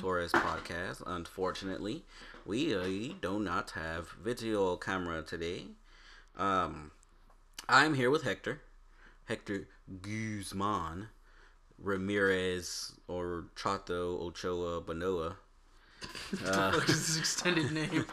Torres 0.00 0.32
podcast. 0.32 1.02
Unfortunately, 1.06 2.04
we 2.46 2.74
uh, 2.74 3.14
do 3.20 3.38
not 3.38 3.72
have 3.72 4.08
video 4.24 4.76
camera 4.76 5.20
today. 5.20 5.64
Um, 6.38 6.90
I'm 7.68 7.92
here 7.92 8.08
with 8.10 8.22
Hector, 8.22 8.62
Hector 9.26 9.68
Guzman 10.00 11.08
Ramirez 11.78 12.92
or 13.08 13.44
Chato 13.54 14.18
Ochoa 14.22 14.80
Banoa, 14.80 15.34
Uh, 16.46 16.70
what 16.74 16.88
is 16.88 17.06
this 17.06 17.18
extended 17.18 17.70
name? 17.72 18.06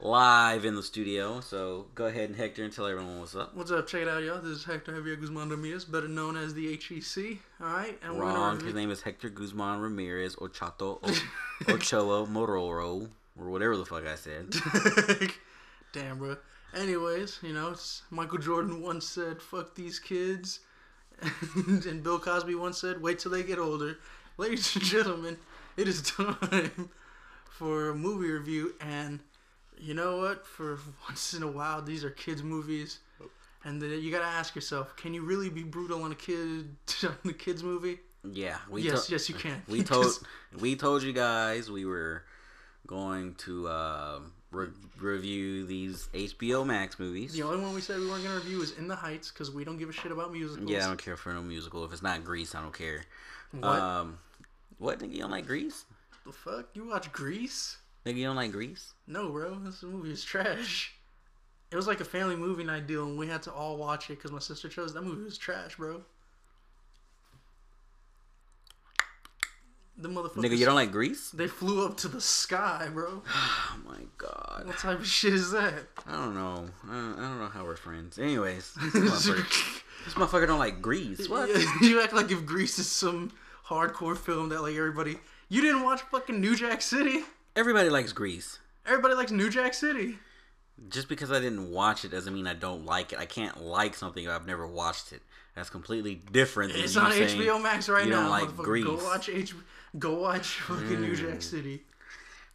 Live 0.00 0.64
in 0.64 0.74
the 0.74 0.82
studio. 0.82 1.40
So 1.40 1.86
go 1.94 2.06
ahead 2.06 2.28
and 2.30 2.36
Hector 2.36 2.64
and 2.64 2.72
tell 2.72 2.86
everyone 2.86 3.20
what's 3.20 3.34
up. 3.34 3.54
What's 3.56 3.70
up? 3.70 3.86
Check 3.86 4.02
it 4.02 4.08
out, 4.08 4.22
y'all. 4.22 4.40
This 4.40 4.58
is 4.58 4.64
Hector 4.64 4.92
Javier 4.92 5.20
Guzman 5.20 5.50
Ramirez, 5.50 5.84
better 5.84 6.08
known 6.08 6.36
as 6.36 6.54
the 6.54 6.76
HEC. 6.76 7.38
All 7.60 7.66
right, 7.66 7.98
and 8.02 8.18
Wrong. 8.18 8.60
His 8.60 8.74
name 8.74 8.90
is 8.90 9.02
Hector 9.02 9.28
Guzman 9.28 9.80
Ramirez 9.80 10.34
or 10.36 10.48
Chato 10.48 11.00
o- 11.02 11.22
Ochoa 11.68 12.26
Mororo 12.26 13.08
or 13.38 13.50
whatever 13.50 13.76
the 13.76 13.84
fuck 13.86 14.06
I 14.06 14.14
said. 14.14 14.52
Damn, 15.92 16.18
bro. 16.18 16.36
Anyways, 16.74 17.38
you 17.42 17.54
know, 17.54 17.70
it's 17.70 18.02
Michael 18.10 18.38
Jordan 18.38 18.82
once 18.82 19.06
said, 19.06 19.40
"Fuck 19.40 19.74
these 19.74 19.98
kids," 19.98 20.60
and 21.56 22.02
Bill 22.02 22.18
Cosby 22.18 22.54
once 22.54 22.78
said, 22.78 23.00
"Wait 23.00 23.18
till 23.18 23.30
they 23.32 23.42
get 23.42 23.58
older." 23.58 23.98
Ladies 24.36 24.76
and 24.76 24.84
gentlemen, 24.84 25.38
it 25.76 25.88
is 25.88 26.02
time 26.02 26.90
for 27.50 27.88
a 27.88 27.94
movie 27.94 28.30
review, 28.30 28.74
and 28.80 29.20
you 29.80 29.94
know 29.94 30.18
what? 30.18 30.46
For 30.46 30.78
once 31.08 31.34
in 31.34 31.42
a 31.42 31.48
while, 31.50 31.82
these 31.82 32.04
are 32.04 32.10
kids' 32.10 32.42
movies, 32.42 32.98
and 33.64 33.80
then 33.80 33.90
you 34.00 34.10
gotta 34.10 34.24
ask 34.24 34.54
yourself, 34.54 34.96
can 34.96 35.14
you 35.14 35.22
really 35.22 35.48
be 35.50 35.62
brutal 35.62 36.02
on 36.02 36.12
a 36.12 36.14
kid 36.14 36.74
on 37.04 37.16
a 37.30 37.32
kids' 37.32 37.62
movie? 37.62 38.00
Yeah, 38.30 38.58
we 38.68 38.82
yes, 38.82 39.06
to- 39.06 39.12
yes, 39.12 39.28
you 39.28 39.34
can. 39.34 39.62
we 39.68 39.82
told 39.92 40.06
we 40.60 40.76
told 40.76 41.02
you 41.02 41.12
guys 41.12 41.70
we 41.70 41.84
were 41.84 42.24
going 42.86 43.34
to 43.36 43.68
uh, 43.68 44.18
re- 44.50 44.68
review 45.00 45.66
these 45.66 46.08
HBO 46.14 46.66
Max 46.66 46.98
movies. 46.98 47.32
The 47.34 47.42
only 47.42 47.60
one 47.62 47.74
we 47.74 47.80
said 47.80 48.00
we 48.00 48.08
weren't 48.08 48.24
gonna 48.24 48.36
review 48.36 48.60
is 48.62 48.72
In 48.78 48.88
the 48.88 48.96
Heights 48.96 49.30
because 49.30 49.50
we 49.50 49.64
don't 49.64 49.78
give 49.78 49.88
a 49.88 49.92
shit 49.92 50.10
about 50.10 50.32
musicals. 50.32 50.70
Yeah, 50.70 50.84
I 50.84 50.88
don't 50.88 51.02
care 51.02 51.16
for 51.16 51.32
no 51.32 51.42
musical. 51.42 51.84
If 51.84 51.92
it's 51.92 52.02
not 52.02 52.24
Grease, 52.24 52.54
I 52.54 52.62
don't 52.62 52.74
care. 52.76 53.04
What 53.52 53.78
Um, 53.80 54.18
what 54.78 54.98
nigga 55.00 55.12
you 55.14 55.20
don't 55.20 55.30
like 55.30 55.46
Grease? 55.46 55.84
the 56.26 56.32
fuck? 56.32 56.66
You 56.74 56.86
watch 56.86 57.10
Grease? 57.12 57.78
Nigga 58.08 58.16
you 58.16 58.24
don't 58.24 58.36
like 58.36 58.52
Grease? 58.52 58.94
No, 59.06 59.28
bro. 59.28 59.58
This 59.62 59.82
movie 59.82 60.10
is 60.10 60.24
trash. 60.24 60.94
It 61.70 61.76
was 61.76 61.86
like 61.86 62.00
a 62.00 62.06
family 62.06 62.36
movie 62.36 62.64
night 62.64 62.86
deal, 62.86 63.04
and 63.04 63.18
we 63.18 63.26
had 63.26 63.42
to 63.42 63.52
all 63.52 63.76
watch 63.76 64.08
it 64.08 64.14
because 64.16 64.32
my 64.32 64.38
sister 64.38 64.66
chose. 64.66 64.94
That 64.94 65.02
movie 65.02 65.24
was 65.24 65.36
trash, 65.36 65.76
bro. 65.76 66.00
The 69.98 70.08
motherfucker. 70.08 70.36
Nigga 70.36 70.56
you 70.56 70.64
don't 70.64 70.74
like 70.74 70.90
Grease? 70.90 71.30
They 71.32 71.48
flew 71.48 71.84
up 71.84 71.98
to 71.98 72.08
the 72.08 72.20
sky, 72.20 72.88
bro. 72.90 73.22
Oh 73.70 73.80
my 73.84 74.00
god. 74.16 74.62
What 74.64 74.78
type 74.78 75.00
of 75.00 75.06
shit 75.06 75.34
is 75.34 75.50
that? 75.50 75.74
I 76.06 76.12
don't 76.12 76.34
know. 76.34 76.68
I 76.88 76.94
don't, 76.94 77.18
I 77.18 77.22
don't 77.28 77.38
know 77.38 77.48
how 77.48 77.64
we're 77.64 77.76
friends. 77.76 78.18
Anyways, 78.18 78.72
this 78.80 78.94
motherfucker, 78.94 79.82
this 80.04 80.14
motherfucker 80.14 80.46
don't 80.46 80.58
like 80.58 80.80
Grease. 80.80 81.28
What? 81.28 81.50
you 81.82 82.02
act 82.02 82.14
like 82.14 82.30
if 82.30 82.46
Grease 82.46 82.78
is 82.78 82.90
some 82.90 83.32
hardcore 83.66 84.16
film 84.16 84.48
that 84.48 84.62
like 84.62 84.76
everybody. 84.76 85.18
You 85.50 85.60
didn't 85.60 85.82
watch 85.82 86.00
fucking 86.00 86.40
New 86.40 86.56
Jack 86.56 86.80
City. 86.80 87.24
Everybody 87.58 87.90
likes 87.90 88.12
Grease. 88.12 88.60
Everybody 88.86 89.14
likes 89.16 89.32
New 89.32 89.50
Jack 89.50 89.74
City. 89.74 90.16
Just 90.90 91.08
because 91.08 91.32
I 91.32 91.40
didn't 91.40 91.72
watch 91.72 92.04
it 92.04 92.10
doesn't 92.12 92.32
mean 92.32 92.46
I 92.46 92.54
don't 92.54 92.86
like 92.86 93.12
it. 93.12 93.18
I 93.18 93.26
can't 93.26 93.60
like 93.60 93.96
something 93.96 94.22
if 94.24 94.30
I've 94.30 94.46
never 94.46 94.64
watched 94.64 95.12
it. 95.12 95.22
That's 95.56 95.68
completely 95.68 96.14
different 96.30 96.72
than 96.72 96.82
It's 96.82 96.94
you 96.94 97.00
on 97.00 97.10
HBO 97.10 97.60
Max 97.60 97.88
right 97.88 98.04
you 98.04 98.12
don't 98.12 98.26
now. 98.26 98.30
like 98.30 98.44
motherfucker. 98.50 98.62
Grease. 98.62 98.84
Go 98.84 98.94
watch 99.04 99.28
H. 99.28 99.54
Go 99.98 100.14
watch 100.20 100.46
fucking 100.60 101.00
New 101.00 101.16
Jack 101.16 101.42
City. 101.42 101.82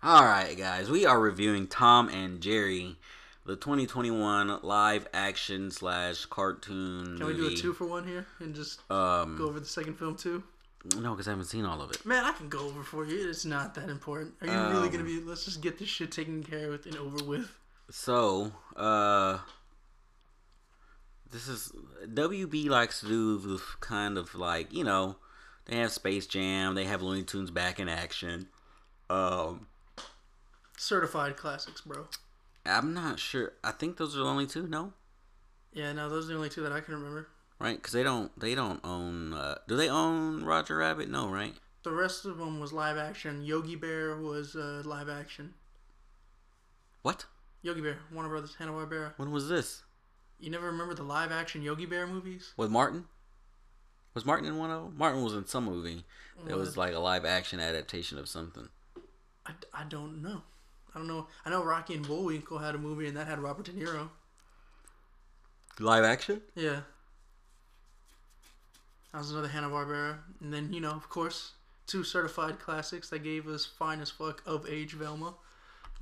All 0.02 0.24
right, 0.24 0.58
guys, 0.58 0.90
we 0.90 1.06
are 1.06 1.20
reviewing 1.20 1.68
Tom 1.68 2.08
and 2.08 2.40
Jerry, 2.40 2.96
the 3.46 3.58
2021 3.58 4.60
live 4.64 5.06
action 5.14 5.70
slash 5.70 6.26
cartoon 6.28 7.18
Can 7.18 7.28
we 7.28 7.34
movie. 7.34 7.50
do 7.50 7.54
a 7.54 7.58
two 7.58 7.74
for 7.74 7.86
one 7.88 8.08
here 8.08 8.26
and 8.40 8.56
just 8.56 8.80
Um, 8.90 9.36
go 9.38 9.48
over 9.48 9.60
the 9.60 9.66
second 9.66 9.96
film 9.96 10.16
too? 10.16 10.44
No, 11.00 11.12
because 11.12 11.28
I 11.28 11.32
haven't 11.32 11.46
seen 11.46 11.66
all 11.66 11.82
of 11.82 11.92
it. 11.92 12.06
Man, 12.06 12.24
I 12.26 12.32
can 12.34 12.50
go 12.50 12.60
over 12.68 12.84
for 12.84 13.06
you. 13.06 13.30
It's 13.30 13.46
not 13.46 13.74
that 13.76 13.90
important. 13.90 14.36
Are 14.42 14.48
you 14.48 14.54
really 14.54 14.88
Um, 14.88 14.92
gonna 14.92 15.04
be? 15.04 15.22
Let's 15.22 15.46
just 15.46 15.62
get 15.62 15.78
this 15.80 15.90
shit 15.90 16.12
taken 16.12 16.44
care 16.44 16.74
of 16.74 16.86
and 16.86 16.96
over 16.98 17.24
with. 17.24 17.52
So, 17.90 18.52
uh, 18.76 19.40
this 21.32 21.48
is 21.48 21.72
WB 22.14 22.70
likes 22.70 23.00
to 23.02 23.08
do 23.08 23.38
the 23.38 23.62
kind 23.80 24.18
of 24.18 24.36
like 24.36 24.72
you 24.74 24.84
know, 24.84 25.18
they 25.66 25.78
have 25.78 25.92
Space 25.92 26.28
Jam, 26.28 26.76
they 26.76 26.86
have 26.86 27.02
Looney 27.02 27.24
Tunes 27.24 27.52
back 27.52 27.80
in 27.80 27.88
action. 27.90 28.50
Um, 29.10 29.68
Certified 30.78 31.38
classics, 31.38 31.82
bro. 31.82 32.08
I'm 32.66 32.94
not 32.94 33.20
sure. 33.20 33.54
I 33.64 33.72
think 33.72 33.98
those 33.98 34.16
are 34.16 34.20
the 34.20 34.26
only 34.26 34.48
two. 34.48 34.68
No, 34.68 34.94
Yeah, 35.74 35.92
no, 35.94 36.10
those 36.10 36.26
are 36.26 36.30
the 36.30 36.36
only 36.36 36.50
two 36.50 36.62
that 36.64 36.72
I 36.72 36.82
can 36.82 36.94
remember. 36.96 37.28
Right? 37.60 37.76
Because 37.76 37.94
they 37.94 38.04
don't 38.04 38.38
they 38.40 38.56
don't 38.56 38.80
own. 38.84 39.34
Uh, 39.34 39.56
do 39.68 39.76
they 39.76 39.90
own 39.90 40.44
Roger 40.44 40.78
Rabbit? 40.78 41.10
No, 41.10 41.28
right? 41.30 41.54
The 41.84 41.92
rest 41.92 42.26
of 42.26 42.38
them 42.38 42.60
was 42.60 42.72
live 42.72 42.98
action. 42.98 43.44
Yogi 43.44 43.76
Bear 43.76 44.18
was 44.18 44.56
uh, 44.56 44.84
live 44.86 45.10
action. 45.10 45.54
What? 47.02 47.26
Yogi 47.62 47.82
Bear, 47.82 47.98
Warner 48.12 48.30
Brothers, 48.30 48.56
Hanna 48.56 48.72
Barbera. 48.72 49.14
When 49.18 49.32
was 49.32 49.50
this? 49.50 49.84
You 50.40 50.50
never 50.50 50.68
remember 50.68 50.94
the 50.94 51.04
live 51.04 51.32
action 51.32 51.62
Yogi 51.62 51.86
Bear 51.86 52.08
movies? 52.08 52.54
With 52.58 52.70
Martin? 52.70 53.06
Was 54.14 54.26
Martin 54.26 54.48
in 54.48 54.58
one 54.58 54.70
of 54.70 54.84
them? 54.84 54.98
Martin 54.98 55.24
was 55.24 55.34
in 55.34 55.46
some 55.48 55.66
movie. 55.66 56.06
It 56.48 56.56
was 56.56 56.78
like 56.78 56.94
a 56.94 57.00
live 57.00 57.26
action 57.26 57.60
adaptation 57.60 58.18
of 58.18 58.28
something. 58.28 58.70
I, 59.46 59.54
I 59.74 59.84
don't 59.84 60.22
know. 60.22 60.44
I 60.94 61.00
don't 61.00 61.08
know. 61.08 61.28
I 61.46 61.50
know 61.50 61.64
Rocky 61.64 61.96
and 61.96 62.06
Bullwinkle 62.06 62.60
had 62.60 62.76
a 62.76 62.78
movie 62.78 63.08
and 63.08 63.18
that 63.18 63.28
had 63.28 63.40
Robert 63.40 63.66
De 63.66 63.72
Niro. 63.72 64.10
Live 65.80 66.04
action? 66.04 66.42
Yeah. 66.56 66.82
That 69.14 69.20
was 69.20 69.32
another 69.32 69.48
Hanna 69.48 69.70
Barbera, 69.70 70.18
and 70.42 70.52
then 70.52 70.74
you 70.74 70.82
know, 70.82 70.90
of 70.90 71.08
course, 71.08 71.52
two 71.86 72.04
certified 72.04 72.60
classics 72.60 73.10
that 73.12 73.20
gave 73.20 73.48
us 73.48 73.64
fine 73.64 74.02
as 74.02 74.10
fuck 74.10 74.42
of 74.46 74.68
age 74.68 74.94
Velma. 74.94 75.36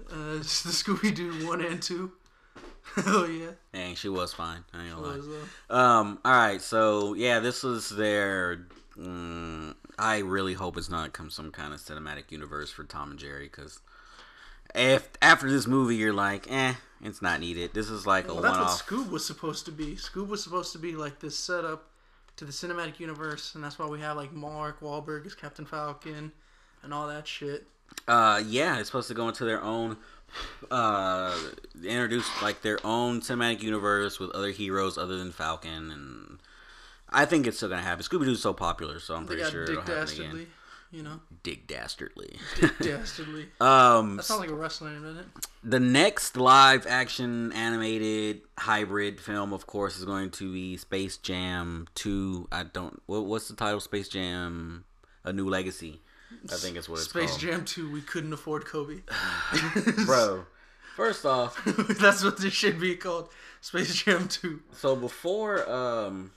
Uh, 0.09 0.15
the 0.37 0.43
Scooby 0.43 1.13
Doo 1.13 1.45
one 1.45 1.61
and 1.61 1.81
two. 1.81 2.13
oh 3.05 3.25
yeah, 3.25 3.51
Dang, 3.73 3.95
she 3.95 4.07
was 4.07 4.33
fine. 4.33 4.63
I 4.73 4.85
ain't 4.85 4.95
gonna 4.95 5.07
lie. 5.07 5.17
was, 5.17 5.27
uh, 5.27 5.75
Um. 5.75 6.19
All 6.23 6.31
right. 6.31 6.61
So 6.61 7.13
yeah, 7.13 7.39
this 7.39 7.63
was 7.63 7.89
their. 7.89 8.65
Mm, 8.97 9.75
I 9.99 10.19
really 10.19 10.53
hope 10.53 10.77
it's 10.77 10.89
not 10.89 11.11
come 11.11 11.29
some 11.29 11.51
kind 11.51 11.73
of 11.73 11.81
cinematic 11.81 12.31
universe 12.31 12.71
for 12.71 12.85
Tom 12.85 13.11
and 13.11 13.19
Jerry 13.19 13.45
because 13.45 13.81
if 14.73 15.09
after 15.21 15.49
this 15.51 15.67
movie 15.67 15.97
you're 15.97 16.13
like, 16.13 16.49
eh, 16.49 16.75
it's 17.03 17.21
not 17.21 17.41
needed. 17.41 17.73
This 17.73 17.89
is 17.89 18.07
like 18.07 18.25
a 18.29 18.33
well, 18.33 18.43
one 18.43 18.53
that's 18.53 18.81
what. 18.81 18.85
Scoob 18.85 19.11
was 19.11 19.25
supposed 19.25 19.65
to 19.65 19.71
be. 19.71 19.95
Scoob 19.95 20.27
was 20.27 20.43
supposed 20.43 20.71
to 20.71 20.79
be 20.79 20.93
like 20.93 21.19
this 21.19 21.37
setup 21.37 21.90
to 22.37 22.45
the 22.45 22.51
cinematic 22.51 22.99
universe, 22.99 23.55
and 23.55 23.63
that's 23.63 23.77
why 23.77 23.85
we 23.85 23.99
have 23.99 24.17
like 24.17 24.33
Mark 24.33 24.81
Wahlberg 24.81 25.25
as 25.25 25.35
Captain 25.35 25.65
Falcon 25.65 26.31
and 26.83 26.93
all 26.93 27.07
that 27.07 27.27
shit. 27.27 27.67
Uh, 28.07 28.41
yeah, 28.45 28.79
it's 28.79 28.87
supposed 28.87 29.07
to 29.09 29.13
go 29.13 29.27
into 29.27 29.45
their 29.45 29.61
own. 29.61 29.97
Uh, 30.69 31.37
introduce 31.83 32.25
like 32.41 32.61
their 32.61 32.79
own 32.85 33.19
cinematic 33.19 33.61
universe 33.61 34.17
with 34.17 34.31
other 34.31 34.51
heroes 34.51 34.97
other 34.97 35.17
than 35.17 35.31
Falcon, 35.31 35.91
and 35.91 36.39
I 37.09 37.25
think 37.25 37.47
it's 37.47 37.57
still 37.57 37.67
gonna 37.67 37.81
happen. 37.81 38.03
Scooby 38.03 38.23
Doo's 38.23 38.41
so 38.41 38.53
popular, 38.53 38.99
so 38.99 39.15
I'm 39.15 39.25
They 39.25 39.35
pretty 39.35 39.51
sure 39.51 39.63
it'll 39.63 39.81
happen 39.81 40.09
again. 40.09 40.47
You 40.91 41.03
know, 41.03 41.19
Dick 41.43 41.67
Dastardly. 41.67 42.35
Dick 42.59 42.77
Dastardly. 42.81 43.47
um, 43.61 44.17
That 44.17 44.23
sounds 44.23 44.41
like 44.41 44.49
a 44.49 44.53
wrestling 44.55 44.93
name, 44.93 45.03
doesn't 45.03 45.19
it? 45.19 45.25
The 45.63 45.79
next 45.79 46.35
live 46.35 46.85
action 46.87 47.51
animated 47.53 48.41
hybrid 48.57 49.19
film, 49.21 49.53
of 49.53 49.67
course, 49.67 49.97
is 49.97 50.05
going 50.05 50.31
to 50.31 50.51
be 50.51 50.75
Space 50.77 51.17
Jam 51.17 51.87
2. 51.95 52.47
I 52.51 52.63
don't. 52.63 53.01
What, 53.05 53.25
what's 53.25 53.47
the 53.47 53.55
title? 53.55 53.79
Space 53.79 54.09
Jam 54.09 54.83
A 55.23 55.31
New 55.31 55.47
Legacy. 55.49 56.01
I 56.51 56.55
think 56.55 56.77
it's 56.77 56.87
what 56.89 56.99
it's 56.99 57.11
called. 57.11 57.27
Space 57.29 57.37
called. 57.41 57.41
Jam 57.59 57.65
2, 57.65 57.91
we 57.91 58.01
couldn't 58.01 58.33
afford 58.33 58.65
Kobe. 58.65 59.01
Bro, 60.05 60.45
first 60.95 61.25
off, 61.25 61.61
That's 61.99 62.23
what 62.23 62.37
this 62.37 62.53
should 62.53 62.79
be 62.79 62.95
called. 62.95 63.29
Space 63.61 63.95
Jam 64.03 64.27
2. 64.27 64.59
so 64.73 64.95
before 64.95 65.69
um 65.69 66.31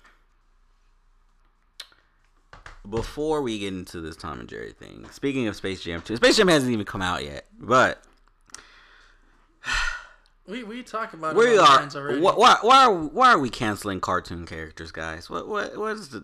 before 2.89 3.41
we 3.43 3.59
get 3.59 3.73
into 3.73 4.01
this 4.01 4.17
Tom 4.17 4.41
and 4.41 4.49
Jerry 4.49 4.73
thing, 4.73 5.07
speaking 5.11 5.47
of 5.49 5.57
Space 5.57 5.81
Jam 5.83 6.03
2, 6.03 6.17
Space 6.17 6.37
Jam 6.37 6.49
hasn't 6.49 6.73
even 6.73 6.85
come 6.85 7.03
out 7.03 7.25
yet, 7.25 7.47
but 7.59 8.03
We 10.47 10.63
we 10.63 10.83
talk 10.83 11.15
about 11.15 11.37
we 11.37 11.55
it 11.55 11.59
are 11.59 11.79
lines 11.79 11.97
already. 11.97 12.21
wh- 12.21 12.37
why 12.37 12.57
why 12.61 12.85
are 12.85 12.93
why 12.95 13.33
are 13.33 13.39
we 13.39 13.49
canceling 13.49 14.01
cartoon 14.01 14.45
characters, 14.45 14.93
guys? 14.93 15.31
What 15.31 15.49
what 15.49 15.75
what 15.79 15.93
is 15.97 16.11
the 16.11 16.23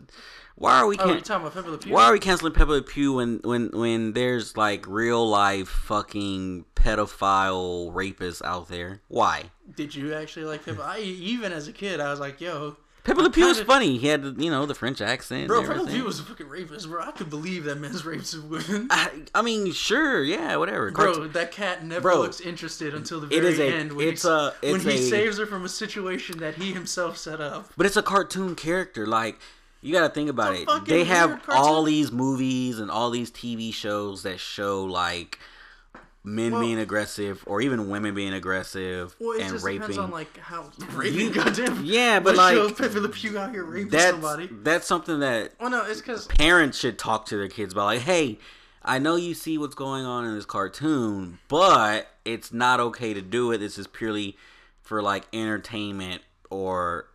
why 0.56 0.78
are 0.78 0.86
we 0.86 0.98
Oh, 0.98 1.04
can- 1.06 1.14
you 1.14 1.20
talking 1.22 1.46
about 1.46 1.54
Pepe 1.54 1.70
Le 1.70 1.78
Pew? 1.78 1.94
why 1.94 2.04
are 2.04 2.12
we 2.12 2.18
canceling 2.18 2.52
Pepe 2.52 2.70
Le 2.70 2.82
Pew 2.82 3.14
when 3.14 3.40
when 3.44 3.70
when 3.72 4.12
there's 4.12 4.58
like 4.58 4.86
real 4.86 5.26
life 5.26 5.68
fucking 5.70 6.66
pedophile 6.76 7.90
rapists 7.94 8.42
out 8.44 8.68
there? 8.68 9.00
Why? 9.08 9.44
Did 9.74 9.94
you 9.94 10.12
actually 10.12 10.44
like 10.44 10.66
Pepe? 10.66 10.82
I 10.82 10.98
even 10.98 11.50
as 11.52 11.66
a 11.66 11.72
kid, 11.72 11.98
I 11.98 12.10
was 12.10 12.20
like, 12.20 12.42
yo, 12.42 12.76
Pepe 13.02 13.20
Le 13.22 13.30
Pew 13.30 13.46
was 13.46 13.60
funny. 13.62 13.96
He 13.98 14.08
had 14.08 14.22
you 14.38 14.50
know 14.50 14.66
the 14.66 14.74
French 14.74 15.00
accent. 15.00 15.48
Bro, 15.48 15.60
and 15.60 15.68
Pepe 15.68 15.80
Le. 15.80 15.86
Pew 15.90 16.04
was 16.04 16.20
a 16.20 16.22
fucking 16.22 16.48
rapist, 16.48 16.88
bro. 16.88 17.02
I 17.02 17.10
could 17.12 17.30
believe 17.30 17.64
that 17.64 17.76
man's 17.80 18.04
raped 18.04 18.34
women. 18.48 18.88
I, 18.90 19.10
I 19.34 19.42
mean, 19.42 19.72
sure, 19.72 20.22
yeah, 20.22 20.56
whatever. 20.56 20.90
Bro, 20.90 21.04
Cartoon- 21.14 21.32
that 21.32 21.50
cat 21.52 21.84
never 21.84 22.02
Bro, 22.02 22.18
looks 22.20 22.40
interested 22.40 22.94
until 22.94 23.20
the 23.20 23.28
very 23.28 23.46
is 23.46 23.58
a- 23.58 23.74
end. 23.74 23.92
When 23.92 24.08
it's 24.08 24.22
he, 24.22 24.28
a- 24.28 24.52
when 24.62 24.74
it's 24.76 24.84
he 24.84 24.96
saves 24.98 25.38
her 25.38 25.46
from 25.46 25.64
a 25.64 25.68
situation 25.68 26.38
that 26.38 26.54
he 26.56 26.72
himself 26.72 27.16
set 27.16 27.40
up. 27.40 27.72
But 27.76 27.86
it's 27.86 27.96
a 27.96 28.02
cartoon 28.02 28.54
character. 28.54 29.06
Like 29.06 29.38
you 29.80 29.92
got 29.94 30.06
to 30.06 30.12
think 30.14 30.28
about 30.28 30.54
It's 30.56 30.70
it. 30.70 30.84
They 30.84 31.04
have 31.04 31.30
weird 31.30 31.40
all 31.48 31.82
these 31.84 32.12
movies 32.12 32.78
and 32.78 32.90
all 32.90 33.08
these 33.10 33.30
TV 33.30 33.72
shows 33.72 34.24
that 34.24 34.38
show 34.38 34.84
like 34.84 35.38
men 36.22 36.52
Well- 36.52 36.60
being 36.60 36.78
aggressive 36.78 37.42
or 37.46 37.60
even 37.62 37.88
women 37.88 38.14
being 38.14 38.32
aggressive 38.34 39.16
Well, 39.18 39.38
it 39.38 39.42
and 39.42 39.62
raping. 39.62 39.80
depends 39.80 39.98
on 39.98 40.10
like 40.10 40.36
how 40.38 40.70
raping. 40.94 41.32
Goddamn. 41.32 41.84
Yeah, 41.84 42.20
but, 42.20 42.36
like, 42.36 42.76
Pepe 42.76 43.08
Pew 43.08 43.38
out 43.38 43.50
here 43.52 43.64
raping 43.64 43.88
that's 43.90 44.10
somebody. 44.10 44.48
that's 44.50 44.86
something 44.86 45.20
that 45.20 45.52
Oh 45.60 45.68
no, 45.68 45.84
it's 45.84 46.00
because 46.00 46.26
parents 46.26 46.78
should 46.78 46.98
talk 46.98 47.26
to 47.26 47.36
their 47.36 47.48
kids 47.48 47.72
about. 47.72 47.86
Like, 47.86 48.00
hey, 48.00 48.38
I 48.82 48.98
know 48.98 49.16
you 49.16 49.34
see 49.34 49.58
what's 49.58 49.74
going 49.74 50.04
on 50.04 50.24
in 50.24 50.34
this 50.34 50.46
cartoon, 50.46 51.38
but 51.48 52.08
it's 52.24 52.52
not 52.52 52.80
okay 52.80 53.12
to 53.14 53.20
do 53.22 53.50
it. 53.52 53.58
This 53.58 53.78
is 53.78 53.86
purely 53.86 54.36
for 54.82 55.02
like 55.02 55.24
entertainment 55.32 56.22
or 56.50 57.06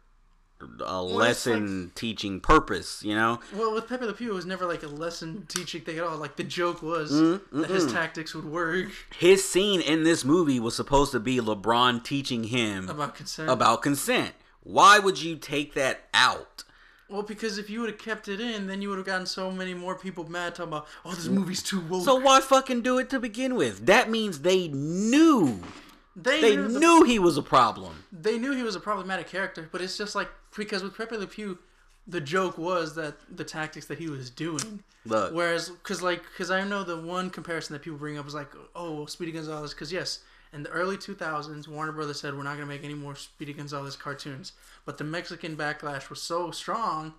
a 0.86 1.04
it's 1.04 1.12
lesson 1.14 1.92
teaching 1.96 2.40
purpose. 2.40 3.02
You 3.04 3.16
know. 3.16 3.40
well 3.54 3.74
with 3.74 3.88
Pepe 3.88 4.06
Le 4.06 4.14
Pew, 4.14 4.32
it 4.32 4.36
was 4.36 4.46
never 4.46 4.66
like 4.66 4.84
a 4.84 4.88
lesson 4.88 5.46
teaching 5.48 5.82
thing 5.82 5.98
at 5.98 6.04
all. 6.04 6.18
Like 6.18 6.36
the 6.36 6.44
joke 6.44 6.82
was 6.82 7.12
Mm, 7.12 7.42
that 7.54 7.70
his 7.70 7.92
tactics 7.92 8.34
would 8.36 8.46
work 8.46 8.88
his 9.18 9.48
scene 9.48 9.82
in 9.82 10.04
this 10.04 10.24
movie 10.26 10.60
was 10.60 10.76
supposed 10.76 11.12
to 11.14 11.20
be 11.20 11.38
LeBron 11.40 12.04
teaching 12.04 12.46
him 12.46 12.90
about 12.90 13.16
consent. 13.16 13.50
about 13.50 13.82
consent. 13.82 14.34
Why 14.64 15.00
would 15.00 15.22
you 15.22 15.36
take 15.36 15.74
that 15.76 16.02
out? 16.14 16.64
well, 17.08 17.22
because 17.22 17.60
if 17.60 17.70
you 17.70 17.82
would 17.82 17.90
have 17.92 18.00
kept 18.00 18.28
it 18.28 18.42
in, 18.42 18.66
then 18.66 18.82
you 18.82 18.90
would 18.90 18.98
have 18.98 19.06
gotten 19.06 19.28
so 19.28 19.52
many 19.52 19.76
more 19.76 19.94
people 19.96 20.28
mad 20.28 20.56
talking 20.56 20.74
about, 20.74 20.88
oh, 21.06 21.14
this 21.14 21.28
movie's 21.28 21.62
too 21.62 21.80
woke. 21.82 22.04
So 22.04 22.16
why 22.16 22.42
fucking 22.42 22.82
do 22.82 22.98
it 22.98 23.12
to 23.12 23.20
begin 23.20 23.54
with? 23.54 23.86
That 23.86 24.10
means 24.10 24.40
they 24.40 24.70
knew 24.70 25.62
they 26.16 26.42
they 26.42 26.56
knew 26.56 26.68
the- 26.70 26.80
knew 26.80 27.04
he 27.04 27.20
was 27.20 27.38
a 27.38 27.44
problem. 27.44 28.06
they 28.12 28.40
knew 28.40 28.54
he 28.54 28.64
was 28.64 28.76
a 28.76 28.80
problematic 28.80 29.28
character, 29.28 29.70
but 29.72 29.82
it's 29.82 29.98
just 29.98 30.16
like 30.16 30.30
because 30.56 30.84
with 30.84 30.98
Pepe 30.98 31.18
Le 31.18 31.28
Pew, 31.28 31.58
the 32.08 32.22
joke 32.22 32.58
was 32.58 32.96
that 32.96 33.16
the 33.36 33.44
tactics 33.44 33.88
that 33.88 33.98
he 33.98 34.10
was 34.10 34.30
doing. 34.30 34.84
Look, 35.06 35.34
Whereas, 35.34 35.70
because 35.70 36.02
like, 36.02 36.24
because 36.24 36.52
I 36.52 36.64
know 36.64 36.84
the 36.84 36.98
one 36.98 37.30
comparison 37.30 37.74
that 37.74 37.82
people 37.82 37.98
bring 37.98 38.18
up 38.18 38.28
is 38.28 38.34
like, 38.34 38.52
oh, 38.76 39.06
Speedy 39.06 39.32
Gonzales. 39.32 39.74
Because 39.74 39.92
yes, 39.92 40.20
in 40.54 40.64
the 40.64 40.70
early 40.70 40.98
2000s, 40.98 41.68
Warner 41.68 41.92
Brothers 41.92 42.20
said 42.20 42.36
we're 42.36 42.44
not 42.44 42.56
gonna 42.56 42.66
make 42.66 42.84
any 42.84 42.94
more 42.94 43.16
Speedy 43.16 43.54
Gonzales 43.54 43.96
cartoons, 43.96 44.54
but 44.86 44.98
the 44.98 45.04
Mexican 45.04 45.56
backlash 45.56 46.10
was 46.10 46.22
so 46.22 46.52
strong 46.52 47.14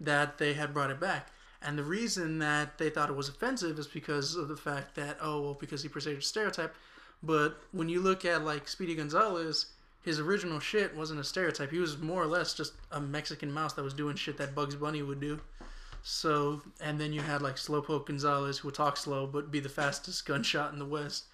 that 0.00 0.38
they 0.38 0.54
had 0.54 0.74
brought 0.74 0.90
it 0.90 1.00
back. 1.00 1.30
And 1.64 1.78
the 1.78 1.84
reason 1.84 2.40
that 2.40 2.78
they 2.78 2.90
thought 2.90 3.08
it 3.08 3.16
was 3.16 3.28
offensive 3.28 3.78
is 3.78 3.86
because 3.86 4.34
of 4.34 4.48
the 4.48 4.56
fact 4.56 4.96
that 4.96 5.18
oh 5.20 5.40
well 5.40 5.54
because 5.54 5.82
he 5.82 5.88
portrayed 5.88 6.18
a 6.18 6.22
stereotype. 6.22 6.74
But 7.22 7.56
when 7.70 7.88
you 7.88 8.00
look 8.00 8.24
at 8.24 8.44
like 8.44 8.66
Speedy 8.66 8.96
Gonzales, 8.96 9.66
his 10.02 10.18
original 10.18 10.60
shit 10.60 10.94
wasn't 10.96 11.20
a 11.20 11.24
stereotype. 11.24 11.70
He 11.70 11.78
was 11.78 11.98
more 11.98 12.22
or 12.22 12.26
less 12.26 12.54
just 12.54 12.72
a 12.90 13.00
Mexican 13.00 13.52
mouse 13.52 13.72
that 13.74 13.82
was 13.82 13.94
doing 13.94 14.16
shit 14.16 14.36
that 14.38 14.54
Bugs 14.54 14.74
Bunny 14.74 15.02
would 15.02 15.20
do. 15.20 15.40
So, 16.02 16.60
and 16.80 17.00
then 17.00 17.12
you 17.12 17.20
had 17.20 17.42
like 17.42 17.56
Slowpoke 17.56 18.06
Gonzalez, 18.06 18.58
who 18.58 18.68
would 18.68 18.74
talk 18.74 18.96
slow 18.96 19.26
but 19.26 19.50
be 19.50 19.60
the 19.60 19.68
fastest 19.68 20.26
gunshot 20.26 20.72
in 20.72 20.78
the 20.78 20.84
West. 20.84 21.24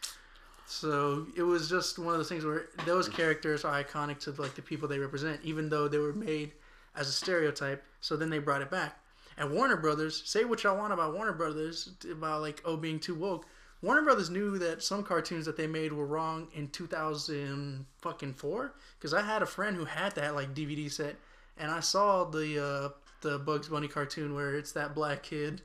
So 0.67 1.27
it 1.35 1.43
was 1.43 1.71
just 1.71 1.99
one 1.99 2.13
of 2.13 2.19
those 2.19 2.29
things 2.29 2.45
where 2.45 2.67
those 2.85 3.09
characters 3.09 3.65
are 3.65 3.83
iconic 3.83 4.19
to 4.21 4.33
like 4.33 4.55
the 4.55 4.61
people 4.61 4.87
they 4.87 4.99
represent, 4.99 5.41
even 5.43 5.71
though 5.71 5.89
they 5.89 5.97
were 5.97 6.13
made 6.13 6.53
as 6.95 7.09
a 7.09 7.13
stereotype. 7.13 7.83
So 8.03 8.17
then 8.17 8.29
they 8.29 8.39
brought 8.39 8.61
it 8.61 8.71
back. 8.71 9.01
And 9.39 9.53
Warner 9.53 9.77
Brothers, 9.77 10.23
say 10.27 10.45
what 10.45 10.63
y'all 10.65 10.77
want 10.77 10.93
about 10.93 11.15
Warner 11.15 11.33
Brothers 11.33 11.91
about 12.11 12.43
like 12.43 12.61
oh 12.67 12.77
being 12.77 13.01
too 13.01 13.15
woke. 13.15 13.47
Warner 13.81 14.03
Brothers 14.03 14.31
knew 14.31 14.59
that 14.59 14.83
some 14.83 15.05
cartoons 15.05 15.47
that 15.47 15.57
they 15.57 15.67
made 15.67 15.93
were 15.93 16.07
wrong 16.07 16.49
in 16.53 16.69
2000 16.69 17.87
fucking 17.99 18.35
four. 18.35 18.75
Because 18.99 19.15
I 19.15 19.23
had 19.23 19.43
a 19.43 19.47
friend 19.47 19.77
who 19.77 19.85
had 19.85 20.15
that 20.17 20.35
like 20.35 20.55
DVD 20.55 20.91
set, 20.91 21.17
and 21.57 21.71
I 21.71 21.81
saw 21.81 22.25
the 22.25 22.65
uh, 22.65 22.89
the 23.21 23.39
Bugs 23.39 23.69
Bunny 23.69 23.89
cartoon 23.89 24.35
where 24.35 24.55
it's 24.55 24.73
that 24.73 24.95
black 24.95 25.23
kid 25.23 25.63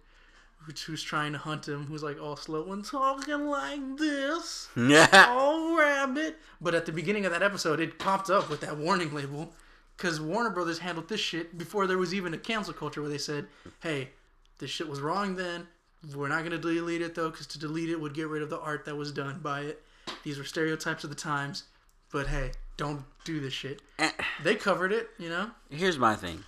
who's, 0.57 0.81
who's 0.83 1.03
trying 1.03 1.31
to 1.33 1.37
hunt 1.37 1.67
him, 1.67 1.85
who's 1.85 2.03
like 2.03 2.21
all 2.21 2.35
slow 2.35 2.71
and 2.71 2.85
talking 2.85 3.47
like 3.47 3.97
this. 3.97 4.69
yeah, 4.75 5.27
all 5.29 5.77
rabbit! 5.77 6.37
But 6.61 6.75
at 6.75 6.85
the 6.85 6.91
beginning 6.91 7.25
of 7.25 7.31
that 7.31 7.43
episode, 7.43 7.79
it 7.79 7.99
popped 7.99 8.29
up 8.29 8.49
with 8.49 8.61
that 8.61 8.77
warning 8.77 9.13
label 9.13 9.53
because 9.97 10.21
Warner 10.21 10.49
Brothers 10.51 10.79
handled 10.79 11.09
this 11.09 11.19
shit 11.19 11.57
before 11.57 11.87
there 11.87 11.97
was 11.97 12.13
even 12.13 12.33
a 12.33 12.37
cancel 12.37 12.73
culture 12.73 13.01
where 13.01 13.09
they 13.09 13.17
said, 13.17 13.47
"Hey, 13.81 14.09
this 14.59 14.69
shit 14.69 14.87
was 14.87 15.01
wrong 15.01 15.35
then. 15.35 15.67
We're 16.15 16.27
not 16.27 16.43
gonna 16.43 16.57
delete 16.57 17.01
it 17.01 17.15
though, 17.15 17.29
because 17.29 17.47
to 17.47 17.59
delete 17.59 17.89
it 17.89 17.99
would 17.99 18.13
get 18.13 18.27
rid 18.27 18.41
of 18.41 18.49
the 18.49 18.59
art 18.59 18.85
that 18.85 18.95
was 18.95 19.11
done 19.11 19.39
by 19.39 19.61
it. 19.61 19.83
These 20.23 20.37
were 20.37 20.43
stereotypes 20.43 21.03
of 21.03 21.09
the 21.09 21.15
times. 21.15 21.63
But 22.11 22.27
hey, 22.27 22.51
don't 22.77 23.05
do 23.23 23.39
this 23.39 23.53
shit." 23.53 23.81
Eh. 23.99 24.11
They 24.43 24.55
covered 24.55 24.91
it, 24.91 25.09
you 25.17 25.29
know. 25.29 25.51
Here's 25.69 25.97
my 25.97 26.15
thing. 26.15 26.43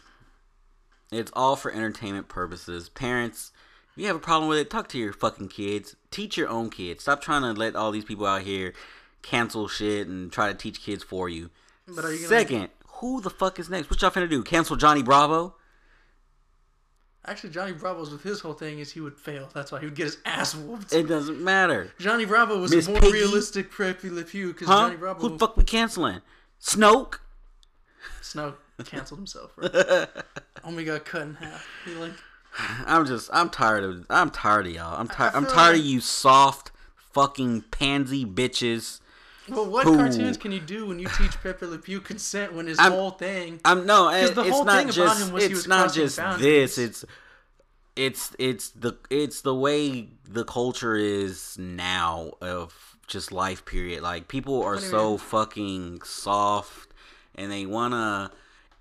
It's 1.11 1.31
all 1.35 1.55
for 1.55 1.71
entertainment 1.71 2.27
purposes. 2.27 2.89
Parents, 2.89 3.51
if 3.91 4.01
you 4.01 4.07
have 4.07 4.15
a 4.15 4.19
problem 4.19 4.49
with 4.49 4.57
it, 4.57 4.69
talk 4.69 4.89
to 4.89 4.97
your 4.97 5.13
fucking 5.13 5.49
kids. 5.49 5.95
Teach 6.11 6.35
your 6.35 6.49
own 6.49 6.69
kids. 6.69 7.03
Stop 7.03 7.21
trying 7.21 7.41
to 7.41 7.53
let 7.53 7.75
all 7.75 7.91
these 7.91 8.03
people 8.05 8.25
out 8.25 8.41
here 8.41 8.73
cancel 9.21 9.67
shit 9.67 10.07
and 10.07 10.31
try 10.31 10.49
to 10.49 10.53
teach 10.53 10.83
kids 10.83 11.03
for 11.03 11.29
you. 11.29 11.49
But 11.87 12.03
are 12.05 12.11
you 12.11 12.17
gonna 12.17 12.27
Second, 12.27 12.69
who 12.87 13.21
the 13.21 13.29
fuck 13.29 13.59
is 13.59 13.69
next? 13.69 13.89
What 13.89 14.01
y'all 14.01 14.11
finna 14.11 14.29
do? 14.29 14.43
Cancel 14.43 14.75
Johnny 14.75 15.03
Bravo? 15.03 15.55
Actually, 17.27 17.49
Johnny 17.51 17.71
Bravo's 17.73 18.11
with 18.11 18.21
his 18.23 18.39
whole 18.41 18.53
thing 18.53 18.79
is 18.79 18.91
he 18.91 18.99
would 19.01 19.17
fail. 19.17 19.49
That's 19.53 19.71
why 19.71 19.79
he 19.79 19.85
would 19.85 19.95
get 19.95 20.05
his 20.05 20.17
ass 20.25 20.53
whooped. 20.55 20.93
It 20.93 21.07
doesn't 21.07 21.41
matter. 21.43 21.91
Johnny 21.99 22.25
Bravo 22.25 22.59
was 22.59 22.71
a 22.71 22.91
more 22.91 22.99
Piggy? 22.99 23.13
realistic 23.13 23.71
Preppy 23.71 24.11
Le 24.11 24.23
Pew 24.23 24.53
because 24.53 24.67
Huh? 24.67 24.87
Johnny 24.87 24.97
Bravo 24.97 25.19
Who 25.21 25.29
the 25.29 25.39
fuck 25.39 25.57
we 25.57 25.63
canceling? 25.63 26.21
Snoke? 26.61 27.15
Snoke 28.21 28.55
canceled 28.85 29.19
himself. 29.19 29.55
Bro. 29.55 29.69
Only 30.63 30.83
got 30.85 31.05
cut 31.05 31.21
in 31.23 31.35
half. 31.35 31.65
He 31.85 31.93
like 31.95 32.13
I'm 32.85 33.05
just 33.05 33.29
I'm 33.33 33.49
tired 33.49 33.83
of 33.83 34.05
I'm 34.09 34.29
tired 34.29 34.67
of 34.67 34.73
y'all. 34.73 34.99
I'm 34.99 35.07
tired 35.07 35.33
I'm 35.35 35.45
tired 35.45 35.73
like- 35.73 35.79
of 35.79 35.85
you 35.85 35.99
soft 36.01 36.71
fucking 37.13 37.63
pansy 37.71 38.25
bitches. 38.25 38.99
Well, 39.49 39.67
what 39.69 39.85
Who? 39.85 39.95
cartoons 39.97 40.37
can 40.37 40.51
you 40.51 40.59
do 40.59 40.87
when 40.87 40.97
you 40.99 41.07
teach 41.17 41.39
Pepe 41.43 41.65
Le 41.65 41.77
Pew 41.77 41.99
consent 42.01 42.53
when 42.53 42.67
his 42.67 42.79
I'm- 42.79 42.91
whole 42.91 43.11
thing? 43.11 43.59
I'm 43.63 43.85
no, 43.85 44.07
eh, 44.09 44.25
it, 44.25 44.35
the 44.35 44.41
it's 44.41 44.49
whole 44.49 44.65
not 44.65 44.75
thing 44.77 44.85
about 44.85 44.93
just 44.95 45.27
him 45.27 45.33
was 45.33 45.43
he 45.45 45.53
was 45.53 45.67
not 45.67 45.93
just 45.93 46.17
boundaries. 46.17 46.75
this. 46.75 46.77
It's 46.77 47.05
it's 47.95 48.35
it's 48.39 48.69
the 48.71 48.97
it's 49.09 49.41
the 49.41 49.53
way 49.55 50.09
the 50.27 50.43
culture 50.45 50.95
is 50.95 51.57
now 51.59 52.31
of 52.41 52.97
just 53.07 53.31
life 53.31 53.65
period. 53.65 54.01
Like 54.01 54.27
people 54.27 54.63
are 54.63 54.79
so 54.79 55.11
mean? 55.11 55.17
fucking 55.19 56.01
soft 56.03 56.89
and 57.35 57.51
they 57.51 57.65
wanna 57.65 58.31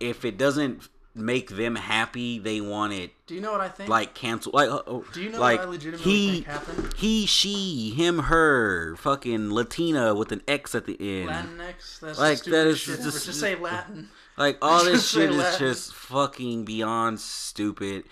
if 0.01 0.25
it 0.25 0.39
doesn't 0.39 0.89
make 1.15 1.51
them 1.51 1.77
happy, 1.77 2.39
they 2.41 2.61
want 2.61 2.93
it 2.93 3.13
Do 3.27 3.35
you 3.37 3.41
know 3.41 3.53
what 3.53 3.61
I 3.61 3.69
think? 3.69 3.89
like 3.89 4.15
cancel 4.15 4.51
like 4.53 4.69
uh, 4.69 4.83
oh, 4.87 5.05
Do 5.13 5.23
you 5.23 5.31
know 5.31 5.39
like 5.41 5.61
what 5.61 5.69
I 5.69 5.71
legitimately 5.71 6.13
he 6.13 6.31
think 6.43 6.47
happened? 6.47 6.95
he 6.97 7.27
she 7.27 7.91
him 7.97 8.19
her 8.19 8.97
fucking 8.97 9.53
Latina 9.53 10.15
with 10.15 10.33
an 10.33 10.43
X 10.49 10.75
at 10.75 10.87
the 10.87 10.97
end. 11.01 11.31
Latinx. 11.31 12.01
That's 12.01 12.19
Like, 12.19 12.43
that 12.45 12.77
shit 12.77 13.01
just- 13.01 13.27
just 13.27 13.41
say 13.41 13.55
Latin. 13.55 14.09
Like 14.37 14.59
all 14.61 14.85
this 14.91 15.09
shit 15.09 15.31
is 15.31 15.37
Latin. 15.37 15.59
just 15.61 15.95
fucking 15.95 16.65
beyond 16.65 17.21
stupid. 17.21 18.05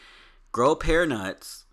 Grow 0.52 0.76
pair 0.76 1.04
nuts, 1.06 1.64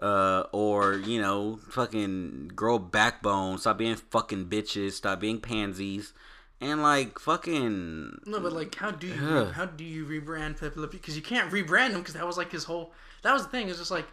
uh, 0.00 0.44
or 0.52 0.94
you 0.94 1.20
know, 1.20 1.58
fucking 1.70 2.52
grow 2.54 2.78
backbone. 2.78 3.58
Stop 3.58 3.78
being 3.78 3.96
fucking 3.96 4.46
bitches. 4.46 4.92
Stop 4.92 5.18
being 5.18 5.40
pansies, 5.40 6.12
and 6.60 6.82
like 6.82 7.18
fucking. 7.18 8.20
No, 8.26 8.40
but 8.40 8.52
like, 8.52 8.74
how 8.74 8.90
do 8.90 9.06
you 9.06 9.14
Ugh. 9.36 9.52
how 9.52 9.64
do 9.66 9.84
you 9.84 10.04
rebrand 10.06 10.58
Pepe 10.60 10.78
Le 10.80 10.88
Pew? 10.88 10.98
Because 10.98 11.16
you 11.16 11.22
can't 11.22 11.50
rebrand 11.50 11.90
him 11.90 11.98
because 12.00 12.14
that 12.14 12.26
was 12.26 12.36
like 12.36 12.50
his 12.52 12.64
whole. 12.64 12.92
That 13.22 13.32
was 13.32 13.42
the 13.44 13.48
thing. 13.48 13.68
It's 13.68 13.78
just 13.78 13.90
like 13.90 14.06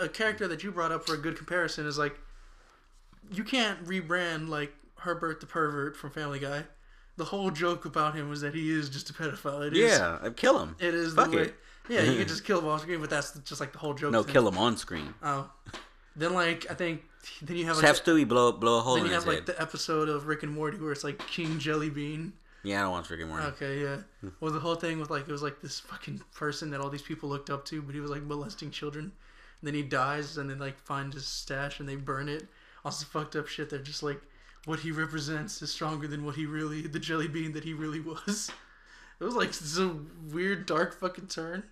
a 0.00 0.08
character 0.08 0.48
that 0.48 0.62
you 0.64 0.70
brought 0.72 0.92
up 0.92 1.06
for 1.06 1.14
a 1.14 1.18
good 1.18 1.36
comparison 1.36 1.86
is 1.86 1.98
like 1.98 2.18
you 3.32 3.44
can't 3.44 3.84
rebrand 3.84 4.48
like 4.48 4.72
Herbert 4.96 5.40
the 5.40 5.46
pervert 5.46 5.96
from 5.96 6.10
Family 6.10 6.38
Guy. 6.38 6.64
The 7.16 7.24
whole 7.24 7.50
joke 7.50 7.84
about 7.84 8.14
him 8.14 8.28
was 8.28 8.40
that 8.42 8.54
he 8.54 8.70
is 8.70 8.88
just 8.88 9.10
a 9.10 9.12
pedophile. 9.12 9.66
It 9.66 9.76
is. 9.76 9.98
Yeah, 9.98 10.18
I'd 10.22 10.36
kill 10.36 10.60
him. 10.60 10.76
It 10.78 10.94
is 10.94 11.14
Fuck 11.14 11.30
the 11.32 11.36
way. 11.36 11.42
it. 11.44 11.54
Yeah, 11.88 12.02
you 12.02 12.18
can 12.18 12.28
just 12.34 12.44
kill 12.44 12.60
him 12.60 12.68
off 12.68 12.82
screen, 12.82 13.00
but 13.00 13.10
that's 13.10 13.32
just 13.40 13.60
like 13.60 13.72
the 13.72 13.78
whole 13.78 13.94
joke. 13.94 14.12
No, 14.12 14.22
thing. 14.22 14.32
kill 14.32 14.46
him 14.46 14.56
on 14.58 14.76
screen. 14.76 15.14
Oh, 15.22 15.50
then 16.14 16.32
like 16.34 16.66
I 16.70 16.74
think 16.74 17.02
then 17.42 17.56
you 17.56 17.66
have 17.66 17.76
like 17.76 17.86
have 17.86 18.04
the, 18.04 18.10
Stewie 18.12 18.28
blow 18.28 18.52
blow 18.52 18.78
a 18.78 18.80
hole 18.80 18.94
then 18.96 19.04
in 19.04 19.08
you 19.10 19.14
have 19.14 19.24
head. 19.24 19.34
like 19.34 19.46
the 19.46 19.60
episode 19.60 20.08
of 20.08 20.26
Rick 20.26 20.42
and 20.42 20.52
Morty 20.52 20.78
where 20.78 20.92
it's 20.92 21.04
like 21.04 21.18
King 21.26 21.58
Jellybean. 21.58 22.32
Yeah, 22.64 22.80
I 22.80 22.82
don't 22.82 22.92
watch 22.92 23.10
Rick 23.10 23.20
and 23.20 23.28
Morty. 23.30 23.46
Okay, 23.46 23.82
yeah. 23.82 23.98
Well, 24.40 24.50
the 24.50 24.60
whole 24.60 24.74
thing 24.74 24.98
with 24.98 25.10
like 25.10 25.28
it 25.28 25.32
was 25.32 25.42
like 25.42 25.60
this 25.60 25.80
fucking 25.80 26.20
person 26.34 26.70
that 26.70 26.80
all 26.80 26.90
these 26.90 27.02
people 27.02 27.28
looked 27.28 27.50
up 27.50 27.64
to, 27.66 27.80
but 27.82 27.94
he 27.94 28.00
was 28.00 28.10
like 28.10 28.22
molesting 28.22 28.70
children. 28.70 29.04
And 29.60 29.66
then 29.66 29.74
he 29.74 29.82
dies, 29.82 30.36
and 30.36 30.48
they 30.50 30.54
like 30.54 30.78
find 30.78 31.12
his 31.12 31.26
stash 31.26 31.80
and 31.80 31.88
they 31.88 31.96
burn 31.96 32.28
it. 32.28 32.42
All 32.84 32.90
Also 32.90 33.06
fucked 33.06 33.36
up 33.36 33.46
shit. 33.46 33.70
They're 33.70 33.78
just 33.78 34.02
like, 34.02 34.20
what 34.64 34.80
he 34.80 34.90
represents 34.90 35.62
is 35.62 35.70
stronger 35.70 36.06
than 36.06 36.24
what 36.24 36.34
he 36.34 36.46
really, 36.46 36.82
the 36.82 36.98
jelly 36.98 37.28
bean 37.28 37.52
that 37.52 37.64
he 37.64 37.72
really 37.72 38.00
was. 38.00 38.50
It 39.20 39.24
was 39.24 39.34
like 39.34 39.52
some 39.52 40.12
weird, 40.32 40.64
dark 40.66 41.00
fucking 41.00 41.26
turn. 41.26 41.64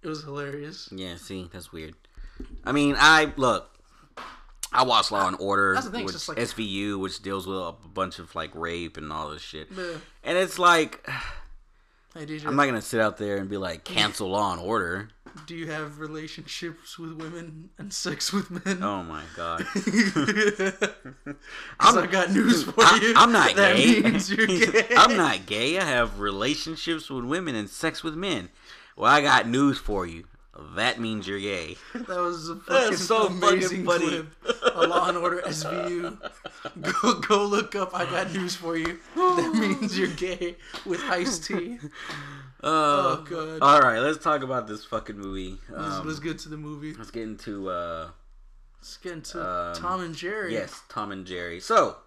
It 0.00 0.06
was 0.06 0.22
hilarious. 0.22 0.88
Yeah, 0.92 1.16
see, 1.16 1.50
that's 1.52 1.72
weird. 1.72 1.94
I 2.62 2.70
mean, 2.70 2.94
I 2.96 3.32
look. 3.36 3.77
I 4.72 4.82
watched 4.84 5.10
Law 5.10 5.26
and 5.26 5.36
Order, 5.40 5.74
That's 5.74 5.86
the 5.86 5.92
thing, 5.92 6.04
which 6.04 6.12
just 6.14 6.28
like- 6.28 6.38
SVU, 6.38 6.98
which 6.98 7.20
deals 7.22 7.46
with 7.46 7.58
a 7.58 7.72
bunch 7.72 8.18
of 8.18 8.34
like 8.34 8.54
rape 8.54 8.96
and 8.96 9.12
all 9.12 9.30
this 9.30 9.42
shit. 9.42 9.68
Yeah. 9.76 9.94
And 10.24 10.36
it's 10.38 10.58
like, 10.58 11.06
Hey 12.14 12.26
DJ, 12.26 12.46
I'm 12.46 12.56
not 12.56 12.66
gonna 12.66 12.82
sit 12.82 13.00
out 13.00 13.16
there 13.16 13.36
and 13.38 13.48
be 13.48 13.56
like, 13.56 13.84
cancel 13.84 14.28
Law 14.30 14.52
and 14.52 14.60
Order. 14.60 15.08
do 15.46 15.54
you 15.54 15.70
have 15.70 15.98
relationships 16.00 16.98
with 16.98 17.12
women 17.12 17.70
and 17.78 17.92
sex 17.92 18.32
with 18.32 18.50
men? 18.66 18.82
Oh 18.82 19.02
my 19.02 19.22
god. 19.36 19.64
'Cause 21.78 21.96
I 21.96 22.06
got 22.06 22.30
news 22.32 22.64
for 22.64 22.74
I- 22.78 22.98
you. 23.02 23.14
I'm 23.16 23.32
not 23.32 23.54
that 23.56 23.76
gay. 23.76 24.00
Means 24.00 24.30
you're 24.30 24.46
gay. 24.46 24.86
I'm 24.96 25.16
not 25.16 25.46
gay. 25.46 25.78
I 25.78 25.84
have 25.84 26.20
relationships 26.20 27.08
with 27.10 27.24
women 27.24 27.54
and 27.54 27.68
sex 27.70 28.02
with 28.02 28.14
men. 28.14 28.48
Well, 28.96 29.10
I 29.10 29.20
got 29.20 29.48
news 29.48 29.78
for 29.78 30.06
you. 30.06 30.24
That 30.74 30.98
means 31.00 31.26
you're 31.28 31.40
gay. 31.40 31.76
That 31.94 32.08
was 32.08 32.48
a 32.48 32.56
fucking 32.56 32.96
so 32.96 33.28
fucking 33.28 33.42
amazing 33.42 33.84
funny. 33.84 34.06
clip. 34.08 34.26
A 34.74 34.86
Law 34.86 35.08
and 35.08 35.18
Order 35.18 35.42
SVU. 35.42 36.18
Go 37.02 37.14
go 37.20 37.44
look 37.44 37.74
up. 37.76 37.90
I 37.94 38.04
got 38.06 38.32
news 38.32 38.54
for 38.56 38.76
you. 38.76 38.98
That 39.14 39.52
means 39.54 39.96
you're 39.98 40.08
gay 40.08 40.56
with 40.84 41.00
iced 41.04 41.44
tea. 41.44 41.78
Uh, 42.60 42.66
Oh 43.22 43.26
god. 43.30 43.58
all 43.62 43.80
right, 43.80 44.00
let's 44.00 44.18
talk 44.18 44.42
about 44.42 44.66
this 44.66 44.84
fucking 44.84 45.16
movie. 45.16 45.58
let's, 45.70 45.94
Um, 45.94 46.08
let's 46.08 46.18
get 46.18 46.40
to 46.40 46.48
the 46.48 46.56
movie. 46.56 46.92
let's 46.92 47.12
get 47.12 47.22
into 47.22 47.70
uh, 47.70 48.08
Let's 48.80 48.96
get 48.96 49.12
into 49.12 49.40
um, 49.40 49.76
Tom 49.76 50.00
and 50.00 50.12
Jerry. 50.12 50.54
yes, 50.54 50.82
Tom 50.88 51.12
and 51.12 51.24
Jerry. 51.24 51.60
So, 51.60 51.98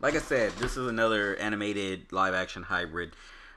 like 0.00 0.14
I 0.14 0.18
said, 0.18 0.52
this 0.58 0.76
is 0.76 0.86
another 0.88 1.36
animated 1.36 2.12
live 2.12 2.34
action 2.34 2.64
hybrid. 2.64 3.12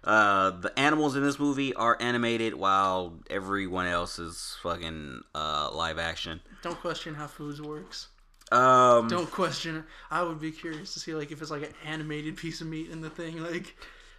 Uh, 0.08 0.52
the 0.52 0.72
animals 0.80 1.18
in 1.18 1.22
this 1.24 1.38
movie 1.38 1.74
are 1.74 1.98
animated 2.00 2.56
while 2.56 3.20
everyone 3.30 3.86
else 3.88 4.20
is 4.20 4.56
fucking 4.64 5.22
uh, 5.36 5.70
live 5.74 6.00
action. 6.00 6.40
Don't 6.64 6.80
question 6.80 7.14
how 7.14 7.28
foods 7.28 7.62
works. 7.62 8.08
Um, 8.52 9.10
Don't 9.10 9.30
question. 9.30 9.84
I 10.10 10.24
would 10.24 10.40
be 10.40 10.52
curious 10.52 10.94
to 10.94 11.02
see 11.02 11.14
like 11.14 11.32
if 11.32 11.42
it's 11.42 11.52
like 11.52 11.64
an 11.64 11.74
animated 11.86 12.38
piece 12.38 12.62
of 12.62 12.68
meat 12.68 12.90
in 12.90 13.02
the 13.02 13.10
thing. 13.10 13.44
Like, 13.44 13.76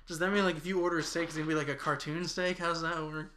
does 0.06 0.18
that 0.18 0.30
mean 0.30 0.44
like 0.44 0.58
if 0.58 0.66
you 0.66 0.82
order 0.82 0.98
a 0.98 1.02
steak, 1.02 1.24
it's 1.24 1.36
gonna 1.36 1.48
be 1.48 1.54
like 1.54 1.68
a 1.68 1.74
cartoon 1.74 2.26
steak? 2.28 2.58
How 2.58 2.66
does 2.66 2.82
that 2.82 3.02
work? 3.02 3.32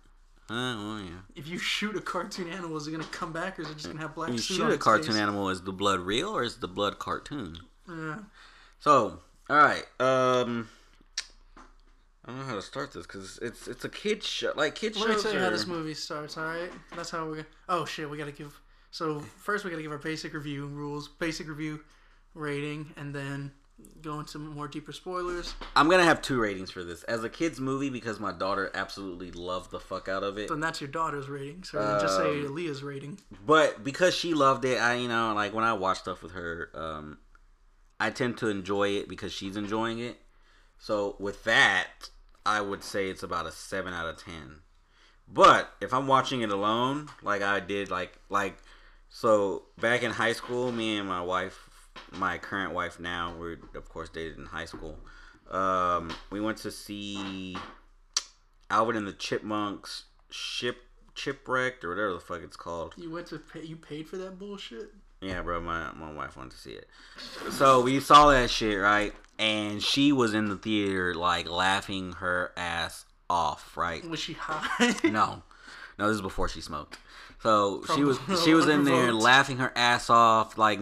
Uh, 0.50 0.75
well, 0.75 1.00
yeah. 1.00 1.20
If 1.36 1.48
you 1.48 1.58
shoot 1.58 1.96
a 1.96 2.01
cartoon 2.01 2.50
animal, 2.50 2.75
is 2.75 2.86
it 2.86 2.91
gonna 2.91 3.05
come 3.05 3.31
back 3.31 3.58
or 3.58 3.62
is 3.62 3.70
it 3.70 3.75
just 3.75 3.88
gonna 3.88 4.01
have 4.01 4.13
black 4.13 4.27
When 4.27 4.36
you 4.36 4.41
shoot 4.41 4.70
a 4.70 4.77
cartoon 4.77 5.13
face? 5.13 5.15
animal, 5.15 5.48
is 5.48 5.62
the 5.62 5.72
blood 5.72 6.01
real 6.01 6.36
or 6.36 6.43
is 6.43 6.58
the 6.58 6.67
blood 6.67 7.00
cartoon? 7.00 7.55
Yeah. 7.88 8.17
So, 8.79 9.20
all 9.50 9.55
right. 9.55 9.86
Um, 10.01 10.67
I 12.24 12.30
don't 12.32 12.40
know 12.40 12.46
how 12.46 12.56
to 12.56 12.62
start 12.62 12.92
this 12.92 13.08
because 13.08 13.40
it's 13.42 13.68
it's 13.68 13.84
a 13.84 13.90
kid 13.90 14.24
show. 14.24 14.54
Like 14.56 14.75
kid 14.75 14.96
Let 14.96 15.08
me 15.08 15.13
shows 15.13 15.24
tell 15.24 15.34
you 15.34 15.40
how 15.40 15.50
this 15.50 15.66
movie 15.66 15.94
starts. 15.96 16.38
All 16.38 16.46
right, 16.46 16.72
that's 16.96 17.10
how 17.10 17.28
we're. 17.28 17.48
Oh 17.68 17.86
shit, 17.86 18.10
we 18.10 18.18
gotta 18.18 18.32
give. 18.32 18.60
So 18.92 19.20
first, 19.20 19.63
we 19.66 19.72
gotta 19.72 19.82
give 19.82 19.92
our 19.92 19.98
basic 19.98 20.34
review 20.34 20.68
rules, 20.68 21.08
basic 21.08 21.48
review 21.48 21.80
rating, 22.36 22.94
and 22.96 23.13
then 23.16 23.51
go 24.04 24.20
into 24.20 24.38
more 24.38 24.68
deeper 24.68 24.92
spoilers. 24.92 25.56
I'm 25.75 25.90
gonna 25.90 26.04
have 26.04 26.22
two 26.22 26.40
ratings 26.40 26.70
for 26.70 26.84
this 26.84 27.01
as 27.04 27.24
a 27.24 27.30
kids 27.30 27.60
movie 27.60 27.90
because 27.90 28.20
my 28.20 28.32
daughter 28.32 28.70
absolutely 28.75 29.32
loved 29.32 29.72
the 29.72 29.80
fuck 29.80 30.08
out 30.08 30.22
of 30.24 30.38
it. 30.38 30.50
Then 30.50 30.60
that's 30.60 30.80
your 30.80 30.90
daughter's 30.90 31.28
rating. 31.28 31.63
So 31.63 31.80
then 31.84 32.00
just 32.00 32.18
say 32.18 32.42
Um, 32.42 32.54
Leah's 32.54 32.84
rating. 32.84 33.20
But 33.46 33.84
because 33.84 34.13
she 34.13 34.36
loved 34.36 34.66
it, 34.66 34.80
I 34.80 34.96
you 34.96 35.08
know 35.08 35.34
like 35.34 35.56
when 35.56 35.63
I 35.63 35.74
watch 35.74 36.00
stuff 36.00 36.22
with 36.22 36.34
her, 36.34 36.70
um, 36.75 37.18
I 38.00 38.12
tend 38.12 38.38
to 38.40 38.50
enjoy 38.50 38.90
it 38.90 39.10
because 39.10 39.34
she's 39.34 39.58
enjoying 39.58 39.98
it. 39.98 40.21
So 40.82 41.16
with 41.20 41.44
that, 41.44 42.10
I 42.44 42.60
would 42.60 42.84
say 42.84 43.08
it's 43.08 43.22
about 43.22 43.46
a 43.46 43.52
seven 43.52 43.94
out 43.94 44.08
of 44.08 44.18
ten. 44.18 44.62
But 45.32 45.72
if 45.80 45.94
I'm 45.94 46.08
watching 46.08 46.42
it 46.42 46.50
alone, 46.50 47.08
like 47.22 47.44
I 47.44 47.60
did, 47.60 47.92
like 47.92 48.18
like 48.30 48.58
so 49.08 49.62
back 49.80 50.02
in 50.02 50.10
high 50.10 50.34
school, 50.34 50.72
me 50.72 50.98
and 50.98 51.08
my 51.08 51.22
wife, 51.22 51.70
my 52.14 52.40
current 52.40 52.74
wife 52.74 53.00
now, 53.00 53.36
we're 53.40 53.60
of 53.76 53.90
course 53.90 54.10
dated 54.10 54.40
in 54.40 54.48
high 54.48 54.66
school. 54.66 54.98
Um, 55.52 56.12
we 56.32 56.42
went 56.42 56.58
to 56.60 56.72
see 56.72 57.56
Alvin 58.72 58.96
and 58.96 59.06
the 59.06 59.14
Chipmunks 59.14 60.06
ship 60.32 60.78
chipwrecked 61.14 61.84
or 61.84 61.90
whatever 61.90 62.14
the 62.14 62.20
fuck 62.20 62.42
it's 62.42 62.58
called. 62.58 62.96
You 62.98 63.12
went 63.12 63.28
to 63.28 63.38
pay. 63.38 63.62
You 63.62 63.76
paid 63.76 64.10
for 64.10 64.18
that 64.18 64.40
bullshit. 64.40 64.90
Yeah, 65.22 65.44
bro, 65.44 65.62
my 65.62 65.92
my 65.94 66.12
wife 66.12 66.36
wanted 66.36 66.54
to 66.54 66.58
see 66.58 66.72
it. 66.72 66.88
So 67.52 67.82
we 67.82 68.00
saw 68.00 68.32
that 68.32 68.50
shit, 68.50 68.80
right? 68.80 69.14
And 69.42 69.82
she 69.82 70.12
was 70.12 70.36
in 70.36 70.50
the 70.50 70.56
theater 70.56 71.16
like 71.16 71.50
laughing 71.50 72.14
her 72.14 72.52
ass 72.56 73.06
off, 73.30 73.76
right? 73.76 74.08
Was 74.08 74.20
she 74.20 74.34
high? 74.34 74.94
No. 75.04 75.42
No, 75.98 76.08
this 76.08 76.16
is 76.16 76.22
before 76.22 76.48
she 76.48 76.62
smoked. 76.62 76.98
So 77.42 77.84
she 77.96 78.04
was 78.04 78.20
she 78.44 78.54
was 78.54 78.68
in 78.68 78.84
there 78.84 79.12
laughing 79.14 79.58
her 79.58 79.72
ass 79.76 80.10
off. 80.10 80.58
Like 80.58 80.80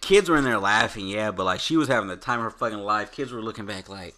kids 0.00 0.28
were 0.28 0.36
in 0.36 0.44
there 0.44 0.58
laughing, 0.58 1.06
yeah, 1.06 1.30
but 1.30 1.44
like 1.44 1.60
she 1.60 1.76
was 1.76 1.88
having 1.88 2.08
the 2.08 2.16
time 2.16 2.38
of 2.38 2.44
her 2.44 2.50
fucking 2.50 2.78
life. 2.78 3.12
Kids 3.12 3.30
were 3.30 3.42
looking 3.42 3.66
back 3.66 3.88
like 3.88 4.14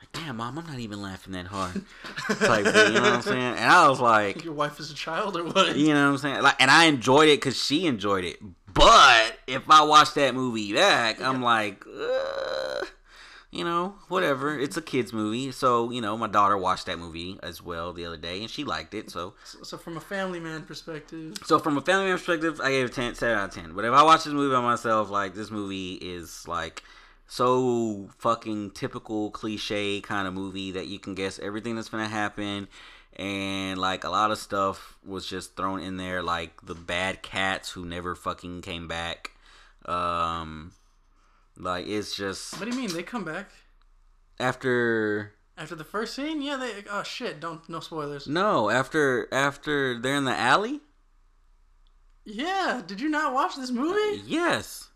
like, 0.00 0.12
damn 0.12 0.36
mom, 0.36 0.58
I'm 0.58 0.66
not 0.66 0.78
even 0.78 1.00
laughing 1.00 1.32
that 1.32 1.46
hard. 1.46 1.82
Type 2.28 2.66
thing, 2.66 2.94
you 2.94 3.00
know 3.00 3.02
what 3.02 3.12
I'm 3.12 3.22
saying? 3.22 3.54
And 3.56 3.70
I 3.70 3.88
was 3.88 4.00
like 4.00 4.44
Your 4.44 4.52
wife 4.54 4.78
is 4.80 4.90
a 4.90 4.94
child 4.94 5.36
or 5.36 5.44
what? 5.44 5.76
you 5.76 5.94
know 5.94 6.06
what 6.06 6.12
I'm 6.12 6.18
saying? 6.18 6.42
Like, 6.42 6.60
and 6.60 6.70
I 6.70 6.84
enjoyed 6.84 7.28
it 7.28 7.38
because 7.40 7.62
she 7.62 7.86
enjoyed 7.86 8.24
it. 8.24 8.38
But 8.72 9.38
if 9.46 9.70
I 9.70 9.82
watch 9.84 10.14
that 10.14 10.34
movie 10.34 10.72
back, 10.74 11.20
I'm 11.22 11.42
like, 11.42 11.84
uh, 11.86 12.84
you 13.54 13.64
know, 13.64 13.94
whatever. 14.08 14.58
It's 14.58 14.76
a 14.76 14.82
kids 14.82 15.12
movie, 15.12 15.52
so 15.52 15.90
you 15.90 16.00
know, 16.00 16.16
my 16.16 16.26
daughter 16.26 16.58
watched 16.58 16.86
that 16.86 16.98
movie 16.98 17.38
as 17.42 17.62
well 17.62 17.92
the 17.92 18.04
other 18.04 18.16
day, 18.16 18.40
and 18.40 18.50
she 18.50 18.64
liked 18.64 18.94
it. 18.94 19.10
So, 19.10 19.34
So, 19.44 19.62
so 19.62 19.78
from 19.78 19.96
a 19.96 20.00
family 20.00 20.40
man 20.40 20.62
perspective, 20.62 21.38
so 21.44 21.58
from 21.58 21.78
a 21.78 21.80
family 21.80 22.06
man 22.06 22.18
perspective, 22.18 22.60
I 22.60 22.70
gave 22.70 22.86
it 22.86 22.92
10, 22.92 23.14
7 23.14 23.38
out 23.38 23.48
of 23.48 23.54
ten. 23.54 23.72
But 23.74 23.84
if 23.84 23.92
I 23.92 24.02
watch 24.02 24.24
this 24.24 24.32
movie 24.34 24.52
by 24.52 24.60
myself, 24.60 25.08
like 25.08 25.34
this 25.34 25.50
movie 25.50 25.94
is 25.94 26.46
like 26.48 26.82
so 27.26 28.08
fucking 28.18 28.72
typical 28.72 29.30
cliche 29.30 30.00
kind 30.00 30.26
of 30.26 30.34
movie 30.34 30.72
that 30.72 30.88
you 30.88 30.98
can 30.98 31.14
guess 31.14 31.38
everything 31.38 31.76
that's 31.76 31.88
gonna 31.88 32.08
happen 32.08 32.68
and 33.16 33.78
like 33.78 34.04
a 34.04 34.10
lot 34.10 34.30
of 34.30 34.38
stuff 34.38 34.98
was 35.06 35.26
just 35.26 35.56
thrown 35.56 35.80
in 35.80 35.96
there 35.96 36.22
like 36.22 36.60
the 36.66 36.74
bad 36.74 37.22
cats 37.22 37.70
who 37.70 37.84
never 37.84 38.14
fucking 38.14 38.60
came 38.60 38.88
back 38.88 39.30
um 39.86 40.72
like 41.56 41.86
it's 41.86 42.16
just 42.16 42.58
what 42.58 42.68
do 42.68 42.76
you 42.76 42.80
mean 42.82 42.92
they 42.94 43.02
come 43.02 43.24
back 43.24 43.50
after 44.40 45.32
after 45.56 45.74
the 45.74 45.84
first 45.84 46.14
scene? 46.14 46.42
Yeah, 46.42 46.56
they. 46.56 46.82
Oh 46.90 47.02
shit! 47.04 47.38
Don't 47.40 47.66
no 47.68 47.80
spoilers. 47.80 48.26
no 48.26 48.70
after 48.70 49.28
after 49.32 49.98
they're 50.00 50.16
in 50.16 50.24
the 50.24 50.36
alley 50.36 50.80
Yeah, 52.24 52.82
did 52.84 53.00
you 53.00 53.08
not 53.08 53.32
watch 53.34 53.54
this 53.56 53.70
movie? 53.70 54.22
yes 54.26 54.88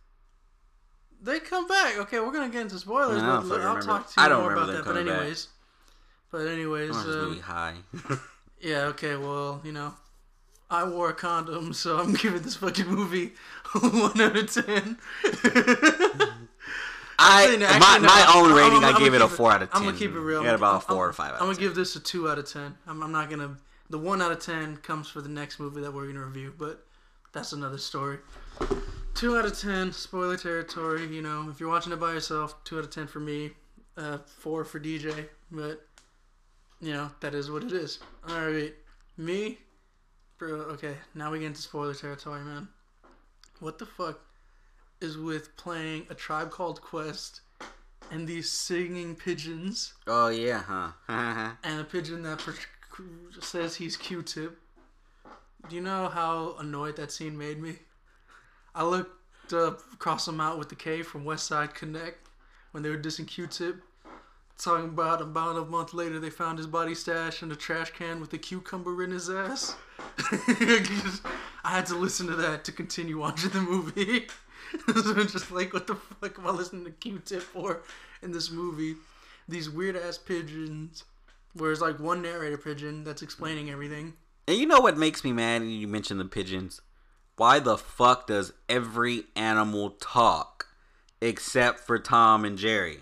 They 1.22 1.38
come 1.40 1.66
back. 1.68 1.96
Okay, 1.98 2.18
we're 2.20 2.32
gonna 2.32 2.48
get 2.50 2.62
into 2.62 2.78
spoilers, 2.78 3.22
I 3.22 3.26
don't 3.26 3.48
but 3.48 3.60
I'll 3.60 3.76
remember. 3.76 3.86
talk 3.86 4.12
to 4.14 4.20
you 4.22 4.28
more 4.36 4.52
about 4.52 4.66
that. 4.68 4.84
But 4.84 4.94
coming 4.94 5.06
back. 5.06 5.16
anyways, 5.16 5.48
but 6.32 6.46
anyways, 6.48 6.90
um, 6.96 7.06
movie 7.06 7.40
high 7.40 7.74
yeah. 8.60 8.86
Okay, 8.86 9.14
well, 9.16 9.60
you 9.64 9.72
know, 9.72 9.94
I 10.70 10.82
wore 10.88 11.10
a 11.10 11.14
condom, 11.14 11.72
so 11.72 11.98
I'm 11.98 12.14
giving 12.14 12.42
this 12.42 12.56
fucking 12.56 12.86
movie 12.88 13.32
one 13.80 14.20
out 14.20 14.36
of 14.36 14.52
ten. 14.52 14.98
I 17.20 17.44
Actually, 17.44 17.58
my, 17.80 17.98
no, 17.98 18.06
my 18.06 18.24
I'm- 18.26 18.36
own 18.36 18.50
I'm- 18.50 18.56
rating 18.56 18.84
I'm 18.84 18.94
I 18.94 18.98
give 18.98 19.12
gonna 19.12 19.24
it 19.24 19.26
a 19.26 19.28
four 19.28 19.50
out 19.50 19.62
of 19.62 19.70
ten 19.70 19.78
I'm 19.80 19.84
gonna 19.86 19.98
keep 19.98 20.12
it 20.12 20.20
real. 20.20 20.40
I 20.40 20.44
got 20.44 20.54
about 20.54 20.70
a 20.70 20.72
I'm- 20.74 20.80
four 20.82 21.04
I'm- 21.04 21.10
or 21.10 21.12
five 21.12 21.32
I'm 21.32 21.38
gonna 21.40 21.54
10. 21.54 21.60
give 21.62 21.74
this 21.74 21.96
a 21.96 22.00
two 22.00 22.28
out 22.30 22.38
of 22.38 22.50
ten. 22.50 22.76
I'm, 22.86 23.02
I'm 23.02 23.12
not 23.12 23.28
gonna. 23.30 23.56
The 23.90 23.98
one 23.98 24.20
out 24.22 24.30
of 24.32 24.38
ten 24.38 24.76
comes 24.76 25.08
for 25.08 25.20
the 25.20 25.28
next 25.28 25.58
movie 25.58 25.80
that 25.80 25.92
we're 25.92 26.06
gonna 26.06 26.24
review, 26.24 26.54
but 26.56 26.86
that's 27.32 27.52
another 27.52 27.78
story. 27.78 28.18
Two 29.14 29.36
out 29.36 29.44
of 29.46 29.58
ten, 29.58 29.92
spoiler 29.92 30.36
territory. 30.36 31.06
You 31.06 31.22
know, 31.22 31.48
if 31.50 31.58
you're 31.58 31.68
watching 31.68 31.92
it 31.92 31.98
by 31.98 32.12
yourself, 32.12 32.62
two 32.64 32.78
out 32.78 32.84
of 32.84 32.90
ten 32.90 33.06
for 33.08 33.18
me, 33.20 33.50
uh, 33.96 34.18
four 34.26 34.64
for 34.64 34.78
DJ. 34.78 35.28
But 35.50 35.84
you 36.80 36.92
know, 36.92 37.10
that 37.20 37.34
is 37.34 37.50
what 37.50 37.64
it 37.64 37.72
is. 37.72 37.98
All 38.28 38.46
right, 38.48 38.74
me, 39.16 39.58
bro. 40.38 40.50
Okay, 40.74 40.94
now 41.14 41.32
we 41.32 41.40
get 41.40 41.46
into 41.46 41.62
spoiler 41.62 41.94
territory, 41.94 42.42
man. 42.44 42.68
What 43.58 43.78
the 43.78 43.86
fuck 43.86 44.20
is 45.00 45.16
with 45.16 45.56
playing 45.56 46.06
a 46.10 46.14
tribe 46.14 46.50
called 46.50 46.80
Quest 46.80 47.40
and 48.10 48.26
these 48.26 48.50
singing 48.50 49.14
pigeons? 49.14 49.94
oh 50.06 50.28
yeah 50.28 50.62
huh 50.66 50.90
and 51.64 51.80
a 51.80 51.84
pigeon 51.84 52.22
that 52.22 52.38
per- 52.38 52.54
says 53.40 53.76
he's 53.76 53.96
Q-Tip. 53.96 54.58
Do 55.68 55.76
you 55.76 55.82
know 55.82 56.08
how 56.08 56.56
annoyed 56.58 56.96
that 56.96 57.12
scene 57.12 57.36
made 57.36 57.60
me? 57.60 57.76
I 58.74 58.84
looked 58.84 59.52
up 59.52 59.80
across 59.92 60.26
them 60.26 60.40
out 60.40 60.58
with 60.58 60.68
the 60.68 60.74
K 60.74 61.02
from 61.02 61.24
West 61.24 61.46
Side 61.46 61.74
Connect 61.74 62.28
when 62.72 62.82
they 62.82 62.90
were 62.90 62.98
dissing 62.98 63.26
Q-Tip, 63.26 63.76
talking 64.58 64.88
about 64.88 65.20
about 65.20 65.56
a 65.56 65.64
month 65.64 65.94
later 65.94 66.18
they 66.18 66.30
found 66.30 66.58
his 66.58 66.66
body 66.66 66.94
stash 66.94 67.42
in 67.42 67.50
a 67.52 67.56
trash 67.56 67.90
can 67.90 68.20
with 68.20 68.32
a 68.32 68.38
cucumber 68.38 69.02
in 69.02 69.10
his 69.10 69.30
ass. 69.30 69.76
I 70.18 71.70
had 71.70 71.86
to 71.86 71.96
listen 71.96 72.26
to 72.28 72.36
that 72.36 72.64
to 72.64 72.72
continue 72.72 73.18
watching 73.18 73.50
the 73.50 73.60
movie. 73.60 74.26
so 74.94 75.14
just 75.24 75.50
like, 75.50 75.72
what 75.72 75.86
the 75.86 75.94
fuck 75.94 76.38
am 76.38 76.46
I 76.46 76.50
listening 76.50 76.84
to 76.84 76.90
Q-Tip 76.90 77.42
for 77.42 77.82
in 78.22 78.32
this 78.32 78.50
movie? 78.50 78.96
These 79.48 79.70
weird 79.70 79.96
ass 79.96 80.18
pigeons 80.18 81.04
where 81.54 81.72
it's 81.72 81.80
like 81.80 81.98
one 81.98 82.22
narrator 82.22 82.58
pigeon 82.58 83.04
that's 83.04 83.22
explaining 83.22 83.70
everything. 83.70 84.14
And 84.46 84.56
you 84.56 84.66
know 84.66 84.80
what 84.80 84.96
makes 84.96 85.24
me 85.24 85.32
mad? 85.32 85.62
You 85.64 85.88
mentioned 85.88 86.20
the 86.20 86.24
pigeons. 86.24 86.80
Why 87.36 87.58
the 87.58 87.78
fuck 87.78 88.26
does 88.26 88.52
every 88.68 89.24
animal 89.36 89.90
talk 89.90 90.66
except 91.20 91.80
for 91.80 91.98
Tom 91.98 92.44
and 92.44 92.58
Jerry? 92.58 93.00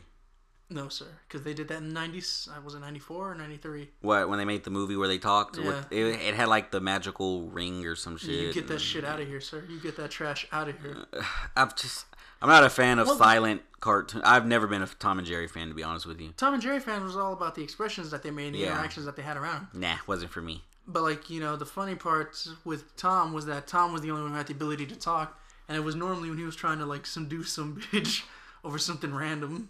No, 0.69 0.89
sir, 0.89 1.07
because 1.29 1.43
they 1.45 1.55
did 1.55 1.69
that 1.69 1.79
in 1.79 1.93
ninety. 1.93 2.21
I 2.53 2.59
was 2.59 2.75
it 2.75 2.81
ninety 2.81 2.99
four 2.99 3.31
or 3.31 3.35
ninety 3.37 3.57
three. 3.57 3.91
What 4.01 4.29
when 4.29 4.39
they 4.39 4.45
made 4.45 4.65
the 4.65 4.71
movie 4.71 4.97
where 4.97 5.07
they 5.07 5.19
talked? 5.19 5.57
Yeah. 5.59 5.67
With, 5.67 5.93
it, 5.93 6.21
it 6.21 6.35
had 6.35 6.49
like 6.49 6.73
the 6.73 6.81
magical 6.81 7.43
ring 7.49 7.87
or 7.87 7.95
some 7.95 8.17
shit. 8.17 8.31
You 8.31 8.53
get 8.53 8.67
that 8.69 8.81
shit 8.81 9.05
out 9.05 9.21
of 9.21 9.29
here, 9.29 9.41
sir. 9.41 9.63
You 9.71 9.79
get 9.79 9.97
that 9.97 10.11
trash 10.11 10.47
out 10.51 10.69
of 10.69 10.81
here. 10.83 10.97
I've 11.57 11.77
just 11.77 12.07
I'm 12.43 12.49
not 12.49 12.65
a 12.65 12.71
fan 12.71 12.99
of 12.99 13.07
Well- 13.07 13.17
silent 13.17 13.63
cartoon. 13.81 14.23
I've 14.25 14.45
never 14.47 14.67
been 14.67 14.83
a 14.83 14.87
Tom 14.87 15.19
and 15.19 15.27
Jerry 15.27 15.47
fan 15.47 15.69
to 15.69 15.75
be 15.75 15.85
honest 15.85 16.05
with 16.05 16.21
you. 16.21 16.33
Tom 16.37 16.55
and 16.55 16.63
Jerry 16.63 16.81
fan 16.81 17.05
was 17.05 17.17
all 17.17 17.33
about 17.33 17.55
the 17.55 17.63
expressions 17.63 18.11
that 18.11 18.25
they 18.25 18.33
made 18.33 18.47
and 18.47 18.55
the 18.57 18.59
Yeah. 18.61 18.73
interactions 18.73 19.07
that 19.07 19.15
they 19.15 19.23
had 19.23 19.37
around. 19.37 19.69
'em. 19.73 19.81
Nah, 19.81 19.97
wasn't 20.09 20.33
for 20.33 20.43
me. 20.43 20.65
But 20.89 21.03
like 21.03 21.31
you 21.31 21.39
know, 21.39 21.55
the 21.55 21.67
funny 21.67 21.95
part 21.95 22.45
with 22.65 22.97
Tom 22.97 23.33
was 23.33 23.47
that 23.47 23.69
Tom 23.69 23.93
was 23.93 24.03
the 24.03 24.11
only 24.11 24.23
one 24.23 24.33
who 24.33 24.37
had 24.37 24.49
the 24.49 24.53
ability 24.55 24.87
to 24.87 24.97
talk, 24.97 25.39
and 25.69 25.77
it 25.77 25.81
was 25.81 25.95
normally 25.95 26.29
when 26.29 26.39
he 26.39 26.45
was 26.45 26.57
trying 26.57 26.79
to 26.79 26.87
like 26.87 27.07
subdue 27.07 27.45
some 27.45 27.77
bitch 27.93 28.25
over 28.65 28.79
something 28.79 29.15
random. 29.15 29.69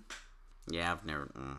Yeah, 0.68 0.92
I've 0.92 1.04
never. 1.04 1.30
Mm. 1.36 1.58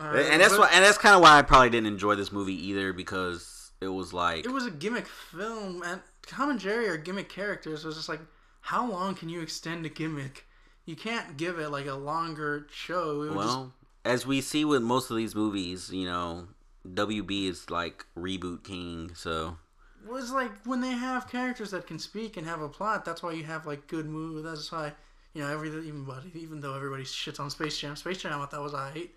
And 0.00 0.40
that's 0.40 0.56
why, 0.56 0.70
and 0.72 0.84
that's 0.84 0.98
kind 0.98 1.14
of 1.14 1.22
why 1.22 1.38
I 1.38 1.42
probably 1.42 1.70
didn't 1.70 1.86
enjoy 1.86 2.14
this 2.14 2.32
movie 2.32 2.68
either 2.68 2.92
because 2.92 3.72
it 3.80 3.88
was 3.88 4.12
like 4.12 4.44
it 4.44 4.52
was 4.52 4.66
a 4.66 4.70
gimmick 4.70 5.06
film, 5.06 5.82
and 5.84 6.00
Tom 6.26 6.50
and 6.50 6.60
Jerry 6.60 6.88
are 6.88 6.96
gimmick 6.96 7.28
characters. 7.28 7.84
It 7.84 7.86
was 7.86 7.96
just 7.96 8.08
like, 8.08 8.20
how 8.60 8.90
long 8.90 9.14
can 9.14 9.28
you 9.28 9.40
extend 9.40 9.86
a 9.86 9.88
gimmick? 9.88 10.46
You 10.84 10.96
can't 10.96 11.36
give 11.36 11.58
it 11.58 11.70
like 11.70 11.86
a 11.86 11.94
longer 11.94 12.66
show. 12.72 13.18
Would 13.18 13.34
just 13.34 13.36
well, 13.36 13.72
as 14.04 14.26
we 14.26 14.40
see 14.40 14.64
with 14.64 14.82
most 14.82 15.10
of 15.10 15.16
these 15.16 15.34
movies, 15.34 15.90
you 15.92 16.06
know, 16.06 16.48
WB 16.88 17.48
is 17.48 17.70
like 17.70 18.06
reboot 18.16 18.64
king. 18.64 19.12
So 19.14 19.58
it 20.04 20.10
was 20.10 20.30
like 20.30 20.64
when 20.64 20.80
they 20.80 20.92
have 20.92 21.28
characters 21.28 21.72
that 21.72 21.86
can 21.86 21.98
speak 21.98 22.36
and 22.36 22.46
have 22.46 22.62
a 22.62 22.68
plot. 22.68 23.04
That's 23.04 23.22
why 23.22 23.32
you 23.32 23.44
have 23.44 23.66
like 23.66 23.88
good 23.88 24.06
movies. 24.06 24.44
That's 24.44 24.70
why 24.70 24.92
you 25.36 25.42
know 25.42 25.48
every 25.52 25.68
even 25.68 26.06
even 26.34 26.60
though 26.60 26.74
everybody 26.74 27.02
shits 27.04 27.38
on 27.38 27.50
Space 27.50 27.78
Jam, 27.78 27.94
Space 27.96 28.18
Jam 28.22 28.40
I 28.40 28.46
thought 28.46 28.62
was 28.62 28.72
alright. 28.74 29.10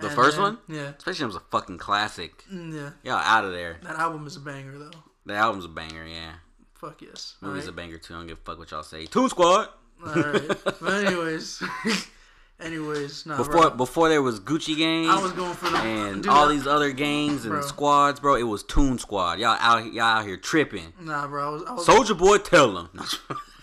The 0.00 0.06
And 0.06 0.16
first 0.16 0.36
then- 0.38 0.42
one? 0.44 0.58
yeah, 0.68 0.92
Space 0.98 1.18
Jam's 1.18 1.36
a 1.36 1.40
fucking 1.40 1.76
classic. 1.78 2.44
Mm, 2.50 2.72
yeah. 2.74 2.90
Yeah, 3.02 3.16
out 3.22 3.44
of 3.44 3.52
there. 3.52 3.78
That 3.82 3.96
album 3.96 4.26
is 4.26 4.36
a 4.36 4.40
banger 4.40 4.78
though. 4.78 4.90
The 5.26 5.34
album's 5.34 5.66
a 5.66 5.68
banger. 5.68 6.06
Yeah, 6.06 6.32
Fuck 6.74 7.02
yes. 7.02 7.36
movie's 7.42 7.68
a 7.68 7.72
banger 7.72 7.98
too. 7.98 8.14
I 8.14 8.18
don't 8.18 8.26
give 8.26 8.38
a 8.38 8.40
fuck 8.40 8.58
what 8.58 8.70
y'all 8.70 8.82
say. 8.82 9.04
Toon 9.06 9.28
Squad. 9.28 9.68
Alright. 10.04 10.48
But 10.80 11.04
anyways, 11.04 11.62
anyways, 12.60 13.26
nah, 13.26 13.36
Before 13.36 13.52
bro. 13.68 13.70
before 13.70 14.08
there 14.08 14.22
was 14.22 14.40
Gucci 14.40 14.76
Gang. 14.76 15.08
I 15.08 15.20
was 15.20 15.32
going 15.32 15.54
for 15.54 15.68
the 15.70 15.76
and 15.78 16.26
all 16.26 16.48
these 16.48 16.66
other 16.66 16.90
gangs 16.92 17.44
and 17.44 17.52
Bro. 17.52 17.62
squads, 17.62 18.18
bro. 18.20 18.34
It 18.36 18.42
was 18.44 18.62
Toon 18.64 18.98
Squad. 18.98 19.38
Y'all 19.38 19.56
out, 19.60 19.92
y'all 19.92 20.02
out 20.04 20.24
here 20.24 20.36
tripping. 20.36 20.92
Nah, 21.00 21.26
bro. 21.28 21.48
I 21.48 21.50
was, 21.52 21.62
I 21.64 21.72
was 21.74 21.86
Soldier 21.86 22.14
Boy, 22.14 22.38
tell 22.38 22.72
them. 22.72 22.88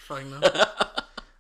fuck 0.08 0.24
no. 0.26 0.40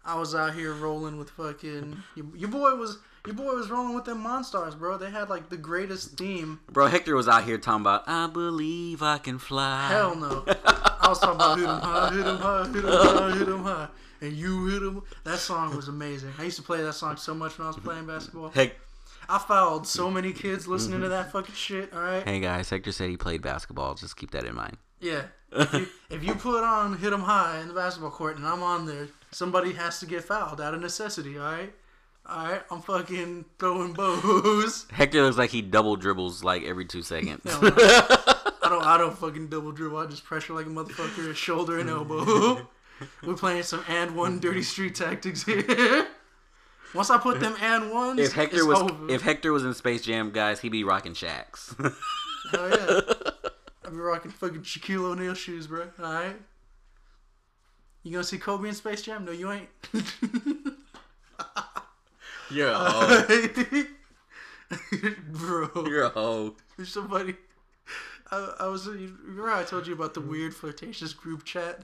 I 0.09 0.15
was 0.15 0.33
out 0.33 0.55
here 0.55 0.73
rolling 0.73 1.19
with 1.19 1.29
fucking 1.29 2.01
your, 2.15 2.25
your 2.35 2.49
boy 2.49 2.73
was 2.73 2.97
your 3.27 3.35
boy 3.35 3.53
was 3.53 3.69
rolling 3.69 3.93
with 3.93 4.05
them 4.05 4.23
Monstars, 4.23 4.75
bro. 4.75 4.97
They 4.97 5.11
had 5.11 5.29
like 5.29 5.49
the 5.49 5.57
greatest 5.57 6.17
theme. 6.17 6.61
bro, 6.71 6.87
Hector 6.87 7.15
was 7.15 7.27
out 7.27 7.43
here 7.43 7.59
talking 7.59 7.81
about, 7.81 8.05
I 8.07 8.25
believe 8.25 9.03
I 9.03 9.19
can 9.19 9.37
fly. 9.37 9.87
Hell 9.87 10.15
no. 10.15 10.45
I 10.65 11.05
was 11.07 11.19
talking 11.19 11.35
about 11.35 11.59
hit 11.59 11.69
'em 11.69 11.79
high, 11.79 12.09
hit 12.11 12.25
'em 12.25 12.37
high, 12.37 12.67
hit 12.67 12.85
'em 12.85 12.91
high, 12.91 13.37
hit 13.37 13.47
'em 13.49 13.63
high, 13.63 13.87
and 14.21 14.33
you 14.33 14.65
hit 14.65 14.81
hit 14.81 14.87
'em. 14.87 15.03
That 15.25 15.37
song 15.37 15.75
was 15.75 15.89
amazing. 15.89 16.33
I 16.39 16.43
used 16.45 16.57
to 16.57 16.63
play 16.63 16.81
that 16.81 16.93
song 16.93 17.17
so 17.17 17.35
much 17.35 17.59
when 17.59 17.67
I 17.67 17.69
was 17.69 17.77
playing 17.77 18.07
basketball. 18.07 18.49
Heck, 18.49 18.77
I 19.27 19.37
fouled 19.37 19.85
so 19.85 20.09
many 20.09 20.33
kids 20.33 20.67
listening 20.67 21.01
to 21.01 21.05
mm-hmm. 21.05 21.11
that 21.11 21.31
fucking 21.31 21.53
shit. 21.53 21.93
All 21.93 22.01
right. 22.01 22.27
hey 22.27 22.39
guys, 22.39 22.71
Hector 22.71 22.91
said 22.91 23.11
he 23.11 23.17
played 23.17 23.43
basketball. 23.43 23.93
Just 23.93 24.17
keep 24.17 24.31
that 24.31 24.45
in 24.45 24.55
mind. 24.55 24.77
Yeah. 24.99 25.21
If 25.51 25.73
you, 25.73 25.87
if 26.09 26.23
you 26.23 26.33
put 26.33 26.63
on 26.63 26.97
hit 26.97 27.13
'em 27.13 27.21
high 27.21 27.59
in 27.61 27.67
the 27.67 27.75
basketball 27.75 28.11
court 28.11 28.37
and 28.37 28.47
I'm 28.47 28.63
on 28.63 28.87
there, 28.87 29.09
somebody 29.31 29.73
has 29.73 29.99
to 29.99 30.05
get 30.05 30.23
fouled 30.23 30.61
out 30.61 30.73
of 30.73 30.81
necessity. 30.81 31.37
All 31.37 31.51
right. 31.51 31.73
All 32.25 32.47
right. 32.47 32.61
I'm 32.71 32.81
fucking 32.81 33.45
throwing 33.57 33.93
bows. 33.93 34.85
Hector 34.91 35.23
looks 35.23 35.37
like 35.37 35.49
he 35.49 35.61
double 35.61 35.95
dribbles 35.95 36.43
like 36.43 36.63
every 36.63 36.85
two 36.85 37.01
seconds. 37.01 37.43
No. 37.45 37.59
I 37.63 38.69
don't. 38.69 38.85
I 38.85 38.97
don't 38.97 39.17
fucking 39.17 39.47
double 39.47 39.71
dribble. 39.71 39.97
I 39.97 40.05
just 40.05 40.23
pressure 40.23 40.53
like 40.53 40.65
a 40.65 40.69
motherfucker, 40.69 41.33
shoulder 41.35 41.79
and 41.79 41.89
elbow. 41.89 42.67
We're 43.23 43.35
playing 43.35 43.63
some 43.63 43.83
and 43.87 44.15
one 44.15 44.39
dirty 44.39 44.61
street 44.61 44.95
tactics 44.95 45.43
here. 45.43 46.07
Once 46.93 47.09
I 47.09 47.17
put 47.17 47.39
them 47.39 47.55
and 47.61 47.91
ones, 47.91 48.19
if 48.19 48.33
Hector 48.33 48.57
it's 48.57 48.65
was 48.65 48.79
over. 48.79 49.09
if 49.11 49.21
Hector 49.21 49.53
was 49.53 49.63
in 49.63 49.73
Space 49.75 50.01
Jam, 50.01 50.31
guys, 50.31 50.59
he'd 50.59 50.71
be 50.71 50.83
rocking 50.83 51.13
Shaqs. 51.13 51.75
Hell 52.51 52.69
yeah. 52.69 53.01
I'd 53.85 53.91
be 53.91 53.97
rocking 53.97 54.31
fucking 54.31 54.61
Shaquille 54.61 55.11
O'Neal 55.11 55.35
shoes, 55.35 55.67
bro. 55.67 55.87
All 55.99 56.13
right. 56.13 56.35
You 58.09 58.13
gonna 58.13 58.23
see 58.23 58.39
Kobe 58.39 58.67
in 58.67 58.73
Space 58.73 59.03
Jam? 59.03 59.23
No, 59.23 59.31
you 59.31 59.51
ain't. 59.51 59.69
You're 62.49 62.71
a 62.71 62.75
hoe. 62.75 63.85
bro. 65.27 65.69
You're 65.85 66.05
a 66.05 66.09
hoe. 66.09 66.55
There's 66.75 66.91
somebody. 66.91 67.35
I, 68.31 68.55
I 68.61 68.67
was. 68.67 68.87
Remember 68.87 69.49
how 69.51 69.59
I 69.59 69.63
told 69.63 69.85
you 69.85 69.93
about 69.93 70.15
the 70.15 70.21
weird 70.21 70.55
flirtatious 70.55 71.13
group 71.13 71.45
chat? 71.45 71.81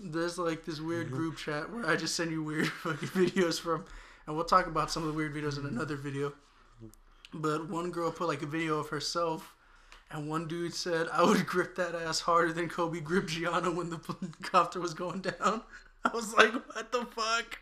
There's 0.00 0.38
like 0.38 0.64
this 0.64 0.80
weird 0.80 1.08
mm-hmm. 1.08 1.16
group 1.16 1.36
chat 1.36 1.70
where 1.70 1.86
I 1.86 1.96
just 1.96 2.14
send 2.14 2.30
you 2.30 2.42
weird 2.42 2.68
fucking 2.82 3.08
videos 3.10 3.60
from, 3.60 3.84
and 4.26 4.34
we'll 4.34 4.46
talk 4.46 4.68
about 4.68 4.90
some 4.90 5.02
of 5.02 5.10
the 5.10 5.14
weird 5.14 5.34
videos 5.34 5.58
in 5.58 5.66
another 5.66 5.96
video. 5.96 6.32
But 7.34 7.68
one 7.68 7.90
girl 7.90 8.10
put 8.10 8.26
like 8.26 8.40
a 8.40 8.46
video 8.46 8.78
of 8.78 8.88
herself, 8.88 9.54
and 10.12 10.28
one 10.28 10.46
dude 10.46 10.74
said, 10.74 11.08
"I 11.12 11.24
would 11.24 11.46
grip 11.46 11.76
that 11.76 11.94
ass 11.94 12.20
harder 12.20 12.52
than 12.52 12.68
Kobe 12.68 13.00
gripped 13.00 13.28
Gianna 13.28 13.70
when 13.70 13.90
the 13.90 13.98
copter 14.42 14.80
was 14.80 14.94
going 14.94 15.20
down." 15.20 15.62
I 16.04 16.10
was 16.14 16.34
like, 16.34 16.52
"What 16.52 16.92
the 16.92 17.06
fuck? 17.06 17.58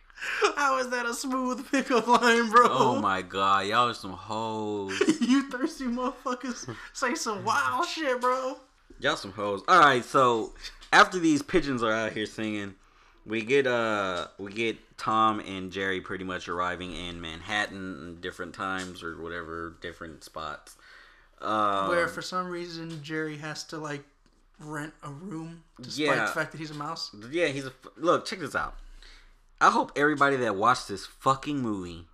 How 0.56 0.78
is 0.78 0.90
that 0.90 1.06
a 1.06 1.14
smooth 1.14 1.70
pickup 1.70 2.06
line, 2.06 2.50
bro?" 2.50 2.66
Oh 2.68 2.96
my 3.00 3.22
god, 3.22 3.66
y'all 3.66 3.88
are 3.88 3.94
some 3.94 4.12
hoes. 4.12 4.98
you 5.20 5.48
thirsty 5.50 5.84
motherfuckers 5.84 6.74
say 6.92 7.14
some 7.14 7.44
wild 7.44 7.86
shit, 7.86 8.20
bro. 8.20 8.58
Y'all 8.98 9.16
some 9.16 9.32
hoes. 9.32 9.62
All 9.68 9.80
right, 9.80 10.04
so 10.04 10.52
after 10.92 11.18
these 11.18 11.42
pigeons 11.42 11.82
are 11.82 11.92
out 11.92 12.12
here 12.12 12.26
singing, 12.26 12.74
we 13.24 13.42
get 13.42 13.66
uh 13.66 14.26
we 14.38 14.52
get 14.52 14.76
Tom 14.98 15.40
and 15.40 15.70
Jerry 15.72 16.00
pretty 16.00 16.24
much 16.24 16.48
arriving 16.48 16.92
in 16.92 17.20
Manhattan 17.20 18.18
different 18.20 18.54
times 18.54 19.02
or 19.02 19.20
whatever, 19.20 19.76
different 19.80 20.24
spots. 20.24 20.76
Um, 21.40 21.88
Where 21.88 22.06
for 22.08 22.22
some 22.22 22.48
reason 22.48 23.02
Jerry 23.02 23.38
has 23.38 23.64
to 23.64 23.78
like 23.78 24.02
rent 24.58 24.92
a 25.02 25.08
room 25.10 25.64
despite 25.80 26.06
Yeah. 26.16 26.26
the 26.26 26.32
fact 26.32 26.52
that 26.52 26.58
he's 26.58 26.70
a 26.70 26.74
mouse. 26.74 27.10
yeah, 27.30 27.46
he's 27.46 27.64
a 27.66 27.72
look. 27.96 28.26
Check 28.26 28.40
this 28.40 28.54
out. 28.54 28.74
I 29.60 29.70
hope 29.70 29.92
everybody 29.96 30.36
that 30.36 30.56
watched 30.56 30.88
this 30.88 31.06
fucking 31.06 31.58
movie, 31.60 32.06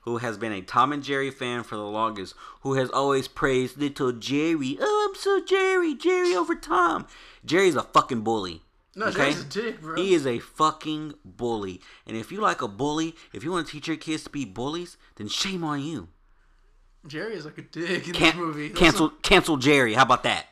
who 0.00 0.18
has 0.18 0.36
been 0.38 0.52
a 0.52 0.60
Tom 0.62 0.92
and 0.92 1.02
Jerry 1.02 1.30
fan 1.30 1.62
for 1.62 1.76
the 1.76 1.82
longest, 1.84 2.34
who 2.62 2.74
has 2.74 2.90
always 2.90 3.28
praised 3.28 3.76
little 3.78 4.12
Jerry, 4.12 4.76
oh 4.80 5.08
I'm 5.08 5.20
so 5.20 5.40
Jerry, 5.44 5.94
Jerry 5.94 6.34
over 6.34 6.54
Tom. 6.54 7.06
Jerry's 7.44 7.76
a 7.76 7.82
fucking 7.82 8.22
bully. 8.22 8.62
No, 8.96 9.06
Okay? 9.06 9.16
Jerry's 9.30 9.40
a 9.42 9.44
dick, 9.44 9.80
bro. 9.80 9.94
He 9.96 10.12
is 10.14 10.26
a 10.26 10.40
fucking 10.40 11.14
bully. 11.24 11.80
And 12.06 12.16
if 12.16 12.32
you 12.32 12.40
like 12.40 12.62
a 12.62 12.68
bully, 12.68 13.14
if 13.32 13.44
you 13.44 13.52
want 13.52 13.66
to 13.66 13.72
teach 13.72 13.86
your 13.86 13.96
kids 13.96 14.24
to 14.24 14.30
be 14.30 14.44
bullies, 14.44 14.96
then 15.16 15.28
shame 15.28 15.62
on 15.62 15.80
you. 15.82 16.08
Jerry 17.06 17.34
is 17.34 17.44
like 17.44 17.58
a 17.58 17.62
dick 17.62 18.06
in 18.08 18.12
Can- 18.14 18.26
this 18.26 18.34
movie. 18.36 18.70
Cancel 18.70 19.10
cancel 19.22 19.56
Jerry. 19.56 19.94
How 19.94 20.02
about 20.02 20.22
that? 20.24 20.46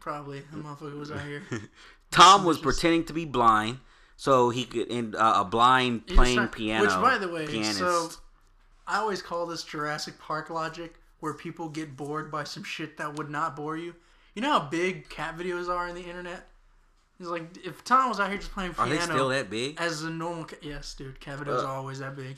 probably 0.00 0.40
that 0.40 0.62
motherfucker 0.62 0.98
was 0.98 1.10
out 1.10 1.22
here. 1.22 1.42
Tom 2.10 2.44
was 2.44 2.58
pretending 2.58 3.04
to 3.06 3.14
be 3.14 3.24
blind, 3.24 3.78
so 4.16 4.50
he 4.50 4.64
could 4.66 4.88
in 4.88 5.14
uh, 5.14 5.40
a 5.40 5.44
blind 5.46 6.06
playing 6.06 6.48
piano. 6.48 6.82
Which, 6.84 6.90
by 6.94 7.16
the 7.16 7.28
way, 7.28 7.46
pianist. 7.46 7.78
so 7.78 8.10
I 8.86 8.98
always 8.98 9.22
call 9.22 9.46
this 9.46 9.62
Jurassic 9.64 10.18
Park 10.18 10.50
logic, 10.50 10.96
where 11.20 11.32
people 11.32 11.70
get 11.70 11.96
bored 11.96 12.30
by 12.30 12.44
some 12.44 12.64
shit 12.64 12.98
that 12.98 13.14
would 13.16 13.30
not 13.30 13.56
bore 13.56 13.78
you. 13.78 13.94
You 14.34 14.42
know 14.42 14.50
how 14.58 14.60
big 14.68 15.08
cat 15.08 15.38
videos 15.38 15.68
are 15.68 15.88
on 15.88 15.94
the 15.94 16.02
internet. 16.02 16.48
He's 17.18 17.28
like, 17.28 17.44
if 17.64 17.82
Tom 17.84 18.10
was 18.10 18.20
out 18.20 18.28
here 18.28 18.38
just 18.38 18.52
playing 18.52 18.72
are 18.72 18.84
piano 18.86 18.90
they 18.90 19.00
still 19.00 19.28
that 19.30 19.48
big? 19.48 19.80
as 19.80 20.02
a 20.02 20.10
normal, 20.10 20.44
ca- 20.44 20.56
yes, 20.60 20.92
dude, 20.94 21.18
cat 21.18 21.38
videos 21.38 21.62
Uh. 21.62 21.66
are 21.66 21.76
always 21.76 22.00
that 22.00 22.14
big. 22.14 22.36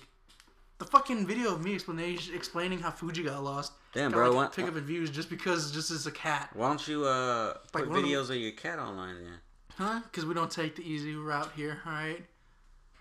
The 0.78 0.84
fucking 0.84 1.26
video 1.26 1.52
of 1.54 1.64
me 1.64 1.74
explanation 1.74 2.34
explaining 2.34 2.80
how 2.80 2.90
Fuji 2.90 3.22
got 3.22 3.42
lost. 3.42 3.72
Damn, 3.94 4.12
bro, 4.12 4.30
like 4.30 4.52
pick 4.54 4.66
up 4.66 4.76
in 4.76 4.84
views 4.84 5.08
just 5.10 5.30
because 5.30 5.70
just 5.72 5.90
as 5.90 6.06
a 6.06 6.10
cat, 6.10 6.50
Why 6.52 6.68
don't 6.68 6.86
you 6.86 7.06
uh 7.06 7.54
Like 7.72 7.84
put 7.84 7.88
one 7.88 7.98
of 7.98 8.04
the- 8.04 8.10
videos 8.12 8.30
of 8.30 8.36
your 8.36 8.52
cat 8.52 8.78
online 8.78 9.14
then? 9.24 9.32
huh? 9.78 10.00
Because 10.04 10.26
we 10.26 10.34
don't 10.34 10.50
take 10.50 10.76
the 10.76 10.82
easy 10.82 11.14
route 11.14 11.50
here, 11.56 11.80
all 11.86 11.92
right? 11.92 12.22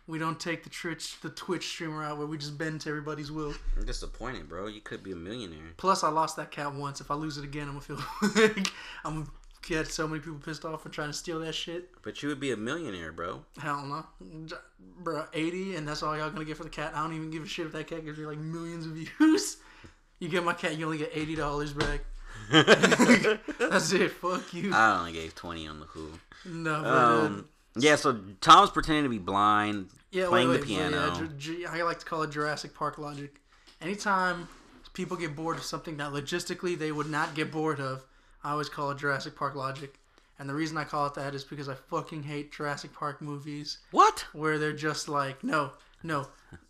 We 0.08 0.20
don't 0.20 0.40
take 0.40 0.64
the 0.64 0.70
Twitch 0.70 1.20
the 1.22 1.30
Twitch 1.30 1.68
streamer 1.68 2.04
out 2.04 2.18
where 2.18 2.28
we 2.28 2.38
just 2.38 2.58
bend 2.58 2.80
to 2.82 2.90
everybody's 2.90 3.32
will. 3.32 3.54
I'm 3.76 3.86
disappointed, 3.86 4.48
bro. 4.48 4.68
You 4.68 4.80
could 4.80 5.04
be 5.04 5.12
a 5.12 5.16
millionaire. 5.16 5.74
Plus, 5.78 6.04
I 6.04 6.10
lost 6.10 6.36
that 6.38 6.52
cat 6.52 6.74
once. 6.74 7.02
If 7.02 7.10
I 7.12 7.16
lose 7.16 7.38
it 7.38 7.44
again, 7.44 7.68
I'm 7.68 7.80
gonna 7.80 7.82
feel 7.82 8.42
like 8.56 8.72
I'm 9.04 9.30
get 9.68 9.88
so 9.88 10.08
many 10.08 10.20
people 10.20 10.38
pissed 10.40 10.64
off 10.66 10.84
for 10.84 10.90
trying 10.90 11.10
to 11.10 11.14
steal 11.14 11.40
that 11.42 11.54
shit. 11.54 11.90
But 12.04 12.22
you 12.24 12.30
would 12.30 12.40
be 12.40 12.52
a 12.52 12.58
millionaire, 12.58 13.12
bro. 13.12 13.44
Hell 13.58 13.86
no, 13.86 14.06
bro. 15.00 15.26
Eighty, 15.34 15.76
and 15.76 15.88
that's 15.88 16.04
all 16.04 16.18
y'all 16.18 16.30
gonna 16.30 16.46
get 16.46 16.58
for 16.58 16.64
the 16.64 16.70
cat. 16.70 16.94
I 16.96 17.02
don't 17.04 17.16
even 17.16 17.32
give 17.32 17.44
a 17.44 17.48
shit 17.48 17.66
if 17.66 17.72
that 17.74 17.88
cat 17.88 18.06
gives 18.06 18.18
me 18.20 18.26
like 18.26 18.38
millions 18.38 18.86
of 18.86 18.94
views. 18.94 19.58
You 20.18 20.30
get 20.30 20.46
my 20.46 20.54
cat, 20.54 20.78
you 20.78 20.86
only 20.86 20.98
get 20.98 21.12
eighty 21.14 21.36
dollars 21.36 21.74
back. 21.74 22.00
That's 22.50 23.92
it. 23.92 24.12
Fuck 24.12 24.54
you. 24.54 24.74
I 24.74 25.00
only 25.00 25.12
gave 25.12 25.36
twenty 25.36 25.68
on 25.68 25.82
the 25.82 25.86
cool. 25.86 26.10
no, 26.46 26.82
but, 26.82 26.90
Um, 26.90 27.50
yeah, 27.76 27.96
so 27.98 28.20
Tom's 28.40 28.70
pretending 28.72 29.04
to 29.04 29.10
be 29.10 29.18
blind, 29.18 29.90
yeah, 30.12 30.28
playing 30.28 30.48
wait, 30.50 30.62
the 30.62 30.74
wait, 30.74 30.80
wait, 30.84 30.90
piano. 30.92 31.08
yeah, 31.14 31.28
Ju- 31.38 31.58
Ju- 31.58 31.68
I 31.70 31.82
like 31.84 32.00
to 32.00 32.06
call 32.06 32.24
it 32.24 32.32
Jurassic 32.32 32.74
Park 32.74 32.98
logic. 32.98 33.42
Anytime 33.82 34.48
people 34.94 35.18
get 35.18 35.36
bored 35.36 35.58
of 35.58 35.64
something 35.64 35.98
that 35.98 36.14
logistically 36.14 36.78
they 36.80 36.94
would 36.94 37.10
not 37.10 37.36
get 37.36 37.52
bored 37.52 37.82
of, 37.82 38.06
I 38.46 38.52
always 38.52 38.70
call 38.70 38.92
it 38.92 39.00
Jurassic 39.00 39.36
Park 39.36 39.56
logic. 39.56 39.98
And 40.38 40.48
the 40.48 40.54
reason 40.54 40.78
I 40.78 40.84
call 40.84 41.08
it 41.08 41.16
that 41.16 41.34
is 41.34 41.44
because 41.44 41.68
I 41.68 41.74
fucking 41.74 42.22
hate 42.22 42.52
Jurassic 42.52 42.94
Park 42.94 43.20
movies 43.20 43.80
what? 43.90 44.24
where 44.34 44.60
they're 44.60 44.72
just 44.72 45.10
like, 45.10 45.44
no, 45.44 45.72
no. 46.04 46.28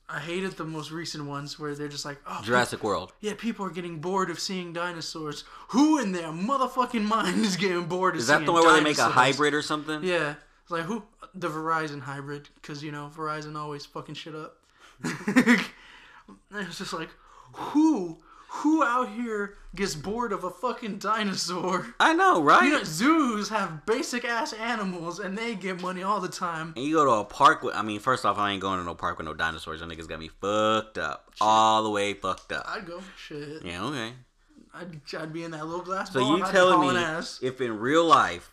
I 0.07 0.19
hated 0.19 0.53
the 0.53 0.63
most 0.63 0.91
recent 0.91 1.25
ones 1.25 1.59
where 1.59 1.75
they're 1.75 1.89
just 1.89 2.05
like, 2.05 2.17
oh, 2.25 2.39
Jurassic 2.43 2.81
World. 2.81 3.11
Yeah, 3.19 3.33
people 3.37 3.65
are 3.65 3.71
getting 3.71 3.99
bored 3.99 4.29
of 4.29 4.39
seeing 4.39 4.71
dinosaurs. 4.71 5.43
Who 5.69 5.99
in 5.99 6.13
their 6.13 6.29
motherfucking 6.29 7.03
mind 7.03 7.43
is 7.43 7.57
getting 7.57 7.85
bored 7.85 8.15
of 8.15 8.21
seeing 8.21 8.27
dinosaurs? 8.27 8.27
Is 8.27 8.27
that 8.27 8.45
the 8.45 8.51
one 8.53 8.63
where 8.63 8.75
they 8.75 8.83
make 8.83 8.97
a 8.99 9.09
hybrid 9.09 9.53
or 9.53 9.61
something? 9.61 10.01
Yeah. 10.01 10.35
It's 10.61 10.71
like, 10.71 10.83
who? 10.83 11.03
The 11.33 11.49
Verizon 11.49 11.99
hybrid. 11.99 12.47
Because, 12.55 12.83
you 12.83 12.93
know, 12.93 13.11
Verizon 13.13 13.57
always 13.57 13.85
fucking 13.85 14.15
shit 14.15 14.35
up. 14.35 14.57
it's 15.03 16.77
just 16.77 16.93
like, 16.93 17.09
who? 17.51 18.19
Who 18.63 18.83
out 18.83 19.09
here 19.09 19.55
gets 19.75 19.95
bored 19.95 20.31
of 20.31 20.43
a 20.43 20.49
fucking 20.49 20.97
dinosaur? 20.99 21.93
I 21.99 22.13
know, 22.13 22.41
right? 22.41 22.63
You 22.63 22.71
know, 22.77 22.83
zoos 22.83 23.49
have 23.49 23.85
basic 23.85 24.23
ass 24.25 24.53
animals 24.53 25.19
and 25.19 25.37
they 25.37 25.55
get 25.55 25.81
money 25.81 26.03
all 26.03 26.19
the 26.19 26.27
time. 26.29 26.73
and 26.75 26.85
you 26.85 26.93
go 26.95 27.05
to 27.05 27.11
a 27.11 27.25
park 27.25 27.63
with, 27.63 27.75
I 27.75 27.81
mean, 27.81 27.99
first 27.99 28.25
off, 28.25 28.37
I 28.37 28.51
ain't 28.51 28.61
going 28.61 28.79
to 28.79 28.85
no 28.85 28.95
park 28.95 29.17
with 29.17 29.25
no 29.25 29.33
dinosaurs. 29.33 29.81
Them 29.81 29.89
niggas 29.89 30.07
got 30.07 30.19
me 30.19 30.29
fucked 30.41 30.97
up. 30.97 31.31
All 31.41 31.83
the 31.83 31.89
way 31.89 32.13
fucked 32.13 32.51
up. 32.51 32.65
I'd 32.67 32.85
go, 32.85 33.01
shit. 33.17 33.63
Yeah, 33.63 33.83
okay. 33.85 34.13
I'd, 34.73 35.01
I'd 35.17 35.33
be 35.33 35.43
in 35.43 35.51
that 35.51 35.65
little 35.65 35.83
glass 35.85 36.11
So 36.11 36.19
ball. 36.19 36.37
you 36.37 36.43
I'd 36.43 36.51
telling 36.51 36.93
me 36.95 36.97
ass. 37.01 37.39
if 37.41 37.61
in 37.61 37.79
real 37.79 38.05
life 38.05 38.51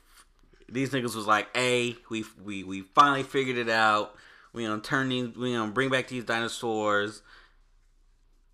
these 0.68 0.90
niggas 0.90 1.14
was 1.14 1.26
like, 1.26 1.54
"Hey, 1.54 1.96
we 2.08 2.24
we 2.42 2.64
we 2.64 2.80
finally 2.80 3.22
figured 3.24 3.58
it 3.58 3.68
out. 3.68 4.14
We 4.54 4.64
gonna 4.64 4.80
turn 4.80 5.08
these, 5.10 5.36
we 5.36 5.52
gonna 5.52 5.70
bring 5.72 5.90
back 5.90 6.08
these 6.08 6.24
dinosaurs. 6.24 7.20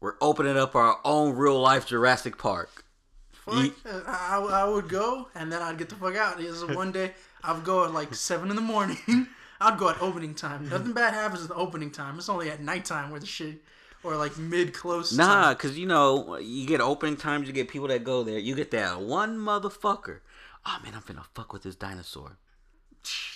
We're 0.01 0.15
opening 0.21 0.57
up 0.57 0.75
our 0.75 0.99
own 1.05 1.37
real 1.37 1.61
life 1.61 1.87
Jurassic 1.87 2.39
Park." 2.39 2.85
Fuck, 3.31 3.73
uh, 3.87 4.01
I, 4.07 4.47
I 4.51 4.65
would 4.65 4.89
go 4.89 5.29
and 5.35 5.51
then 5.51 5.63
I'd 5.63 5.79
get 5.79 5.89
the 5.89 5.95
fuck 5.95 6.17
out. 6.17 6.41
Is 6.41 6.65
one 6.65 6.93
day 6.93 7.13
I'd 7.43 7.65
go 7.65 7.85
at 7.85 7.93
like 7.93 8.15
seven 8.15 8.51
in 8.51 8.57
the 8.57 8.63
morning. 8.63 8.99
I'd 9.61 9.79
go 9.79 9.89
at 9.89 10.01
opening 10.01 10.35
time. 10.35 10.69
Nothing 10.69 10.93
bad 10.93 11.15
happens 11.15 11.43
at 11.43 11.49
the 11.49 11.55
opening 11.55 11.91
time. 11.91 12.19
It's 12.19 12.29
only 12.29 12.51
at 12.51 12.61
nighttime 12.61 13.11
where 13.11 13.19
the 13.19 13.27
shit 13.27 13.63
or 14.05 14.17
like 14.17 14.39
mid 14.39 14.73
close. 14.73 15.17
Nah, 15.17 15.55
cause 15.55 15.77
you 15.77 15.87
know 15.87 16.37
you 16.39 16.67
get 16.67 16.81
opening 16.81 17.17
times, 17.17 17.47
you 17.47 17.53
get 17.53 17.69
people 17.69 17.89
that 17.89 18.05
go 18.05 18.23
there. 18.23 18.39
You 18.39 18.55
get 18.55 18.71
that 18.73 19.01
one 19.01 19.37
motherfucker. 19.37 20.21
Oh 20.67 20.79
man, 20.85 20.95
I'm 20.95 21.03
finna 21.03 21.25
fuck 21.35 21.53
with 21.53 21.63
this 21.63 21.75
dinosaur. 21.75 22.37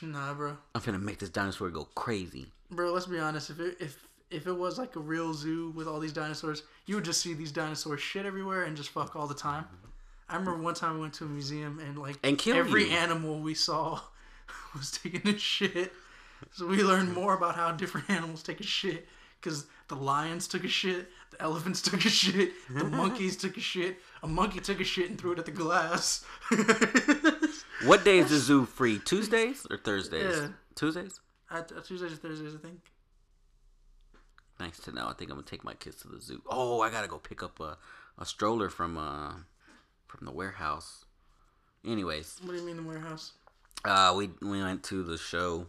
Nah, 0.03 0.35
bro. 0.35 0.59
I'm 0.75 0.81
finna 0.81 1.01
make 1.01 1.19
this 1.19 1.31
dinosaur 1.31 1.71
go 1.71 1.85
crazy. 1.95 2.53
Bro, 2.71 2.93
let's 2.93 3.07
be 3.07 3.19
honest. 3.19 3.51
If 3.51 3.61
it, 3.61 3.77
if 3.81 4.07
if 4.33 4.47
it 4.47 4.53
was 4.53 4.79
like 4.79 4.97
a 4.97 5.01
real 5.01 5.35
zoo 5.35 5.71
with 5.77 5.87
all 5.87 6.01
these 6.01 6.13
dinosaurs, 6.13 6.63
you 6.87 6.95
would 6.97 7.05
just 7.05 7.21
see 7.21 7.35
these 7.35 7.53
dinosaurs 7.53 8.01
shit 8.01 8.25
everywhere 8.27 8.65
and 8.65 8.77
just 8.77 8.91
fuck 8.91 9.15
all 9.17 9.27
the 9.27 9.35
time. 9.35 9.67
I 10.29 10.37
remember 10.37 10.63
one 10.63 10.75
time 10.75 10.95
we 10.95 11.01
went 11.03 11.15
to 11.15 11.25
a 11.25 11.29
museum 11.29 11.79
and 11.79 11.99
like 11.99 12.17
And 12.23 12.39
kill 12.39 12.57
every 12.57 12.85
you. 12.89 12.97
animal 12.97 13.41
we 13.41 13.55
saw 13.55 14.01
was 14.75 14.91
taking 14.91 15.29
a 15.35 15.39
shit. 15.39 15.93
So 16.53 16.67
we 16.67 16.83
learned 16.83 17.13
more 17.13 17.35
about 17.35 17.55
how 17.55 17.71
different 17.73 18.09
animals 18.11 18.43
take 18.43 18.61
a 18.61 18.65
shit 18.65 19.07
because 19.41 19.67
the 19.89 19.95
lions 19.97 20.49
took 20.49 20.65
a 20.65 20.69
shit, 20.69 21.09
the 21.31 21.43
elephants 21.43 21.83
took 21.89 22.05
a 22.05 22.09
shit, 22.09 22.53
the 22.71 22.85
monkeys 22.85 23.37
took 23.37 23.57
a 23.57 23.61
shit. 23.61 23.99
A 24.23 24.29
monkey 24.29 24.61
took 24.61 24.81
a 24.81 24.85
shit 24.85 25.11
and 25.11 25.21
threw 25.21 25.33
it 25.33 25.39
at 25.41 25.45
the 25.47 25.51
glass. 25.51 26.25
What 27.85 28.05
day 28.05 28.19
is 28.19 28.31
the 28.31 28.37
zoo 28.49 28.65
free? 28.65 29.01
Tuesdays 29.01 29.67
or 29.71 29.77
Thursdays? 29.77 30.37
Yeah. 30.37 30.49
Tuesdays. 30.77 31.21
At 31.51 31.73
uh, 31.73 31.81
Tuesdays 31.81 32.13
or 32.13 32.17
Thursdays, 32.17 32.55
I 32.55 32.59
think. 32.59 32.79
Nice 34.63 34.79
to 34.81 34.93
know. 34.93 35.09
I 35.09 35.13
think 35.15 35.31
I'm 35.31 35.37
gonna 35.37 35.47
take 35.47 35.65
my 35.65 35.75
kids 35.75 35.97
to 36.03 36.09
the 36.09 36.21
zoo. 36.21 36.41
Oh, 36.49 36.81
I 36.83 36.91
gotta 36.91 37.09
go 37.09 37.19
pick 37.19 37.43
up 37.43 37.59
a, 37.59 37.77
a 38.19 38.25
stroller 38.25 38.69
from 38.71 38.97
uh 38.97 39.33
from 40.07 40.25
the 40.27 40.31
warehouse. 40.33 41.05
Anyways, 41.85 42.39
What 42.45 42.53
do 42.53 42.59
you 42.59 42.65
mean 42.67 42.77
the 42.77 42.83
warehouse? 42.85 43.33
uh, 43.85 44.15
we 44.17 44.31
we 44.41 44.63
went 44.63 44.85
to 44.85 45.03
the 45.03 45.19
show 45.19 45.67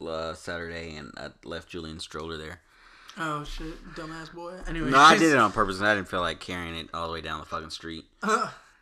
uh, 0.00 0.32
Saturday, 0.32 0.96
and 0.96 1.12
I 1.18 1.28
left 1.44 1.68
Julian's 1.68 2.02
stroller 2.02 2.38
there. 2.38 2.60
Oh 3.18 3.44
shit, 3.44 3.74
dumbass 3.94 4.32
boy. 4.32 4.54
Anyway, 4.66 4.90
No, 4.90 4.98
I 4.98 5.18
did 5.18 5.32
it 5.32 5.38
on 5.38 5.52
purpose. 5.52 5.78
and 5.80 5.86
I 5.86 5.94
didn't 5.94 6.08
feel 6.08 6.22
like 6.22 6.40
carrying 6.40 6.74
it 6.76 6.88
all 6.94 7.06
the 7.06 7.12
way 7.12 7.20
down 7.20 7.40
the 7.40 7.46
fucking 7.46 7.70
street. 7.70 8.04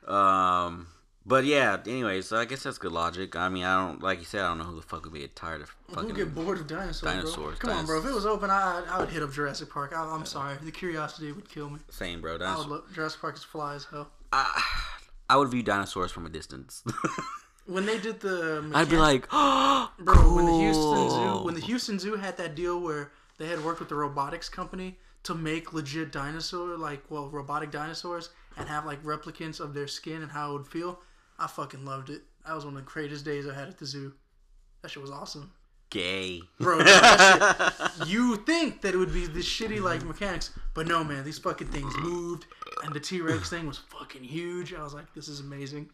Um, 0.06 0.86
but 1.26 1.44
yeah. 1.44 1.78
Anyways, 1.86 2.26
so 2.26 2.36
I 2.36 2.44
guess 2.44 2.62
that's 2.62 2.78
good 2.78 2.92
logic. 2.92 3.36
I 3.36 3.48
mean, 3.48 3.64
I 3.64 3.86
don't 3.86 4.02
like 4.02 4.18
you 4.18 4.24
said. 4.24 4.42
I 4.42 4.48
don't 4.48 4.58
know 4.58 4.64
who 4.64 4.76
the 4.76 4.82
fuck 4.82 5.04
would 5.04 5.12
be 5.12 5.26
tired 5.28 5.62
of 5.62 5.74
Who 5.88 5.94
fucking. 5.94 6.14
get 6.14 6.34
bored 6.34 6.58
of 6.58 6.66
dinosaurs? 6.66 7.00
Bro? 7.00 7.12
Dinosaurs, 7.12 7.58
Come 7.58 7.70
on, 7.70 7.86
bro. 7.86 7.98
If 7.98 8.06
it 8.06 8.14
was 8.14 8.26
open, 8.26 8.50
I, 8.50 8.82
I 8.88 8.98
would 8.98 9.08
hit 9.10 9.22
up 9.22 9.32
Jurassic 9.32 9.70
Park. 9.70 9.92
I, 9.94 10.02
I'm 10.02 10.26
sorry, 10.26 10.56
the 10.62 10.70
curiosity 10.72 11.32
would 11.32 11.48
kill 11.48 11.70
me. 11.70 11.80
Same, 11.90 12.20
bro. 12.20 12.38
I 12.38 12.56
would 12.56 12.68
look. 12.68 12.92
Jurassic 12.92 13.20
Park 13.20 13.36
is 13.36 13.44
fly 13.44 13.74
as 13.74 13.84
hell. 13.84 14.10
I, 14.32 14.62
I 15.28 15.36
would 15.36 15.48
view 15.48 15.62
dinosaurs 15.62 16.10
from 16.12 16.26
a 16.26 16.30
distance. 16.30 16.82
When 17.66 17.86
they 17.86 17.98
did 17.98 18.18
the, 18.20 18.68
I'd 18.74 18.90
be 18.90 18.96
like, 18.96 19.28
oh, 19.30 19.90
bro, 19.98 20.34
when 20.34 20.46
the 20.46 20.58
Houston 20.58 21.10
Zoo, 21.10 21.44
when 21.44 21.54
the 21.54 21.60
Houston 21.60 21.98
Zoo 21.98 22.16
had 22.16 22.36
that 22.38 22.56
deal 22.56 22.80
where 22.80 23.12
they 23.38 23.46
had 23.46 23.64
worked 23.64 23.78
with 23.78 23.88
the 23.88 23.94
robotics 23.94 24.48
company 24.48 24.98
to 25.22 25.34
make 25.34 25.72
legit 25.72 26.10
dinosaur, 26.10 26.76
like 26.76 27.08
well, 27.08 27.28
robotic 27.28 27.70
dinosaurs, 27.70 28.30
and 28.56 28.68
have 28.68 28.84
like 28.84 29.00
replicants 29.04 29.60
of 29.60 29.74
their 29.74 29.86
skin 29.86 30.22
and 30.22 30.32
how 30.32 30.50
it 30.50 30.58
would 30.58 30.66
feel. 30.66 30.98
I 31.42 31.46
fucking 31.48 31.84
loved 31.84 32.08
it. 32.08 32.22
That 32.46 32.54
was 32.54 32.64
one 32.64 32.76
of 32.76 32.84
the 32.84 32.90
greatest 32.90 33.24
days 33.24 33.46
I 33.48 33.54
had 33.54 33.68
at 33.68 33.78
the 33.78 33.86
zoo. 33.86 34.14
That 34.80 34.90
shit 34.90 35.02
was 35.02 35.10
awesome. 35.10 35.52
gay. 35.90 36.40
Bro, 36.58 36.78
shit, 36.84 38.08
you 38.08 38.36
think 38.36 38.80
that 38.80 38.94
it 38.94 38.96
would 38.96 39.12
be 39.12 39.26
this 39.26 39.46
shitty 39.46 39.80
like 39.80 40.02
mechanics, 40.04 40.50
but 40.74 40.86
no, 40.88 41.04
man, 41.04 41.24
these 41.24 41.38
fucking 41.38 41.68
things 41.68 41.92
moved, 41.98 42.46
and 42.82 42.94
the 42.94 43.00
T 43.00 43.20
Rex 43.20 43.50
thing 43.50 43.66
was 43.66 43.78
fucking 43.78 44.24
huge. 44.24 44.72
I 44.72 44.82
was 44.82 44.94
like, 44.94 45.12
this 45.14 45.28
is 45.28 45.40
amazing. 45.40 45.90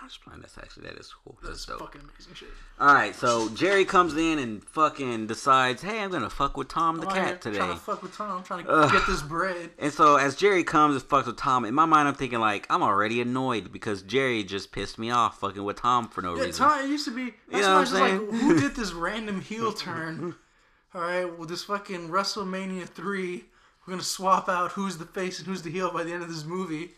I'm 0.00 0.08
just 0.08 0.22
playing. 0.22 0.40
That's 0.40 0.56
actually 0.58 0.84
that 0.88 0.96
is 0.98 1.12
cool. 1.24 1.36
That's 1.42 1.66
That's 1.66 1.80
fucking 1.80 2.00
amazing 2.00 2.34
shit. 2.34 2.48
All 2.80 2.94
right, 2.94 3.14
so 3.14 3.48
Jerry 3.50 3.84
comes 3.84 4.16
in 4.16 4.38
and 4.38 4.62
fucking 4.62 5.26
decides, 5.26 5.82
hey, 5.82 6.00
I'm 6.00 6.10
gonna 6.10 6.30
fuck 6.30 6.56
with 6.56 6.68
Tom 6.68 6.98
the 6.98 7.08
I'm 7.08 7.14
cat 7.14 7.40
today. 7.40 7.58
Trying 7.58 7.74
to 7.74 7.80
fuck 7.80 8.02
with 8.02 8.16
Tom. 8.16 8.38
I'm 8.38 8.42
trying 8.44 8.64
to 8.64 8.70
Ugh. 8.70 8.92
get 8.92 9.06
this 9.06 9.22
bread. 9.22 9.70
And 9.78 9.92
so 9.92 10.16
as 10.16 10.36
Jerry 10.36 10.62
comes 10.64 10.94
and 11.00 11.04
fucks 11.10 11.26
with 11.26 11.36
Tom, 11.36 11.64
in 11.64 11.74
my 11.74 11.86
mind 11.86 12.06
I'm 12.08 12.14
thinking 12.14 12.38
like 12.40 12.66
I'm 12.70 12.82
already 12.82 13.20
annoyed 13.20 13.72
because 13.72 14.02
Jerry 14.02 14.44
just 14.44 14.70
pissed 14.72 14.98
me 14.98 15.10
off 15.10 15.40
fucking 15.40 15.64
with 15.64 15.76
Tom 15.80 16.08
for 16.08 16.22
no 16.22 16.36
Yeah, 16.36 16.44
reason. 16.44 16.66
Tom. 16.66 16.84
It 16.84 16.88
used 16.88 17.04
to 17.06 17.10
be. 17.14 17.34
That's 17.50 17.66
know 17.66 17.78
what 17.78 17.88
I'm 17.88 17.94
like, 17.94 18.10
saying? 18.30 18.40
who 18.40 18.60
did 18.60 18.74
this 18.76 18.92
random 18.92 19.40
heel 19.40 19.72
turn? 19.72 20.34
All 20.94 21.02
right, 21.02 21.24
well, 21.38 21.46
this 21.46 21.64
fucking 21.64 22.08
WrestleMania 22.08 22.86
three, 22.88 23.44
we're 23.86 23.90
gonna 23.92 24.02
swap 24.02 24.48
out 24.48 24.72
who's 24.72 24.96
the 24.96 25.04
face 25.04 25.38
and 25.38 25.46
who's 25.46 25.62
the 25.62 25.70
heel 25.70 25.90
by 25.92 26.02
the 26.02 26.12
end 26.12 26.22
of 26.22 26.28
this 26.28 26.44
movie, 26.44 26.92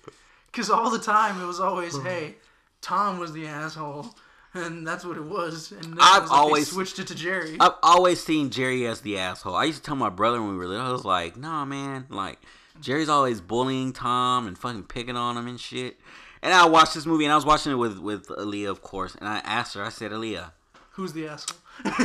because 0.47 0.71
all 0.71 0.91
the 0.91 0.99
time 0.99 1.41
it 1.43 1.47
was 1.47 1.59
always, 1.59 2.01
hey, 2.03 2.37
Tom 2.81 3.19
was 3.19 3.33
the 3.33 3.47
asshole, 3.47 4.15
and 4.55 4.87
that's 4.87 5.05
what 5.05 5.17
it 5.17 5.25
was. 5.25 5.73
And 5.73 5.97
I've 6.01 6.23
was 6.23 6.31
like 6.31 6.41
always- 6.41 6.71
switched 6.71 6.99
it 6.99 7.07
to 7.09 7.15
Jerry. 7.15 7.57
I've 7.61 7.75
always 7.83 8.23
seen 8.23 8.51
Jerry 8.51 8.87
as 8.87 9.01
the 9.03 9.19
asshole. 9.19 9.55
I 9.55 9.65
used 9.65 9.79
to 9.79 9.85
tell 9.85 9.97
my 9.97 10.09
brother 10.09 10.41
when 10.41 10.53
we 10.53 10.57
were 10.57 10.67
little, 10.67 10.87
I 10.87 10.93
was 10.93 11.05
like, 11.05 11.37
nah, 11.37 11.65
man, 11.65 12.07
like 12.09 12.39
Jerry's 12.81 13.09
always 13.09 13.41
bullying 13.41 13.93
Tom 13.93 14.47
and 14.47 14.57
fucking 14.59 14.85
picking 14.85 15.17
on 15.17 15.37
him 15.37 15.47
and 15.47 15.61
shit. 15.61 15.99
And 16.43 16.55
I 16.55 16.67
watched 16.67 16.95
this 16.95 17.05
movie 17.05 17.25
and 17.25 17.33
I 17.33 17.37
was 17.37 17.45
watching 17.45 17.73
it 17.73 17.77
with 17.77 17.99
with 17.99 18.29
Aaliyah, 18.29 18.71
of 18.71 18.81
course, 18.83 19.15
and 19.15 19.29
I 19.29 19.39
asked 19.41 19.75
her, 19.75 19.85
I 19.85 19.91
said, 19.91 20.11
Aaliyah, 20.11 20.53
Who's 20.93 21.13
the 21.13 21.29
asshole? 21.29 21.59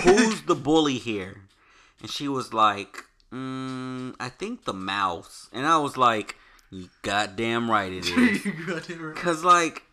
who's 0.04 0.42
the 0.46 0.56
bully 0.56 0.98
here? 0.98 1.44
And 2.02 2.12
she 2.12 2.28
was 2.28 2.54
like, 2.54 3.06
mm, 3.32 4.14
I 4.20 4.28
think 4.30 4.66
the 4.66 4.74
mouse. 4.74 5.50
And 5.54 5.66
I 5.66 5.78
was 5.78 5.96
like, 5.96 6.36
you 6.70 6.90
goddamn 7.02 7.72
right 7.72 7.92
it 7.94 8.06
is. 8.10 8.46
it 8.46 9.00
right. 9.00 9.16
Cause 9.16 9.44
like, 9.46 9.84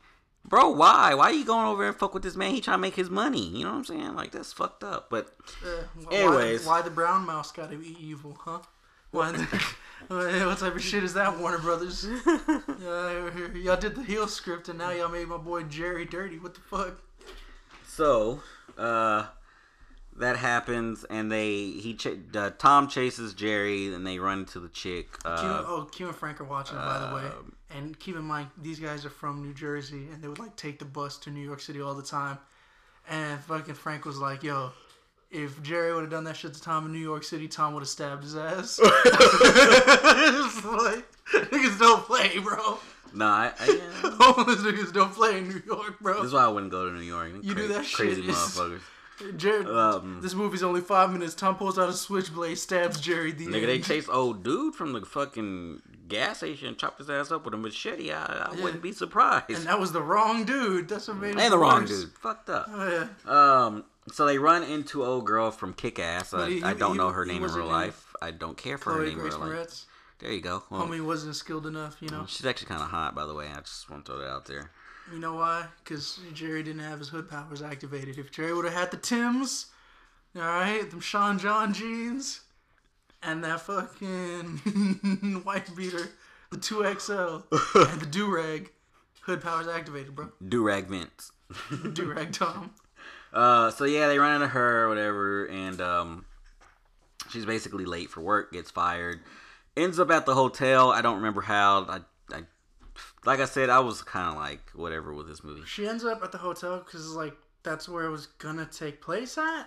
bro, 0.44 0.70
why? 0.70 1.14
Why 1.14 1.24
are 1.26 1.33
you 1.33 1.44
going 1.44 1.66
over 1.66 1.87
and 1.87 1.96
fuck 1.96 2.14
with 2.14 2.22
this 2.22 2.37
man? 2.37 2.50
He 2.52 2.61
trying 2.61 2.78
to 2.78 2.81
make 2.83 2.94
his 2.96 3.11
money. 3.11 3.46
You 3.48 3.64
know 3.64 3.70
what 3.70 3.78
I'm 3.78 3.85
saying? 3.85 4.14
Like 4.14 4.31
that's 4.33 4.52
fucked 4.52 4.85
up. 4.85 5.09
But 5.11 5.35
Uh, 5.64 5.85
Anyways. 6.11 6.66
why, 6.66 6.78
why 6.78 6.83
the 6.83 6.90
brown 6.90 7.24
mouse 7.26 7.52
gotta 7.52 7.76
be 7.76 7.96
evil, 8.00 8.37
huh? 8.40 8.59
Why? 9.11 9.33
What 10.09 10.59
type 10.59 10.74
of 10.74 10.83
shit 10.83 11.05
is 11.05 11.14
that, 11.14 11.38
Warner 11.38 11.59
Brothers? 11.59 12.05
Uh, 12.85 13.31
y'all 13.55 13.76
did 13.76 13.94
the 13.94 14.02
heel 14.02 14.26
script, 14.26 14.68
and 14.68 14.76
now 14.78 14.90
y'all 14.90 15.09
made 15.09 15.28
my 15.28 15.37
boy 15.37 15.62
Jerry 15.62 16.05
dirty. 16.05 16.38
What 16.40 16.55
the 16.55 16.61
fuck? 16.61 17.00
so, 17.87 18.40
uh, 18.76 19.26
that 20.18 20.37
happens, 20.37 21.05
and 21.05 21.31
they 21.33 21.55
he 21.70 21.94
ch- 21.94 22.18
uh, 22.35 22.51
Tom 22.59 22.88
chases 22.88 23.35
Jerry, 23.35 23.92
and 23.94 24.07
they 24.07 24.18
run 24.18 24.40
into 24.40 24.61
the 24.61 24.68
chick. 24.68 25.12
Q, 25.22 25.31
Uh, 25.31 25.64
oh, 25.66 25.88
Q 25.90 26.09
and 26.09 26.16
Frank 26.16 26.40
are 26.40 26.44
watching, 26.44 26.77
by 26.77 26.98
the 27.09 27.14
way. 27.16 27.22
um, 27.25 27.55
And 27.70 27.98
keep 27.98 28.16
in 28.16 28.25
mind, 28.25 28.48
these 28.61 28.79
guys 28.79 29.05
are 29.07 29.11
from 29.11 29.42
New 29.42 29.55
Jersey, 29.55 30.09
and 30.12 30.22
they 30.22 30.29
would 30.29 30.38
like 30.38 30.55
take 30.57 30.79
the 30.79 30.85
bus 30.85 31.16
to 31.18 31.31
New 31.31 31.40
York 31.44 31.61
City 31.61 31.81
all 31.81 31.94
the 31.94 32.03
time. 32.03 32.38
And 33.09 33.40
fucking 33.44 33.75
Frank 33.75 34.05
was 34.05 34.18
like, 34.18 34.42
"Yo, 34.42 34.70
if 35.31 35.61
Jerry 35.62 35.92
would 35.94 36.03
have 36.03 36.11
done 36.11 36.25
that 36.25 36.37
shit 36.37 36.53
to 36.55 36.61
Tom 36.62 36.85
in 36.87 36.92
New 36.92 36.98
York 36.98 37.25
City, 37.25 37.48
Tom 37.48 37.72
would 37.75 37.81
have 37.81 37.88
stabbed 37.88 38.22
his 38.22 38.37
ass. 38.37 38.79
it's 38.83 40.64
like 40.64 41.05
niggas 41.51 41.79
don't 41.79 42.05
play, 42.05 42.38
bro. 42.38 42.79
Nah, 43.14 43.27
I, 43.27 43.53
I, 43.61 43.66
yeah. 43.66 44.11
Homeless 44.20 44.61
niggas 44.62 44.92
don't 44.92 45.12
play 45.12 45.38
in 45.38 45.48
New 45.48 45.62
York, 45.66 46.01
bro. 46.01 46.14
this 46.16 46.27
is 46.27 46.33
why 46.33 46.44
I 46.44 46.48
wouldn't 46.48 46.72
go 46.72 46.87
to 46.88 46.92
New 46.94 47.01
York. 47.03 47.31
You 47.42 47.55
do 47.55 47.68
that 47.68 47.85
shit, 47.85 47.96
crazy 47.96 48.22
motherfuckers. 48.29 48.81
Jared, 49.37 49.66
Um, 49.68 50.20
this 50.22 50.35
movie's 50.35 50.62
only 50.62 50.80
five 50.80 51.12
minutes. 51.12 51.35
Tom 51.35 51.56
pulls 51.56 51.78
out 51.78 51.88
a 51.88 51.92
switchblade, 51.92 52.58
stabs 52.58 53.00
Jerry. 53.00 53.32
The 53.32 53.46
Nigga, 53.46 53.66
they 53.66 53.78
chase 53.80 54.08
old 54.08 54.42
dude 54.42 54.74
from 54.74 54.92
the 54.92 55.00
fucking 55.04 55.82
gas 56.08 56.38
station 56.38 56.68
and 56.68 56.78
chopped 56.78 56.98
his 56.98 57.08
ass 57.08 57.30
up 57.30 57.44
with 57.44 57.54
a 57.54 57.56
machete. 57.56 58.12
I, 58.12 58.24
I 58.24 58.54
Yeah. 58.54 58.62
wouldn't 58.62 58.82
be 58.82 58.92
surprised. 58.92 59.50
and 59.50 59.66
that 59.66 59.80
was 59.80 59.92
the 59.92 60.02
wrong 60.02 60.44
dude. 60.44 60.88
That's 60.88 61.08
what 61.08 61.16
made 61.18 61.38
And 61.38 61.52
the 61.52 61.58
wrong 61.58 61.85
dude. 61.87 62.11
Fucked 62.20 62.50
up. 62.50 62.66
Oh 62.70 63.08
yeah. 63.26 63.64
Um, 63.66 63.85
so 64.12 64.26
they 64.26 64.38
run 64.38 64.62
into 64.64 65.04
old 65.04 65.24
girl 65.26 65.50
from 65.50 65.72
Kick 65.74 65.98
Ass. 65.98 66.35
I, 66.35 66.48
he- 66.50 66.62
I 66.62 66.74
don't 66.74 66.92
he- 66.92 66.98
know 66.98 67.11
her 67.11 67.24
name 67.24 67.44
in 67.44 67.52
real 67.52 67.66
life. 67.66 68.14
I 68.20 68.30
don't 68.30 68.56
care 68.56 68.78
for 68.78 68.92
her 68.94 69.04
name 69.04 69.18
Grace 69.18 69.35
in 69.35 69.40
real 69.40 69.50
life. 69.56 69.87
There 70.18 70.30
you 70.32 70.40
go. 70.40 70.62
Well, 70.70 70.87
Homie 70.87 71.04
wasn't 71.04 71.35
skilled 71.35 71.66
enough, 71.66 71.96
you 72.00 72.08
know. 72.08 72.24
she's 72.28 72.46
actually 72.46 72.68
kind 72.68 72.80
of 72.80 72.88
hot, 72.90 73.12
by 73.14 73.26
the 73.26 73.35
way. 73.35 73.48
I 73.48 73.61
just 73.61 73.90
want 73.90 74.04
to 74.04 74.12
throw 74.12 74.20
that 74.20 74.28
out 74.30 74.44
there. 74.44 74.70
You 75.12 75.18
know 75.18 75.35
why? 75.35 75.66
Because 75.85 76.18
Jerry 76.33 76.62
didn't 76.62 76.81
have 76.83 76.98
his 76.98 77.09
hood 77.09 77.29
powers 77.29 77.61
activated. 77.61 78.18
If 78.18 78.31
Jerry 78.31 78.55
would 78.55 78.64
have 78.64 78.72
had 78.72 78.90
the 78.90 78.96
Tims, 78.96 79.66
all 80.35 80.40
right, 80.42 80.90
them 80.90 81.01
Sean 81.01 81.38
John 81.38 81.75
jeans, 81.75 82.40
and 83.22 83.44
that 83.44 83.61
fucking 83.61 85.40
white 85.44 85.77
beater, 85.77 86.09
the 86.51 86.57
2XL, 86.57 87.44
and 87.92 88.01
the 88.01 88.07
do 88.07 88.35
rag, 88.35 88.72
hood 89.20 89.42
powers 89.42 89.68
activated, 89.68 90.14
bro. 90.14 90.31
Durag 90.42 90.87
Vince. 90.87 91.31
Do 91.92 92.11
rag 92.11 92.33
Tom. 92.33 92.70
Uh, 93.33 93.70
so 93.70 93.85
yeah, 93.85 94.09
they 94.09 94.18
run 94.18 94.35
into 94.35 94.48
her 94.48 94.85
or 94.85 94.88
whatever, 94.88 95.44
and 95.44 95.81
um, 95.83 96.25
she's 97.29 97.44
basically 97.44 97.85
late 97.85 98.09
for 98.09 98.22
work, 98.22 98.53
gets 98.53 98.70
fired, 98.70 99.20
ends 99.77 99.98
up 99.98 100.11
at 100.11 100.25
the 100.25 100.35
hotel. 100.35 100.90
I 100.90 101.03
don't 101.03 101.16
remember 101.16 101.42
how. 101.42 101.85
I 101.87 102.01
like 103.24 103.40
I 103.40 103.44
said, 103.46 103.70
I 103.70 103.80
was 103.80 104.02
kind 104.02 104.28
of 104.30 104.37
like 104.37 104.70
whatever 104.74 105.12
with 105.14 105.28
this 105.28 105.42
movie. 105.44 105.62
She 105.66 105.87
ends 105.87 106.04
up 106.04 106.22
at 106.22 106.32
the 106.32 106.38
hotel 106.38 106.78
because, 106.85 107.14
like, 107.14 107.37
that's 107.62 107.88
where 107.88 108.04
it 108.04 108.11
was 108.11 108.26
gonna 108.26 108.66
take 108.66 109.00
place 109.00 109.38
at. 109.38 109.66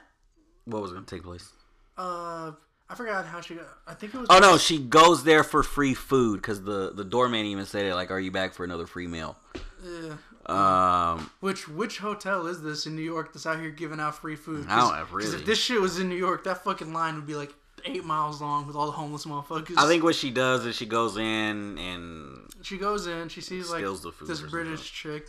What 0.65 0.81
was 0.81 0.91
going 0.91 1.05
to 1.05 1.15
take 1.15 1.23
place? 1.23 1.47
Uh, 1.95 2.51
I 2.89 2.95
forgot 2.95 3.25
how 3.25 3.39
she 3.39 3.53
got. 3.55 3.67
I 3.87 3.93
think 3.93 4.15
it 4.15 4.17
was. 4.19 4.27
Oh 4.31 4.39
no, 4.39 4.57
she 4.57 4.79
goes 4.79 5.23
there 5.23 5.43
for 5.43 5.61
free 5.61 5.93
food 5.93 6.37
because 6.41 6.63
the 6.63 6.91
the 6.91 7.03
doorman 7.03 7.45
even 7.45 7.65
said 7.65 7.85
it 7.85 7.93
like, 7.93 8.09
"Are 8.11 8.19
you 8.19 8.31
back 8.31 8.53
for 8.55 8.63
another 8.63 8.87
free 8.87 9.05
meal?" 9.07 9.37
Yeah. 9.83 10.15
Um, 10.47 11.29
Which 11.39 11.67
which 11.67 11.97
hotel 11.99 12.47
is 12.47 12.61
this 12.61 12.85
in 12.85 12.95
New 12.95 13.01
York 13.01 13.33
that's 13.33 13.45
out 13.45 13.59
here 13.59 13.71
giving 13.71 13.99
out 13.99 14.15
free 14.15 14.35
food? 14.35 14.65
I 14.69 14.77
don't 14.79 14.99
Because 15.11 15.27
really. 15.27 15.39
if 15.41 15.45
this 15.45 15.59
shit 15.59 15.79
was 15.81 15.99
in 15.99 16.09
New 16.09 16.15
York, 16.15 16.43
that 16.43 16.63
fucking 16.63 16.93
line 16.93 17.15
would 17.15 17.25
be 17.27 17.35
like 17.35 17.53
eight 17.85 18.03
miles 18.03 18.41
long 18.41 18.67
with 18.67 18.75
all 18.75 18.85
the 18.85 18.91
homeless 18.91 19.25
motherfuckers. 19.25 19.75
I 19.77 19.87
think 19.87 20.03
what 20.03 20.15
she 20.15 20.31
does 20.31 20.65
is 20.65 20.75
she 20.75 20.85
goes 20.85 21.17
in 21.17 21.77
and 21.77 22.39
she 22.61 22.77
goes 22.77 23.07
in, 23.07 23.29
she 23.29 23.41
sees 23.41 23.69
like 23.69 23.85
this 24.27 24.41
British 24.41 24.91
chick, 24.91 25.27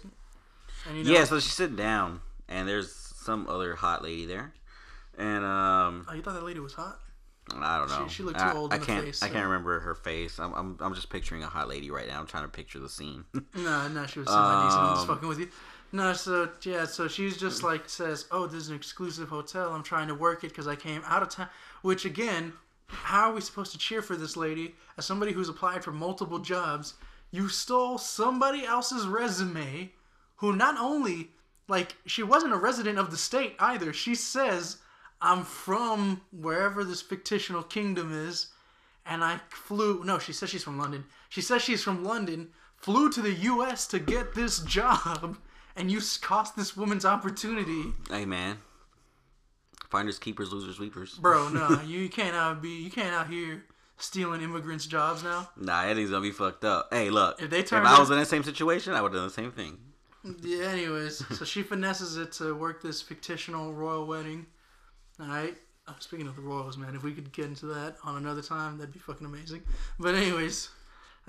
and 0.88 0.98
you 0.98 1.04
know, 1.04 1.10
yeah, 1.10 1.24
so 1.24 1.38
she's 1.40 1.52
sitting 1.52 1.76
down 1.76 2.20
and 2.48 2.68
there's 2.68 2.92
some 2.92 3.46
other 3.48 3.74
hot 3.74 4.02
lady 4.02 4.24
there, 4.26 4.52
and 5.18 5.44
um, 5.44 6.06
Oh, 6.08 6.14
you 6.14 6.22
thought 6.22 6.34
that 6.34 6.44
lady 6.44 6.60
was 6.60 6.74
hot? 6.74 6.98
I 7.54 7.78
don't 7.78 7.88
know. 7.88 8.08
she 8.08 8.24
looked 8.24 8.40
I, 8.40 8.50
too 8.50 8.58
old 8.58 8.72
I 8.72 8.76
in 8.76 8.82
can't. 8.82 9.04
face, 9.04 9.22
I 9.22 9.28
can't 9.28 9.44
remember 9.44 9.78
her 9.78 9.94
face. 9.94 10.40
I'm, 10.40 10.52
I'm. 10.54 10.76
I'm 10.80 10.94
just 10.96 11.10
picturing 11.10 11.44
a 11.44 11.46
hot 11.46 11.68
lady 11.68 11.92
right 11.92 12.08
now. 12.08 12.18
I'm 12.18 12.26
trying 12.26 12.42
to 12.42 12.48
picture 12.48 12.80
the 12.80 12.88
scene. 12.88 13.24
No, 13.54 13.86
no, 13.86 14.04
she 14.06 14.18
was 14.18 14.28
semi 14.28 14.64
decent. 14.64 14.80
I'm 14.82 14.94
just 14.96 15.08
Um, 15.08 15.14
fucking 15.14 15.28
with 15.28 15.38
you. 15.38 15.48
No, 15.92 16.12
so 16.12 16.48
yeah, 16.62 16.84
so 16.86 17.06
she's 17.06 17.36
just 17.36 17.62
like 17.62 17.88
says, 17.88 18.26
"Oh, 18.32 18.46
this 18.48 18.62
is 18.62 18.70
an 18.70 18.74
exclusive 18.76 19.28
hotel. 19.28 19.72
I'm 19.72 19.84
trying 19.84 20.08
to 20.08 20.14
work 20.16 20.42
it 20.42 20.48
because 20.48 20.66
I 20.66 20.74
came 20.74 21.02
out 21.06 21.22
of 21.22 21.28
town." 21.28 21.48
Which 21.86 22.04
again, 22.04 22.52
how 22.88 23.30
are 23.30 23.34
we 23.34 23.40
supposed 23.40 23.70
to 23.70 23.78
cheer 23.78 24.02
for 24.02 24.16
this 24.16 24.36
lady 24.36 24.74
as 24.98 25.06
somebody 25.06 25.30
who's 25.30 25.48
applied 25.48 25.84
for 25.84 25.92
multiple 25.92 26.40
jobs? 26.40 26.94
You 27.30 27.48
stole 27.48 27.96
somebody 27.96 28.64
else's 28.66 29.06
resume, 29.06 29.92
who 30.38 30.56
not 30.56 30.76
only 30.80 31.30
like 31.68 31.94
she 32.04 32.24
wasn't 32.24 32.54
a 32.54 32.58
resident 32.58 32.98
of 32.98 33.12
the 33.12 33.16
state 33.16 33.54
either. 33.60 33.92
She 33.92 34.16
says, 34.16 34.78
"I'm 35.20 35.44
from 35.44 36.22
wherever 36.32 36.82
this 36.82 37.02
fictional 37.02 37.62
kingdom 37.62 38.10
is." 38.12 38.48
and 39.06 39.22
I 39.22 39.38
flew. 39.50 40.02
No, 40.02 40.18
she 40.18 40.32
says 40.32 40.50
she's 40.50 40.64
from 40.64 40.80
London. 40.80 41.04
She 41.28 41.40
says 41.40 41.62
she's 41.62 41.84
from 41.84 42.02
London, 42.02 42.50
flew 42.74 43.12
to 43.12 43.22
the 43.22 43.34
U.S. 43.52 43.86
to 43.86 44.00
get 44.00 44.34
this 44.34 44.58
job, 44.58 45.38
and 45.76 45.88
you 45.88 46.00
cost 46.20 46.56
this 46.56 46.76
woman's 46.76 47.04
opportunity, 47.04 47.92
hey 48.10 48.24
man, 48.24 48.58
finders 49.88 50.18
keepers, 50.18 50.52
losers 50.52 50.76
sweepers. 50.76 51.14
bro. 51.18 51.48
No, 51.52 51.80
you 51.82 52.08
can't 52.08 52.34
out 52.34 52.62
be. 52.62 52.70
You 52.70 52.90
can't 52.90 53.14
out 53.14 53.28
here 53.28 53.64
stealing 53.98 54.42
immigrants' 54.42 54.86
jobs 54.86 55.22
now. 55.22 55.48
Nah, 55.56 55.86
that 55.86 55.96
thing's 55.96 56.10
gonna 56.10 56.22
be 56.22 56.30
fucked 56.30 56.64
up. 56.64 56.88
Hey, 56.92 57.10
look. 57.10 57.40
If 57.40 57.50
they 57.50 57.60
if 57.60 57.68
turned 57.68 57.86
I 57.86 57.98
was 57.98 58.10
in 58.10 58.18
that 58.18 58.26
same 58.28 58.44
situation, 58.44 58.92
I 58.92 59.00
would 59.00 59.12
have 59.12 59.20
done 59.20 59.28
the 59.28 59.34
same 59.34 59.52
thing. 59.52 59.78
Yeah. 60.42 60.66
Anyways, 60.66 61.24
so 61.38 61.44
she 61.44 61.62
finesses 61.62 62.16
it 62.16 62.32
to 62.32 62.54
work 62.54 62.82
this 62.82 63.00
fictional 63.00 63.72
royal 63.72 64.06
wedding. 64.06 64.46
All 65.20 65.28
right. 65.28 65.56
Uh, 65.88 65.92
speaking 66.00 66.26
of 66.26 66.34
the 66.34 66.42
royals, 66.42 66.76
man, 66.76 66.96
if 66.96 67.04
we 67.04 67.12
could 67.12 67.32
get 67.32 67.44
into 67.44 67.66
that 67.66 67.96
on 68.02 68.16
another 68.16 68.42
time, 68.42 68.76
that'd 68.76 68.92
be 68.92 68.98
fucking 68.98 69.24
amazing. 69.24 69.62
But 70.00 70.16
anyways, 70.16 70.68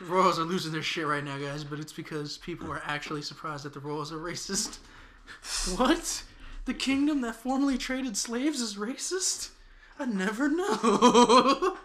royals 0.00 0.38
are 0.38 0.44
losing 0.44 0.72
their 0.72 0.82
shit 0.82 1.06
right 1.06 1.22
now, 1.22 1.36
guys. 1.36 1.62
But 1.62 1.80
it's 1.80 1.92
because 1.92 2.38
people 2.38 2.72
are 2.72 2.82
actually 2.86 3.20
surprised 3.22 3.64
that 3.64 3.74
the 3.74 3.80
royals 3.80 4.10
are 4.10 4.16
racist. 4.18 4.78
what? 5.76 6.22
The 6.70 6.74
kingdom 6.74 7.20
that 7.22 7.34
formerly 7.34 7.76
traded 7.76 8.16
slaves 8.16 8.60
is 8.60 8.76
racist? 8.76 9.50
I 9.98 10.04
never 10.04 10.48
know. 10.48 11.76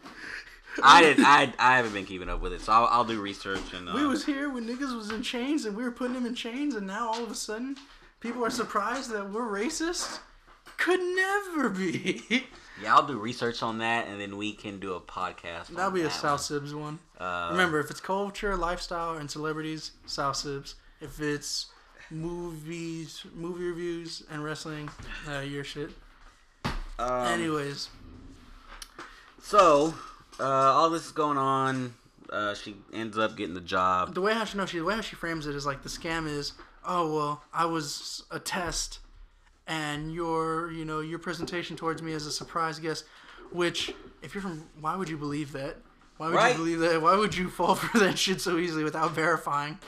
I 0.82 1.02
didn't. 1.02 1.26
I 1.26 1.52
I 1.58 1.76
haven't 1.76 1.92
been 1.92 2.06
keeping 2.06 2.30
up 2.30 2.40
with 2.40 2.54
it, 2.54 2.62
so 2.62 2.72
I'll, 2.72 2.86
I'll 2.86 3.04
do 3.04 3.20
research 3.20 3.74
and. 3.74 3.86
Uh, 3.86 3.92
We 3.94 4.06
was 4.06 4.24
here 4.24 4.48
when 4.48 4.66
niggas 4.66 4.96
was 4.96 5.10
in 5.10 5.22
chains 5.22 5.66
and 5.66 5.76
we 5.76 5.82
were 5.84 5.90
putting 5.90 6.14
them 6.14 6.24
in 6.24 6.34
chains 6.34 6.74
and 6.74 6.86
now 6.86 7.08
all 7.08 7.22
of 7.22 7.30
a 7.30 7.34
sudden 7.34 7.76
people 8.20 8.42
are 8.46 8.48
surprised 8.48 9.10
that 9.10 9.30
we're 9.30 9.42
racist? 9.42 10.20
Could 10.78 11.00
never 11.00 11.68
be. 11.68 12.22
yeah, 12.82 12.94
I'll 12.94 13.06
do 13.06 13.18
research 13.18 13.62
on 13.62 13.76
that, 13.80 14.08
and 14.08 14.18
then 14.18 14.38
we 14.38 14.54
can 14.54 14.80
do 14.80 14.94
a 14.94 15.00
podcast. 15.02 15.66
That'll 15.66 15.90
be 15.90 16.00
a 16.00 16.04
that 16.04 16.12
South 16.12 16.40
Sibs 16.40 16.72
one. 16.72 16.98
one. 17.18 17.28
Uh, 17.28 17.48
Remember, 17.50 17.78
if 17.78 17.90
it's 17.90 18.00
culture, 18.00 18.56
lifestyle, 18.56 19.18
and 19.18 19.30
celebrities, 19.30 19.90
South 20.06 20.36
Sibs. 20.36 20.76
If 21.02 21.20
it's 21.20 21.66
movies, 22.10 23.24
movie 23.34 23.64
reviews, 23.64 24.22
and 24.30 24.42
wrestling, 24.44 24.88
uh, 25.28 25.40
your 25.40 25.64
shit. 25.64 25.90
um, 26.98 27.26
Anyways, 27.26 27.88
So, 29.42 29.94
uh, 30.40 30.44
all 30.44 30.90
this 30.90 31.06
is 31.06 31.12
going 31.12 31.38
on. 31.38 31.94
Uh, 32.30 32.54
she 32.54 32.76
ends 32.92 33.16
up 33.16 33.36
getting 33.36 33.54
the 33.54 33.60
job. 33.60 34.14
the 34.14 34.20
way 34.20 34.34
how 34.34 34.44
she 34.44 34.58
no, 34.58 34.66
she 34.66 34.78
the 34.78 34.84
way 34.84 34.94
how 34.94 35.00
she 35.00 35.16
frames 35.16 35.46
it 35.46 35.54
is 35.54 35.64
like 35.64 35.82
the 35.82 35.88
scam 35.88 36.26
is, 36.28 36.52
oh 36.86 37.14
well, 37.14 37.42
I 37.54 37.64
was 37.64 38.24
a 38.30 38.38
test, 38.38 38.98
and 39.66 40.12
your 40.12 40.70
you 40.70 40.84
know 40.84 41.00
your 41.00 41.18
presentation 41.18 41.74
towards 41.76 42.02
me 42.02 42.12
as 42.12 42.26
a 42.26 42.32
surprise 42.32 42.78
guest, 42.78 43.04
which 43.50 43.94
if 44.20 44.34
you're 44.34 44.42
from, 44.42 44.68
why 44.80 44.94
would 44.94 45.08
you 45.08 45.16
believe 45.16 45.52
that? 45.52 45.76
Why 46.18 46.26
would 46.28 46.34
Right. 46.36 46.52
you 46.52 46.58
believe 46.58 46.80
that? 46.80 47.00
Why 47.00 47.16
would 47.16 47.34
you 47.34 47.48
fall 47.48 47.74
for 47.76 47.98
that 48.00 48.18
shit 48.18 48.42
so 48.42 48.58
easily 48.58 48.84
without 48.84 49.12
verifying? 49.12 49.78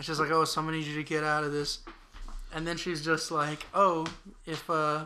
It's 0.00 0.06
just 0.06 0.18
like, 0.18 0.30
oh, 0.30 0.46
somebody 0.46 0.78
needs 0.78 0.88
you 0.88 0.96
to 0.96 1.02
get 1.02 1.24
out 1.24 1.44
of 1.44 1.52
this, 1.52 1.80
and 2.54 2.66
then 2.66 2.78
she's 2.78 3.04
just 3.04 3.30
like, 3.30 3.66
oh, 3.74 4.06
if 4.46 4.70
uh, 4.70 5.04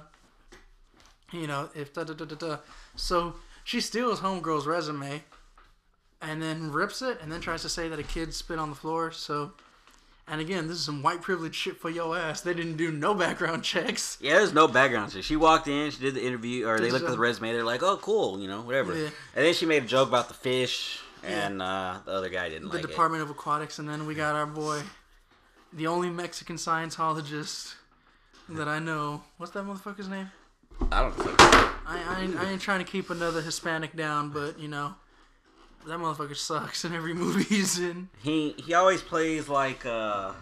you 1.33 1.49
know, 1.49 1.69
if 1.75 1.93
da 1.93 2.05
da 2.05 2.15
da 2.15 2.25
da 2.25 2.37
da, 2.37 2.57
so 2.95 3.35
she 3.65 3.81
steals 3.81 4.21
homegirl's 4.21 4.69
resume 4.69 5.25
and 6.23 6.41
then 6.41 6.71
rips 6.71 7.03
it 7.03 7.19
and 7.21 7.33
then 7.33 7.41
tries 7.41 7.63
to 7.63 7.69
say 7.69 7.89
that 7.89 7.99
a 7.99 8.05
kid 8.05 8.33
spit 8.33 8.57
on 8.57 8.71
the 8.71 8.77
floor. 8.77 9.11
So, 9.11 9.55
and 10.29 10.41
again, 10.41 10.69
this 10.69 10.77
is 10.77 10.85
some 10.85 11.03
white 11.03 11.23
privilege 11.23 11.57
shit 11.57 11.77
for 11.77 11.91
your 11.91 12.17
ass. 12.17 12.43
They 12.43 12.55
didn't 12.55 12.77
do 12.77 12.93
no 12.93 13.15
background 13.15 13.65
checks. 13.65 14.17
Yeah, 14.21 14.35
there's 14.35 14.55
no 14.55 14.69
background 14.69 15.11
check. 15.11 15.25
She 15.25 15.35
walked 15.35 15.67
in, 15.67 15.91
she 15.91 16.01
did 16.01 16.15
the 16.15 16.25
interview, 16.25 16.69
or 16.69 16.79
they 16.79 16.93
looked 16.93 17.05
at 17.05 17.11
the 17.11 17.19
resume. 17.19 17.53
They're 17.53 17.65
like, 17.65 17.83
"Oh, 17.83 17.97
cool," 17.97 18.39
you 18.41 18.47
know, 18.47 18.61
whatever. 18.61 18.97
Yeah. 18.97 19.09
And 19.35 19.45
then 19.45 19.55
she 19.55 19.67
made 19.67 19.83
a 19.83 19.87
joke 19.87 20.07
about 20.07 20.29
the 20.29 20.35
fish, 20.35 21.01
and 21.27 21.63
uh, 21.63 21.99
the 22.05 22.13
other 22.13 22.29
guy 22.29 22.49
didn't 22.49 22.69
The 22.69 22.77
like 22.77 22.87
Department 22.87 23.23
of 23.23 23.31
Aquatics, 23.31 23.79
and 23.79 23.89
then 23.89 24.07
we 24.07 24.15
got 24.15 24.35
our 24.35 24.47
boy, 24.47 24.83
the 25.73 25.87
only 25.87 26.11
Mexican 26.11 26.57
Scientologist 26.57 27.75
that 28.49 28.69
I 28.69 28.79
know. 28.79 29.23
What's 29.39 29.53
that 29.53 29.65
motherfucker's 29.65 30.09
name? 30.09 30.31
I 30.91 31.03
don't 31.03 31.19
know. 31.19 31.35
I, 31.87 32.03
I, 32.09 32.23
ain't, 32.23 32.37
I 32.37 32.51
ain't 32.51 32.61
trying 32.61 32.85
to 32.85 32.91
keep 32.91 33.11
another 33.11 33.41
Hispanic 33.41 33.95
down, 33.97 34.31
but 34.31 34.59
you 34.59 34.69
know, 34.69 34.95
that 35.87 35.99
motherfucker 35.99 36.37
sucks 36.37 36.85
in 36.85 36.95
every 36.95 37.15
movie 37.15 37.45
he's 37.45 37.79
in. 37.79 38.09
He 38.23 38.55
he 38.59 38.75
always 38.75 39.03
plays 39.03 39.49
like 39.49 39.85
uh 39.87 40.33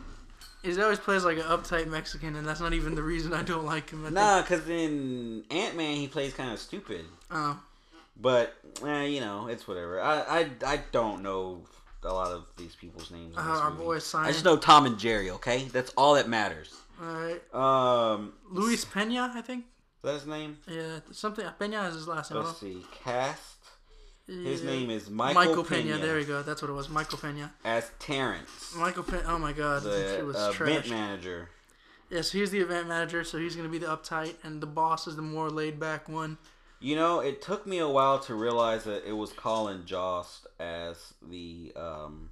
He 0.63 0.81
always 0.81 0.99
plays 0.99 1.25
like 1.25 1.39
an 1.39 1.45
uptight 1.45 1.89
Mexican, 1.89 2.37
and 2.37 2.47
that's 2.47 2.61
not 2.61 2.73
even 2.73 2.95
the 2.95 3.03
reason 3.03 3.33
I 3.33 3.43
don't 3.43 3.65
like 3.65 3.91
him. 3.91 4.07
I 4.07 4.11
nah, 4.11 4.43
cause 4.43 4.69
in 4.69 5.45
Ant 5.51 5.77
Man 5.77 5.97
he 5.97 6.09
plays 6.09 6.33
kind 6.33 6.53
of 6.53 6.59
stupid, 6.59 7.05
Oh. 7.31 7.61
But 8.17 8.55
eh, 8.85 9.05
you 9.05 9.21
know 9.21 9.49
it's 9.49 9.67
whatever. 9.67 10.01
I 10.01 10.21
I 10.21 10.51
I 10.67 10.81
don't 10.93 11.23
know 11.23 11.63
a 12.05 12.13
lot 12.13 12.33
of 12.33 12.47
these 12.57 12.75
people's 12.75 13.11
names. 13.11 13.37
Uh, 13.37 13.41
our 13.41 13.71
movie. 13.71 13.85
boy 13.85 14.01
I 14.15 14.33
just 14.33 14.45
know 14.45 14.57
Tom 14.57 14.87
and 14.87 14.99
Jerry. 14.99 15.31
Okay, 15.31 15.65
that's 15.73 15.93
all 15.97 16.15
that 16.15 16.29
matters. 16.29 16.75
All 17.01 17.07
right. 17.07 17.55
Um, 17.55 18.35
Luis 18.51 18.85
Pena, 18.85 19.33
I 19.35 19.41
think. 19.41 19.65
that's 20.03 20.21
his 20.21 20.27
name. 20.27 20.59
Yeah, 20.69 21.01
something. 21.11 21.45
Pena 21.59 21.83
is 21.89 21.95
his 21.95 22.09
last 22.09 22.31
name. 22.33 22.43
Let's 22.45 22.59
see. 22.59 22.85
Cast. 23.05 23.57
His 24.27 24.63
Yeah. 24.63 24.71
name 24.71 24.91
is 24.91 25.11
Michael, 25.11 25.35
Michael 25.45 25.65
Pena, 25.65 25.95
Pena. 25.95 25.99
There 25.99 26.17
we 26.17 26.25
go. 26.25 26.43
That's 26.43 26.63
what 26.63 26.71
it 26.71 26.75
was. 26.75 26.89
Michael 26.89 27.19
Pena. 27.19 27.53
as 27.65 27.91
Terrence, 27.99 28.73
Michael 28.77 29.03
Pena. 29.03 29.25
Oh 29.27 29.39
my 29.39 29.53
god, 29.53 29.83
the 29.83 30.23
was 30.25 30.37
uh, 30.37 30.53
event 30.55 30.89
manager. 30.89 31.51
Yes, 32.09 32.31
he's 32.31 32.51
the 32.51 32.61
event 32.61 32.89
manager, 32.89 33.25
so 33.25 33.39
he's 33.39 33.57
gonna 33.57 33.69
be 33.69 33.79
the 33.79 33.87
uptight, 33.87 34.35
and 34.45 34.61
the 34.61 34.67
boss 34.67 35.07
is 35.07 35.17
the 35.17 35.23
more 35.23 35.51
laid 35.51 35.81
back 35.81 36.09
one. 36.09 36.39
You 36.83 36.97
know, 36.97 37.21
it 37.21 37.41
took 37.41 37.65
me 37.67 37.79
a 37.79 37.89
while 37.89 38.19
to 38.21 38.35
realize 38.35 38.85
that 38.85 39.09
it 39.09 39.13
was 39.13 39.33
Colin 39.33 39.87
Jost 39.87 40.49
as 40.59 41.15
the 41.23 41.73
um 41.77 42.31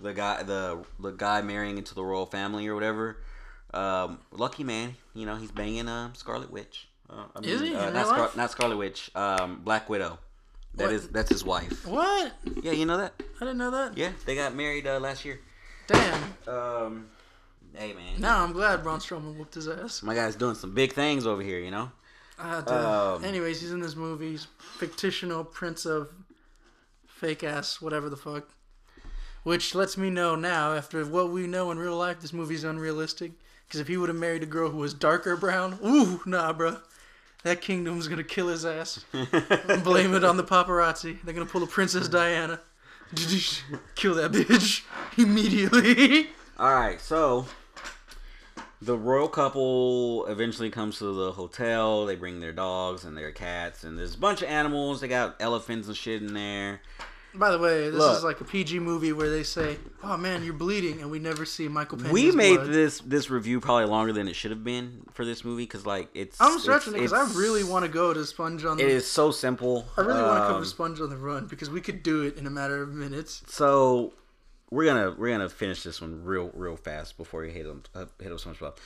the 0.00 0.12
guy 0.12 0.42
the 0.42 0.84
the 1.00 1.12
guy 1.12 1.40
marrying 1.40 1.78
into 1.78 1.94
the 1.94 2.04
royal 2.04 2.26
family 2.26 2.66
or 2.66 2.74
whatever. 2.74 3.16
Um, 3.72 4.18
lucky 4.32 4.64
man, 4.64 4.96
you 5.14 5.24
know, 5.24 5.36
he's 5.36 5.50
banging 5.50 5.88
um 5.88 6.14
Scarlet 6.14 6.50
Witch. 6.52 6.88
Uh, 7.08 7.24
I 7.34 7.40
Is 7.40 7.60
he? 7.62 7.74
Uh, 7.74 7.90
not, 7.90 8.06
Scar- 8.06 8.30
not 8.36 8.50
Scarlet 8.50 8.76
Witch. 8.76 9.10
Um, 9.14 9.60
Black 9.64 9.88
Widow. 9.88 10.18
That 10.74 10.84
What? 10.84 10.92
is 10.92 11.08
that's 11.08 11.30
his 11.30 11.44
wife. 11.44 11.86
What? 11.86 12.32
Yeah, 12.62 12.72
you 12.72 12.84
know 12.86 12.98
that. 12.98 13.14
I 13.40 13.44
didn't 13.44 13.58
know 13.58 13.70
that. 13.70 13.96
Yeah, 13.96 14.12
they 14.26 14.34
got 14.34 14.54
married 14.54 14.86
uh, 14.86 15.00
last 15.00 15.24
year. 15.24 15.40
Damn. 15.86 16.22
Um, 16.46 17.06
hey 17.74 17.92
man, 17.94 18.18
Now 18.20 18.42
I'm 18.44 18.52
glad 18.52 18.82
Braun 18.82 18.98
Strowman 19.00 19.36
whooped 19.36 19.54
his 19.54 19.68
ass. 19.68 20.02
my 20.02 20.14
guy's 20.14 20.36
doing 20.36 20.54
some 20.54 20.74
big 20.74 20.92
things 20.92 21.26
over 21.26 21.40
here. 21.42 21.60
You 21.60 21.70
know. 21.70 21.90
Uh. 22.42 23.16
Um, 23.16 23.24
Anyways, 23.24 23.60
he's 23.60 23.72
in 23.72 23.80
this 23.80 23.96
movie. 23.96 24.32
He's 24.32 24.46
fictional 24.78 25.44
prince 25.44 25.86
of 25.86 26.10
fake 27.06 27.44
ass, 27.44 27.80
whatever 27.80 28.08
the 28.08 28.16
fuck. 28.16 28.48
Which 29.44 29.74
lets 29.74 29.96
me 29.96 30.10
know 30.10 30.36
now, 30.36 30.74
after 30.74 31.04
what 31.04 31.30
we 31.30 31.46
know 31.46 31.70
in 31.70 31.78
real 31.78 31.96
life, 31.96 32.20
this 32.20 32.32
movie's 32.32 32.64
unrealistic. 32.64 33.32
Because 33.66 33.80
if 33.80 33.88
he 33.88 33.96
would 33.96 34.08
have 34.08 34.18
married 34.18 34.42
a 34.42 34.46
girl 34.46 34.70
who 34.70 34.78
was 34.78 34.94
darker 34.94 35.36
brown, 35.36 35.78
ooh, 35.84 36.20
nah, 36.26 36.52
bro. 36.52 36.78
That 37.42 37.60
kingdom's 37.60 38.06
gonna 38.06 38.22
kill 38.22 38.48
his 38.48 38.64
ass. 38.64 39.04
Blame 39.82 40.14
it 40.14 40.22
on 40.22 40.36
the 40.36 40.44
paparazzi. 40.44 41.20
They're 41.24 41.34
gonna 41.34 41.46
pull 41.46 41.62
a 41.64 41.66
Princess 41.66 42.08
Diana. 42.08 42.60
Kill 43.94 44.14
that 44.14 44.32
bitch 44.32 44.84
immediately. 45.18 46.28
All 46.58 46.72
right, 46.72 47.00
so 47.00 47.46
the 48.84 48.96
royal 48.98 49.28
couple 49.28 50.26
eventually 50.26 50.70
comes 50.70 50.98
to 50.98 51.04
the 51.14 51.32
hotel. 51.32 52.04
They 52.06 52.16
bring 52.16 52.40
their 52.40 52.52
dogs 52.52 53.04
and 53.04 53.16
their 53.16 53.30
cats, 53.32 53.84
and 53.84 53.96
there's 53.98 54.14
a 54.14 54.18
bunch 54.18 54.42
of 54.42 54.48
animals. 54.48 55.00
They 55.00 55.08
got 55.08 55.36
elephants 55.40 55.86
and 55.88 55.96
shit 55.96 56.20
in 56.22 56.34
there. 56.34 56.80
By 57.34 57.50
the 57.50 57.58
way, 57.58 57.88
this 57.88 57.98
Look. 57.98 58.18
is 58.18 58.24
like 58.24 58.40
a 58.42 58.44
PG 58.44 58.80
movie 58.80 59.12
where 59.14 59.30
they 59.30 59.42
say, 59.42 59.78
"Oh 60.02 60.18
man, 60.18 60.44
you're 60.44 60.52
bleeding," 60.52 61.00
and 61.00 61.10
we 61.10 61.18
never 61.18 61.46
see 61.46 61.66
Michael 61.66 61.96
Pena's 61.96 62.12
we 62.12 62.30
made 62.30 62.56
blood. 62.56 62.68
this 62.70 63.00
this 63.00 63.30
review 63.30 63.58
probably 63.58 63.86
longer 63.86 64.12
than 64.12 64.28
it 64.28 64.36
should 64.36 64.50
have 64.50 64.62
been 64.62 65.04
for 65.12 65.24
this 65.24 65.42
movie 65.42 65.62
because 65.62 65.86
like 65.86 66.10
it's. 66.12 66.38
I'm 66.42 66.58
stretching 66.58 66.92
it 66.92 66.96
because 66.98 67.14
I 67.14 67.22
really 67.38 67.64
want 67.64 67.86
to 67.86 67.90
go 67.90 68.12
to 68.12 68.26
Sponge 68.26 68.66
on 68.66 68.76
the. 68.76 68.82
It 68.84 68.90
is 68.90 69.06
so 69.10 69.30
simple. 69.30 69.86
I 69.96 70.02
really 70.02 70.20
want 70.20 70.42
to 70.42 70.46
come 70.46 70.56
Um, 70.56 70.62
to 70.62 70.68
Sponge 70.68 71.00
on 71.00 71.08
the 71.08 71.16
Run 71.16 71.46
because 71.46 71.70
we 71.70 71.80
could 71.80 72.02
do 72.02 72.20
it 72.22 72.36
in 72.36 72.46
a 72.46 72.50
matter 72.50 72.82
of 72.82 72.92
minutes. 72.92 73.42
So 73.46 74.12
we're 74.72 74.86
gonna 74.86 75.14
we're 75.18 75.30
gonna 75.30 75.48
finish 75.48 75.82
this 75.82 76.00
one 76.00 76.24
real 76.24 76.50
real 76.54 76.76
fast 76.76 77.16
before 77.18 77.42
we 77.42 77.50
hit 77.50 77.64
them 77.66 77.82
uh, 77.94 78.06
hit 78.18 78.28
them 78.30 78.38
so 78.38 78.48
much 78.48 78.58
about. 78.60 78.78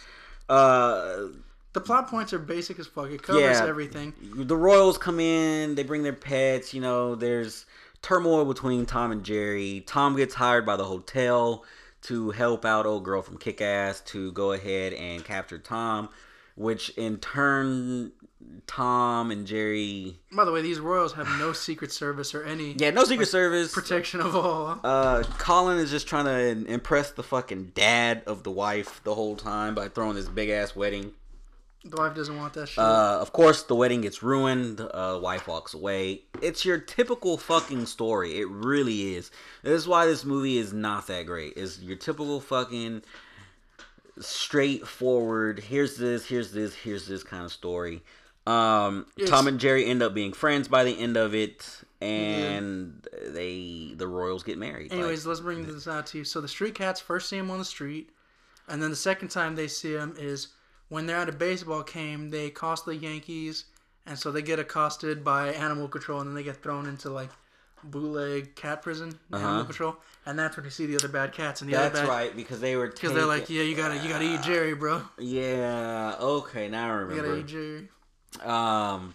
Uh, 0.48 1.28
The 1.72 1.80
plot 1.80 2.08
points 2.08 2.32
are 2.32 2.38
basic 2.38 2.78
as 2.78 2.86
fuck. 2.86 3.10
It 3.10 3.22
covers 3.22 3.42
Yeah. 3.60 3.66
everything. 3.66 4.12
the 4.34 4.56
royals 4.56 4.98
come 4.98 5.20
in 5.20 5.74
they 5.74 5.82
bring 5.84 6.02
their 6.02 6.12
pets 6.12 6.72
you 6.74 6.80
know 6.80 7.14
there's 7.14 7.66
turmoil 8.02 8.44
between 8.44 8.86
tom 8.86 9.10
and 9.12 9.24
jerry 9.24 9.82
tom 9.86 10.16
gets 10.16 10.34
hired 10.34 10.64
by 10.66 10.76
the 10.76 10.84
hotel 10.84 11.64
to 12.02 12.30
help 12.30 12.64
out 12.64 12.86
old 12.86 13.04
girl 13.04 13.20
from 13.22 13.36
kick-ass 13.36 14.00
to 14.02 14.30
go 14.32 14.52
ahead 14.52 14.92
and 14.92 15.24
capture 15.24 15.58
tom 15.58 16.08
which 16.54 16.88
in 16.90 17.18
turn 17.18 18.12
tom 18.66 19.30
and 19.30 19.46
jerry 19.46 20.18
By 20.32 20.44
the 20.44 20.52
way, 20.52 20.60
these 20.60 20.78
royals 20.80 21.14
have 21.14 21.26
no 21.38 21.52
secret 21.66 21.90
service 21.92 22.34
or 22.34 22.42
any 22.42 22.72
yeah 22.78 22.90
no 22.90 23.04
secret 23.04 23.26
service 23.26 23.72
protection 23.72 24.20
of 24.20 24.34
all. 24.36 24.78
uh, 24.84 25.22
Colin 25.38 25.78
is 25.78 25.90
just 25.90 26.06
trying 26.06 26.24
to 26.26 26.70
impress 26.70 27.10
the 27.12 27.22
fucking 27.22 27.72
dad 27.74 28.22
of 28.26 28.42
the 28.42 28.50
wife 28.50 29.00
the 29.04 29.14
whole 29.14 29.36
time 29.36 29.74
by 29.74 29.88
throwing 29.88 30.14
this 30.16 30.28
big 30.28 30.48
ass 30.50 30.74
wedding. 30.76 31.12
The 31.84 31.96
wife 31.96 32.16
doesn't 32.16 32.36
want 32.36 32.52
that 32.54 32.68
shit. 32.68 32.78
Uh, 32.82 33.18
of 33.20 33.32
course, 33.32 33.62
the 33.62 33.76
wedding 33.76 34.00
gets 34.00 34.20
ruined. 34.20 34.80
Uh, 34.80 35.20
wife 35.22 35.46
walks 35.46 35.72
away. 35.72 36.22
It's 36.42 36.64
your 36.64 36.78
typical 36.78 37.38
fucking 37.38 37.86
story. 37.86 38.40
It 38.40 38.48
really 38.48 39.14
is. 39.14 39.30
This 39.62 39.82
is 39.82 39.86
why 39.86 40.04
this 40.06 40.24
movie 40.24 40.58
is 40.58 40.72
not 40.72 41.06
that 41.06 41.26
great. 41.26 41.52
It's 41.56 41.78
your 41.80 41.94
typical 41.96 42.40
fucking 42.40 43.02
straightforward. 44.18 45.60
Here's 45.60 45.96
this. 45.96 46.26
Here's 46.26 46.52
this. 46.52 46.74
Here's 46.74 47.06
this 47.06 47.22
kind 47.22 47.44
of 47.44 47.52
story. 47.52 48.02
Um, 48.46 49.06
Tom 49.26 49.48
and 49.48 49.58
Jerry 49.58 49.84
end 49.86 50.02
up 50.02 50.14
being 50.14 50.32
friends 50.32 50.68
by 50.68 50.84
the 50.84 50.96
end 50.96 51.16
of 51.16 51.34
it, 51.34 51.80
and 52.00 53.04
they 53.28 53.92
the 53.96 54.06
royals 54.06 54.42
get 54.44 54.56
married. 54.58 54.90
Like, 54.90 55.00
Anyways, 55.00 55.26
let's 55.26 55.40
bring 55.40 55.66
this 55.66 55.88
out 55.88 56.06
to 56.08 56.18
you. 56.18 56.24
So 56.24 56.40
the 56.40 56.48
street 56.48 56.74
cats 56.74 57.00
first 57.00 57.28
see 57.28 57.36
him 57.38 57.50
on 57.50 57.58
the 57.58 57.64
street, 57.64 58.10
and 58.68 58.80
then 58.82 58.90
the 58.90 58.96
second 58.96 59.28
time 59.28 59.56
they 59.56 59.66
see 59.68 59.94
him 59.94 60.14
is 60.18 60.48
when 60.88 61.06
they're 61.06 61.16
at 61.16 61.28
a 61.28 61.32
baseball 61.32 61.82
game. 61.82 62.30
They 62.30 62.50
cost 62.50 62.84
the 62.84 62.94
Yankees, 62.94 63.64
and 64.06 64.16
so 64.18 64.30
they 64.30 64.42
get 64.42 64.58
accosted 64.60 65.24
by 65.24 65.48
animal 65.52 65.88
control, 65.88 66.20
and 66.20 66.28
then 66.28 66.34
they 66.36 66.44
get 66.44 66.62
thrown 66.62 66.86
into 66.86 67.10
like 67.10 67.30
bootleg 67.84 68.54
cat 68.56 68.82
prison, 68.82 69.18
animal 69.32 69.64
control, 69.64 69.96
and 70.24 70.38
that's 70.38 70.56
when 70.56 70.64
you 70.64 70.70
see 70.70 70.86
the 70.86 70.96
other 70.96 71.08
bad 71.08 71.32
cats 71.32 71.62
and 71.62 71.70
the 71.70 71.74
Uh-huh. 71.76 71.84
That's 71.88 71.98
other 71.98 72.06
bad 72.08 72.12
right 72.14 72.36
because 72.36 72.60
they 72.60 72.76
were 72.76 72.88
because 72.88 73.12
they're 73.12 73.26
like, 73.26 73.50
yeah, 73.50 73.62
you 73.62 73.74
gotta 73.74 73.96
you 73.96 74.08
gotta 74.08 74.24
eat 74.24 74.42
Jerry, 74.42 74.74
bro. 74.74 75.02
yeah 75.18 76.14
okay 76.20 76.68
now 76.68 76.84
I 76.96 77.00
You 77.00 77.06
gotta 77.08 77.16
remember 77.22 77.38
eat 77.38 77.46
Jerry. 77.46 77.88
Um 78.42 79.14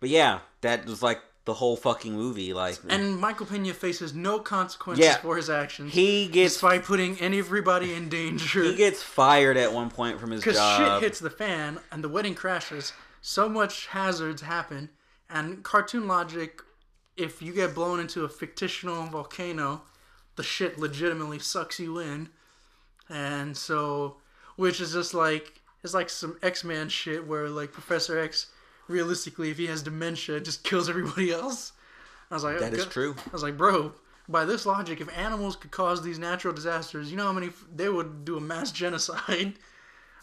but 0.00 0.08
yeah 0.08 0.40
that 0.60 0.86
was 0.86 1.02
like 1.02 1.20
the 1.46 1.54
whole 1.54 1.76
fucking 1.76 2.12
movie 2.14 2.52
like 2.52 2.76
And 2.88 3.18
Michael 3.18 3.46
Pena 3.46 3.72
faces 3.72 4.14
no 4.14 4.38
consequences 4.38 5.04
Yeah. 5.04 5.16
for 5.16 5.36
his 5.36 5.48
actions, 5.50 5.92
he 5.94 6.28
gets 6.28 6.60
by 6.60 6.78
putting 6.78 7.18
everybody 7.20 7.94
in 7.94 8.08
danger. 8.08 8.62
he 8.62 8.74
gets 8.76 9.02
fired 9.02 9.56
at 9.56 9.72
one 9.72 9.90
point 9.90 10.20
from 10.20 10.30
his 10.30 10.42
Because 10.42 10.56
job 10.58 11.00
shit 11.00 11.02
hits 11.02 11.18
the 11.18 11.30
fan 11.30 11.80
and 11.90 12.04
the 12.04 12.08
wedding 12.08 12.34
crashes, 12.34 12.92
so 13.22 13.48
much 13.48 13.86
hazards 13.86 14.42
happen, 14.42 14.90
and 15.30 15.62
cartoon 15.62 16.06
logic, 16.06 16.60
if 17.16 17.40
you 17.40 17.52
get 17.54 17.74
blown 17.74 18.00
into 18.00 18.24
a 18.24 18.28
fictional 18.28 19.04
volcano, 19.06 19.82
the 20.36 20.42
shit 20.42 20.78
legitimately 20.78 21.38
sucks 21.38 21.80
you 21.80 21.98
in. 21.98 22.28
And 23.08 23.56
so, 23.56 24.16
which 24.56 24.80
is 24.80 24.92
just 24.92 25.14
like, 25.14 25.60
it's 25.82 25.94
like 25.94 26.08
some 26.10 26.36
X 26.42 26.64
Men 26.64 26.88
shit 26.88 27.26
where, 27.26 27.48
like, 27.48 27.72
Professor 27.72 28.18
X, 28.18 28.46
realistically, 28.90 29.50
if 29.50 29.56
he 29.58 29.66
has 29.66 29.82
dementia, 29.82 30.36
it 30.36 30.44
just 30.44 30.62
kills 30.64 30.88
everybody 30.88 31.32
else. 31.32 31.72
I 32.30 32.34
was 32.34 32.44
like, 32.44 32.58
that 32.58 32.74
is 32.74 32.82
okay. 32.82 32.90
true 32.90 33.14
I 33.26 33.30
was 33.32 33.42
like, 33.42 33.56
bro, 33.56 33.92
by 34.28 34.44
this 34.44 34.64
logic, 34.66 35.00
if 35.00 35.16
animals 35.18 35.56
could 35.56 35.70
cause 35.70 36.02
these 36.02 36.18
natural 36.18 36.54
disasters, 36.54 37.10
you 37.10 37.16
know 37.16 37.24
how 37.24 37.32
many 37.32 37.50
they 37.74 37.88
would 37.88 38.24
do 38.24 38.36
a 38.36 38.40
mass 38.40 38.70
genocide. 38.82 39.54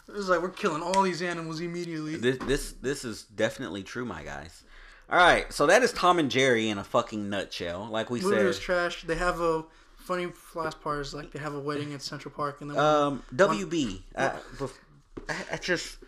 It 0.08 0.14
was 0.14 0.28
like 0.30 0.40
we're 0.40 0.48
killing 0.48 0.82
all 0.82 1.02
these 1.02 1.20
animals 1.20 1.60
immediately. 1.60 2.16
this 2.16 2.38
this 2.38 2.72
this 2.80 3.04
is 3.04 3.24
definitely 3.24 3.82
true 3.82 4.06
my 4.06 4.22
guys 4.22 4.64
all 5.10 5.18
right 5.18 5.52
so 5.52 5.66
that 5.66 5.82
is 5.82 5.92
Tom 5.92 6.18
and 6.18 6.30
Jerry 6.30 6.70
in 6.70 6.78
a 6.78 6.84
fucking 6.84 7.28
nutshell 7.28 7.86
like 7.90 8.08
we 8.08 8.20
movie 8.22 8.36
said 8.36 8.46
was 8.46 8.58
trash. 8.58 9.02
They 9.02 9.16
have 9.16 9.40
a 9.40 9.64
funny 9.96 10.28
last 10.54 10.80
part 10.80 11.00
is 11.00 11.12
like 11.12 11.32
they 11.32 11.38
have 11.38 11.54
a 11.54 11.60
wedding 11.60 11.92
at 11.92 12.00
Central 12.00 12.32
Park 12.34 12.62
and 12.62 12.70
then 12.70 12.78
Um, 12.78 13.22
WB. 13.34 14.00
I, 14.16 14.32
bef- 14.56 14.72
I, 15.28 15.34
I 15.52 15.56
just 15.58 15.98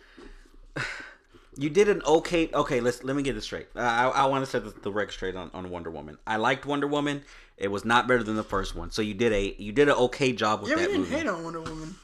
you 1.57 1.69
did 1.69 1.89
an 1.89 2.01
okay. 2.03 2.49
Okay, 2.53 2.79
let's 2.79 3.03
let 3.03 3.15
me 3.15 3.23
get 3.23 3.33
this 3.33 3.43
straight. 3.43 3.67
Uh, 3.75 3.79
I, 3.79 4.07
I 4.07 4.25
want 4.25 4.45
to 4.45 4.49
set 4.49 4.63
the, 4.63 4.71
the 4.81 4.91
record 4.91 5.11
straight 5.11 5.35
on, 5.35 5.51
on 5.53 5.69
Wonder 5.69 5.89
Woman. 5.91 6.17
I 6.25 6.37
liked 6.37 6.65
Wonder 6.65 6.87
Woman. 6.87 7.23
It 7.57 7.69
was 7.69 7.85
not 7.85 8.07
better 8.07 8.23
than 8.23 8.35
the 8.35 8.43
first 8.43 8.75
one. 8.75 8.91
So 8.91 9.01
you 9.01 9.13
did 9.13 9.33
a 9.33 9.55
you 9.57 9.71
did 9.71 9.87
an 9.89 9.95
okay 9.95 10.33
job 10.33 10.61
with 10.61 10.69
yeah, 10.69 10.75
we 10.77 10.81
that 10.83 10.87
didn't 10.87 11.01
movie. 11.01 11.15
hate 11.15 11.27
on 11.27 11.43
Wonder 11.43 11.61
Woman. 11.61 11.95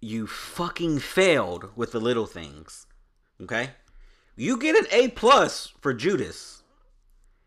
You 0.00 0.26
fucking 0.26 1.00
failed 1.00 1.70
with 1.76 1.92
the 1.92 2.00
little 2.00 2.26
things. 2.26 2.86
Okay, 3.42 3.70
you 4.36 4.56
get 4.56 4.76
an 4.76 4.86
A 4.92 5.08
plus 5.08 5.72
for 5.80 5.92
Judas. 5.92 6.59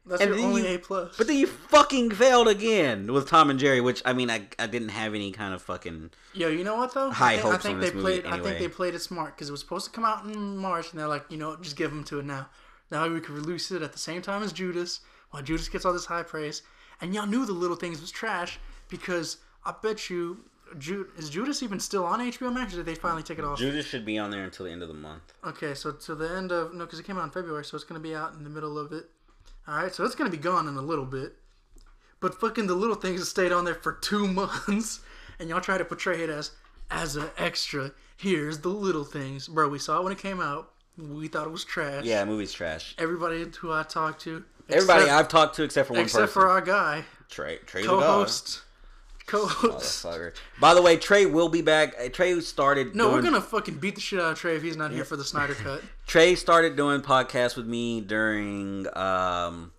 That's 0.06 0.22
And 0.22 0.36
your 0.36 0.46
only 0.46 0.64
you- 0.64 0.76
A 0.76 0.78
plus. 0.80 1.16
But 1.18 1.28
then 1.28 1.38
you 1.38 1.48
fucking 1.48 2.12
failed 2.12 2.48
again 2.50 3.12
with 3.14 3.28
Tom 3.30 3.50
and 3.50 3.58
Jerry, 3.60 3.80
which 3.80 4.02
I 4.06 4.12
mean, 4.14 4.30
I, 4.30 4.48
I 4.60 4.68
didn't 4.68 4.90
have 4.90 5.14
any 5.14 5.32
kind 5.32 5.54
of 5.54 5.62
fucking 5.62 6.12
Yo, 6.34 6.50
you 6.50 6.64
know 6.64 6.76
what 6.76 6.94
though? 6.94 7.10
High 7.12 7.34
I 7.34 7.36
think, 7.36 7.46
I 7.46 7.52
hopes 7.52 7.64
think 7.64 7.74
on 7.76 7.80
they 7.80 7.86
this 7.88 7.96
movie 7.96 8.22
played. 8.22 8.26
I 8.34 8.40
think 8.44 8.60
they 8.60 8.68
played 8.68 8.96
it 8.96 9.00
smart 9.00 9.36
because 9.36 9.48
it 9.50 9.52
was 9.54 9.62
supposed 9.62 9.86
to 9.86 9.92
come 9.92 10.04
out 10.04 10.26
in 10.26 10.58
March, 10.58 10.92
and 10.92 11.00
they're 11.00 11.08
like, 11.08 11.26
you 11.30 11.38
know, 11.38 11.50
what, 11.52 11.62
just 11.62 11.76
give 11.78 11.92
them 11.92 12.04
to 12.06 12.20
it 12.20 12.26
now. 12.26 12.50
Now 12.92 13.08
we 13.08 13.20
can 13.22 13.34
release 13.34 13.72
it 13.72 13.82
at 13.82 13.94
the 13.94 13.98
same 14.00 14.22
time 14.22 14.44
as 14.44 14.52
Judas, 14.52 15.00
while 15.32 15.42
Judas 15.42 15.70
gets 15.70 15.86
all 15.86 15.94
this 15.94 16.06
high 16.06 16.24
praise. 16.24 16.62
And 17.02 17.14
y'all 17.16 17.26
knew 17.26 17.46
the 17.46 17.54
little 17.54 17.76
things 17.76 18.00
was 18.02 18.12
trash 18.12 18.60
because 18.90 19.38
I 19.66 19.74
bet 19.82 20.10
you, 20.10 20.46
Ju- 20.78 21.08
is 21.18 21.30
Judas 21.30 21.64
even 21.64 21.80
still 21.80 22.04
on 22.06 22.20
HBO 22.20 22.54
Max, 22.54 22.74
or 22.74 22.78
did 22.78 22.86
they 22.86 22.96
finally 22.96 23.24
take 23.24 23.40
it 23.40 23.46
off? 23.46 23.58
Judas 23.58 23.86
should 23.86 24.06
be 24.06 24.18
on 24.18 24.32
there 24.32 24.44
until 24.44 24.66
the 24.66 24.72
end 24.72 24.82
of 24.82 24.88
the 24.90 24.94
month. 24.94 25.34
Okay, 25.46 25.74
so 25.74 25.92
to 25.92 26.14
the 26.16 26.30
end 26.36 26.52
of 26.52 26.74
no, 26.74 26.86
because 26.86 27.00
it 27.00 27.06
came 27.06 27.18
out 27.18 27.24
in 27.24 27.30
February, 27.32 27.64
so 27.64 27.76
it's 27.76 27.84
gonna 27.86 28.00
be 28.00 28.14
out 28.16 28.34
in 28.34 28.44
the 28.44 28.50
middle 28.50 28.78
of 28.78 28.92
it. 28.92 29.10
All 29.68 29.76
right, 29.76 29.94
so 29.94 30.04
it's 30.04 30.16
gonna 30.16 30.30
be 30.30 30.38
gone 30.38 30.68
in 30.68 30.76
a 30.76 30.82
little 30.82 31.06
bit. 31.06 31.36
But 32.20 32.40
fucking 32.40 32.68
the 32.68 32.76
little 32.76 32.96
things 32.96 33.20
have 33.20 33.28
stayed 33.28 33.52
on 33.52 33.66
there 33.66 33.76
for 33.76 33.94
two 34.02 34.28
months, 34.28 35.00
and 35.40 35.50
y'all 35.50 35.62
try 35.62 35.78
to 35.78 35.86
portray 35.86 36.22
it 36.24 36.30
as 36.30 36.52
as 36.92 37.16
an 37.16 37.30
extra, 37.38 37.92
here's 38.18 38.60
the 38.60 38.70
little 38.70 39.04
things, 39.06 39.48
bro. 39.48 39.68
We 39.70 39.80
saw 39.80 40.00
it 40.00 40.04
when 40.04 40.14
it 40.14 40.20
came 40.20 40.40
out. 40.40 40.72
We 40.98 41.28
thought 41.28 41.48
it 41.48 41.52
was 41.52 41.66
trash. 41.66 42.04
Yeah, 42.04 42.24
movie's 42.26 42.54
trash. 42.54 42.94
Everybody 43.00 43.46
who 43.60 43.72
I 43.72 43.82
talked 43.84 44.22
to, 44.24 44.44
Everybody 44.70 45.04
except- 45.04 45.20
I've 45.20 45.28
talked 45.28 45.56
to 45.56 45.64
except 45.64 45.88
for 45.88 45.94
one 45.94 46.04
person. 46.04 46.20
except 46.24 46.34
person. 46.36 46.42
for 46.42 46.50
our 46.50 46.62
guy, 46.62 47.06
Trey. 47.30 47.58
Trey 47.66 47.82
the 47.82 47.88
co-host, 47.88 48.62
co-host. 49.26 50.04
Motherfucker. 50.06 50.34
By 50.60 50.74
the 50.74 50.82
way, 50.82 50.98
Trey 50.98 51.26
will 51.26 51.50
be 51.50 51.62
back. 51.62 51.96
Uh, 52.00 52.10
Trey 52.10 52.40
started. 52.42 52.96
No, 52.96 53.12
we're 53.12 53.22
gonna 53.22 53.42
fucking 53.42 53.76
beat 53.76 53.96
the 53.96 54.02
shit 54.02 54.20
out 54.20 54.34
of 54.34 54.40
Trey 54.40 54.56
if 54.56 54.64
he's 54.64 54.78
not 54.78 54.92
here 54.92 55.06
for 55.06 55.16
the 55.16 55.24
Snyder 55.24 55.54
cut. 55.54 55.82
Trey 56.08 56.36
started 56.36 56.76
doing 56.76 57.02
podcasts 57.02 57.56
with 57.56 57.68
me 57.68 58.02
during 58.02 58.88
um, 58.98 59.72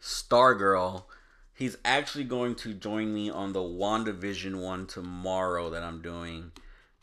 Stargirl. 0.00 1.04
He's 1.54 1.78
actually 1.84 2.24
going 2.24 2.54
to 2.56 2.74
join 2.74 3.14
me 3.14 3.30
on 3.30 3.54
the 3.54 3.60
WandaVision 3.60 4.60
one 4.60 4.86
tomorrow 4.86 5.70
that 5.70 5.82
I'm 5.82 6.02
doing. 6.02 6.52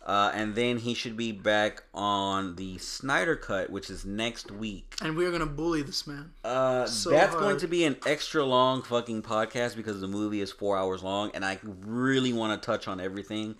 Uh, 0.06 0.32
and 0.34 0.54
then 0.54 0.78
he 0.80 0.93
should 0.93 1.16
be 1.16 1.32
back 1.32 1.84
on 1.93 2.58
the 2.58 2.78
Snyder 2.78 3.38
Cut, 3.38 3.70
which 3.70 3.89
is 3.89 4.04
next 4.04 4.51
week. 4.51 4.95
And 5.01 5.16
we're 5.16 5.32
gonna 5.32 5.45
bully 5.45 5.82
this 5.82 6.06
man. 6.06 6.32
Uh, 6.43 6.86
So 6.86 7.10
that's 7.10 7.34
going 7.36 7.58
to 7.60 7.68
be 7.68 7.86
an 7.86 7.95
extra 8.06 8.43
long 8.43 8.82
fucking 8.82 9.22
podcast 9.22 9.78
because 9.78 10.01
the 10.01 10.08
movie 10.10 10.41
is 10.41 10.51
four 10.51 10.78
hours 10.78 11.04
long, 11.04 11.32
and 11.34 11.45
I 11.45 11.58
really 11.64 12.34
want 12.34 12.62
to 12.62 12.66
touch 12.66 12.88
on 12.88 12.99
everything 12.99 13.56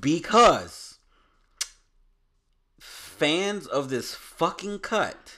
because 0.00 0.98
fans 2.80 3.66
of 3.66 3.90
this 3.90 4.14
fucking 4.14 4.78
cut 4.78 5.34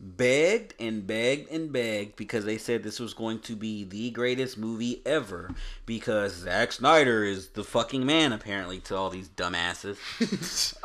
begged 0.00 0.74
and 0.80 1.06
begged 1.06 1.50
and 1.50 1.72
begged 1.72 2.16
because 2.16 2.44
they 2.44 2.56
said 2.58 2.82
this 2.82 2.98
was 2.98 3.12
going 3.12 3.38
to 3.40 3.54
be 3.54 3.84
the 3.84 4.10
greatest 4.10 4.56
movie 4.56 5.02
ever 5.04 5.54
because 5.86 6.34
Zack 6.34 6.72
Snyder 6.72 7.22
is 7.24 7.48
the 7.48 7.64
fucking 7.64 8.06
man 8.06 8.32
apparently 8.32 8.78
to 8.80 8.96
all 8.96 9.10
these 9.10 9.28
dumbasses. 9.28 9.98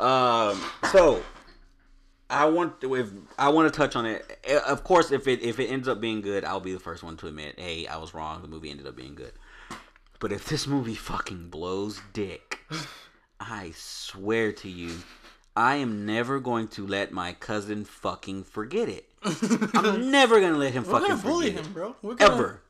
um, 0.00 0.60
so 0.92 1.22
I 2.28 2.46
want 2.46 2.80
to 2.80 2.94
if 2.96 3.10
I 3.38 3.48
want 3.48 3.72
to 3.72 3.76
touch 3.76 3.96
on 3.96 4.04
it. 4.04 4.38
Eh, 4.44 4.58
Of 4.66 4.84
course, 4.84 5.12
if 5.12 5.26
it 5.28 5.42
if 5.42 5.58
it 5.60 5.66
ends 5.66 5.88
up 5.88 6.00
being 6.00 6.20
good, 6.20 6.44
I'll 6.44 6.60
be 6.60 6.72
the 6.72 6.80
first 6.80 7.02
one 7.02 7.16
to 7.18 7.26
admit, 7.28 7.58
hey, 7.58 7.86
I 7.86 7.96
was 7.96 8.14
wrong. 8.14 8.42
The 8.42 8.48
movie 8.48 8.70
ended 8.70 8.86
up 8.86 8.96
being 8.96 9.14
good. 9.14 9.32
But 10.18 10.32
if 10.32 10.46
this 10.46 10.66
movie 10.66 10.94
fucking 10.94 11.50
blows 11.50 12.00
dick, 12.12 12.60
I 13.40 13.72
swear 13.74 14.52
to 14.52 14.68
you, 14.68 14.92
I 15.56 15.76
am 15.76 16.04
never 16.04 16.38
going 16.38 16.68
to 16.68 16.86
let 16.86 17.12
my 17.12 17.32
cousin 17.32 17.84
fucking 17.86 18.44
forget 18.44 18.88
it. 18.88 19.06
I'm 19.74 20.10
never 20.10 20.40
gonna 20.40 20.58
let 20.58 20.72
him 20.72 20.84
We're 20.84 20.92
fucking 20.92 21.08
gonna 21.08 21.22
bully 21.22 21.50
forget 21.50 21.66
him, 21.66 21.72
bro. 21.72 21.96
We're 22.02 22.14
gonna, 22.14 22.34
Ever. 22.34 22.60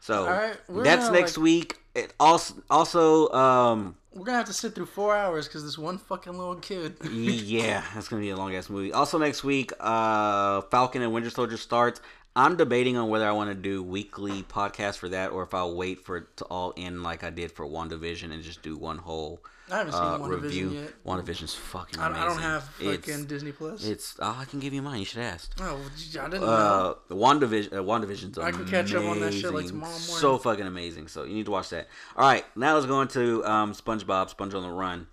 So 0.00 0.24
that's 0.68 1.06
gonna, 1.06 1.18
next 1.18 1.36
like- 1.38 1.42
week. 1.44 1.78
It 1.94 2.12
also 2.20 2.54
also 2.68 3.30
um 3.30 3.96
We're 4.12 4.26
gonna 4.26 4.36
have 4.36 4.46
to 4.46 4.52
sit 4.52 4.74
through 4.74 4.86
four 4.86 5.16
hours 5.16 5.48
because 5.48 5.64
this 5.64 5.78
one 5.78 5.96
fucking 5.96 6.36
little 6.36 6.56
kid. 6.56 6.96
yeah, 7.10 7.82
that's 7.94 8.08
gonna 8.08 8.20
be 8.20 8.28
a 8.28 8.36
long 8.36 8.54
ass 8.54 8.68
movie. 8.68 8.92
Also 8.92 9.16
next 9.16 9.42
week, 9.42 9.72
uh 9.80 10.60
Falcon 10.62 11.00
and 11.00 11.12
Winter 11.14 11.30
Soldier 11.30 11.56
starts. 11.56 12.02
I'm 12.36 12.56
debating 12.56 12.98
on 12.98 13.08
whether 13.08 13.26
I 13.26 13.32
want 13.32 13.48
to 13.48 13.54
do 13.54 13.82
weekly 13.82 14.42
podcast 14.42 14.98
for 14.98 15.08
that 15.08 15.30
or 15.30 15.42
if 15.42 15.54
I'll 15.54 15.74
wait 15.74 16.00
for 16.00 16.18
it 16.18 16.36
to 16.36 16.44
all 16.44 16.74
end 16.76 17.02
like 17.02 17.24
I 17.24 17.30
did 17.30 17.50
for 17.50 17.64
WandaVision 17.64 18.30
and 18.30 18.42
just 18.42 18.60
do 18.60 18.76
one 18.76 18.98
whole 18.98 19.40
I 19.70 19.78
haven't 19.78 19.94
seen 19.94 20.02
uh, 20.02 20.18
WandaVision 20.18 20.42
review. 20.42 20.70
yet. 20.70 21.04
WandaVision's 21.04 21.54
fucking 21.54 21.98
I, 21.98 22.06
amazing. 22.06 22.22
I 22.22 22.28
don't 22.28 22.42
have 22.42 22.64
fucking 22.64 22.92
it's, 22.94 23.24
Disney 23.24 23.50
Plus. 23.50 23.84
it's 23.84 24.16
oh, 24.20 24.36
I 24.40 24.44
can 24.44 24.60
give 24.60 24.72
you 24.72 24.80
mine. 24.80 25.00
You 25.00 25.04
should 25.04 25.22
ask. 25.22 25.52
oh, 25.60 25.80
I 26.20 26.28
didn't 26.28 26.40
know. 26.40 26.46
Uh, 26.46 26.94
WandaVision, 27.10 27.72
uh, 27.72 27.82
WandaVision's 27.82 28.38
I 28.38 28.52
can 28.52 28.66
catch 28.66 28.94
up 28.94 29.04
on 29.04 29.18
that 29.20 29.34
shit, 29.34 29.52
like, 29.52 29.66
tomorrow 29.66 29.90
morning. 29.90 30.06
So 30.06 30.38
fucking 30.38 30.66
amazing. 30.66 31.08
So 31.08 31.24
you 31.24 31.34
need 31.34 31.46
to 31.46 31.50
watch 31.50 31.70
that. 31.70 31.88
All 32.16 32.28
right, 32.28 32.44
now 32.54 32.74
let's 32.74 32.86
go 32.86 33.00
into 33.00 33.44
um, 33.44 33.72
SpongeBob, 33.72 34.30
Sponge 34.30 34.54
on 34.54 34.62
the 34.62 34.70
Run. 34.70 35.08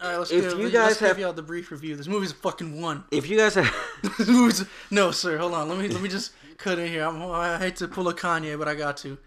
All 0.00 0.10
right, 0.10 0.18
let's 0.18 0.30
if 0.30 0.50
give, 0.50 0.58
you 0.58 0.70
guys 0.70 0.98
give 0.98 1.08
have- 1.08 1.18
y'all 1.18 1.32
the 1.34 1.42
brief 1.42 1.70
review. 1.70 1.94
This 1.96 2.06
movie's 2.06 2.32
fucking 2.32 2.80
one. 2.80 3.04
If 3.10 3.28
you 3.28 3.36
guys 3.36 3.54
have, 3.54 3.74
this 4.18 4.28
movie's 4.28 4.64
no, 4.90 5.10
sir. 5.10 5.36
Hold 5.36 5.52
on. 5.52 5.68
Let 5.68 5.78
me 5.78 5.88
let 5.88 6.02
me 6.02 6.08
just 6.08 6.32
cut 6.58 6.78
in 6.78 6.88
here. 6.88 7.04
I'm, 7.04 7.22
I 7.22 7.58
hate 7.58 7.76
to 7.76 7.88
pull 7.88 8.08
a 8.08 8.14
Kanye, 8.14 8.58
but 8.58 8.66
I 8.68 8.74
got 8.74 8.96
to. 8.98 9.18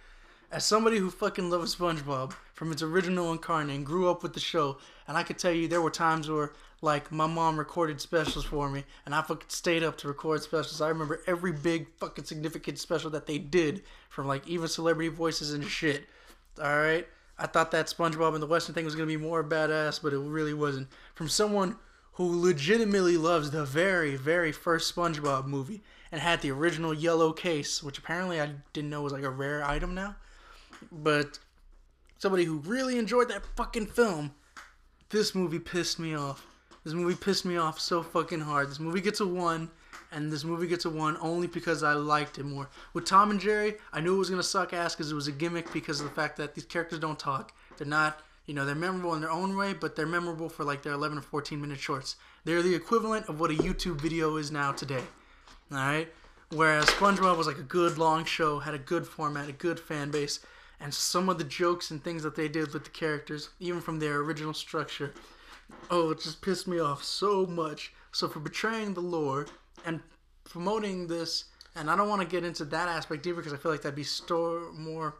As 0.52 0.66
somebody 0.66 0.98
who 0.98 1.12
fucking 1.12 1.52
loves 1.52 1.76
SpongeBob 1.76 2.34
from 2.60 2.74
its 2.74 2.82
original 2.82 3.32
incarnate 3.32 3.74
and 3.74 3.86
grew 3.86 4.12
up 4.12 4.22
with 4.22 4.34
the 4.34 4.40
show, 4.42 4.78
and 5.08 5.16
I 5.16 5.24
could 5.24 5.38
tell 5.38 5.54
you 5.54 5.70
there 5.70 5.82
were 5.82 5.90
times 5.90 6.30
where 6.30 6.52
like 6.82 7.10
my 7.10 7.26
mom 7.26 7.58
recorded 7.58 8.02
specials 8.02 8.44
for 8.44 8.70
me, 8.70 8.84
and 9.06 9.16
I 9.16 9.22
fucking 9.22 9.48
stayed 9.48 9.82
up 9.82 9.98
to 10.00 10.10
record 10.10 10.44
specials. 10.44 10.82
I 10.82 10.90
remember 10.90 11.22
every 11.26 11.54
big 11.54 11.88
fucking 12.00 12.26
significant 12.26 12.78
special 12.78 13.12
that 13.12 13.28
they 13.28 13.38
did 13.38 13.84
from 14.10 14.28
like 14.28 14.46
even 14.46 14.68
celebrity 14.68 15.08
voices 15.08 15.54
and 15.54 15.64
shit. 15.64 16.04
All 16.62 16.78
right. 16.78 17.08
I 17.38 17.48
thought 17.48 17.72
that 17.72 17.86
SpongeBob 17.86 18.34
and 18.34 18.44
the 18.44 18.48
Western 18.48 18.76
thing 18.76 18.84
was 18.84 18.94
gonna 18.94 19.08
be 19.08 19.16
more 19.16 19.42
badass, 19.42 20.02
but 20.04 20.12
it 20.12 20.20
really 20.20 20.54
wasn't. 20.54 20.90
From 21.16 21.30
someone 21.30 21.78
who 22.12 22.42
legitimately 22.42 23.16
loves 23.16 23.52
the 23.52 23.64
very, 23.64 24.18
very 24.18 24.52
first 24.52 24.94
SpongeBob 24.94 25.46
movie 25.46 25.82
and 26.12 26.20
had 26.20 26.42
the 26.42 26.52
original 26.52 26.94
yellow 26.94 27.32
case, 27.32 27.82
which 27.82 28.00
apparently 28.00 28.42
I 28.42 28.56
didn't 28.74 28.90
know 28.90 29.02
was 29.02 29.14
like 29.14 29.24
a 29.24 29.30
rare 29.30 29.64
item 29.64 29.96
now. 29.96 30.18
But 30.92 31.40
somebody 32.20 32.44
who 32.44 32.58
really 32.60 33.00
enjoyed 33.00 33.30
that 33.30 33.46
fucking 33.56 33.88
film, 33.88 34.32
this 35.10 35.34
movie 35.34 35.58
pissed 35.58 36.00
me 36.00 36.14
off. 36.14 36.46
This 36.84 36.94
movie 36.94 37.16
pissed 37.16 37.46
me 37.46 37.58
off 37.58 37.80
so 37.80 38.04
fucking 38.04 38.42
hard. 38.42 38.70
This 38.70 38.80
movie 38.80 39.02
gets 39.02 39.20
a 39.20 39.26
one, 39.26 39.70
and 40.12 40.32
this 40.32 40.44
movie 40.44 40.68
gets 40.68 40.86
a 40.86 40.90
one 40.90 41.18
only 41.20 41.48
because 41.48 41.82
I 41.82 41.94
liked 41.94 42.38
it 42.38 42.46
more. 42.46 42.70
With 42.94 43.06
Tom 43.06 43.32
and 43.32 43.40
Jerry, 43.40 43.76
I 43.92 44.02
knew 44.02 44.16
it 44.16 44.20
was 44.20 44.30
gonna 44.30 44.44
suck 44.44 44.74
ass 44.74 44.96
because 44.96 45.12
it 45.12 45.16
was 45.16 45.28
a 45.28 45.32
gimmick 45.32 45.74
because 45.74 46.00
of 46.00 46.08
the 46.08 46.14
fact 46.14 46.38
that 46.38 46.56
these 46.56 46.66
characters 46.66 47.00
don't 47.00 47.18
talk. 47.20 47.54
They're 47.78 47.88
not, 47.88 48.22
you 48.46 48.54
know, 48.54 48.66
they're 48.66 48.76
memorable 48.76 49.14
in 49.16 49.22
their 49.22 49.32
own 49.32 49.56
way, 49.58 49.74
but 49.74 49.96
they're 49.96 50.06
memorable 50.06 50.50
for 50.50 50.64
like 50.64 50.84
their 50.84 50.94
11 50.94 51.18
or 51.18 51.22
14 51.22 51.60
minute 51.60 51.80
shorts. 51.80 52.16
They're 52.44 52.62
the 52.62 52.76
equivalent 52.76 53.28
of 53.28 53.40
what 53.40 53.52
a 53.52 53.56
YouTube 53.56 54.00
video 54.00 54.38
is 54.38 54.52
now 54.52 54.72
today. 54.72 55.04
All 55.72 55.78
right. 55.78 56.12
Whereas 56.52 56.86
SpongeBob 56.86 57.38
was 57.38 57.46
like 57.46 57.60
a 57.60 57.64
good 57.64 58.00
long 58.00 58.26
show, 58.26 58.60
had 58.60 58.74
a 58.74 58.80
good 58.80 59.06
format, 59.06 59.50
a 59.50 59.54
good 59.54 59.80
fan 59.80 60.10
base, 60.10 60.40
and 60.80 60.94
some 60.94 61.30
of 61.30 61.38
the 61.38 61.44
jokes 61.44 61.92
and 61.92 62.04
things 62.04 62.24
that 62.24 62.36
they 62.36 62.48
did 62.48 62.74
with 62.74 62.84
the 62.84 62.90
characters, 62.90 63.50
even 63.60 63.82
from 63.82 64.00
their 64.00 64.18
original 64.20 64.54
structure, 64.54 65.14
oh, 65.90 66.12
it 66.12 66.22
just 66.22 66.42
pissed 66.42 66.68
me 66.68 66.80
off 66.80 67.04
so 67.04 67.46
much. 67.46 67.94
So 68.12 68.28
for 68.28 68.40
betraying 68.40 68.94
the 68.94 69.02
lore 69.02 69.48
and 69.86 70.00
promoting 70.44 71.08
this, 71.08 71.46
and 71.76 71.90
I 71.90 71.96
don't 71.96 72.10
want 72.10 72.22
to 72.22 72.28
get 72.28 72.44
into 72.44 72.66
that 72.66 72.88
aspect 72.88 73.26
either 73.28 73.36
because 73.36 73.54
I 73.54 73.58
feel 73.58 73.72
like 73.72 73.82
that'd 73.82 73.96
be 73.96 74.04
store 74.04 74.72
more, 74.74 75.16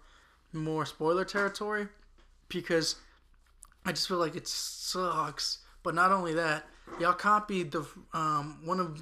more 0.54 0.86
spoiler 0.86 1.26
territory, 1.26 1.88
because 2.48 2.96
I 3.86 3.92
just 3.92 4.08
feel 4.08 4.18
like 4.18 4.36
it 4.36 4.48
sucks. 4.48 5.60
But 5.84 5.96
not 5.96 6.12
only 6.12 6.34
that, 6.34 6.66
y'all 7.00 7.14
copied 7.14 7.72
the 7.72 7.86
um, 8.14 8.60
one 8.66 8.80
of 8.80 9.02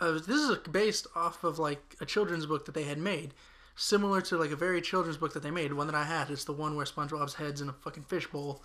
uh, 0.00 0.12
this 0.12 0.28
is 0.28 0.56
based 0.70 1.06
off 1.14 1.44
of 1.44 1.58
like 1.58 1.94
a 2.00 2.06
children's 2.06 2.46
book 2.46 2.64
that 2.64 2.74
they 2.74 2.84
had 2.84 2.98
made, 2.98 3.34
similar 3.76 4.20
to 4.22 4.36
like 4.36 4.50
a 4.50 4.56
very 4.56 4.80
children's 4.80 5.16
book 5.16 5.32
that 5.34 5.42
they 5.42 5.50
made. 5.50 5.72
One 5.72 5.86
that 5.86 5.96
I 5.96 6.04
had. 6.04 6.30
It's 6.30 6.44
the 6.44 6.52
one 6.52 6.76
where 6.76 6.86
SpongeBob's 6.86 7.34
head's 7.34 7.60
in 7.60 7.68
a 7.68 7.72
fucking 7.72 8.04
fishbowl, 8.04 8.62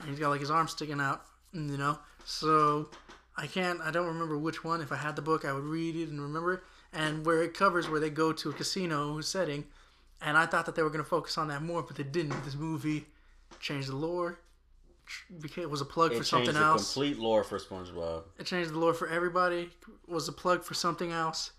and 0.00 0.08
he's 0.10 0.18
got 0.18 0.30
like 0.30 0.40
his 0.40 0.50
arm 0.50 0.68
sticking 0.68 1.00
out. 1.00 1.22
You 1.52 1.76
know, 1.76 1.98
so 2.24 2.88
I 3.36 3.46
can't. 3.46 3.80
I 3.80 3.90
don't 3.90 4.06
remember 4.06 4.38
which 4.38 4.62
one. 4.62 4.80
If 4.80 4.92
I 4.92 4.96
had 4.96 5.16
the 5.16 5.22
book, 5.22 5.44
I 5.44 5.52
would 5.52 5.64
read 5.64 5.96
it 5.96 6.08
and 6.08 6.20
remember 6.20 6.54
it. 6.54 6.60
And 6.92 7.24
where 7.24 7.42
it 7.42 7.54
covers 7.54 7.88
where 7.88 8.00
they 8.00 8.10
go 8.10 8.32
to 8.32 8.50
a 8.50 8.52
casino 8.52 9.20
setting, 9.20 9.64
and 10.20 10.36
I 10.36 10.46
thought 10.46 10.66
that 10.66 10.74
they 10.74 10.82
were 10.82 10.90
gonna 10.90 11.04
focus 11.04 11.38
on 11.38 11.48
that 11.48 11.62
more, 11.62 11.82
but 11.82 11.96
they 11.96 12.02
didn't. 12.02 12.44
This 12.44 12.54
movie 12.54 13.06
changed 13.60 13.88
the 13.88 13.96
lore. 13.96 14.38
Became 15.40 15.68
was 15.70 15.80
a 15.80 15.84
plug 15.84 16.12
it 16.12 16.18
for 16.18 16.24
changed 16.24 16.28
something 16.28 16.54
the 16.54 16.60
else. 16.60 16.92
complete 16.92 17.18
lore 17.18 17.42
for 17.42 17.58
SpongeBob. 17.58 18.22
It 18.38 18.46
changed 18.46 18.70
the 18.72 18.78
lore 18.78 18.94
for 18.94 19.08
everybody. 19.08 19.70
Was 20.06 20.28
a 20.28 20.32
plug 20.32 20.62
for 20.62 20.74
something 20.74 21.10
else, 21.10 21.50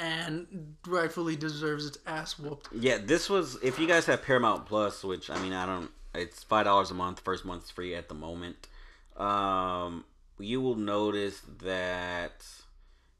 and 0.00 0.74
rightfully 0.86 1.36
deserves 1.36 1.86
its 1.86 1.98
ass 2.06 2.38
whooped. 2.38 2.68
Yeah, 2.72 2.98
this 2.98 3.28
was 3.28 3.56
if 3.62 3.78
you 3.78 3.86
guys 3.86 4.06
have 4.06 4.22
Paramount 4.22 4.66
Plus, 4.66 5.04
which 5.04 5.30
I 5.30 5.40
mean 5.40 5.52
I 5.52 5.66
don't 5.66 5.90
it's 6.14 6.42
five 6.42 6.64
dollars 6.64 6.90
a 6.90 6.94
month, 6.94 7.20
first 7.20 7.44
month's 7.44 7.70
free 7.70 7.94
at 7.94 8.08
the 8.08 8.14
moment. 8.14 8.66
Um 9.16 10.04
you 10.38 10.60
will 10.62 10.76
notice 10.76 11.42
that 11.62 12.44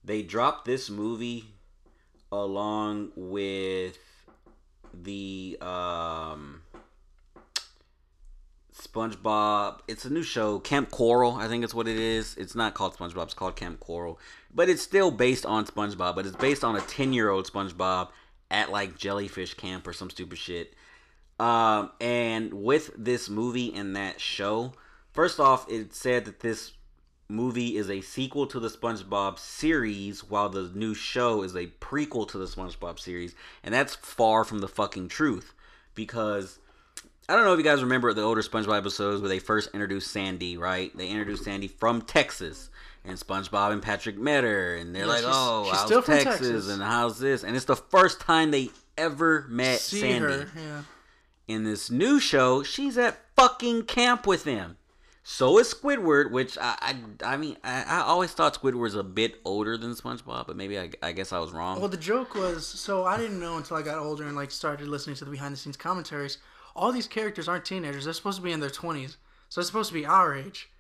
they 0.03 0.23
dropped 0.23 0.65
this 0.65 0.89
movie 0.89 1.45
along 2.33 3.13
with 3.15 3.99
the 4.95 5.59
um 5.61 6.63
SpongeBob. 8.73 9.81
It's 9.89 10.05
a 10.05 10.11
new 10.11 10.23
show, 10.23 10.59
Camp 10.59 10.91
Coral. 10.91 11.35
I 11.35 11.49
think 11.49 11.65
it's 11.65 11.75
what 11.75 11.89
it 11.89 11.99
is. 11.99 12.37
It's 12.37 12.55
not 12.55 12.75
called 12.75 12.97
SpongeBob. 12.97 13.25
It's 13.25 13.35
called 13.35 13.57
Camp 13.57 13.81
Coral, 13.81 14.19
but 14.55 14.69
it's 14.69 14.83
still 14.83 15.11
based 15.11 15.45
on 15.47 15.67
SpongeBob. 15.67 16.15
But 16.15 16.27
it's 16.27 16.37
based 16.37 16.65
on 16.65 16.77
a 16.77 16.81
ten-year-old 16.81 17.51
SpongeBob 17.51 18.09
at 18.51 18.71
like 18.71 18.99
jellyfish 18.99 19.55
camp 19.55 19.87
or 19.87 19.93
some 19.93 20.11
stupid 20.11 20.39
shit. 20.39 20.75
Um, 21.39 21.91
and 22.01 22.53
with 22.53 22.91
this 22.99 23.31
movie 23.31 23.75
and 23.75 23.97
that 23.97 24.21
show, 24.21 24.75
first 25.13 25.41
off, 25.41 25.71
it 25.71 25.95
said 25.95 26.27
that 26.27 26.41
this 26.41 26.73
movie 27.29 27.77
is 27.77 27.89
a 27.89 28.01
sequel 28.01 28.47
to 28.49 28.61
the 28.61 28.69
SpongeBob 28.69 29.39
series, 29.39 30.25
while 30.25 30.49
the 30.49 30.71
new 30.75 30.95
show 30.95 31.43
is 31.43 31.55
a 31.55 31.69
prequel 31.81 32.29
to 32.29 32.39
the 32.39 32.45
SpongeBob 32.45 32.99
series, 32.99 33.35
and 33.63 33.73
that's 33.73 33.95
far 33.95 34.45
from 34.45 34.59
the 34.59 34.69
fucking 34.69 35.09
truth 35.09 35.55
because 35.95 36.59
I 37.31 37.37
don't 37.37 37.45
know 37.45 37.53
if 37.53 37.59
you 37.59 37.65
guys 37.65 37.81
remember 37.83 38.13
the 38.13 38.23
older 38.23 38.43
SpongeBob 38.43 38.77
episodes 38.79 39.21
where 39.21 39.29
they 39.29 39.39
first 39.39 39.71
introduced 39.73 40.11
Sandy, 40.11 40.57
right? 40.57 40.91
They 40.97 41.09
introduced 41.09 41.45
Sandy 41.45 41.69
from 41.69 42.03
Texas, 42.03 42.71
and 43.05 43.17
SpongeBob 43.17 43.71
and 43.73 43.81
Patrick 43.81 44.19
met 44.19 44.43
her, 44.43 44.75
and 44.75 44.93
they're 44.95 45.03
Yeah, 45.05 45.09
like, 45.09 45.19
she's- 45.21 45.33
"Oh, 45.33 45.65
she's 45.65 45.73
how's 45.77 45.87
still 45.87 46.03
from 46.03 46.15
Texas, 46.19 46.39
Texas. 46.49 46.69
and 46.69 46.83
how's 46.83 47.21
this?" 47.21 47.45
And 47.45 47.55
it's 47.55 47.67
the 47.67 47.77
first 47.77 48.21
time 48.21 48.51
they 48.51 48.71
ever 48.99 49.47
met 49.49 49.79
See 49.81 50.01
Sandy. 50.01 50.27
her, 50.27 50.51
yeah. 50.57 50.83
In 51.47 51.63
this 51.65 51.89
new 51.91 52.19
show, 52.19 52.63
she's 52.65 52.99
at 52.99 53.21
fucking 53.37 53.85
camp 53.85 54.27
with 54.27 54.43
them. 54.45 54.77
So 55.23 55.59
is 55.59 55.73
Squidward, 55.73 56.31
which 56.33 56.59
I 56.59 56.97
I, 57.23 57.35
I 57.35 57.37
mean 57.37 57.57
I, 57.63 57.85
I 57.85 58.01
always 58.01 58.33
thought 58.33 58.61
Squidward 58.61 58.81
was 58.81 58.95
a 58.97 59.03
bit 59.05 59.41
older 59.45 59.77
than 59.77 59.95
SpongeBob, 59.95 60.47
but 60.49 60.57
maybe 60.57 60.79
I, 60.79 60.91
I 61.03 61.13
guess 61.13 61.33
I 61.33 61.39
was 61.39 61.53
wrong. 61.53 61.79
Well, 61.79 61.89
the 61.89 61.97
joke 61.97 62.35
was 62.35 62.67
so 62.67 63.05
I 63.05 63.17
didn't 63.17 63.39
know 63.39 63.57
until 63.57 63.77
I 63.77 63.83
got 63.83 63.99
older 63.99 64.25
and 64.25 64.35
like 64.35 64.51
started 64.51 64.89
listening 64.89 65.15
to 65.17 65.25
the 65.25 65.31
behind 65.31 65.53
the 65.53 65.59
scenes 65.59 65.77
commentaries. 65.77 66.39
All 66.77 66.93
these 66.93 67.07
characters 67.09 67.49
aren't 67.49 67.65
teenagers; 67.65 68.05
they're 68.05 68.15
supposed 68.15 68.39
to 68.39 68.43
be 68.43 68.53
in 68.53 68.61
their 68.61 68.71
twenties, 68.71 69.17
so 69.49 69.61
they're 69.61 69.67
supposed 69.67 69.89
to 69.89 69.95
be 69.95 70.07
our 70.07 70.35
age, 70.35 70.71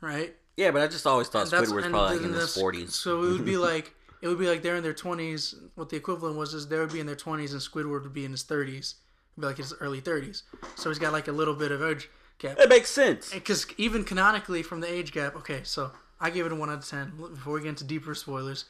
right? 0.00 0.34
yeah, 0.56 0.70
but 0.70 0.82
I 0.82 0.86
just 0.86 1.06
always 1.06 1.28
thought 1.28 1.50
That's- 1.50 1.70
Squidward 1.70 1.74
was 1.76 1.84
and 1.86 1.94
probably 1.94 2.16
like 2.18 2.26
in 2.26 2.32
his 2.34 2.54
forties. 2.54 2.94
So 2.94 3.22
it 3.24 3.32
would 3.32 3.44
be 3.44 3.56
like 3.70 3.94
it 4.20 4.28
would 4.28 4.38
be 4.38 4.48
like 4.48 4.62
they're 4.62 4.76
in 4.76 4.82
their 4.82 4.92
twenties. 4.92 5.54
What 5.74 5.88
the 5.88 5.96
equivalent 5.96 6.36
was 6.36 6.54
is 6.54 6.68
they 6.68 6.78
would 6.78 6.92
be 6.92 7.00
in 7.00 7.06
their 7.06 7.16
twenties, 7.16 7.52
and 7.52 7.60
Squidward 7.60 8.02
would 8.02 8.12
be 8.12 8.24
in 8.24 8.30
his 8.32 8.42
thirties, 8.42 8.96
be 9.38 9.46
like 9.46 9.56
his 9.56 9.74
early 9.80 10.00
thirties. 10.00 10.44
So 10.76 10.90
he's 10.90 10.98
got 10.98 11.12
like 11.12 11.28
a 11.28 11.32
little 11.32 11.54
bit 11.54 11.72
of 11.72 11.82
age 11.82 12.08
gap. 12.38 12.58
It 12.58 12.68
makes 12.68 12.90
sense. 12.90 13.32
Because 13.32 13.66
even 13.78 14.04
canonically, 14.04 14.62
from 14.62 14.80
the 14.80 14.92
age 14.92 15.12
gap, 15.12 15.34
okay, 15.36 15.60
so 15.64 15.92
I 16.20 16.30
give 16.30 16.46
it 16.46 16.52
a 16.52 16.54
one 16.54 16.70
out 16.70 16.78
of 16.78 16.88
ten. 16.88 17.12
Before 17.16 17.54
we 17.54 17.60
get 17.62 17.70
into 17.70 17.84
deeper 17.84 18.14
spoilers, 18.14 18.66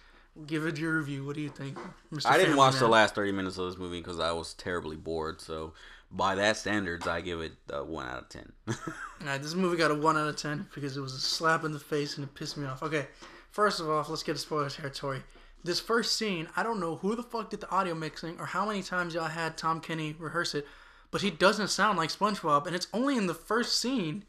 give 0.46 0.66
it 0.66 0.78
your 0.78 0.98
review. 0.98 1.24
What 1.24 1.34
do 1.34 1.42
you 1.42 1.50
think, 1.50 1.76
Mr. 2.12 2.26
I 2.26 2.32
didn't 2.38 2.50
Family 2.50 2.58
watch 2.58 2.78
the 2.78 2.88
last 2.88 3.14
thirty 3.14 3.32
minutes 3.32 3.58
of 3.58 3.66
this 3.66 3.78
movie 3.78 3.98
because 4.00 4.20
I 4.20 4.32
was 4.32 4.54
terribly 4.54 4.96
bored. 4.96 5.40
So 5.40 5.74
by 6.12 6.34
that 6.34 6.56
standards, 6.56 7.06
I 7.06 7.20
give 7.20 7.40
it 7.40 7.52
a 7.70 7.82
one 7.82 8.06
out 8.06 8.22
of 8.22 8.28
ten. 8.28 8.52
Alright, 9.22 9.42
this 9.42 9.54
movie 9.54 9.76
got 9.76 9.90
a 9.90 9.94
1 9.94 10.16
out 10.16 10.26
of 10.26 10.36
10 10.36 10.68
because 10.74 10.96
it 10.96 11.00
was 11.00 11.14
a 11.14 11.20
slap 11.20 11.64
in 11.64 11.72
the 11.72 11.78
face 11.78 12.16
and 12.16 12.24
it 12.24 12.34
pissed 12.34 12.56
me 12.56 12.66
off. 12.66 12.82
Okay, 12.82 13.06
first 13.50 13.78
of 13.78 13.88
all, 13.88 14.04
let's 14.08 14.24
get 14.24 14.32
to 14.32 14.38
spoiler 14.38 14.68
territory. 14.68 15.22
This 15.62 15.78
first 15.78 16.16
scene, 16.16 16.48
I 16.56 16.64
don't 16.64 16.80
know 16.80 16.96
who 16.96 17.14
the 17.14 17.22
fuck 17.22 17.50
did 17.50 17.60
the 17.60 17.70
audio 17.70 17.94
mixing 17.94 18.38
or 18.40 18.46
how 18.46 18.66
many 18.66 18.82
times 18.82 19.14
y'all 19.14 19.26
had 19.26 19.56
Tom 19.56 19.80
Kenny 19.80 20.16
rehearse 20.18 20.56
it, 20.56 20.66
but 21.12 21.22
he 21.22 21.30
doesn't 21.30 21.68
sound 21.68 21.98
like 21.98 22.10
SpongeBob, 22.10 22.66
and 22.66 22.74
it's 22.74 22.88
only 22.92 23.16
in 23.16 23.28
the 23.28 23.34
first 23.34 23.78
scene. 23.78 24.24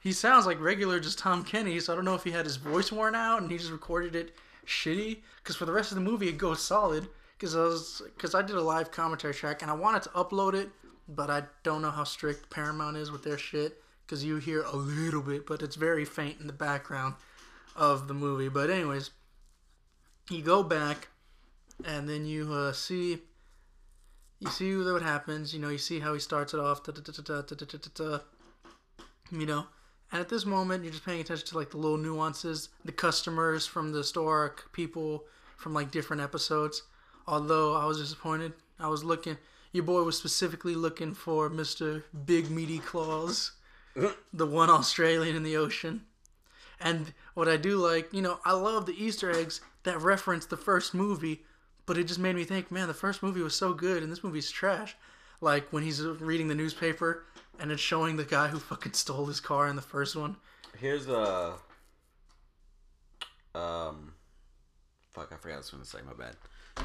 He 0.00 0.10
sounds 0.10 0.44
like 0.44 0.60
regular 0.60 0.98
just 0.98 1.20
Tom 1.20 1.44
Kenny, 1.44 1.78
so 1.78 1.92
I 1.92 1.96
don't 1.96 2.04
know 2.04 2.16
if 2.16 2.24
he 2.24 2.32
had 2.32 2.46
his 2.46 2.56
voice 2.56 2.90
worn 2.90 3.14
out 3.14 3.42
and 3.42 3.50
he 3.50 3.58
just 3.58 3.70
recorded 3.70 4.16
it 4.16 4.34
shitty. 4.66 5.18
Because 5.36 5.54
for 5.54 5.66
the 5.66 5.72
rest 5.72 5.92
of 5.92 5.94
the 5.94 6.02
movie, 6.02 6.28
it 6.28 6.38
goes 6.38 6.60
solid. 6.60 7.06
Because 7.38 7.54
I 7.54 7.60
was, 7.60 8.02
because 8.16 8.34
I 8.34 8.42
did 8.42 8.56
a 8.56 8.62
live 8.62 8.90
commentary 8.90 9.34
track 9.34 9.62
and 9.62 9.70
I 9.70 9.74
wanted 9.74 10.02
to 10.02 10.08
upload 10.10 10.54
it, 10.54 10.70
but 11.08 11.30
I 11.30 11.44
don't 11.62 11.82
know 11.82 11.90
how 11.90 12.04
strict 12.04 12.50
Paramount 12.50 12.96
is 12.96 13.10
with 13.10 13.22
their 13.24 13.38
shit 13.38 13.82
because 14.06 14.24
you 14.24 14.36
hear 14.36 14.62
a 14.62 14.76
little 14.76 15.22
bit, 15.22 15.46
but 15.46 15.62
it's 15.62 15.76
very 15.76 16.04
faint 16.04 16.40
in 16.40 16.46
the 16.46 16.52
background 16.52 17.14
of 17.76 18.08
the 18.08 18.14
movie. 18.14 18.48
But, 18.48 18.70
anyways, 18.70 19.10
you 20.30 20.42
go 20.42 20.62
back 20.62 21.08
and 21.84 22.08
then 22.08 22.26
you 22.26 22.52
uh, 22.52 22.72
see. 22.72 23.18
You 24.40 24.50
see 24.50 24.76
what 24.76 25.02
happens, 25.02 25.54
you 25.54 25.60
know, 25.60 25.68
you 25.68 25.78
see 25.78 26.00
how 26.00 26.14
he 26.14 26.18
starts 26.18 26.52
it 26.52 26.58
off, 26.58 26.80
you 29.30 29.46
know, 29.46 29.66
and 30.12 30.20
at 30.20 30.28
this 30.28 30.44
moment, 30.44 30.84
you're 30.84 30.92
just 30.92 31.06
paying 31.06 31.20
attention 31.22 31.46
to 31.46 31.56
like 31.56 31.70
the 31.70 31.78
little 31.78 31.96
nuances, 31.96 32.68
the 32.84 32.92
customers 32.92 33.66
from 33.66 33.92
the 33.92 34.04
store, 34.04 34.56
people 34.72 35.24
from 35.56 35.72
like 35.72 35.90
different 35.90 36.20
episodes. 36.20 36.82
Although 37.26 37.74
I 37.74 37.86
was 37.86 37.98
disappointed, 37.98 38.52
I 38.78 38.88
was 38.88 39.04
looking, 39.04 39.38
your 39.72 39.84
boy 39.84 40.02
was 40.02 40.18
specifically 40.18 40.74
looking 40.74 41.14
for 41.14 41.48
Mr. 41.48 42.02
Big 42.26 42.50
Meaty 42.50 42.78
Claws, 42.78 43.52
the 44.32 44.46
one 44.46 44.68
Australian 44.68 45.34
in 45.34 45.42
the 45.42 45.56
ocean. 45.56 46.02
And 46.78 47.14
what 47.34 47.48
I 47.48 47.56
do 47.56 47.76
like, 47.78 48.12
you 48.12 48.20
know, 48.20 48.38
I 48.44 48.52
love 48.52 48.86
the 48.86 49.02
Easter 49.02 49.30
eggs 49.30 49.60
that 49.84 50.00
reference 50.00 50.46
the 50.46 50.56
first 50.56 50.94
movie, 50.94 51.42
but 51.86 51.96
it 51.96 52.04
just 52.04 52.20
made 52.20 52.36
me 52.36 52.44
think, 52.44 52.70
man, 52.70 52.88
the 52.88 52.94
first 52.94 53.22
movie 53.22 53.40
was 53.40 53.54
so 53.54 53.72
good 53.72 54.02
and 54.02 54.12
this 54.12 54.24
movie's 54.24 54.50
trash. 54.50 54.96
Like 55.40 55.72
when 55.72 55.82
he's 55.82 56.02
reading 56.02 56.48
the 56.48 56.54
newspaper 56.54 57.24
and 57.58 57.72
it's 57.72 57.80
showing 57.80 58.16
the 58.16 58.24
guy 58.24 58.48
who 58.48 58.58
fucking 58.58 58.92
stole 58.92 59.26
his 59.26 59.40
car 59.40 59.68
in 59.68 59.76
the 59.76 59.82
first 59.82 60.16
one. 60.16 60.36
Here's 60.78 61.08
a 61.08 61.54
um, 63.54 64.12
fuck, 65.12 65.32
I 65.32 65.36
forgot 65.36 65.44
what 65.44 65.54
I 65.54 65.56
was 65.58 65.70
going 65.70 65.82
to 65.82 65.88
say. 65.88 65.98
My 66.06 66.12
bad. 66.12 66.36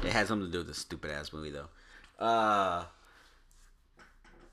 It 0.04 0.12
had 0.12 0.26
something 0.26 0.46
to 0.46 0.52
do 0.52 0.58
with 0.58 0.68
this 0.68 0.78
stupid 0.78 1.10
ass 1.10 1.32
movie 1.32 1.50
though. 1.50 1.68
Uh, 2.18 2.84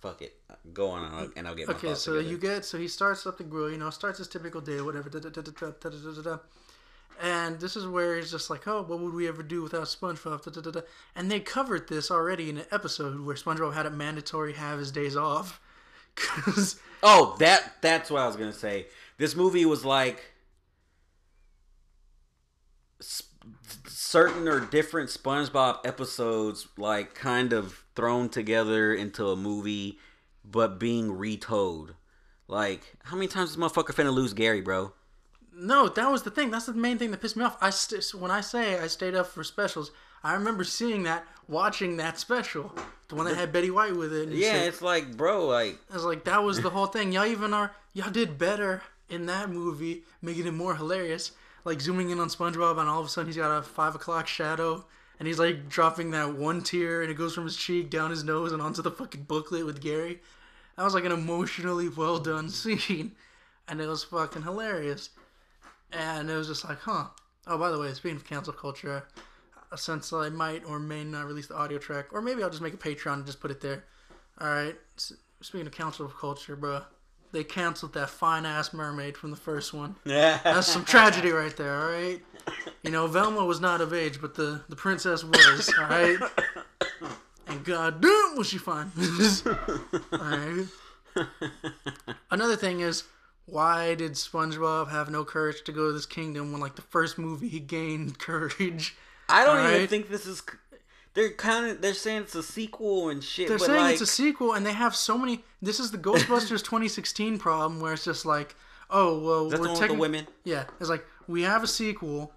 fuck 0.01 0.21
it. 0.21 0.37
Go 0.73 0.89
on, 0.91 1.03
and 1.05 1.15
I'll, 1.15 1.29
and 1.35 1.47
I'll 1.47 1.55
get 1.55 1.69
my 1.69 1.75
Okay, 1.75 1.93
so 1.95 2.13
together. 2.13 2.21
you 2.21 2.37
get 2.37 2.65
so 2.65 2.77
he 2.77 2.87
starts 2.87 3.25
up 3.25 3.37
the 3.37 3.43
grill, 3.43 3.69
you 3.71 3.77
know, 3.77 3.89
starts 3.89 4.19
his 4.19 4.27
typical 4.27 4.61
day, 4.61 4.81
whatever. 4.81 5.09
Da, 5.09 5.19
da, 5.19 5.29
da, 5.29 5.41
da, 5.41 5.51
da, 5.51 5.71
da, 5.71 5.89
da, 5.89 6.11
da, 6.13 6.21
da. 6.21 6.37
And 7.21 7.59
this 7.59 7.75
is 7.77 7.87
where 7.87 8.17
he's 8.17 8.31
just 8.31 8.49
like, 8.49 8.67
oh, 8.67 8.81
what 8.83 8.99
would 8.99 9.13
we 9.13 9.27
ever 9.27 9.43
do 9.43 9.61
without 9.63 9.83
SpongeBob? 9.85 10.43
Da, 10.43 10.51
da, 10.51 10.61
da, 10.61 10.71
da. 10.71 10.81
And 11.15 11.31
they 11.31 11.39
covered 11.39 11.87
this 11.87 12.11
already 12.11 12.49
in 12.49 12.57
an 12.57 12.65
episode 12.71 13.19
where 13.21 13.35
SpongeBob 13.35 13.73
had 13.73 13.85
it 13.85 13.91
mandatory 13.93 14.53
have 14.53 14.79
his 14.79 14.91
days 14.91 15.15
off. 15.15 15.61
Cause 16.15 16.77
Oh, 17.03 17.35
that 17.39 17.81
that's 17.81 18.09
what 18.09 18.21
I 18.21 18.27
was 18.27 18.35
gonna 18.35 18.53
say. 18.53 18.87
This 19.17 19.35
movie 19.35 19.65
was 19.65 19.85
like 19.85 20.33
certain 23.87 24.47
or 24.47 24.59
different 24.59 25.09
SpongeBob 25.09 25.85
episodes, 25.85 26.67
like 26.77 27.13
kind 27.15 27.53
of 27.53 27.83
thrown 27.95 28.29
together 28.29 28.93
into 28.93 29.27
a 29.29 29.35
movie, 29.35 29.99
but 30.43 30.79
being 30.79 31.11
retold. 31.17 31.95
Like, 32.47 32.95
how 33.03 33.15
many 33.15 33.27
times 33.27 33.51
is 33.51 33.55
this 33.55 33.63
motherfucker 33.65 33.93
finna 33.93 34.13
lose 34.13 34.33
Gary, 34.33 34.61
bro? 34.61 34.93
no, 35.57 35.87
that 35.87 36.11
was 36.11 36.23
the 36.23 36.29
thing. 36.31 36.51
That's 36.51 36.65
the 36.65 36.73
main 36.73 36.97
thing 36.97 37.11
that 37.11 37.21
pissed 37.21 37.37
me 37.37 37.45
off. 37.45 37.57
I 37.61 37.69
st- 37.69 38.13
when 38.13 38.29
I 38.29 38.41
say 38.41 38.77
I 38.77 38.87
stayed 38.87 39.15
up 39.15 39.27
for 39.27 39.41
specials, 39.41 39.89
I 40.21 40.33
remember 40.33 40.65
seeing 40.65 41.03
that, 41.03 41.25
watching 41.47 41.95
that 41.95 42.19
special, 42.19 42.73
the 43.07 43.15
one 43.15 43.25
that 43.25 43.37
had 43.37 43.53
Betty 43.53 43.71
White 43.71 43.95
with 43.95 44.13
it. 44.13 44.27
And 44.27 44.33
Yeah, 44.37 44.51
shit. 44.51 44.67
it's 44.67 44.81
like, 44.81 45.15
bro, 45.15 45.45
like, 45.47 45.79
I 45.89 45.93
was 45.93 46.03
like, 46.03 46.25
that 46.25 46.43
was 46.43 46.61
the 46.61 46.71
whole 46.71 46.87
thing. 46.87 47.13
Y'all 47.13 47.25
even 47.25 47.53
are 47.53 47.71
y'all 47.93 48.11
did 48.11 48.37
better 48.37 48.83
in 49.09 49.27
that 49.27 49.49
movie, 49.49 50.03
making 50.21 50.45
it 50.45 50.51
more 50.53 50.75
hilarious. 50.75 51.31
Like 51.65 51.81
zooming 51.81 52.11
in 52.11 52.19
on 52.19 52.29
SpongeBob, 52.29 52.79
and 52.79 52.87
all 52.87 52.99
of 53.01 53.05
a 53.07 53.09
sudden 53.09 53.27
he's 53.27 53.37
got 53.37 53.57
a 53.57 53.61
five 53.61 53.95
o'clock 53.95 54.27
shadow, 54.27 54.85
and 55.19 55.27
he's 55.27 55.39
like 55.39 55.67
dropping 55.67 56.11
that 56.11 56.35
one 56.35 56.61
tear, 56.61 57.01
and 57.01 57.11
it 57.11 57.15
goes 57.15 57.33
from 57.33 57.45
his 57.45 57.57
cheek 57.57 57.89
down 57.89 58.11
his 58.11 58.23
nose 58.23 58.51
and 58.51 58.61
onto 58.61 58.81
the 58.81 58.91
fucking 58.91 59.23
booklet 59.23 59.65
with 59.65 59.81
Gary. 59.81 60.21
That 60.77 60.83
was 60.83 60.93
like 60.93 61.05
an 61.05 61.11
emotionally 61.11 61.89
well 61.89 62.19
done 62.19 62.49
scene, 62.51 63.13
and 63.67 63.81
it 63.81 63.87
was 63.87 64.03
fucking 64.03 64.43
hilarious. 64.43 65.09
And 65.91 66.29
it 66.29 66.35
was 66.35 66.47
just 66.47 66.67
like, 66.67 66.79
huh. 66.79 67.05
Oh, 67.47 67.57
by 67.57 67.69
the 67.69 67.79
way, 67.79 67.93
speaking 67.93 68.17
of 68.17 68.25
cancel 68.25 68.53
culture, 68.53 69.07
uh, 69.71 69.75
since 69.75 70.11
I 70.11 70.29
might 70.29 70.65
or 70.65 70.79
may 70.79 71.03
not 71.03 71.27
release 71.27 71.47
the 71.47 71.55
audio 71.55 71.77
track, 71.77 72.07
or 72.11 72.21
maybe 72.21 72.43
I'll 72.43 72.49
just 72.49 72.61
make 72.61 72.73
a 72.73 72.77
Patreon 72.77 73.13
and 73.13 73.25
just 73.25 73.39
put 73.39 73.51
it 73.51 73.61
there. 73.61 73.85
All 74.39 74.49
right. 74.49 74.75
Speaking 75.41 75.67
of 75.67 75.73
cancel 75.73 76.07
culture, 76.07 76.55
bro, 76.55 76.81
they 77.35 77.43
canceled 77.43 77.93
that 77.93 78.09
fine 78.09 78.45
ass 78.45 78.73
mermaid 78.73 79.17
from 79.17 79.29
the 79.29 79.35
first 79.35 79.73
one. 79.73 79.97
Yeah. 80.05 80.39
That's 80.43 80.67
some 80.67 80.85
tragedy 80.85 81.31
right 81.31 81.55
there. 81.55 81.75
All 81.75 81.91
right. 81.91 82.21
You 82.81 82.91
know, 82.91 83.07
Velma 83.07 83.43
was 83.43 83.59
not 83.59 83.81
of 83.81 83.93
age, 83.93 84.21
but 84.21 84.35
the 84.35 84.61
the 84.69 84.75
princess 84.75 85.23
was. 85.23 85.71
All 85.77 85.85
right. 85.85 86.17
And 87.47 87.63
goddamn, 87.63 88.37
was 88.37 88.47
she 88.47 88.57
fine. 88.57 88.91
all 89.45 90.19
right. 90.19 90.65
Another 92.31 92.55
thing 92.55 92.79
is, 92.79 93.03
why 93.45 93.95
did 93.95 94.13
SpongeBob 94.13 94.89
have 94.89 95.09
no 95.09 95.25
courage 95.25 95.63
to 95.65 95.71
go 95.71 95.87
to 95.87 95.93
this 95.93 96.05
kingdom 96.05 96.51
when, 96.51 96.61
like, 96.61 96.75
the 96.75 96.81
first 96.81 97.17
movie 97.17 97.49
he 97.49 97.59
gained 97.59 98.17
courage? 98.19 98.95
I 99.27 99.43
don't 99.43 99.73
even 99.73 99.87
think 99.87 100.09
this 100.09 100.25
is. 100.25 100.41
They're 101.15 101.31
kind 101.31 101.65
of. 101.71 101.81
They're 101.81 101.93
saying 101.93 102.23
it's 102.23 102.35
a 102.35 102.43
sequel 102.43 103.09
and 103.09 103.23
shit. 103.23 103.47
They're 103.47 103.57
saying 103.57 103.81
like, 103.81 103.93
it's 103.93 104.01
a 104.01 104.05
sequel, 104.05 104.53
and 104.53 104.65
they 104.65 104.73
have 104.73 104.95
so 104.95 105.17
many. 105.17 105.43
This 105.61 105.79
is 105.79 105.89
the 105.89 105.97
Ghostbusters 105.97 106.59
2016 106.63 107.39
problem, 107.39 107.79
where 107.79 107.93
it's 107.93 108.03
just 108.03 108.25
like, 108.25 108.55
oh 108.89 109.19
well, 109.19 109.45
Is 109.45 109.51
that 109.51 109.61
the 109.61 109.69
we're 109.69 109.79
with 109.79 109.87
the 109.87 109.93
women? 109.95 110.27
Yeah, 110.43 110.65
it's 110.79 110.89
like 110.89 111.05
we 111.27 111.43
have 111.43 111.63
a 111.63 111.67
sequel, 111.67 112.33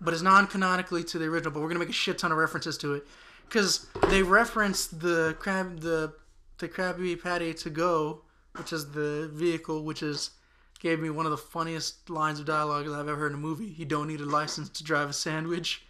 but 0.00 0.14
it's 0.14 0.22
non-canonically 0.22 1.04
to 1.04 1.18
the 1.18 1.26
original, 1.26 1.52
but 1.52 1.60
we're 1.60 1.68
gonna 1.68 1.80
make 1.80 1.88
a 1.88 1.92
shit 1.92 2.18
ton 2.18 2.30
of 2.30 2.38
references 2.38 2.78
to 2.78 2.94
it, 2.94 3.06
because 3.48 3.88
they 4.08 4.22
reference 4.22 4.86
the 4.86 5.36
crab, 5.40 5.80
the 5.80 6.14
the 6.58 6.68
Krabby 6.68 7.20
Patty 7.20 7.52
to 7.54 7.70
go, 7.70 8.22
which 8.56 8.72
is 8.72 8.92
the 8.92 9.28
vehicle, 9.32 9.82
which 9.82 10.02
is 10.04 10.30
gave 10.78 11.00
me 11.00 11.10
one 11.10 11.26
of 11.26 11.30
the 11.30 11.36
funniest 11.38 12.08
lines 12.08 12.38
of 12.38 12.46
dialogue 12.46 12.86
that 12.86 12.92
I've 12.92 13.08
ever 13.08 13.16
heard 13.16 13.32
in 13.32 13.38
a 13.38 13.40
movie. 13.40 13.66
You 13.76 13.84
don't 13.84 14.08
need 14.08 14.20
a 14.20 14.24
license 14.24 14.68
to 14.70 14.84
drive 14.84 15.10
a 15.10 15.12
sandwich. 15.12 15.84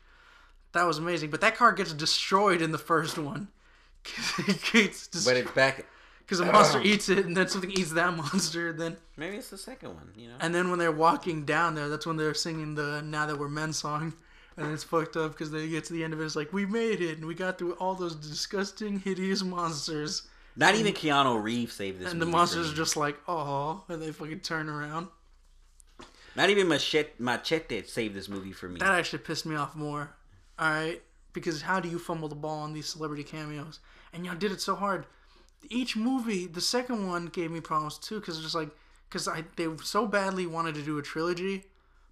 That 0.73 0.87
was 0.87 0.99
amazing, 0.99 1.31
but 1.31 1.41
that 1.41 1.57
car 1.57 1.73
gets 1.73 1.93
destroyed 1.93 2.62
in 2.62 2.71
the 2.73 2.79
first 2.79 3.18
one. 3.18 3.49
Because 4.73 5.25
But 5.27 5.37
it's 5.37 5.51
back. 5.51 5.85
Because 6.21 6.41
a 6.41 6.47
monster 6.47 6.79
oh. 6.79 6.83
eats 6.83 7.09
it, 7.09 7.27
and 7.27 7.37
then 7.37 7.49
something 7.49 7.71
eats 7.73 7.91
that 7.93 8.16
monster. 8.16 8.73
Then 8.73 8.97
Maybe 9.16 9.37
it's 9.37 9.51
the 9.51 9.59
second 9.59 9.95
one. 9.95 10.12
You 10.16 10.29
know. 10.29 10.37
and 10.41 10.55
then 10.55 10.71
when 10.71 10.79
they're 10.79 10.93
walking 10.93 11.45
down 11.45 11.75
there, 11.75 11.89
that's 11.89 12.07
when 12.07 12.16
they're 12.16 12.35
singing 12.35 12.77
the 12.77 13.03
"Now 13.03 13.27
That 13.27 13.39
We're 13.39 13.49
Men" 13.49 13.73
song, 13.73 14.14
and 14.57 14.73
it's 14.73 14.85
fucked 14.85 15.16
up 15.16 15.33
because 15.33 15.51
they 15.51 15.68
get 15.68 15.85
to 15.85 15.93
the 15.93 16.05
end 16.05 16.12
of 16.14 16.21
it, 16.21 16.25
it's 16.25 16.37
like 16.37 16.53
we 16.53 16.64
made 16.66 17.01
it, 17.01 17.18
and 17.18 17.27
we 17.27 17.35
got 17.35 17.59
through 17.59 17.73
all 17.75 17.95
those 17.95 18.14
disgusting, 18.14 19.01
hideous 19.01 19.43
monsters, 19.43 20.23
Not 20.57 20.77
even 20.77 20.93
Keanu 20.95 21.43
Reeves 21.43 21.75
saved 21.75 21.99
this. 22.01 22.12
and 22.12 22.21
the 22.23 22.27
movie 22.27 22.33
for 22.33 22.39
monsters 22.39 22.73
are 22.73 22.77
just 22.77 22.97
like, 22.97 23.18
oh, 23.27 23.83
and 23.89 24.01
they 24.01 24.12
fucking 24.12 24.41
turn 24.41 24.68
around. 24.68 25.09
Not 26.37 26.49
even 26.49 26.68
Machete, 26.68 27.11
Machete 27.18 27.83
saved 27.83 28.14
this 28.14 28.29
movie 28.29 28.53
for 28.53 28.68
me. 28.68 28.79
That 28.79 28.93
actually 28.93 29.18
pissed 29.18 29.47
me 29.47 29.57
off 29.57 29.75
more. 29.75 30.11
All 30.61 30.70
right, 30.70 31.00
because 31.32 31.62
how 31.62 31.80
do 31.80 31.88
you 31.88 31.98
fumble 31.98 32.28
the 32.28 32.34
ball 32.34 32.58
on 32.58 32.74
these 32.74 32.86
celebrity 32.86 33.24
cameos? 33.24 33.80
And 34.12 34.26
y'all 34.26 34.34
did 34.34 34.52
it 34.52 34.61
so 34.61 34.74
hard. 34.74 35.06
Each 35.70 35.96
movie, 35.96 36.46
the 36.46 36.61
second 36.61 37.08
one 37.08 37.26
gave 37.26 37.50
me 37.50 37.61
problems 37.61 37.96
too, 37.96 38.20
because 38.20 38.38
just 38.42 38.54
like, 38.54 38.68
because 39.08 39.26
I 39.26 39.44
they 39.56 39.68
so 39.82 40.06
badly 40.06 40.46
wanted 40.46 40.74
to 40.74 40.82
do 40.82 40.98
a 40.98 41.02
trilogy, 41.02 41.64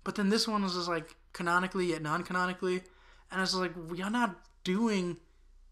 but 0.02 0.14
then 0.14 0.30
this 0.30 0.48
one 0.48 0.62
was 0.62 0.74
just 0.74 0.88
like 0.88 1.14
canonically 1.34 1.86
yet 1.86 2.00
non-canonically, 2.00 2.82
and 3.30 3.38
I 3.38 3.40
was 3.40 3.54
like, 3.54 3.72
y'all 3.94 4.10
not 4.10 4.36
doing, 4.64 5.18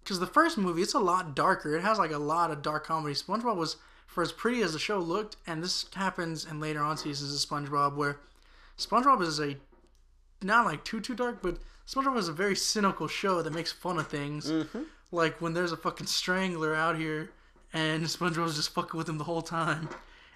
because 0.04 0.20
the 0.20 0.26
first 0.26 0.58
movie 0.58 0.82
it's 0.82 0.92
a 0.92 0.98
lot 0.98 1.34
darker. 1.34 1.76
It 1.76 1.82
has 1.82 1.98
like 1.98 2.12
a 2.12 2.18
lot 2.18 2.50
of 2.50 2.60
dark 2.60 2.86
comedy. 2.86 3.14
SpongeBob 3.14 3.56
was 3.56 3.76
for 4.06 4.22
as 4.22 4.32
pretty 4.32 4.60
as 4.60 4.74
the 4.74 4.78
show 4.78 4.98
looked, 4.98 5.36
and 5.46 5.62
this 5.62 5.86
happens 5.94 6.44
in 6.44 6.60
later 6.60 6.82
on 6.82 6.98
seasons 6.98 7.32
of 7.32 7.48
SpongeBob 7.48 7.96
where 7.96 8.20
SpongeBob 8.76 9.22
is 9.22 9.40
a 9.40 9.56
not 10.42 10.66
like 10.66 10.84
too 10.84 11.00
too 11.00 11.14
dark, 11.14 11.40
but 11.40 11.56
SpongeBob 11.86 12.18
is 12.18 12.28
a 12.28 12.32
very 12.32 12.56
cynical 12.56 13.06
show 13.06 13.42
that 13.42 13.52
makes 13.52 13.72
fun 13.72 13.98
of 13.98 14.08
things. 14.08 14.50
Mm-hmm. 14.50 14.82
Like 15.12 15.40
when 15.40 15.54
there's 15.54 15.72
a 15.72 15.76
fucking 15.76 16.06
strangler 16.06 16.74
out 16.74 16.96
here, 16.96 17.30
and 17.72 18.04
SpongeBob's 18.04 18.56
just 18.56 18.70
fucking 18.74 18.98
with 18.98 19.08
him 19.08 19.18
the 19.18 19.24
whole 19.24 19.42
time, 19.42 19.88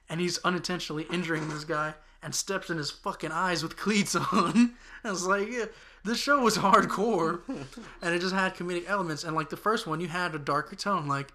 and 0.08 0.20
he's 0.20 0.38
unintentionally 0.38 1.06
injuring 1.10 1.48
this 1.48 1.64
guy 1.64 1.94
and 2.22 2.34
steps 2.34 2.70
in 2.70 2.76
his 2.76 2.90
fucking 2.90 3.32
eyes 3.32 3.62
with 3.62 3.76
cleats 3.76 4.14
on. 4.32 4.74
I 5.02 5.10
was 5.10 5.26
like, 5.26 5.50
yeah, 5.50 5.66
this 6.04 6.18
show 6.18 6.40
was 6.40 6.58
hardcore, 6.58 7.40
and 8.02 8.14
it 8.14 8.20
just 8.20 8.34
had 8.34 8.54
comedic 8.54 8.88
elements. 8.88 9.24
And 9.24 9.34
like 9.34 9.50
the 9.50 9.56
first 9.56 9.86
one, 9.86 10.00
you 10.00 10.08
had 10.08 10.34
a 10.34 10.38
darker 10.38 10.76
tone. 10.76 11.08
Like 11.08 11.32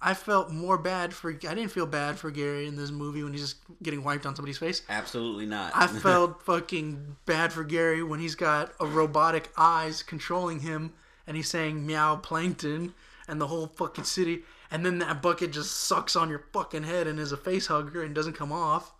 I 0.00 0.14
felt 0.14 0.50
more 0.50 0.78
bad 0.78 1.12
for. 1.12 1.30
I 1.30 1.34
didn't 1.34 1.68
feel 1.68 1.86
bad 1.86 2.18
for 2.18 2.30
Gary 2.30 2.66
in 2.66 2.76
this 2.76 2.90
movie 2.90 3.22
when 3.22 3.32
he's 3.32 3.42
just 3.42 3.56
getting 3.82 4.04
wiped 4.04 4.26
on 4.26 4.36
somebody's 4.36 4.58
face. 4.58 4.82
Absolutely 4.88 5.46
not. 5.46 5.72
I 5.74 5.86
felt 5.88 6.42
fucking 6.42 7.16
bad 7.26 7.52
for 7.52 7.64
Gary 7.64 8.02
when 8.02 8.20
he's 8.20 8.34
got 8.34 8.72
a 8.78 8.86
robotic 8.86 9.50
eyes 9.56 10.02
controlling 10.02 10.60
him 10.60 10.92
and 11.26 11.36
he's 11.36 11.48
saying 11.48 11.84
meow 11.84 12.16
plankton 12.16 12.94
and 13.26 13.40
the 13.40 13.48
whole 13.48 13.66
fucking 13.66 14.04
city 14.04 14.44
and 14.70 14.84
then 14.84 14.98
that 14.98 15.22
bucket 15.22 15.52
just 15.52 15.72
sucks 15.72 16.14
on 16.14 16.28
your 16.28 16.44
fucking 16.52 16.82
head 16.84 17.06
and 17.06 17.18
is 17.18 17.32
a 17.32 17.36
face 17.36 17.66
hugger 17.66 18.02
and 18.02 18.14
doesn't 18.14 18.34
come 18.34 18.52
off. 18.52 18.92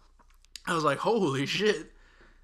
I 0.66 0.74
was 0.74 0.84
like, 0.84 0.99
holy 0.99 1.46
shit. 1.46 1.92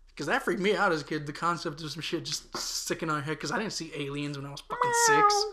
Because 0.09 0.27
that 0.27 0.43
freaked 0.43 0.61
me 0.61 0.77
out 0.77 0.93
as 0.93 1.01
a 1.01 1.05
kid, 1.05 1.27
the 1.27 1.33
concept 1.33 1.83
of 1.83 1.91
some 1.91 2.03
shit 2.03 2.25
just 2.25 2.57
sticking 2.57 3.11
on 3.11 3.17
your 3.17 3.25
head. 3.25 3.33
Because 3.33 3.51
I 3.51 3.59
didn't 3.59 3.73
see 3.73 3.91
aliens 3.97 4.37
when 4.37 4.47
I 4.47 4.51
was 4.51 4.61
fucking 4.61 4.93
six. 5.07 5.47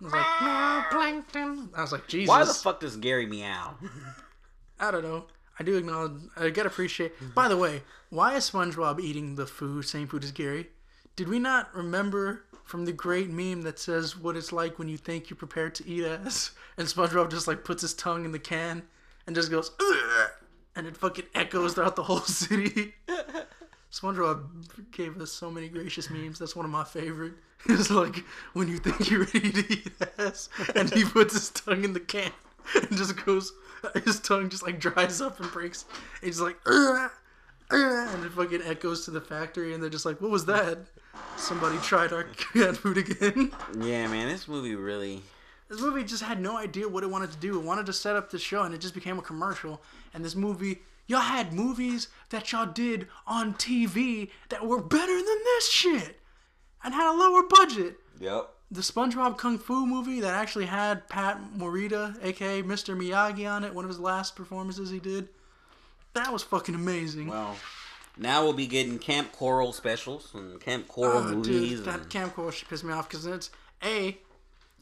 I 0.00 0.04
was 0.04 0.12
like, 0.12 0.40
meow 0.42 0.84
plankton. 0.90 1.70
I 1.74 1.80
was 1.82 1.92
like, 1.92 2.06
Jesus. 2.06 2.28
Why 2.28 2.44
the 2.44 2.52
fuck 2.52 2.80
does 2.80 2.96
Gary 2.96 3.26
meow? 3.26 3.76
I 4.80 4.90
don't 4.90 5.02
know. 5.02 5.24
I 5.58 5.64
do 5.64 5.76
acknowledge. 5.76 6.20
I 6.36 6.50
gotta 6.50 6.68
appreciate. 6.68 7.12
By 7.34 7.48
the 7.48 7.56
way, 7.56 7.82
why 8.10 8.34
is 8.34 8.50
SpongeBob 8.50 9.00
eating 9.00 9.36
the 9.36 9.46
food, 9.46 9.86
same 9.86 10.06
food 10.06 10.22
as 10.22 10.32
Gary? 10.32 10.68
Did 11.16 11.28
we 11.28 11.38
not 11.38 11.74
remember 11.74 12.44
from 12.64 12.84
the 12.84 12.92
great 12.92 13.30
meme 13.30 13.62
that 13.62 13.78
says 13.78 14.18
what 14.18 14.36
it's 14.36 14.52
like 14.52 14.78
when 14.78 14.88
you 14.88 14.98
think 14.98 15.30
you're 15.30 15.36
prepared 15.36 15.74
to 15.76 15.88
eat 15.88 16.04
ass, 16.04 16.50
and 16.76 16.86
SpongeBob 16.86 17.30
just 17.30 17.48
like 17.48 17.64
puts 17.64 17.82
his 17.82 17.94
tongue 17.94 18.24
in 18.24 18.32
the 18.32 18.38
can 18.38 18.82
and 19.26 19.34
just 19.34 19.50
goes, 19.50 19.70
"Ugh," 19.80 20.30
and 20.74 20.86
it 20.86 20.96
fucking 20.96 21.26
echoes 21.34 21.72
throughout 21.72 21.96
the 21.96 22.02
whole 22.02 22.20
city. 22.20 22.94
SpongeBob 23.96 24.90
gave 24.92 25.20
us 25.20 25.32
so 25.32 25.50
many 25.50 25.68
gracious 25.68 26.10
memes. 26.10 26.38
That's 26.38 26.54
one 26.54 26.64
of 26.64 26.70
my 26.70 26.84
favorite. 26.84 27.34
It's 27.68 27.90
like 27.90 28.18
when 28.52 28.68
you 28.68 28.76
think 28.76 29.10
you're 29.10 29.24
ready 29.24 29.50
to 29.50 29.72
eat 29.72 29.92
ass, 30.18 30.48
and 30.76 30.92
he 30.92 31.04
puts 31.04 31.32
his 31.32 31.50
tongue 31.50 31.82
in 31.84 31.94
the 31.94 32.00
can 32.00 32.30
and 32.74 32.96
just 32.96 33.24
goes. 33.24 33.52
His 34.04 34.20
tongue 34.20 34.50
just 34.50 34.62
like 34.62 34.78
dries 34.78 35.20
up 35.20 35.40
and 35.40 35.50
breaks. 35.50 35.84
He's 36.22 36.40
like, 36.40 36.58
and 37.70 38.24
it 38.24 38.32
fucking 38.32 38.62
echoes 38.62 39.04
to 39.06 39.10
the 39.10 39.20
factory, 39.20 39.74
and 39.74 39.82
they're 39.82 39.90
just 39.90 40.06
like, 40.06 40.20
"What 40.20 40.30
was 40.30 40.44
that? 40.46 40.78
Somebody 41.36 41.78
tried 41.78 42.12
our 42.12 42.24
cat 42.52 42.76
food 42.76 42.98
again." 42.98 43.50
yeah, 43.80 44.06
man, 44.06 44.28
this 44.28 44.46
movie 44.46 44.76
really. 44.76 45.22
This 45.68 45.80
movie 45.80 46.04
just 46.04 46.22
had 46.22 46.40
no 46.40 46.56
idea 46.56 46.88
what 46.88 47.02
it 47.02 47.10
wanted 47.10 47.32
to 47.32 47.38
do. 47.38 47.58
It 47.58 47.64
wanted 47.64 47.86
to 47.86 47.92
set 47.92 48.14
up 48.14 48.30
the 48.30 48.38
show, 48.38 48.62
and 48.62 48.74
it 48.74 48.80
just 48.80 48.94
became 48.94 49.18
a 49.18 49.22
commercial. 49.22 49.82
And 50.14 50.24
this 50.24 50.36
movie, 50.36 50.82
y'all 51.06 51.20
had 51.20 51.52
movies 51.52 52.08
that 52.30 52.50
y'all 52.52 52.66
did 52.66 53.06
on 53.26 53.54
TV 53.54 54.30
that 54.48 54.66
were 54.66 54.82
better 54.82 55.14
than 55.16 55.38
this 55.44 55.70
shit, 55.70 56.20
and 56.84 56.94
had 56.94 57.10
a 57.12 57.16
lower 57.16 57.42
budget. 57.48 57.96
Yep. 58.20 58.50
The 58.70 58.80
SpongeBob 58.80 59.38
Kung 59.38 59.58
Fu 59.58 59.86
movie 59.86 60.20
that 60.20 60.34
actually 60.34 60.66
had 60.66 61.08
Pat 61.08 61.38
Morita, 61.56 62.16
aka 62.24 62.62
Mr. 62.62 62.96
Miyagi, 63.00 63.48
on 63.48 63.62
it, 63.62 63.72
one 63.74 63.84
of 63.84 63.88
his 63.88 64.00
last 64.00 64.34
performances 64.34 64.90
he 64.90 64.98
did. 64.98 65.28
That 66.14 66.32
was 66.32 66.42
fucking 66.42 66.74
amazing. 66.74 67.28
Well, 67.28 67.56
now 68.18 68.42
we'll 68.42 68.54
be 68.54 68.66
getting 68.66 68.98
Camp 68.98 69.30
Coral 69.32 69.72
specials 69.72 70.30
and 70.34 70.60
Camp 70.60 70.88
Coral 70.88 71.18
Oh, 71.18 71.22
movies. 71.34 71.70
dude, 71.78 71.84
that 71.84 72.00
and- 72.00 72.10
Camp 72.10 72.34
Coral 72.34 72.50
shit 72.50 72.68
pissed 72.68 72.82
me 72.84 72.92
off 72.92 73.08
because 73.08 73.26
it's 73.26 73.50
a. 73.84 74.18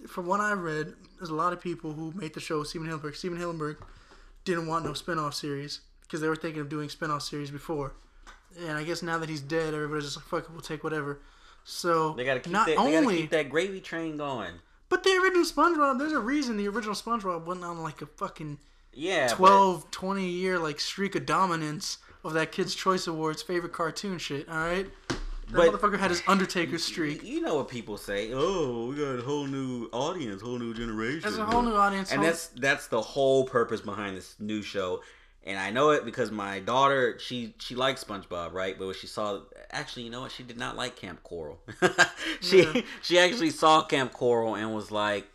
From 0.09 0.27
what 0.27 0.41
I 0.41 0.53
read, 0.53 0.95
there's 1.19 1.31
a 1.31 1.35
lot 1.35 1.53
of 1.53 1.61
people 1.61 1.93
who 1.93 2.13
made 2.17 2.35
the 2.35 2.41
show. 2.41 2.63
Stephen 2.63 2.89
Hillenburg. 2.89 3.15
Stephen 3.17 3.39
Hillenburg 3.39 3.77
didn't 4.45 4.67
want 4.67 4.85
no 4.85 4.93
spin-off 4.93 5.35
series 5.35 5.81
because 6.15 6.23
they 6.23 6.29
were 6.29 6.37
thinking 6.37 6.61
of 6.61 6.69
doing 6.69 6.89
spin-off 6.89 7.23
series 7.23 7.51
before. 7.51 7.93
And 8.61 8.79
I 8.79 8.85
guess 8.85 9.03
now 9.03 9.19
that 9.19 9.29
he's 9.29 9.41
dead, 9.41 9.75
everybody's 9.75 10.05
just 10.05 10.17
like, 10.17 10.27
"Fuck 10.27 10.45
it, 10.45 10.51
we'll 10.53 10.61
take 10.61 10.85
whatever." 10.85 11.19
So 11.65 12.13
they 12.13 12.25
gotta 12.25 12.39
keep 12.39 12.53
not 12.53 12.69
that. 12.69 12.77
only, 12.77 12.93
gotta 12.93 13.17
keep 13.17 13.31
that 13.31 13.51
gravy 13.51 13.81
train 13.81 14.17
going. 14.17 14.53
but 14.89 15.03
the 15.03 15.11
original 15.11 15.45
SpongeBob. 15.45 15.99
There's 15.99 16.13
a 16.13 16.21
reason 16.21 16.57
the 16.57 16.69
original 16.69 16.95
SpongeBob 16.95 17.47
went 17.47 17.65
on 17.65 17.83
like 17.83 18.01
a 18.01 18.07
fucking 18.07 18.59
Yeah. 18.93 19.27
but- 19.31 19.37
12, 19.39 19.91
20 19.91 20.29
year 20.29 20.57
like 20.61 20.79
streak 20.79 21.17
of 21.17 21.27
dominance 21.27 21.99
of 22.23 22.33
that 22.35 22.53
Kids 22.53 22.77
Choice 22.77 23.09
Awards 23.09 23.43
favorite 23.43 23.73
cartoon 23.73 24.19
shit. 24.19 24.49
All 24.49 24.55
right, 24.55 24.87
that 25.09 25.19
But- 25.53 25.73
motherfucker 25.73 25.99
had 25.99 26.11
his 26.13 26.23
Undertaker 26.29 26.79
streak. 26.79 27.25
You 27.25 27.41
know 27.41 27.57
what 27.57 27.69
people 27.69 27.97
say? 27.99 28.31
Oh, 28.33 28.87
we 28.87 28.95
got 28.95 29.19
a 29.19 29.23
whole 29.23 29.47
new 29.49 29.89
audience, 29.93 30.43
whole 30.43 30.59
new 30.61 30.73
generation. 30.75 31.23
There's 31.23 31.39
a 31.39 31.45
whole 31.45 31.63
new 31.63 31.75
audience. 31.75 32.13
and 32.13 32.21
whole- 32.21 32.31
that's 32.31 32.51
that's 32.55 32.87
the 32.87 33.01
whole 33.03 33.47
purpose 33.47 33.81
behind 33.81 34.17
this 34.17 34.37
new 34.39 34.63
show. 34.63 35.03
And 35.47 35.59
I 35.59 35.71
know 35.71 35.91
it 35.91 36.07
because 36.07 36.31
my 36.31 36.59
daughter 36.61 37.19
she 37.19 37.55
she 37.59 37.75
likes 37.75 38.03
SpongeBob, 38.03 38.53
right? 38.55 38.79
But 38.79 38.87
when 38.87 38.95
she 38.95 39.07
saw, 39.07 39.41
actually, 39.71 40.05
you 40.05 40.11
know 40.11 40.23
what? 40.23 40.33
She 40.33 40.43
did 40.43 40.57
not 40.59 40.75
like 40.77 40.97
Camp 40.97 41.23
Coral. 41.23 41.61
she 42.41 42.63
Yeah. 42.63 42.81
she 43.03 43.19
actually 43.19 43.51
saw 43.51 43.83
Camp 43.85 44.13
Coral 44.15 44.55
and 44.57 44.75
was 44.75 44.91
like, 44.91 45.27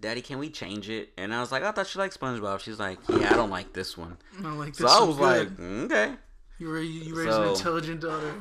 "Daddy, 0.00 0.20
can 0.22 0.38
we 0.38 0.48
change 0.48 0.88
it?" 0.88 1.10
And 1.18 1.34
I 1.34 1.40
was 1.40 1.50
like, 1.50 1.64
"I 1.64 1.72
thought 1.72 1.88
she 1.88 1.98
liked 1.98 2.18
SpongeBob." 2.20 2.60
She's 2.60 2.78
like, 2.78 2.98
"Yeah, 3.08 3.32
I 3.32 3.36
don't 3.36 3.50
like 3.50 3.72
this 3.72 3.98
one." 3.98 4.16
I'm 4.38 4.58
like, 4.60 4.76
So 4.76 4.86
I 4.86 5.02
was 5.02 5.16
good. 5.16 5.58
like, 5.58 5.90
"Okay." 5.90 6.14
you, 6.60 6.76
you 6.76 7.16
raised 7.16 7.30
So- 7.32 7.42
an 7.42 7.48
intelligent 7.48 8.00
daughter. 8.00 8.34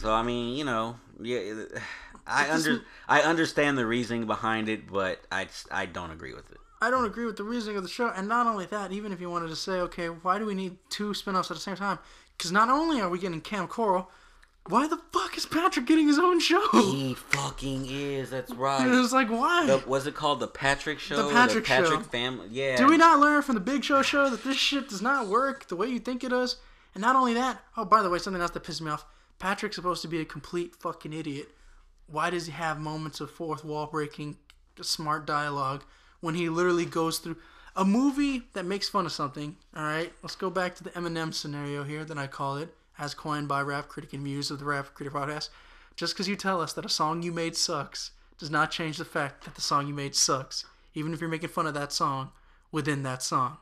So 0.00 0.10
I 0.10 0.22
mean, 0.22 0.56
you 0.56 0.64
know, 0.64 0.96
yeah, 1.20 1.64
I 2.26 2.50
under 2.50 2.80
I 3.06 3.20
understand 3.20 3.76
the 3.76 3.84
reasoning 3.84 4.26
behind 4.26 4.70
it, 4.70 4.90
but 4.90 5.20
I 5.30 5.48
I 5.70 5.84
don't 5.84 6.10
agree 6.12 6.32
with 6.32 6.50
it. 6.50 6.58
I 6.80 6.90
don't 6.90 7.04
agree 7.06 7.24
with 7.24 7.36
the 7.36 7.44
reasoning 7.44 7.76
of 7.76 7.82
the 7.82 7.88
show, 7.88 8.12
and 8.14 8.28
not 8.28 8.46
only 8.46 8.66
that, 8.66 8.92
even 8.92 9.12
if 9.12 9.20
you 9.20 9.30
wanted 9.30 9.48
to 9.48 9.56
say, 9.56 9.72
okay, 9.80 10.08
why 10.08 10.38
do 10.38 10.44
we 10.44 10.54
need 10.54 10.76
two 10.90 11.14
spin-offs 11.14 11.50
at 11.50 11.56
the 11.56 11.62
same 11.62 11.76
time? 11.76 11.98
Because 12.36 12.52
not 12.52 12.68
only 12.68 13.00
are 13.00 13.08
we 13.08 13.18
getting 13.18 13.40
Cam 13.40 13.66
Coral, 13.66 14.10
why 14.68 14.86
the 14.86 14.98
fuck 15.12 15.36
is 15.38 15.46
Patrick 15.46 15.86
getting 15.86 16.06
his 16.06 16.18
own 16.18 16.40
show? 16.40 16.60
He 16.72 17.14
fucking 17.14 17.86
is. 17.88 18.30
That's 18.30 18.52
right. 18.54 18.86
it's 18.86 19.12
like, 19.12 19.30
why? 19.30 19.66
The, 19.66 19.82
was 19.86 20.06
it 20.06 20.14
called 20.14 20.40
the 20.40 20.48
Patrick 20.48 20.98
Show? 20.98 21.28
The 21.28 21.32
Patrick 21.32 21.66
Show. 21.66 22.00
family. 22.00 22.48
Yeah. 22.50 22.76
Do 22.76 22.88
we 22.88 22.96
not 22.96 23.20
learn 23.20 23.42
from 23.42 23.54
the 23.54 23.60
Big 23.60 23.84
Show 23.84 24.02
show 24.02 24.28
that 24.28 24.44
this 24.44 24.56
shit 24.56 24.88
does 24.88 25.00
not 25.00 25.28
work 25.28 25.68
the 25.68 25.76
way 25.76 25.86
you 25.86 26.00
think 26.00 26.24
it 26.24 26.30
does? 26.30 26.56
And 26.94 27.00
not 27.00 27.16
only 27.16 27.34
that, 27.34 27.62
oh, 27.76 27.84
by 27.84 28.02
the 28.02 28.10
way, 28.10 28.18
something 28.18 28.42
else 28.42 28.50
that 28.52 28.64
pisses 28.64 28.80
me 28.80 28.90
off. 28.90 29.04
Patrick's 29.38 29.76
supposed 29.76 30.02
to 30.02 30.08
be 30.08 30.20
a 30.20 30.24
complete 30.24 30.74
fucking 30.74 31.12
idiot. 31.12 31.48
Why 32.08 32.30
does 32.30 32.46
he 32.46 32.52
have 32.52 32.80
moments 32.80 33.20
of 33.20 33.30
fourth 33.30 33.64
wall 33.64 33.86
breaking, 33.86 34.36
smart 34.80 35.26
dialogue 35.26 35.84
when 36.26 36.34
he 36.34 36.48
literally 36.48 36.84
goes 36.84 37.18
through 37.18 37.36
a 37.76 37.84
movie 37.84 38.42
that 38.52 38.64
makes 38.64 38.88
fun 38.88 39.06
of 39.06 39.12
something? 39.12 39.54
All 39.76 39.84
right, 39.84 40.12
let's 40.24 40.34
go 40.34 40.50
back 40.50 40.74
to 40.74 40.82
the 40.82 40.90
Eminem 40.90 41.32
scenario 41.32 41.84
here 41.84 42.04
that 42.04 42.18
I 42.18 42.26
call 42.26 42.56
it, 42.56 42.74
as 42.98 43.14
coined 43.14 43.46
by 43.46 43.62
Rap 43.62 43.86
Critic 43.86 44.12
and 44.12 44.24
Muse 44.24 44.50
of 44.50 44.58
the 44.58 44.64
Rap 44.64 44.92
Critic 44.92 45.14
podcast. 45.14 45.50
Just 45.94 46.14
because 46.14 46.26
you 46.26 46.34
tell 46.34 46.60
us 46.60 46.72
that 46.72 46.84
a 46.84 46.88
song 46.88 47.22
you 47.22 47.30
made 47.30 47.54
sucks 47.54 48.10
does 48.38 48.50
not 48.50 48.72
change 48.72 48.98
the 48.98 49.04
fact 49.04 49.44
that 49.44 49.54
the 49.54 49.60
song 49.60 49.86
you 49.86 49.94
made 49.94 50.16
sucks, 50.16 50.64
even 50.94 51.14
if 51.14 51.20
you're 51.20 51.30
making 51.30 51.48
fun 51.48 51.68
of 51.68 51.74
that 51.74 51.92
song 51.92 52.32
within 52.72 53.04
that 53.04 53.22
song. 53.22 53.58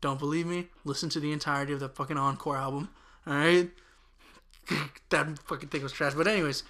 Don't 0.00 0.18
believe 0.18 0.46
me? 0.46 0.68
Listen 0.86 1.10
to 1.10 1.20
the 1.20 1.30
entirety 1.30 1.74
of 1.74 1.80
the 1.80 1.90
fucking 1.90 2.16
encore 2.16 2.56
album. 2.56 2.88
Alright? 3.28 3.68
that 5.10 5.38
fucking 5.40 5.68
thing 5.68 5.82
was 5.82 5.92
trash. 5.92 6.14
But 6.14 6.26
anyways, 6.26 6.62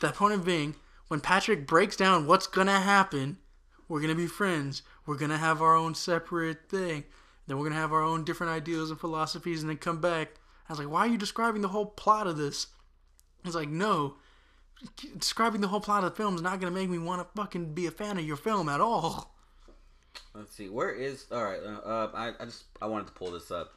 that 0.00 0.14
point 0.14 0.32
of 0.32 0.46
being, 0.46 0.76
when 1.08 1.20
Patrick 1.20 1.66
breaks 1.66 1.96
down 1.96 2.26
what's 2.26 2.46
gonna 2.46 2.80
happen, 2.80 3.36
we're 3.88 4.00
gonna 4.00 4.14
be 4.14 4.26
friends. 4.26 4.82
We're 5.06 5.16
gonna 5.16 5.38
have 5.38 5.62
our 5.62 5.74
own 5.76 5.94
separate 5.94 6.68
thing. 6.68 7.04
Then 7.46 7.58
we're 7.58 7.68
gonna 7.68 7.80
have 7.80 7.92
our 7.92 8.02
own 8.02 8.24
different 8.24 8.52
ideals 8.52 8.90
and 8.90 8.98
philosophies 8.98 9.62
and 9.62 9.70
then 9.70 9.76
come 9.76 10.00
back. 10.00 10.34
I 10.68 10.72
was 10.72 10.78
like, 10.78 10.90
why 10.90 11.00
are 11.00 11.08
you 11.08 11.18
describing 11.18 11.62
the 11.62 11.68
whole 11.68 11.86
plot 11.86 12.26
of 12.26 12.36
this? 12.36 12.68
He's 13.42 13.54
like, 13.54 13.68
no. 13.68 14.14
Describing 15.18 15.60
the 15.60 15.68
whole 15.68 15.80
plot 15.80 16.04
of 16.04 16.10
the 16.10 16.16
film 16.16 16.34
is 16.34 16.42
not 16.42 16.60
gonna 16.60 16.74
make 16.74 16.88
me 16.88 16.98
want 16.98 17.22
to 17.22 17.40
fucking 17.40 17.74
be 17.74 17.86
a 17.86 17.90
fan 17.90 18.18
of 18.18 18.24
your 18.24 18.36
film 18.36 18.68
at 18.68 18.80
all. 18.80 19.34
Let's 20.34 20.54
see. 20.54 20.68
Where 20.68 20.90
is 20.90 21.26
all 21.30 21.44
right? 21.44 21.60
Uh, 21.62 21.88
uh, 21.88 22.10
I 22.14 22.32
I 22.40 22.44
just 22.46 22.64
I 22.80 22.86
wanted 22.86 23.08
to 23.08 23.12
pull 23.12 23.32
this 23.32 23.50
up. 23.50 23.74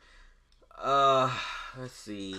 Uh, 0.78 1.32
let's 1.78 1.94
see. 1.94 2.36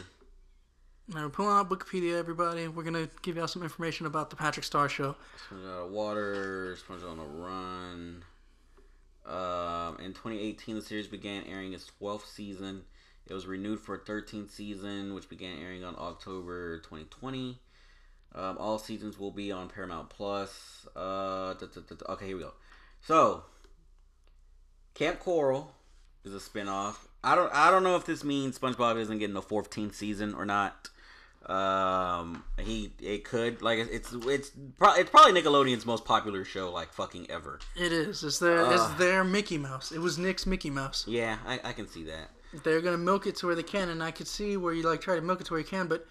Now 1.10 1.22
we're 1.22 1.30
pulling 1.30 1.56
out 1.56 1.70
Wikipedia, 1.70 2.18
everybody. 2.18 2.68
We're 2.68 2.82
gonna 2.82 3.08
give 3.22 3.36
y'all 3.36 3.48
some 3.48 3.62
information 3.62 4.04
about 4.04 4.28
the 4.28 4.36
Patrick 4.36 4.64
Star 4.64 4.90
Show. 4.90 5.16
Sponge 5.46 5.64
out 5.64 5.86
of 5.86 5.90
water. 5.90 6.76
Sponge 6.76 7.02
on 7.02 7.16
the 7.16 7.24
run. 7.24 8.24
Um, 9.24 9.98
in 10.04 10.12
2018, 10.12 10.74
the 10.74 10.82
series 10.82 11.06
began 11.06 11.44
airing 11.44 11.72
its 11.72 11.90
12th 11.98 12.26
season. 12.26 12.82
It 13.26 13.32
was 13.32 13.46
renewed 13.46 13.80
for 13.80 13.94
a 13.94 13.98
13th 13.98 14.50
season, 14.50 15.14
which 15.14 15.30
began 15.30 15.58
airing 15.58 15.82
on 15.82 15.94
October 15.98 16.78
2020. 16.80 17.58
Um, 18.34 18.58
all 18.58 18.78
seasons 18.78 19.18
will 19.18 19.30
be 19.30 19.50
on 19.50 19.70
Paramount 19.70 20.10
Plus. 20.10 20.86
Uh, 20.94 21.54
okay, 22.10 22.26
here 22.26 22.36
we 22.36 22.42
go. 22.42 22.52
So, 23.00 23.44
Camp 24.92 25.20
Coral 25.20 25.72
is 26.22 26.34
a 26.34 26.38
spinoff. 26.38 26.96
I 27.24 27.34
don't 27.34 27.52
I 27.54 27.70
don't 27.70 27.82
know 27.82 27.96
if 27.96 28.04
this 28.04 28.22
means 28.22 28.58
SpongeBob 28.58 28.98
isn't 28.98 29.18
getting 29.18 29.36
a 29.36 29.42
14th 29.42 29.94
season 29.94 30.34
or 30.34 30.44
not. 30.44 30.90
Um, 31.48 32.44
he 32.58 32.92
it 33.00 33.24
could 33.24 33.62
like 33.62 33.78
it's 33.78 34.12
it's 34.12 34.50
pro- 34.78 34.94
it's 34.94 35.08
probably 35.08 35.40
Nickelodeon's 35.40 35.86
most 35.86 36.04
popular 36.04 36.44
show 36.44 36.70
like 36.70 36.92
fucking 36.92 37.30
ever. 37.30 37.58
It 37.74 37.90
is. 37.90 38.22
It's 38.22 38.38
their 38.38 38.70
it's 38.70 38.86
their 38.94 39.24
Mickey 39.24 39.56
Mouse. 39.56 39.90
It 39.90 40.00
was 40.00 40.18
Nick's 40.18 40.46
Mickey 40.46 40.68
Mouse. 40.68 41.06
Yeah, 41.08 41.38
I, 41.46 41.60
I 41.64 41.72
can 41.72 41.88
see 41.88 42.04
that. 42.04 42.30
They're 42.64 42.82
gonna 42.82 42.98
milk 42.98 43.26
it 43.26 43.36
to 43.36 43.46
where 43.46 43.54
they 43.54 43.62
can, 43.62 43.88
and 43.88 44.02
I 44.02 44.10
could 44.10 44.28
see 44.28 44.58
where 44.58 44.74
you 44.74 44.82
like 44.82 45.00
try 45.00 45.16
to 45.16 45.22
milk 45.22 45.40
it 45.40 45.44
to 45.46 45.54
where 45.54 45.60
you 45.60 45.66
can, 45.66 45.86
but 45.86 46.06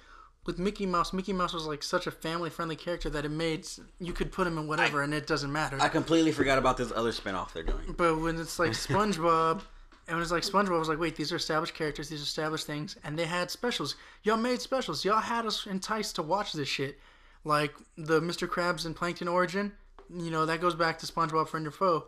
with 0.47 0.57
Mickey 0.57 0.85
Mouse, 0.87 1.13
Mickey 1.13 1.33
Mouse 1.33 1.53
was 1.53 1.67
like 1.67 1.83
such 1.83 2.07
a 2.07 2.11
family 2.11 2.49
friendly 2.49 2.75
character 2.75 3.09
that 3.11 3.25
it 3.25 3.29
made 3.29 3.67
you 3.99 4.13
could 4.13 4.31
put 4.31 4.47
him 4.47 4.57
in 4.57 4.67
whatever, 4.67 5.03
and 5.03 5.13
it 5.13 5.27
doesn't 5.27 5.51
matter. 5.51 5.77
I 5.79 5.89
completely 5.89 6.31
forgot 6.31 6.57
about 6.57 6.77
this 6.77 6.91
other 6.95 7.11
spinoff 7.11 7.53
they're 7.53 7.63
doing. 7.63 7.93
But 7.95 8.19
when 8.19 8.39
it's 8.39 8.57
like 8.57 8.71
SpongeBob, 8.71 9.61
and 10.07 10.15
it 10.15 10.19
was 10.19 10.31
like 10.31 10.43
SpongeBob 10.43 10.79
was 10.79 10.89
like, 10.89 10.99
wait, 10.99 11.15
these 11.15 11.31
are 11.31 11.35
established 11.35 11.73
characters, 11.73 12.09
these 12.09 12.21
are 12.21 12.23
established 12.23 12.65
things, 12.65 12.95
and 13.03 13.17
they 13.17 13.25
had 13.25 13.51
specials. 13.51 13.95
Y'all 14.23 14.37
made 14.37 14.61
specials. 14.61 15.03
Y'all 15.03 15.19
had 15.19 15.45
us 15.45 15.65
enticed 15.65 16.15
to 16.15 16.23
watch 16.23 16.53
this 16.53 16.67
shit. 16.67 16.99
Like 17.43 17.73
the 17.97 18.21
Mr. 18.21 18.47
Krabs 18.47 18.85
and 18.85 18.95
Plankton 18.95 19.27
origin, 19.27 19.73
you 20.13 20.31
know, 20.31 20.45
that 20.45 20.61
goes 20.61 20.75
back 20.75 20.99
to 20.99 21.05
SpongeBob 21.05 21.49
Friend 21.49 21.65
or 21.67 21.71
Foe. 21.71 22.05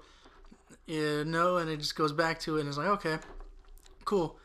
Yeah, 0.86 1.24
no, 1.24 1.58
and 1.58 1.70
it 1.70 1.78
just 1.78 1.95
goes 1.95 2.12
back 2.12 2.39
to 2.41 2.58
it, 2.58 2.62
and 2.62 2.70
it's 2.70 2.78
like, 2.78 2.88
okay, 2.88 3.18
cool. 4.06 4.38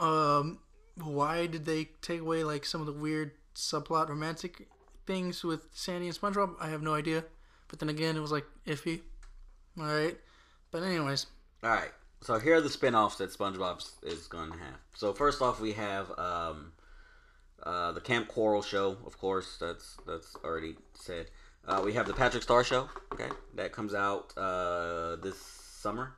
Um, 0.00 0.58
why 0.96 1.46
did 1.46 1.64
they 1.64 1.90
take 2.02 2.20
away 2.20 2.44
like 2.44 2.64
some 2.64 2.80
of 2.80 2.86
the 2.86 2.92
weird 2.92 3.32
subplot 3.54 4.08
romantic 4.08 4.68
things 5.06 5.42
with 5.44 5.66
Sandy 5.72 6.08
and 6.08 6.16
SpongeBob? 6.16 6.56
I 6.60 6.68
have 6.68 6.82
no 6.82 6.94
idea. 6.94 7.24
But 7.68 7.78
then 7.78 7.88
again, 7.88 8.16
it 8.16 8.20
was 8.20 8.32
like 8.32 8.44
iffy. 8.66 9.00
All 9.78 9.84
right. 9.86 10.18
But 10.70 10.82
anyways, 10.82 11.26
All 11.62 11.70
right. 11.70 11.90
So 12.22 12.38
here 12.38 12.54
are 12.56 12.60
the 12.60 12.70
spin-offs 12.70 13.16
that 13.16 13.30
SpongeBob 13.30 13.84
is 14.04 14.26
going 14.28 14.52
to 14.52 14.58
have. 14.58 14.76
So 14.94 15.12
first 15.12 15.42
off, 15.42 15.60
we 15.60 15.72
have 15.72 16.10
um, 16.18 16.72
uh, 17.62 17.92
the 17.92 18.00
Camp 18.00 18.28
Coral 18.28 18.62
show. 18.62 18.96
Of 19.04 19.18
course, 19.18 19.56
that's 19.60 19.96
that's 20.06 20.36
already 20.44 20.76
said. 20.94 21.26
Uh, 21.66 21.82
we 21.84 21.92
have 21.94 22.06
the 22.06 22.14
Patrick 22.14 22.42
Star 22.42 22.62
show. 22.64 22.88
Okay, 23.12 23.28
that 23.54 23.72
comes 23.72 23.92
out 23.94 24.32
uh, 24.36 25.16
this 25.16 25.36
summer. 25.38 26.12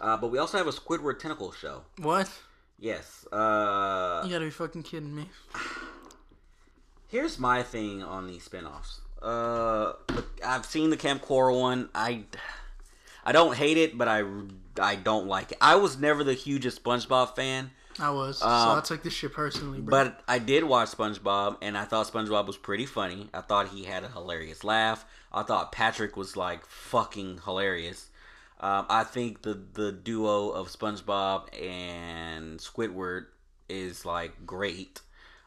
Uh, 0.00 0.16
but 0.16 0.30
we 0.32 0.38
also 0.38 0.58
have 0.58 0.66
a 0.66 0.72
Squidward 0.72 1.18
Tentacle 1.18 1.52
show. 1.52 1.82
what? 1.98 2.28
Yes. 2.78 3.26
Uh, 3.30 4.22
You 4.24 4.30
gotta 4.30 4.46
be 4.46 4.50
fucking 4.50 4.82
kidding 4.82 5.14
me. 5.14 5.28
here's 7.08 7.38
my 7.38 7.62
thing 7.62 8.02
on 8.02 8.26
these 8.26 8.44
spin-offs. 8.44 9.00
Uh, 9.20 9.92
I've 10.44 10.64
seen 10.64 10.88
the 10.90 10.96
Camp 10.96 11.20
Coral 11.22 11.60
one. 11.60 11.90
I, 11.94 12.24
I 13.24 13.32
don't 13.32 13.54
hate 13.56 13.76
it, 13.76 13.96
but 13.98 14.08
I, 14.08 14.24
I 14.80 14.96
don't 14.96 15.26
like 15.26 15.52
it. 15.52 15.58
I 15.60 15.76
was 15.76 15.98
never 15.98 16.24
the 16.24 16.34
hugest 16.34 16.82
SpongeBob 16.82 17.36
fan, 17.36 17.70
I 17.98 18.10
was. 18.10 18.38
so 18.38 18.46
Um, 18.46 18.78
I 18.78 18.80
took 18.80 19.02
this 19.02 19.12
shit 19.12 19.32
personally, 19.32 19.80
bro. 19.80 19.90
but 19.90 20.20
I 20.26 20.38
did 20.38 20.64
watch 20.64 20.88
SpongeBob, 20.90 21.58
and 21.60 21.76
I 21.76 21.84
thought 21.84 22.06
SpongeBob 22.06 22.46
was 22.46 22.56
pretty 22.56 22.86
funny. 22.86 23.28
I 23.34 23.40
thought 23.42 23.68
he 23.68 23.84
had 23.84 24.04
a 24.04 24.08
hilarious 24.08 24.64
laugh. 24.64 25.04
I 25.32 25.42
thought 25.42 25.72
Patrick 25.72 26.16
was 26.16 26.36
like 26.36 26.64
fucking 26.66 27.40
hilarious. 27.44 28.08
Um, 28.60 28.86
I 28.90 29.04
think 29.04 29.42
the 29.42 29.54
the 29.72 29.90
duo 29.92 30.50
of 30.50 30.68
SpongeBob 30.68 31.48
and 31.60 32.58
Squidward 32.58 33.26
is 33.68 34.04
like 34.04 34.46
great. 34.46 35.00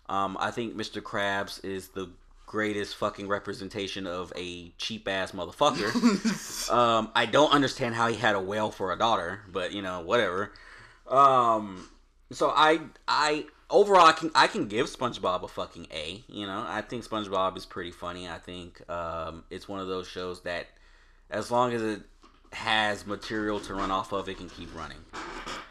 Um, 0.10 0.36
I 0.40 0.52
think 0.52 0.76
Mr. 0.76 1.02
Krabs 1.02 1.64
is 1.64 1.90
the 1.90 2.10
greatest 2.54 2.96
fucking 2.98 3.28
representation 3.28 4.06
of 4.06 4.32
a 4.36 4.70
cheap 4.78 5.08
ass 5.08 5.32
motherfucker. 5.32 6.70
um, 6.72 7.10
I 7.16 7.26
don't 7.26 7.52
understand 7.52 7.96
how 7.96 8.10
he 8.10 8.16
had 8.16 8.36
a 8.36 8.40
whale 8.40 8.70
for 8.70 8.94
a 8.94 8.96
daughter, 8.96 9.42
but 9.52 9.72
you 9.74 9.82
know, 9.82 10.02
whatever. 10.02 10.54
Um, 11.08 11.90
so 12.32 12.52
I 12.56 12.82
I 13.08 13.46
overall 13.72 14.06
I 14.06 14.12
can 14.12 14.30
I 14.36 14.46
can 14.46 14.68
give 14.68 14.86
SpongeBob 14.86 15.42
a 15.42 15.48
fucking 15.48 15.88
A. 15.92 16.24
You 16.28 16.46
know, 16.46 16.64
I 16.68 16.82
think 16.82 17.04
SpongeBob 17.04 17.58
is 17.58 17.66
pretty 17.66 17.90
funny. 17.90 18.30
I 18.30 18.38
think 18.38 18.88
um, 18.88 19.46
it's 19.50 19.68
one 19.68 19.80
of 19.80 19.88
those 19.88 20.08
shows 20.08 20.42
that 20.42 20.68
as 21.32 21.50
long 21.50 21.74
as 21.74 21.82
it 21.82 22.02
has 22.52 23.08
material 23.08 23.62
to 23.62 23.74
run 23.74 23.90
off 23.90 24.12
of, 24.12 24.30
it 24.30 24.38
can 24.38 24.48
keep 24.48 24.76
running. 24.76 25.00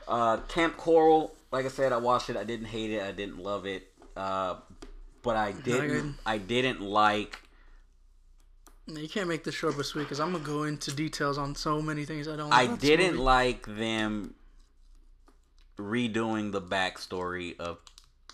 Uh, 0.08 0.38
Camp 0.48 0.76
Coral, 0.76 1.32
like 1.52 1.64
I 1.64 1.68
said, 1.68 1.92
I 1.92 1.98
watched 1.98 2.28
it. 2.28 2.36
I 2.36 2.42
didn't 2.42 2.66
hate 2.66 2.90
it. 2.90 3.02
I 3.02 3.12
didn't 3.12 3.38
love 3.38 3.66
it. 3.66 3.86
Uh, 4.16 4.56
but 5.22 5.36
I 5.36 5.52
didn't. 5.52 6.16
I 6.26 6.38
didn't 6.38 6.80
like. 6.80 7.40
You 8.86 9.08
can't 9.08 9.28
make 9.28 9.44
this 9.44 9.54
short 9.54 9.76
but 9.76 9.86
sweet 9.86 10.02
because 10.02 10.20
I'm 10.20 10.32
gonna 10.32 10.44
go 10.44 10.64
into 10.64 10.92
details 10.92 11.38
on 11.38 11.54
so 11.54 11.80
many 11.80 12.04
things 12.04 12.28
I 12.28 12.36
don't. 12.36 12.50
like 12.50 12.70
I 12.70 12.76
didn't 12.76 13.12
movie. 13.12 13.22
like 13.22 13.66
them 13.66 14.34
redoing 15.78 16.52
the 16.52 16.60
backstory 16.60 17.58
of 17.58 17.78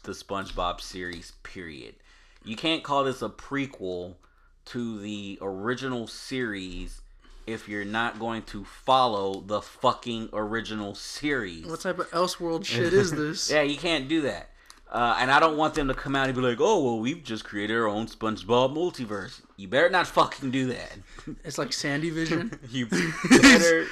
the 0.02 0.12
SpongeBob 0.12 0.80
series. 0.80 1.32
Period. 1.42 1.96
You 2.44 2.56
can't 2.56 2.82
call 2.82 3.04
this 3.04 3.20
a 3.22 3.28
prequel 3.28 4.14
to 4.66 4.98
the 5.00 5.38
original 5.40 6.06
series 6.06 7.00
if 7.46 7.68
you're 7.68 7.84
not 7.84 8.18
going 8.18 8.42
to 8.42 8.64
follow 8.64 9.40
the 9.40 9.62
fucking 9.62 10.28
original 10.32 10.94
series. 10.94 11.66
What 11.66 11.80
type 11.80 11.98
of 11.98 12.10
Elseworld 12.10 12.64
shit 12.64 12.92
is 12.94 13.10
this? 13.10 13.50
Yeah, 13.50 13.62
you 13.62 13.76
can't 13.76 14.08
do 14.08 14.22
that. 14.22 14.50
Uh, 14.90 15.16
and 15.20 15.30
I 15.30 15.38
don't 15.38 15.58
want 15.58 15.74
them 15.74 15.88
to 15.88 15.94
come 15.94 16.16
out 16.16 16.28
and 16.28 16.34
be 16.34 16.40
like, 16.40 16.58
"Oh, 16.60 16.82
well, 16.82 16.98
we've 16.98 17.22
just 17.22 17.44
created 17.44 17.76
our 17.76 17.86
own 17.86 18.06
SpongeBob 18.06 18.74
multiverse." 18.74 19.42
You 19.56 19.68
better 19.68 19.90
not 19.90 20.06
fucking 20.06 20.50
do 20.50 20.66
that. 20.66 20.98
It's 21.44 21.58
like 21.58 21.72
Sandy 21.74 22.08
Vision. 22.10 22.58
you 22.70 22.86
better. 23.30 23.86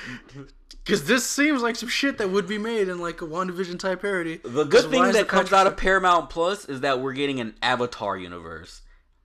Because 0.85 1.05
this 1.05 1.27
seems 1.27 1.63
like 1.63 1.77
some 1.77 1.89
shit 1.89 2.17
that 2.19 2.31
would 2.31 2.47
be 2.47 2.59
made 2.59 2.89
in 2.89 2.99
like 2.99 3.21
a 3.21 3.27
WandaVision 3.27 3.79
type 3.79 4.03
parody. 4.03 4.39
The 4.43 4.65
good 4.65 4.91
thing 4.91 5.13
that 5.13 5.29
comes 5.29 5.53
out 5.53 5.67
of 5.67 5.77
Paramount 5.77 6.31
Plus 6.31 6.65
is 6.65 6.81
that 6.81 7.01
we're 7.01 7.13
getting 7.13 7.41
an 7.41 7.57
Avatar 7.61 8.17
universe. 8.17 8.83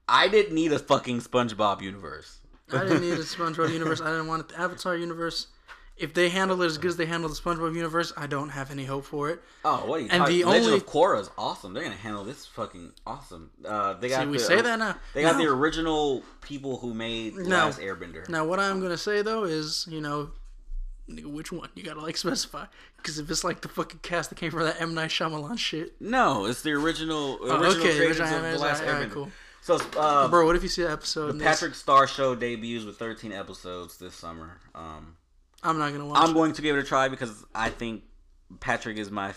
I 0.09 0.27
didn't 0.27 0.55
need 0.55 0.73
a 0.73 0.79
fucking 0.79 1.21
SpongeBob 1.21 1.81
universe. 1.81 2.39
I 2.73 2.83
didn't 2.83 3.01
need 3.01 3.13
a 3.13 3.17
SpongeBob 3.19 3.71
universe. 3.71 4.01
I 4.01 4.09
didn't 4.09 4.27
want 4.27 4.49
the 4.49 4.59
Avatar 4.59 4.97
universe. 4.97 5.47
If 6.01 6.13
they 6.15 6.29
handle 6.29 6.61
it 6.61 6.65
as 6.65 6.77
good 6.77 6.89
as 6.89 6.97
they 6.97 7.05
handle 7.05 7.29
the 7.29 7.35
SpongeBob 7.35 7.75
universe, 7.75 8.11
I 8.17 8.25
don't 8.27 8.49
have 8.49 8.71
any 8.71 8.85
hope 8.85 9.05
for 9.05 9.29
it. 9.29 9.41
Oh, 9.63 9.85
what 9.85 9.97
are 9.97 9.99
you 10.03 10.09
And 10.09 10.21
talking? 10.21 10.39
the 10.39 10.45
Legend 10.45 10.65
only- 10.65 10.77
of 10.77 10.85
Korra 10.87 11.21
is 11.21 11.29
awesome. 11.37 11.73
They're 11.73 11.83
gonna 11.83 11.95
handle 11.95 12.23
this 12.23 12.45
fucking 12.47 12.93
awesome. 13.05 13.51
Uh, 13.63 13.93
they 13.93 14.09
got 14.09 14.21
See, 14.23 14.27
we 14.27 14.37
the, 14.39 14.43
say 14.43 14.61
that 14.61 14.79
now. 14.79 14.95
They 15.13 15.21
got 15.21 15.37
No. 15.37 15.43
the 15.43 15.49
original 15.51 16.23
people 16.41 16.79
who 16.79 16.93
made 16.93 17.35
No. 17.35 17.55
Last 17.65 17.79
Airbender. 17.79 18.27
Now, 18.29 18.45
what 18.45 18.59
I'm 18.59 18.81
gonna 18.81 18.97
say 18.97 19.21
though 19.21 19.43
is, 19.43 19.85
you 19.89 20.01
know, 20.01 20.31
which 21.07 21.51
one 21.51 21.69
you 21.75 21.83
gotta 21.83 22.01
like 22.01 22.17
specify? 22.17 22.65
Because 22.97 23.19
if 23.19 23.29
it's 23.29 23.43
like 23.43 23.61
the 23.61 23.67
fucking 23.67 23.99
cast 24.01 24.29
that 24.29 24.35
came 24.37 24.49
from 24.51 24.61
that 24.63 24.81
M 24.81 24.93
Night 24.93 25.09
Shyamalan 25.11 25.57
shit, 25.59 25.99
No, 26.01 26.45
it's 26.45 26.61
the 26.61 26.71
original 26.71 27.37
original 27.41 27.63
Oh, 27.65 27.69
okay, 27.71 27.79
creators 27.95 28.19
original 28.19 28.45
of 28.45 28.51
the 28.53 28.59
Last 28.59 28.83
Airbender. 28.83 29.11
cool. 29.11 29.31
So, 29.63 29.79
uh, 29.97 30.27
bro, 30.27 30.47
what 30.47 30.55
if 30.55 30.63
you 30.63 30.69
see 30.69 30.81
that 30.81 30.91
episode? 30.91 31.37
the 31.37 31.43
Patrick 31.43 31.75
Star 31.75 32.07
Show 32.07 32.33
debuts 32.33 32.83
with 32.85 32.97
13 32.97 33.31
episodes 33.31 33.97
this 33.97 34.15
summer. 34.15 34.57
Um, 34.73 35.15
I'm 35.63 35.77
not 35.77 35.91
gonna 35.91 36.05
watch. 36.05 36.19
I'm 36.21 36.31
it. 36.31 36.33
going 36.33 36.53
to 36.53 36.61
give 36.61 36.75
it 36.75 36.79
a 36.79 36.83
try 36.83 37.07
because 37.07 37.43
I 37.53 37.69
think 37.69 38.03
Patrick 38.59 38.97
is 38.97 39.09
my 39.11 39.33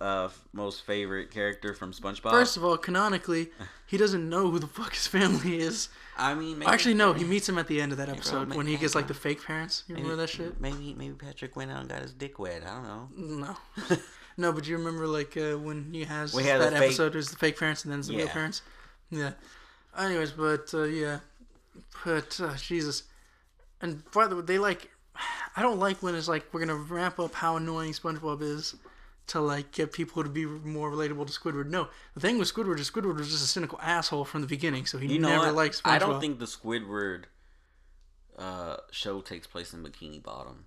uh, 0.00 0.28
most 0.52 0.84
favorite 0.84 1.30
character 1.30 1.72
from 1.74 1.92
SpongeBob. 1.92 2.30
First 2.30 2.56
of 2.56 2.64
all, 2.64 2.76
canonically, 2.76 3.48
he 3.86 3.96
doesn't 3.96 4.28
know 4.28 4.50
who 4.50 4.58
the 4.58 4.66
fuck 4.66 4.92
his 4.94 5.06
family 5.06 5.58
is. 5.60 5.88
I 6.16 6.34
mean, 6.34 6.58
maybe, 6.58 6.70
Actually, 6.70 6.94
no, 6.94 7.12
he 7.12 7.24
meets 7.24 7.48
him 7.48 7.58
at 7.58 7.68
the 7.68 7.80
end 7.80 7.92
of 7.92 7.98
that 7.98 8.08
episode 8.08 8.48
ma- 8.48 8.56
when 8.56 8.66
he 8.66 8.76
gets 8.76 8.94
like 8.96 9.06
the 9.06 9.14
fake 9.14 9.42
parents. 9.44 9.84
You 9.86 9.94
remember 9.94 10.16
that 10.16 10.28
shit? 10.28 10.60
Maybe 10.60 10.94
maybe 10.94 11.14
Patrick 11.14 11.54
went 11.56 11.70
out 11.70 11.80
and 11.80 11.88
got 11.88 12.02
his 12.02 12.12
dick 12.12 12.38
wet. 12.38 12.62
I 12.66 12.74
don't 12.74 12.84
know. 12.84 13.08
No, 13.16 13.96
no, 14.36 14.52
but 14.52 14.66
you 14.66 14.76
remember 14.76 15.06
like 15.06 15.36
uh, 15.36 15.56
when 15.56 15.92
he 15.92 16.04
has 16.04 16.34
We 16.34 16.42
had 16.44 16.60
that 16.60 16.70
the 16.72 16.78
fake- 16.78 16.86
episode? 16.88 17.12
There's 17.12 17.30
the 17.30 17.36
fake 17.36 17.58
parents 17.58 17.84
and 17.84 17.92
then 17.92 18.00
the 18.02 18.16
real 18.16 18.28
parents. 18.28 18.62
Yeah. 19.10 19.30
Anyways, 19.96 20.32
but 20.32 20.74
uh, 20.74 20.82
yeah, 20.82 21.20
but 22.04 22.38
uh, 22.40 22.54
Jesus, 22.56 23.04
and 23.80 24.02
by 24.10 24.26
the 24.26 24.36
way, 24.36 24.42
they 24.42 24.58
like. 24.58 24.90
I 25.56 25.62
don't 25.62 25.78
like 25.78 26.02
when 26.02 26.14
it's 26.14 26.28
like 26.28 26.46
we're 26.52 26.60
gonna 26.60 26.74
ramp 26.74 27.18
up 27.18 27.34
how 27.34 27.56
annoying 27.56 27.92
SpongeBob 27.92 28.42
is 28.42 28.74
to 29.28 29.40
like 29.40 29.72
get 29.72 29.92
people 29.92 30.22
to 30.22 30.28
be 30.28 30.46
more 30.46 30.90
relatable 30.90 31.26
to 31.26 31.32
Squidward. 31.38 31.66
No, 31.66 31.88
the 32.14 32.20
thing 32.20 32.38
with 32.38 32.52
Squidward 32.52 32.78
is 32.78 32.90
Squidward 32.90 33.16
was 33.18 33.30
just 33.30 33.44
a 33.44 33.46
cynical 33.46 33.78
asshole 33.82 34.24
from 34.24 34.40
the 34.40 34.46
beginning, 34.46 34.86
so 34.86 34.98
he 34.98 35.12
You 35.12 35.18
know 35.18 35.28
never 35.28 35.46
what? 35.46 35.54
liked 35.54 35.82
SpongeBob. 35.82 35.90
I 35.90 35.98
don't 35.98 36.20
think 36.20 36.38
the 36.38 36.46
Squidward 36.46 37.24
uh, 38.38 38.76
show 38.90 39.20
takes 39.20 39.46
place 39.46 39.74
in 39.74 39.82
Bikini 39.82 40.22
Bottom. 40.22 40.64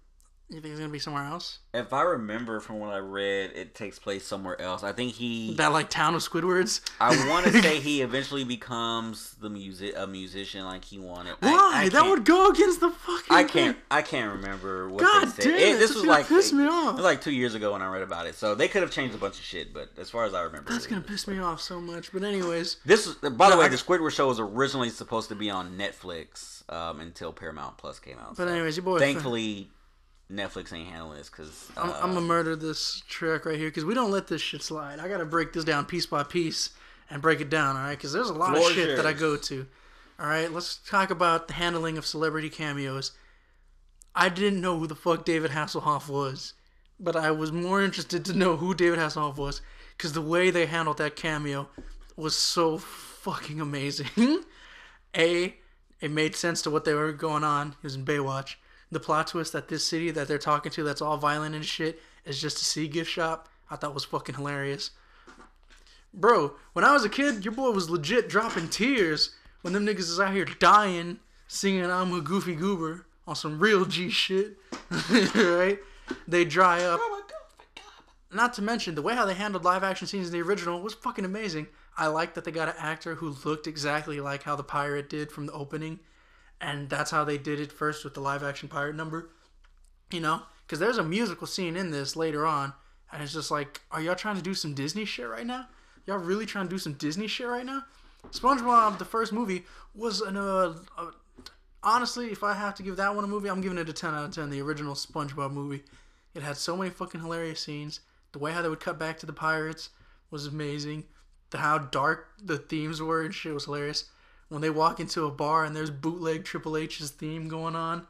You 0.51 0.59
think 0.59 0.73
it's 0.73 0.79
gonna 0.81 0.91
be 0.91 0.99
somewhere 0.99 1.23
else? 1.23 1.59
If 1.73 1.93
I 1.93 2.01
remember 2.01 2.59
from 2.59 2.79
what 2.79 2.89
I 2.91 2.97
read, 2.97 3.51
it 3.55 3.73
takes 3.73 3.97
place 3.97 4.25
somewhere 4.27 4.59
else. 4.61 4.83
I 4.83 4.91
think 4.91 5.13
he. 5.13 5.55
That 5.55 5.71
like 5.71 5.89
town 5.89 6.13
of 6.13 6.21
Squidwards. 6.21 6.81
I 6.99 7.15
want 7.29 7.45
to 7.45 7.53
say 7.61 7.79
he 7.79 8.01
eventually 8.01 8.43
becomes 8.43 9.35
the 9.35 9.49
music 9.49 9.93
a 9.95 10.05
musician 10.05 10.65
like 10.65 10.83
he 10.83 10.99
wanted. 10.99 11.35
Why? 11.39 11.71
I 11.85 11.89
that 11.89 12.05
would 12.05 12.25
go 12.25 12.49
against 12.49 12.81
the 12.81 12.89
fucking. 12.89 13.33
I 13.33 13.45
can't. 13.45 13.77
I 13.89 14.01
can't 14.01 14.33
remember 14.35 14.89
what 14.89 14.99
God 14.99 15.27
they 15.29 15.43
said. 15.43 15.43
damn 15.43 15.53
It- 15.53 15.75
it, 15.75 15.79
this 15.79 15.95
was 15.95 16.03
like 16.05 16.27
piss 16.27 16.51
me 16.51 16.65
it 16.65 16.69
off. 16.69 16.95
was 16.95 17.05
like 17.05 17.21
two 17.21 17.31
years 17.31 17.55
ago 17.55 17.71
when 17.71 17.81
I 17.81 17.87
read 17.87 18.01
about 18.01 18.27
it. 18.27 18.35
So 18.35 18.53
they 18.53 18.67
could 18.67 18.81
have 18.81 18.91
changed 18.91 19.15
a 19.15 19.17
bunch 19.17 19.35
of 19.39 19.45
shit, 19.45 19.73
but 19.73 19.91
as 19.97 20.09
far 20.09 20.25
as 20.25 20.33
I 20.33 20.41
remember, 20.41 20.69
That's 20.73 20.85
it- 20.85 20.89
gonna 20.89 21.01
piss 21.01 21.27
me 21.29 21.39
off 21.39 21.61
so 21.61 21.79
much. 21.79 22.11
But 22.11 22.23
anyways, 22.23 22.75
This 22.85 23.07
is, 23.07 23.15
by 23.15 23.49
the 23.49 23.55
way, 23.57 23.65
I- 23.65 23.69
the 23.69 23.77
Squidward 23.77 24.11
show 24.11 24.27
was 24.27 24.41
originally 24.41 24.89
supposed 24.89 25.29
to 25.29 25.35
be 25.35 25.49
on 25.49 25.77
Netflix 25.77 26.69
um, 26.69 26.99
until 26.99 27.31
Paramount 27.31 27.77
Plus 27.77 27.99
came 27.99 28.17
out. 28.19 28.35
But 28.35 28.47
So 28.47 28.47
anyways, 28.47 28.75
your 28.75 28.83
boy- 28.83 28.99
Thankfully, 28.99 29.69
Netflix 30.31 30.71
ain't 30.73 30.89
handling 30.89 31.17
this 31.17 31.29
because 31.29 31.69
I'm, 31.75 31.89
uh, 31.89 31.99
I'm 32.01 32.13
gonna 32.13 32.21
murder 32.21 32.55
this 32.55 33.03
track 33.07 33.45
right 33.45 33.57
here 33.57 33.69
because 33.69 33.85
we 33.85 33.93
don't 33.93 34.11
let 34.11 34.27
this 34.27 34.41
shit 34.41 34.63
slide. 34.63 34.99
I 34.99 35.07
gotta 35.07 35.25
break 35.25 35.53
this 35.53 35.63
down 35.63 35.85
piece 35.85 36.05
by 36.05 36.23
piece 36.23 36.71
and 37.09 37.21
break 37.21 37.41
it 37.41 37.49
down. 37.49 37.75
All 37.75 37.83
right, 37.83 37.97
because 37.97 38.13
there's 38.13 38.29
a 38.29 38.33
lot 38.33 38.55
of 38.55 38.63
shit 38.71 38.95
that 38.95 39.05
I 39.05 39.13
go 39.13 39.35
to. 39.35 39.67
All 40.19 40.27
right, 40.27 40.51
let's 40.51 40.77
talk 40.77 41.09
about 41.09 41.47
the 41.47 41.55
handling 41.55 41.97
of 41.97 42.05
celebrity 42.05 42.49
cameos. 42.49 43.11
I 44.15 44.29
didn't 44.29 44.61
know 44.61 44.77
who 44.77 44.87
the 44.87 44.95
fuck 44.95 45.25
David 45.25 45.51
Hasselhoff 45.51 46.07
was, 46.07 46.53
but 46.99 47.15
I 47.15 47.31
was 47.31 47.51
more 47.51 47.81
interested 47.81 48.23
to 48.25 48.33
know 48.33 48.57
who 48.57 48.73
David 48.73 48.99
Hasselhoff 48.99 49.37
was 49.37 49.61
because 49.97 50.13
the 50.13 50.21
way 50.21 50.49
they 50.49 50.65
handled 50.65 50.97
that 50.97 51.15
cameo 51.15 51.69
was 52.15 52.35
so 52.35 52.77
fucking 52.77 53.59
amazing. 53.59 54.09
A, 55.17 55.55
it 55.99 56.11
made 56.11 56.35
sense 56.35 56.61
to 56.61 56.69
what 56.69 56.85
they 56.85 56.93
were 56.93 57.11
going 57.11 57.43
on. 57.43 57.71
He 57.81 57.85
was 57.85 57.95
in 57.95 58.05
Baywatch. 58.05 58.55
The 58.91 58.99
plot 58.99 59.27
twist 59.27 59.53
that 59.53 59.69
this 59.69 59.85
city 59.85 60.11
that 60.11 60.27
they're 60.27 60.37
talking 60.37 60.71
to, 60.73 60.83
that's 60.83 61.01
all 61.01 61.17
violent 61.17 61.55
and 61.55 61.65
shit, 61.65 62.01
is 62.25 62.41
just 62.41 62.57
a 62.61 62.65
sea 62.65 62.87
gift 62.87 63.09
shop. 63.09 63.47
I 63.69 63.77
thought 63.77 63.93
was 63.93 64.03
fucking 64.03 64.35
hilarious. 64.35 64.91
Bro, 66.13 66.55
when 66.73 66.83
I 66.83 66.91
was 66.91 67.05
a 67.05 67.09
kid, 67.09 67.45
your 67.45 67.53
boy 67.53 67.71
was 67.71 67.89
legit 67.89 68.27
dropping 68.27 68.67
tears 68.67 69.33
when 69.61 69.73
them 69.73 69.85
niggas 69.85 69.99
is 69.99 70.19
out 70.19 70.33
here 70.33 70.45
dying, 70.45 71.19
singing 71.47 71.89
I'm 71.89 72.13
a 72.13 72.21
goofy 72.21 72.55
goober 72.55 73.05
on 73.27 73.35
some 73.35 73.59
real 73.59 73.85
G 73.85 74.09
shit. 74.09 74.57
right? 75.35 75.79
They 76.27 76.43
dry 76.43 76.83
up. 76.83 76.99
Not 78.33 78.53
to 78.55 78.61
mention 78.61 78.95
the 78.95 79.01
way 79.01 79.15
how 79.15 79.25
they 79.25 79.33
handled 79.33 79.65
live 79.65 79.83
action 79.83 80.07
scenes 80.07 80.27
in 80.27 80.33
the 80.33 80.41
original 80.41 80.81
was 80.81 80.93
fucking 80.93 81.25
amazing. 81.25 81.67
I 81.97 82.07
like 82.07 82.33
that 82.33 82.45
they 82.45 82.51
got 82.51 82.69
an 82.69 82.75
actor 82.77 83.15
who 83.15 83.35
looked 83.43 83.67
exactly 83.67 84.21
like 84.21 84.43
how 84.43 84.55
the 84.55 84.63
pirate 84.63 85.09
did 85.09 85.31
from 85.31 85.45
the 85.45 85.51
opening, 85.51 85.99
and 86.61 86.89
that's 86.89 87.11
how 87.11 87.23
they 87.23 87.37
did 87.37 87.59
it 87.59 87.71
first 87.71 88.03
with 88.03 88.13
the 88.13 88.19
live 88.19 88.43
action 88.43 88.69
pirate 88.69 88.95
number. 88.95 89.29
You 90.11 90.19
know, 90.19 90.43
because 90.65 90.79
there's 90.79 90.97
a 90.97 91.03
musical 91.03 91.47
scene 91.47 91.75
in 91.75 91.91
this 91.91 92.15
later 92.15 92.45
on, 92.45 92.73
and 93.11 93.23
it's 93.23 93.33
just 93.33 93.51
like, 93.51 93.81
are 93.91 94.01
y'all 94.01 94.15
trying 94.15 94.35
to 94.35 94.41
do 94.41 94.53
some 94.53 94.73
Disney 94.73 95.05
shit 95.05 95.27
right 95.27 95.45
now? 95.45 95.67
Y'all 96.05 96.17
really 96.17 96.45
trying 96.45 96.65
to 96.65 96.69
do 96.69 96.77
some 96.77 96.93
Disney 96.93 97.27
shit 97.27 97.47
right 97.47 97.65
now? 97.65 97.83
SpongeBob, 98.31 98.97
the 98.97 99.05
first 99.05 99.33
movie, 99.33 99.63
was 99.95 100.21
an 100.21 100.37
uh, 100.37 100.75
uh, 100.97 101.11
honestly, 101.83 102.31
if 102.31 102.43
I 102.43 102.53
have 102.53 102.75
to 102.75 102.83
give 102.83 102.97
that 102.97 103.15
one 103.15 103.23
a 103.23 103.27
movie, 103.27 103.49
I'm 103.49 103.61
giving 103.61 103.77
it 103.77 103.89
a 103.89 103.93
10 103.93 104.13
out 104.13 104.25
of 104.25 104.31
10. 104.31 104.49
The 104.49 104.61
original 104.61 104.95
SpongeBob 104.95 105.51
movie. 105.51 105.83
It 106.33 106.43
had 106.43 106.57
so 106.57 106.77
many 106.77 106.89
fucking 106.89 107.21
hilarious 107.21 107.59
scenes. 107.59 108.01
The 108.31 108.39
way 108.39 108.51
how 108.51 108.61
they 108.61 108.69
would 108.69 108.79
cut 108.79 108.99
back 108.99 109.19
to 109.19 109.25
the 109.25 109.33
pirates 109.33 109.89
was 110.29 110.47
amazing. 110.47 111.05
The 111.49 111.57
how 111.57 111.77
dark 111.77 112.29
the 112.41 112.57
themes 112.57 113.01
were 113.01 113.23
and 113.23 113.33
shit 113.33 113.53
was 113.53 113.65
hilarious. 113.65 114.05
When 114.51 114.59
they 114.59 114.69
walk 114.69 114.99
into 114.99 115.23
a 115.23 115.31
bar 115.31 115.63
and 115.63 115.73
there's 115.73 115.89
bootleg 115.89 116.43
Triple 116.43 116.75
H's 116.75 117.09
theme 117.09 117.47
going 117.47 117.73
on, 117.73 118.05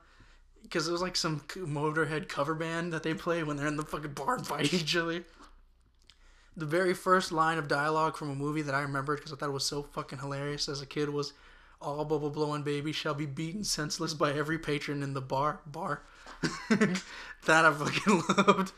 because 0.63 0.87
it 0.87 0.91
was 0.91 1.03
like 1.03 1.15
some 1.15 1.41
Motorhead 1.41 2.29
cover 2.29 2.55
band 2.55 2.91
that 2.93 3.03
they 3.03 3.13
play 3.13 3.43
when 3.43 3.57
they're 3.57 3.67
in 3.67 3.75
the 3.75 3.83
fucking 3.83 4.13
bar 4.13 4.37
and 4.37 4.47
fight 4.47 4.73
each 4.73 4.95
other. 4.95 5.23
The 6.57 6.65
very 6.65 6.95
first 6.95 7.31
line 7.31 7.59
of 7.59 7.67
dialogue 7.67 8.17
from 8.17 8.31
a 8.31 8.35
movie 8.35 8.63
that 8.63 8.73
I 8.73 8.81
remembered 8.81 9.19
because 9.19 9.31
I 9.31 9.35
thought 9.35 9.49
it 9.49 9.53
was 9.53 9.67
so 9.67 9.83
fucking 9.83 10.17
hilarious 10.17 10.67
as 10.67 10.81
a 10.81 10.87
kid 10.87 11.09
was, 11.09 11.33
"All 11.79 12.05
bubble 12.05 12.31
blowing 12.31 12.63
babies 12.63 12.95
shall 12.95 13.13
be 13.13 13.27
beaten 13.27 13.63
senseless 13.63 14.15
by 14.15 14.33
every 14.33 14.57
patron 14.57 15.03
in 15.03 15.13
the 15.13 15.21
bar." 15.21 15.59
Bar. 15.67 16.01
that 16.71 17.65
I 17.65 17.71
fucking 17.71 18.23
loved. 18.47 18.73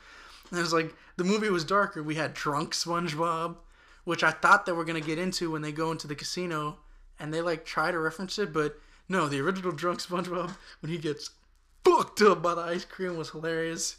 It 0.51 0.57
was 0.57 0.73
like 0.73 0.93
the 1.15 1.23
movie 1.23 1.49
was 1.49 1.63
darker. 1.63 2.03
We 2.03 2.15
had 2.15 2.33
drunk 2.33 2.73
SpongeBob, 2.73 3.55
which 4.03 4.21
I 4.21 4.31
thought 4.31 4.65
they 4.65 4.73
were 4.73 4.83
gonna 4.83 4.99
get 4.99 5.17
into 5.17 5.51
when 5.51 5.61
they 5.61 5.71
go 5.71 5.93
into 5.93 6.07
the 6.07 6.15
casino, 6.15 6.79
and 7.19 7.33
they 7.33 7.41
like 7.41 7.65
try 7.65 7.91
to 7.91 7.99
reference 7.99 8.37
it, 8.39 8.53
but 8.53 8.77
no, 9.09 9.27
the 9.27 9.39
original 9.39 9.71
drunk 9.71 10.01
SpongeBob 10.01 10.55
when 10.81 10.91
he 10.91 10.97
gets 10.97 11.31
fucked 11.83 12.21
up 12.21 12.41
by 12.41 12.55
the 12.55 12.61
ice 12.61 12.85
cream 12.85 13.17
was 13.17 13.29
hilarious. 13.29 13.97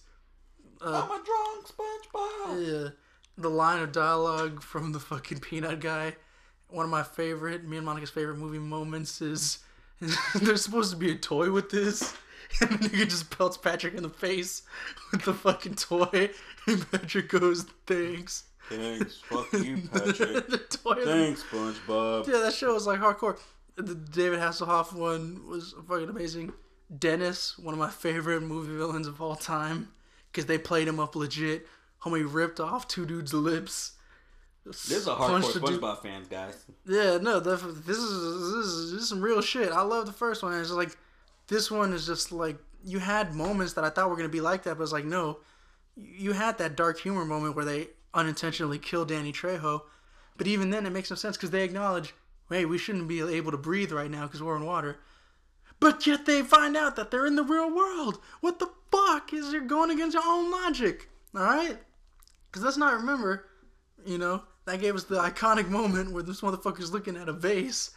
Uh, 0.80 1.06
I'm 1.08 1.20
a 1.20 1.24
drunk 1.24 1.66
SpongeBob. 1.66 2.66
Yeah, 2.66 2.88
the 3.38 3.50
line 3.50 3.82
of 3.82 3.92
dialogue 3.92 4.62
from 4.62 4.92
the 4.92 5.00
fucking 5.00 5.40
peanut 5.40 5.80
guy. 5.80 6.16
One 6.68 6.84
of 6.84 6.90
my 6.90 7.02
favorite, 7.02 7.64
me 7.64 7.76
and 7.76 7.86
Monica's 7.86 8.10
favorite 8.10 8.38
movie 8.38 8.58
moments 8.58 9.20
is 9.20 9.58
there's 10.34 10.62
supposed 10.62 10.90
to 10.90 10.96
be 10.96 11.12
a 11.12 11.16
toy 11.16 11.50
with 11.50 11.70
this. 11.70 12.14
And 12.60 12.70
the 12.70 12.88
nigga 12.88 13.08
just 13.08 13.30
pelts 13.30 13.56
Patrick 13.56 13.94
in 13.94 14.04
the 14.04 14.08
face 14.08 14.62
with 15.10 15.22
the 15.22 15.34
fucking 15.34 15.74
toy. 15.74 16.30
And 16.66 16.90
Patrick 16.90 17.28
goes, 17.28 17.64
thanks. 17.86 18.44
Thanks, 18.68 19.18
fuck 19.18 19.52
you, 19.64 19.82
Patrick. 19.92 20.48
the 20.48 20.58
toy. 20.70 21.04
Thanks, 21.04 21.42
SpongeBob. 21.44 22.26
Yeah, 22.26 22.38
that 22.40 22.52
show 22.54 22.74
was 22.74 22.86
like 22.86 23.00
hardcore. 23.00 23.38
The 23.76 23.94
David 23.94 24.38
Hasselhoff 24.38 24.92
one 24.92 25.46
was 25.48 25.74
fucking 25.88 26.08
amazing. 26.08 26.52
Dennis, 26.96 27.58
one 27.58 27.74
of 27.74 27.78
my 27.80 27.90
favorite 27.90 28.42
movie 28.42 28.76
villains 28.76 29.06
of 29.08 29.20
all 29.20 29.34
time, 29.36 29.88
because 30.30 30.46
they 30.46 30.58
played 30.58 30.86
him 30.88 31.00
up 31.00 31.16
legit. 31.16 31.66
Homie 32.02 32.26
ripped 32.30 32.60
off 32.60 32.86
two 32.86 33.04
dudes' 33.06 33.32
lips. 33.34 33.92
This 34.66 34.90
is 34.92 35.06
a 35.08 35.10
hardcore 35.14 35.26
Punched 35.28 35.54
the 35.54 35.60
dude- 35.60 35.80
SpongeBob 35.80 36.02
fan, 36.02 36.22
guys. 36.30 36.64
Yeah, 36.86 37.18
no, 37.20 37.40
the, 37.40 37.56
this 37.56 37.98
is 37.98 38.46
this 38.54 38.64
is 38.66 38.92
this 38.92 39.02
is 39.02 39.08
some 39.08 39.20
real 39.20 39.40
shit. 39.42 39.72
I 39.72 39.82
love 39.82 40.06
the 40.06 40.12
first 40.12 40.42
one. 40.42 40.58
It's 40.58 40.70
like 40.70 40.96
this 41.48 41.70
one 41.70 41.92
is 41.92 42.06
just 42.06 42.32
like 42.32 42.56
you 42.84 42.98
had 42.98 43.34
moments 43.34 43.72
that 43.74 43.84
I 43.84 43.90
thought 43.90 44.08
were 44.08 44.16
gonna 44.16 44.28
be 44.28 44.40
like 44.40 44.62
that, 44.62 44.76
but 44.78 44.82
it's 44.84 44.92
like 44.92 45.04
no, 45.04 45.38
you 45.96 46.32
had 46.32 46.58
that 46.58 46.76
dark 46.76 46.98
humor 47.00 47.24
moment 47.24 47.56
where 47.56 47.64
they 47.64 47.88
unintentionally 48.14 48.78
kill 48.78 49.04
Danny 49.04 49.32
Trejo, 49.32 49.82
but 50.36 50.46
even 50.46 50.70
then 50.70 50.86
it 50.86 50.90
makes 50.90 51.10
no 51.10 51.16
sense 51.16 51.36
because 51.36 51.50
they 51.50 51.64
acknowledge, 51.64 52.14
hey, 52.50 52.64
we 52.64 52.78
shouldn't 52.78 53.08
be 53.08 53.20
able 53.20 53.50
to 53.50 53.58
breathe 53.58 53.92
right 53.92 54.10
now 54.10 54.26
because 54.26 54.42
we're 54.42 54.56
in 54.56 54.64
water. 54.66 54.98
But 55.80 56.06
yet 56.06 56.24
they 56.24 56.42
find 56.42 56.76
out 56.76 56.96
that 56.96 57.10
they're 57.10 57.26
in 57.26 57.36
the 57.36 57.42
real 57.42 57.74
world. 57.74 58.18
What 58.40 58.58
the 58.58 58.70
fuck 58.90 59.32
is 59.32 59.52
you're 59.52 59.62
going 59.62 59.90
against 59.90 60.14
your 60.14 60.22
own 60.24 60.50
logic? 60.50 61.08
All 61.34 61.42
right, 61.42 61.76
because 62.50 62.62
let's 62.64 62.76
not 62.76 62.94
remember, 62.94 63.46
you 64.06 64.18
know, 64.18 64.42
that 64.66 64.80
gave 64.80 64.94
us 64.94 65.04
the 65.04 65.16
iconic 65.16 65.68
moment 65.68 66.12
where 66.12 66.22
this 66.22 66.40
motherfucker's 66.40 66.92
looking 66.92 67.16
at 67.16 67.28
a 67.28 67.32
vase. 67.32 67.90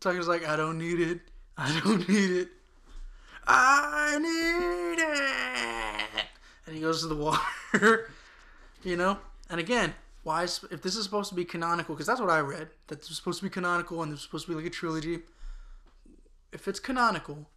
Tucker's 0.00 0.28
like, 0.28 0.46
I 0.46 0.56
don't 0.56 0.78
need 0.78 1.00
it. 1.00 1.20
I 1.56 1.80
don't 1.82 2.06
need 2.08 2.30
it. 2.30 2.48
I 3.46 4.18
need 4.18 5.02
it. 5.02 6.26
And 6.66 6.74
he 6.74 6.80
goes 6.80 7.00
to 7.02 7.08
the 7.08 7.16
water, 7.16 8.10
you 8.82 8.96
know? 8.96 9.18
And 9.50 9.60
again, 9.60 9.94
why, 10.22 10.44
is- 10.44 10.64
if 10.70 10.82
this 10.82 10.96
is 10.96 11.04
supposed 11.04 11.28
to 11.30 11.34
be 11.34 11.44
canonical, 11.44 11.94
because 11.94 12.06
that's 12.06 12.20
what 12.20 12.30
I 12.30 12.40
read, 12.40 12.68
that 12.88 13.00
this 13.00 13.08
was 13.08 13.18
supposed 13.18 13.38
to 13.40 13.44
be 13.44 13.50
canonical 13.50 14.02
and 14.02 14.12
was 14.12 14.22
supposed 14.22 14.46
to 14.46 14.52
be 14.52 14.56
like 14.56 14.66
a 14.66 14.70
trilogy. 14.70 15.20
If 16.52 16.66
it's 16.68 16.80
canonical, 16.80 17.48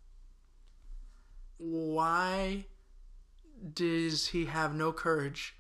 why 1.58 2.66
does 3.74 4.28
he 4.28 4.46
have 4.46 4.74
no 4.76 4.92
courage 4.92 5.56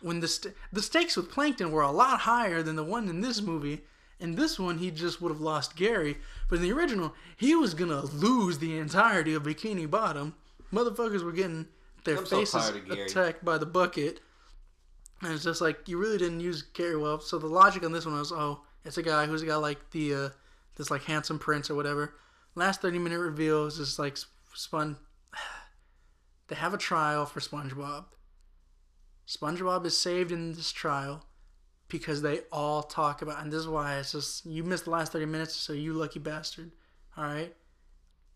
when 0.00 0.20
the 0.20 0.28
st- 0.28 0.54
the 0.72 0.82
stakes 0.82 1.16
with 1.16 1.30
Plankton 1.30 1.70
were 1.70 1.82
a 1.82 1.90
lot 1.90 2.20
higher 2.20 2.62
than 2.62 2.76
the 2.76 2.84
one 2.84 3.08
in 3.08 3.20
this 3.20 3.40
movie. 3.42 3.82
In 4.20 4.34
this 4.34 4.58
one, 4.58 4.78
he 4.78 4.90
just 4.90 5.20
would 5.20 5.30
have 5.30 5.40
lost 5.40 5.76
Gary, 5.76 6.18
but 6.48 6.56
in 6.56 6.62
the 6.62 6.72
original, 6.72 7.14
he 7.36 7.54
was 7.54 7.74
gonna 7.74 8.02
lose 8.02 8.58
the 8.58 8.76
entirety 8.78 9.34
of 9.34 9.44
Bikini 9.44 9.88
Bottom. 9.90 10.34
Motherfuckers 10.72 11.22
were 11.22 11.32
getting 11.32 11.66
their 12.04 12.18
I'm 12.18 12.26
faces 12.26 12.70
Gary. 12.70 13.02
attacked 13.02 13.44
by 13.44 13.58
the 13.58 13.66
bucket, 13.66 14.20
and 15.22 15.32
it's 15.32 15.44
just 15.44 15.60
like 15.60 15.88
you 15.88 15.98
really 15.98 16.18
didn't 16.18 16.40
use 16.40 16.62
Gary 16.62 16.96
well. 16.96 17.20
So 17.20 17.38
the 17.38 17.46
logic 17.46 17.82
on 17.84 17.92
this 17.92 18.06
one 18.06 18.18
was, 18.18 18.32
oh, 18.32 18.60
it's 18.84 18.98
a 18.98 19.02
guy 19.02 19.26
who's 19.26 19.42
got 19.42 19.62
like 19.62 19.90
the 19.90 20.14
uh, 20.14 20.28
this 20.76 20.90
like 20.90 21.04
handsome 21.04 21.38
prince 21.38 21.70
or 21.70 21.74
whatever. 21.74 22.14
Last 22.54 22.80
thirty 22.80 22.98
minute 22.98 23.18
reveal 23.18 23.66
is 23.66 23.76
just 23.76 23.98
like 23.98 24.16
spun. 24.54 24.96
They 26.48 26.56
have 26.56 26.72
a 26.72 26.78
trial 26.78 27.26
for 27.26 27.40
SpongeBob. 27.40 28.06
SpongeBob 29.26 29.84
is 29.84 29.98
saved 29.98 30.32
in 30.32 30.54
this 30.54 30.72
trial 30.72 31.26
because 31.88 32.22
they 32.22 32.40
all 32.50 32.82
talk 32.82 33.20
about, 33.20 33.42
and 33.42 33.52
this 33.52 33.60
is 33.60 33.68
why 33.68 33.98
it's 33.98 34.12
just 34.12 34.46
you 34.46 34.64
missed 34.64 34.84
the 34.84 34.90
last 34.90 35.12
thirty 35.12 35.26
minutes, 35.26 35.54
so 35.54 35.74
you 35.74 35.92
lucky 35.92 36.18
bastard. 36.18 36.72
All 37.18 37.24
right, 37.24 37.54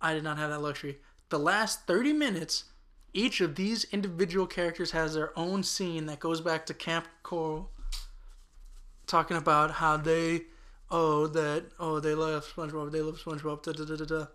I 0.01 0.12
did 0.12 0.24
not 0.24 0.37
have 0.37 0.51
that 0.51 0.61
luxury. 0.61 0.99
The 1.30 1.39
last 1.39 1.87
thirty 1.87 2.12
minutes, 2.12 2.64
each 3.15 3.41
of 3.41 3.55
these 3.57 3.85
individual 3.93 4.47
characters 4.47 4.93
has 4.93 5.15
their 5.15 5.37
own 5.39 5.63
scene 5.63 6.07
that 6.07 6.19
goes 6.21 6.41
back 6.41 6.67
to 6.67 6.75
Camp 6.75 7.07
Coral, 7.23 7.71
talking 9.07 9.37
about 9.37 9.73
how 9.73 9.97
they, 9.97 10.43
oh 10.91 11.27
that, 11.29 11.65
oh 11.79 12.01
they 12.01 12.15
love 12.15 12.45
SpongeBob, 12.47 12.91
they 12.93 13.01
love 13.03 13.19
SpongeBob, 13.19 13.63
da 13.63 13.73
da 13.73 13.85
da 13.85 13.97
da 13.97 14.05
da. 14.05 14.27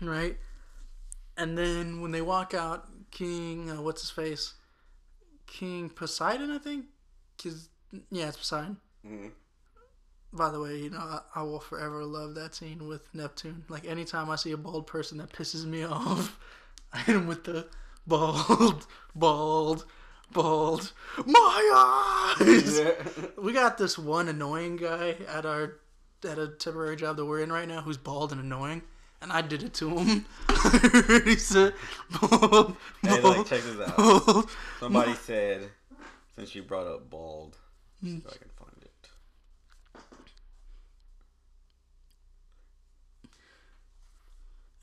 Right, 0.00 0.36
and 1.36 1.56
then 1.56 2.00
when 2.02 2.12
they 2.12 2.20
walk 2.22 2.54
out, 2.54 2.86
King, 3.10 3.70
uh, 3.70 3.80
what's 3.80 4.02
his 4.02 4.10
face? 4.10 4.54
King 5.46 5.88
Poseidon, 5.88 6.50
I 6.50 6.58
think. 6.58 6.86
Cause 7.42 7.68
yeah, 8.10 8.28
it's 8.28 8.36
Poseidon. 8.36 8.76
Mhm. 9.06 9.32
By 10.32 10.50
the 10.50 10.60
way, 10.60 10.78
you 10.78 10.90
know 10.90 10.98
I, 10.98 11.20
I 11.36 11.42
will 11.42 11.60
forever 11.60 12.04
love 12.04 12.34
that 12.34 12.54
scene 12.54 12.86
with 12.86 13.08
Neptune. 13.14 13.64
Like 13.68 13.86
anytime 13.86 14.28
I 14.28 14.36
see 14.36 14.52
a 14.52 14.56
bald 14.56 14.86
person 14.86 15.18
that 15.18 15.32
pisses 15.32 15.64
me 15.64 15.84
off, 15.86 16.38
Him 17.06 17.26
with 17.26 17.44
the 17.44 17.66
bald, 18.06 18.86
bald, 19.14 19.84
bald. 20.32 20.92
My 21.24 22.34
eyes. 22.40 22.80
we 23.36 23.52
got 23.52 23.78
this 23.78 23.98
one 23.98 24.28
annoying 24.28 24.76
guy 24.76 25.16
at 25.28 25.44
our 25.44 25.78
at 26.24 26.38
a 26.38 26.48
temporary 26.48 26.96
job 26.96 27.16
that 27.16 27.24
we're 27.24 27.40
in 27.42 27.52
right 27.52 27.68
now 27.68 27.82
who's 27.82 27.96
bald 27.96 28.32
and 28.32 28.40
annoying, 28.40 28.82
and 29.20 29.32
I 29.32 29.42
did 29.42 29.62
it 29.62 29.74
to 29.74 29.90
him. 29.90 30.24
he 31.24 31.36
said, 31.36 31.74
bald, 32.20 32.76
Hey, 33.02 33.20
bald, 33.20 33.36
like, 33.38 33.46
check 33.46 33.62
this 33.62 33.88
out. 33.88 33.96
bald. 33.96 34.50
Somebody 34.80 35.14
said, 35.14 35.70
since 36.34 36.54
you 36.54 36.62
brought 36.62 36.86
up 36.86 37.08
bald, 37.10 37.56
hmm. 38.00 38.06
see 38.06 38.16
if 38.16 38.26
I 38.26 38.36
can 38.36 38.50
find 38.58 38.72
it. 38.82 39.08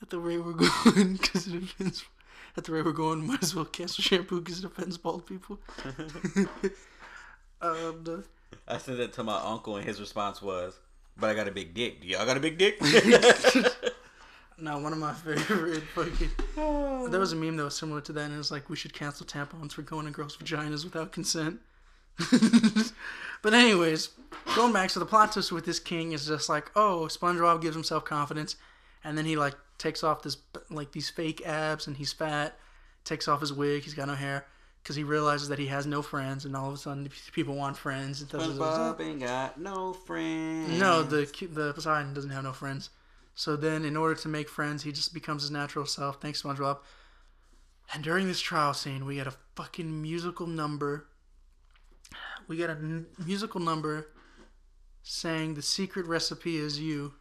At 0.04 0.10
the 0.10 0.18
rate 0.18 0.36
we're 0.36 0.52
going, 0.84 1.14
because 1.14 1.46
it 1.46 1.62
offends. 1.62 2.04
At 2.58 2.64
the 2.64 2.72
rate 2.72 2.84
we're 2.84 2.92
going, 2.92 3.26
might 3.26 3.42
as 3.42 3.54
well 3.54 3.64
cancel 3.64 4.02
shampoo 4.02 4.42
because 4.42 4.58
it 4.58 4.66
offends 4.66 4.98
bald 4.98 5.24
people. 5.24 5.58
um, 7.62 8.04
the, 8.04 8.22
I 8.68 8.76
sent 8.76 9.00
it 9.00 9.14
to 9.14 9.24
my 9.24 9.40
uncle, 9.42 9.76
and 9.78 9.86
his 9.86 10.00
response 10.00 10.42
was, 10.42 10.78
"But 11.16 11.30
I 11.30 11.34
got 11.34 11.48
a 11.48 11.52
big 11.52 11.72
dick. 11.72 12.02
Do 12.02 12.06
y'all 12.06 12.26
got 12.26 12.36
a 12.36 12.40
big 12.40 12.58
dick?" 12.58 12.78
now, 14.58 14.78
one 14.78 14.92
of 14.92 14.98
my 14.98 15.14
favorite 15.14 15.82
fucking. 15.94 16.30
There 17.10 17.18
was 17.18 17.32
a 17.32 17.36
meme 17.36 17.56
that 17.56 17.64
was 17.64 17.74
similar 17.74 18.02
to 18.02 18.12
that, 18.12 18.24
and 18.26 18.34
it 18.34 18.36
was 18.36 18.50
like, 18.50 18.68
we 18.68 18.76
should 18.76 18.92
cancel 18.92 19.24
tampons 19.24 19.72
for 19.72 19.80
going 19.80 20.06
in 20.06 20.12
girls' 20.12 20.36
vaginas 20.36 20.84
without 20.84 21.12
consent. 21.12 21.60
but, 23.40 23.54
anyways, 23.54 24.10
going 24.54 24.74
back, 24.74 24.90
so 24.90 25.00
the 25.00 25.06
plot 25.06 25.32
twist 25.32 25.50
with 25.50 25.64
this 25.64 25.80
king 25.80 26.12
is 26.12 26.26
just 26.26 26.50
like, 26.50 26.70
oh, 26.76 27.08
SpongeBob 27.10 27.62
gives 27.62 27.74
himself 27.74 28.04
confidence, 28.04 28.56
and 29.02 29.16
then 29.16 29.24
he, 29.24 29.34
like, 29.34 29.54
takes 29.78 30.02
off 30.04 30.22
this, 30.22 30.36
like, 30.70 30.92
these 30.92 31.10
fake 31.10 31.46
abs, 31.46 31.86
and 31.86 31.96
he's 31.96 32.12
fat, 32.12 32.58
takes 33.04 33.28
off 33.28 33.40
his 33.40 33.52
wig, 33.52 33.82
he's 33.82 33.94
got 33.94 34.08
no 34.08 34.14
hair, 34.14 34.46
because 34.82 34.96
he 34.96 35.04
realizes 35.04 35.48
that 35.48 35.58
he 35.58 35.66
has 35.66 35.86
no 35.86 36.02
friends, 36.02 36.44
and 36.44 36.54
all 36.56 36.68
of 36.68 36.74
a 36.74 36.76
sudden, 36.76 37.08
people 37.32 37.54
want 37.54 37.76
friends. 37.76 38.20
And 38.20 38.30
SpongeBob 38.30 39.00
ain't 39.00 39.20
got 39.20 39.58
no 39.60 39.92
friends. 39.92 40.78
no, 40.78 41.02
the 41.02 41.26
the 41.50 41.72
Poseidon 41.72 42.14
doesn't 42.14 42.30
have 42.30 42.44
no 42.44 42.52
friends. 42.52 42.90
So 43.34 43.56
then, 43.56 43.84
in 43.84 43.96
order 43.96 44.14
to 44.14 44.28
make 44.28 44.48
friends, 44.48 44.84
he 44.84 44.92
just 44.92 45.12
becomes 45.12 45.42
his 45.42 45.50
natural 45.50 45.86
self. 45.86 46.20
Thanks, 46.20 46.42
SpongeBob. 46.42 46.78
And 47.92 48.02
during 48.02 48.26
this 48.26 48.40
trial 48.40 48.74
scene, 48.74 49.04
we 49.04 49.16
get 49.16 49.26
a 49.26 49.34
fucking 49.56 50.00
musical 50.00 50.46
number. 50.46 51.06
We 52.46 52.56
get 52.56 52.70
a 52.70 52.74
n- 52.74 53.06
musical 53.24 53.60
number 53.60 54.08
saying 55.02 55.54
the 55.54 55.62
secret 55.62 56.06
recipe 56.06 56.56
is 56.56 56.78
you. 56.80 57.14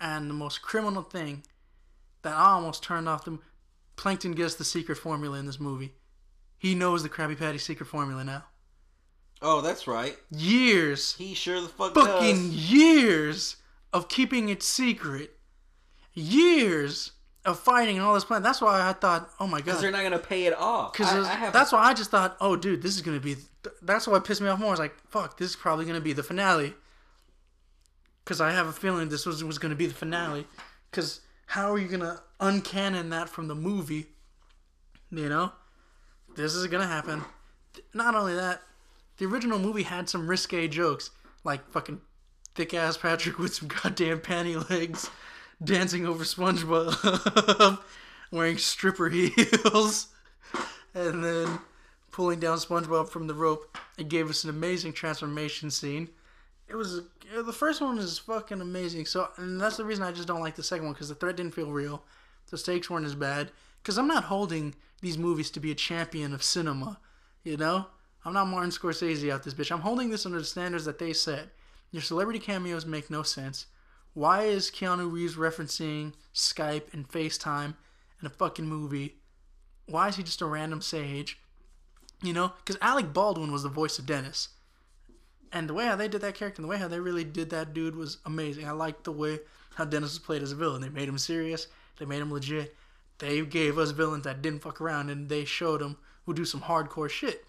And 0.00 0.28
the 0.28 0.34
most 0.34 0.60
criminal 0.62 1.02
thing 1.02 1.42
that 2.22 2.34
I 2.34 2.52
almost 2.52 2.82
turned 2.82 3.08
off 3.08 3.24
the 3.24 3.38
Plankton 3.96 4.32
gets 4.32 4.54
the 4.56 4.64
secret 4.64 4.98
formula 4.98 5.38
in 5.38 5.46
this 5.46 5.60
movie. 5.60 5.92
He 6.58 6.74
knows 6.74 7.02
the 7.02 7.08
Krabby 7.08 7.38
Patty 7.38 7.58
secret 7.58 7.86
formula 7.86 8.24
now. 8.24 8.44
Oh, 9.42 9.60
that's 9.60 9.86
right. 9.86 10.16
Years 10.30 11.14
He 11.16 11.34
sure 11.34 11.60
the 11.60 11.68
fuck 11.68 11.94
fucking 11.94 12.36
does. 12.36 12.72
years 12.72 13.56
of 13.92 14.08
keeping 14.08 14.48
it 14.48 14.62
secret. 14.62 15.36
Years 16.14 17.12
of 17.44 17.58
fighting 17.58 17.96
and 17.98 18.06
all 18.06 18.14
this 18.14 18.24
plan. 18.24 18.42
That's 18.42 18.60
why 18.60 18.88
I 18.88 18.92
thought, 18.94 19.28
oh 19.38 19.46
my 19.46 19.58
god, 19.58 19.64
Because 19.66 19.80
they're 19.82 19.90
not 19.90 20.02
gonna 20.02 20.18
pay 20.18 20.46
it 20.46 20.54
off. 20.56 20.92
Because 20.92 21.12
I, 21.12 21.20
I 21.20 21.34
have 21.34 21.52
that's 21.52 21.72
why 21.72 21.80
I 21.80 21.92
just 21.94 22.10
thought, 22.10 22.36
oh 22.40 22.56
dude, 22.56 22.82
this 22.82 22.94
is 22.96 23.02
gonna 23.02 23.20
be. 23.20 23.36
That's 23.82 24.06
what 24.06 24.24
pissed 24.24 24.40
me 24.40 24.48
off 24.48 24.58
more. 24.58 24.68
I 24.68 24.70
was 24.72 24.80
like, 24.80 24.94
fuck, 25.10 25.36
this 25.36 25.50
is 25.50 25.56
probably 25.56 25.84
gonna 25.84 26.00
be 26.00 26.12
the 26.12 26.22
finale. 26.22 26.74
Because 28.24 28.40
I 28.40 28.52
have 28.52 28.66
a 28.66 28.72
feeling 28.72 29.08
this 29.08 29.26
was 29.26 29.44
was 29.44 29.58
gonna 29.58 29.74
be 29.74 29.86
the 29.86 29.94
finale. 29.94 30.46
Because 30.90 31.20
how 31.46 31.72
are 31.72 31.78
you 31.78 31.88
gonna 31.88 32.22
uncanon 32.40 33.10
that 33.10 33.28
from 33.28 33.48
the 33.48 33.54
movie? 33.54 34.06
You 35.10 35.28
know, 35.28 35.52
this 36.36 36.54
is 36.54 36.66
gonna 36.66 36.86
happen. 36.86 37.24
Not 37.92 38.14
only 38.14 38.34
that, 38.34 38.62
the 39.18 39.26
original 39.26 39.58
movie 39.58 39.82
had 39.82 40.08
some 40.08 40.26
risque 40.26 40.68
jokes, 40.68 41.10
like 41.44 41.68
fucking 41.70 42.00
thick 42.54 42.74
ass 42.74 42.96
Patrick 42.96 43.38
with 43.38 43.54
some 43.54 43.68
goddamn 43.82 44.20
panty 44.20 44.68
legs 44.70 45.10
dancing 45.62 46.06
over 46.06 46.24
SpongeBob, 46.24 47.78
wearing 48.30 48.58
stripper 48.58 49.08
heels, 49.10 50.08
and 50.94 51.24
then 51.24 51.58
pulling 52.10 52.40
down 52.40 52.58
SpongeBob 52.58 53.08
from 53.08 53.26
the 53.26 53.34
rope. 53.34 53.76
It 53.98 54.08
gave 54.08 54.28
us 54.30 54.44
an 54.44 54.50
amazing 54.50 54.92
transformation 54.92 55.70
scene. 55.70 56.08
It 56.68 56.76
was 56.76 57.02
the 57.42 57.52
first 57.52 57.80
one 57.80 57.98
is 57.98 58.18
fucking 58.18 58.60
amazing. 58.60 59.06
So, 59.06 59.28
and 59.36 59.60
that's 59.60 59.76
the 59.76 59.84
reason 59.84 60.04
I 60.04 60.12
just 60.12 60.28
don't 60.28 60.40
like 60.40 60.56
the 60.56 60.62
second 60.62 60.86
one 60.86 60.94
because 60.94 61.08
the 61.08 61.14
threat 61.14 61.36
didn't 61.36 61.54
feel 61.54 61.70
real. 61.70 62.04
The 62.50 62.58
stakes 62.58 62.90
weren't 62.90 63.06
as 63.06 63.14
bad. 63.14 63.50
Because 63.82 63.98
I'm 63.98 64.06
not 64.06 64.24
holding 64.24 64.74
these 65.00 65.18
movies 65.18 65.50
to 65.50 65.60
be 65.60 65.70
a 65.70 65.74
champion 65.74 66.32
of 66.32 66.42
cinema. 66.42 66.98
You 67.42 67.56
know, 67.56 67.86
I'm 68.24 68.32
not 68.32 68.46
Martin 68.46 68.70
Scorsese 68.70 69.30
out 69.30 69.42
this 69.42 69.54
bitch. 69.54 69.70
I'm 69.70 69.80
holding 69.80 70.10
this 70.10 70.26
under 70.26 70.38
the 70.38 70.44
standards 70.44 70.84
that 70.86 70.98
they 70.98 71.12
set. 71.12 71.48
Your 71.90 72.02
celebrity 72.02 72.38
cameos 72.38 72.86
make 72.86 73.10
no 73.10 73.22
sense. 73.22 73.66
Why 74.14 74.42
is 74.42 74.70
Keanu 74.70 75.10
Reeves 75.10 75.36
referencing 75.36 76.12
Skype 76.34 76.92
and 76.92 77.08
FaceTime 77.08 77.74
in 78.20 78.26
a 78.26 78.30
fucking 78.30 78.66
movie? 78.66 79.16
Why 79.86 80.08
is 80.08 80.16
he 80.16 80.22
just 80.22 80.40
a 80.40 80.46
random 80.46 80.80
sage? 80.80 81.38
You 82.22 82.32
know, 82.32 82.52
because 82.64 82.78
Alec 82.80 83.12
Baldwin 83.12 83.52
was 83.52 83.64
the 83.64 83.68
voice 83.68 83.98
of 83.98 84.06
Dennis 84.06 84.48
and 85.54 85.68
the 85.68 85.74
way 85.74 85.86
how 85.86 85.94
they 85.94 86.08
did 86.08 86.20
that 86.22 86.34
character 86.34 86.60
and 86.60 86.64
the 86.64 86.68
way 86.68 86.78
how 86.78 86.88
they 86.88 86.98
really 86.98 87.22
did 87.22 87.50
that 87.50 87.72
dude 87.72 87.94
was 87.94 88.18
amazing. 88.26 88.66
I 88.66 88.72
liked 88.72 89.04
the 89.04 89.12
way 89.12 89.38
how 89.76 89.84
Dennis 89.84 90.10
was 90.10 90.18
played 90.18 90.42
as 90.42 90.50
a 90.50 90.56
villain. 90.56 90.82
They 90.82 90.88
made 90.88 91.08
him 91.08 91.16
serious. 91.16 91.68
They 91.98 92.04
made 92.04 92.20
him 92.20 92.32
legit. 92.32 92.74
They 93.18 93.40
gave 93.42 93.78
us 93.78 93.92
villains 93.92 94.24
that 94.24 94.42
didn't 94.42 94.62
fuck 94.62 94.80
around 94.80 95.10
and 95.10 95.28
they 95.28 95.44
showed 95.44 95.80
them 95.80 95.96
who 96.26 96.34
do 96.34 96.44
some 96.44 96.62
hardcore 96.62 97.08
shit. 97.08 97.46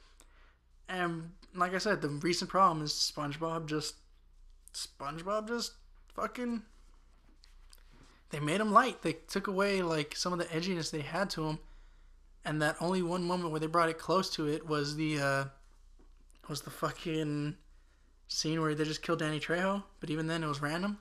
And 0.87 1.31
like 1.55 1.73
I 1.73 1.79
said, 1.79 2.03
the 2.03 2.09
recent 2.09 2.49
problem 2.49 2.85
is 2.85 2.91
SpongeBob 2.91 3.65
just 3.65 3.95
SpongeBob 4.75 5.47
just 5.47 5.71
fucking 6.13 6.61
they 8.29 8.39
made 8.39 8.61
him 8.61 8.71
light. 8.71 9.01
They 9.01 9.13
took 9.13 9.47
away 9.47 9.81
like 9.81 10.15
some 10.15 10.31
of 10.31 10.37
the 10.37 10.45
edginess 10.45 10.91
they 10.91 11.01
had 11.01 11.31
to 11.31 11.47
him. 11.47 11.59
And 12.43 12.61
that 12.61 12.75
only 12.79 13.01
one 13.01 13.23
moment 13.23 13.49
where 13.49 13.59
they 13.59 13.65
brought 13.65 13.89
it 13.89 13.97
close 13.97 14.29
to 14.35 14.47
it 14.47 14.67
was 14.67 14.95
the 14.95 15.19
uh 15.19 15.45
was 16.47 16.61
the 16.61 16.69
fucking 16.69 17.55
scene 18.27 18.61
where 18.61 18.73
they 18.75 18.83
just 18.83 19.01
killed 19.01 19.19
Danny 19.19 19.39
Trejo, 19.39 19.83
but 19.99 20.09
even 20.09 20.27
then 20.27 20.43
it 20.43 20.47
was 20.47 20.61
random. 20.61 20.97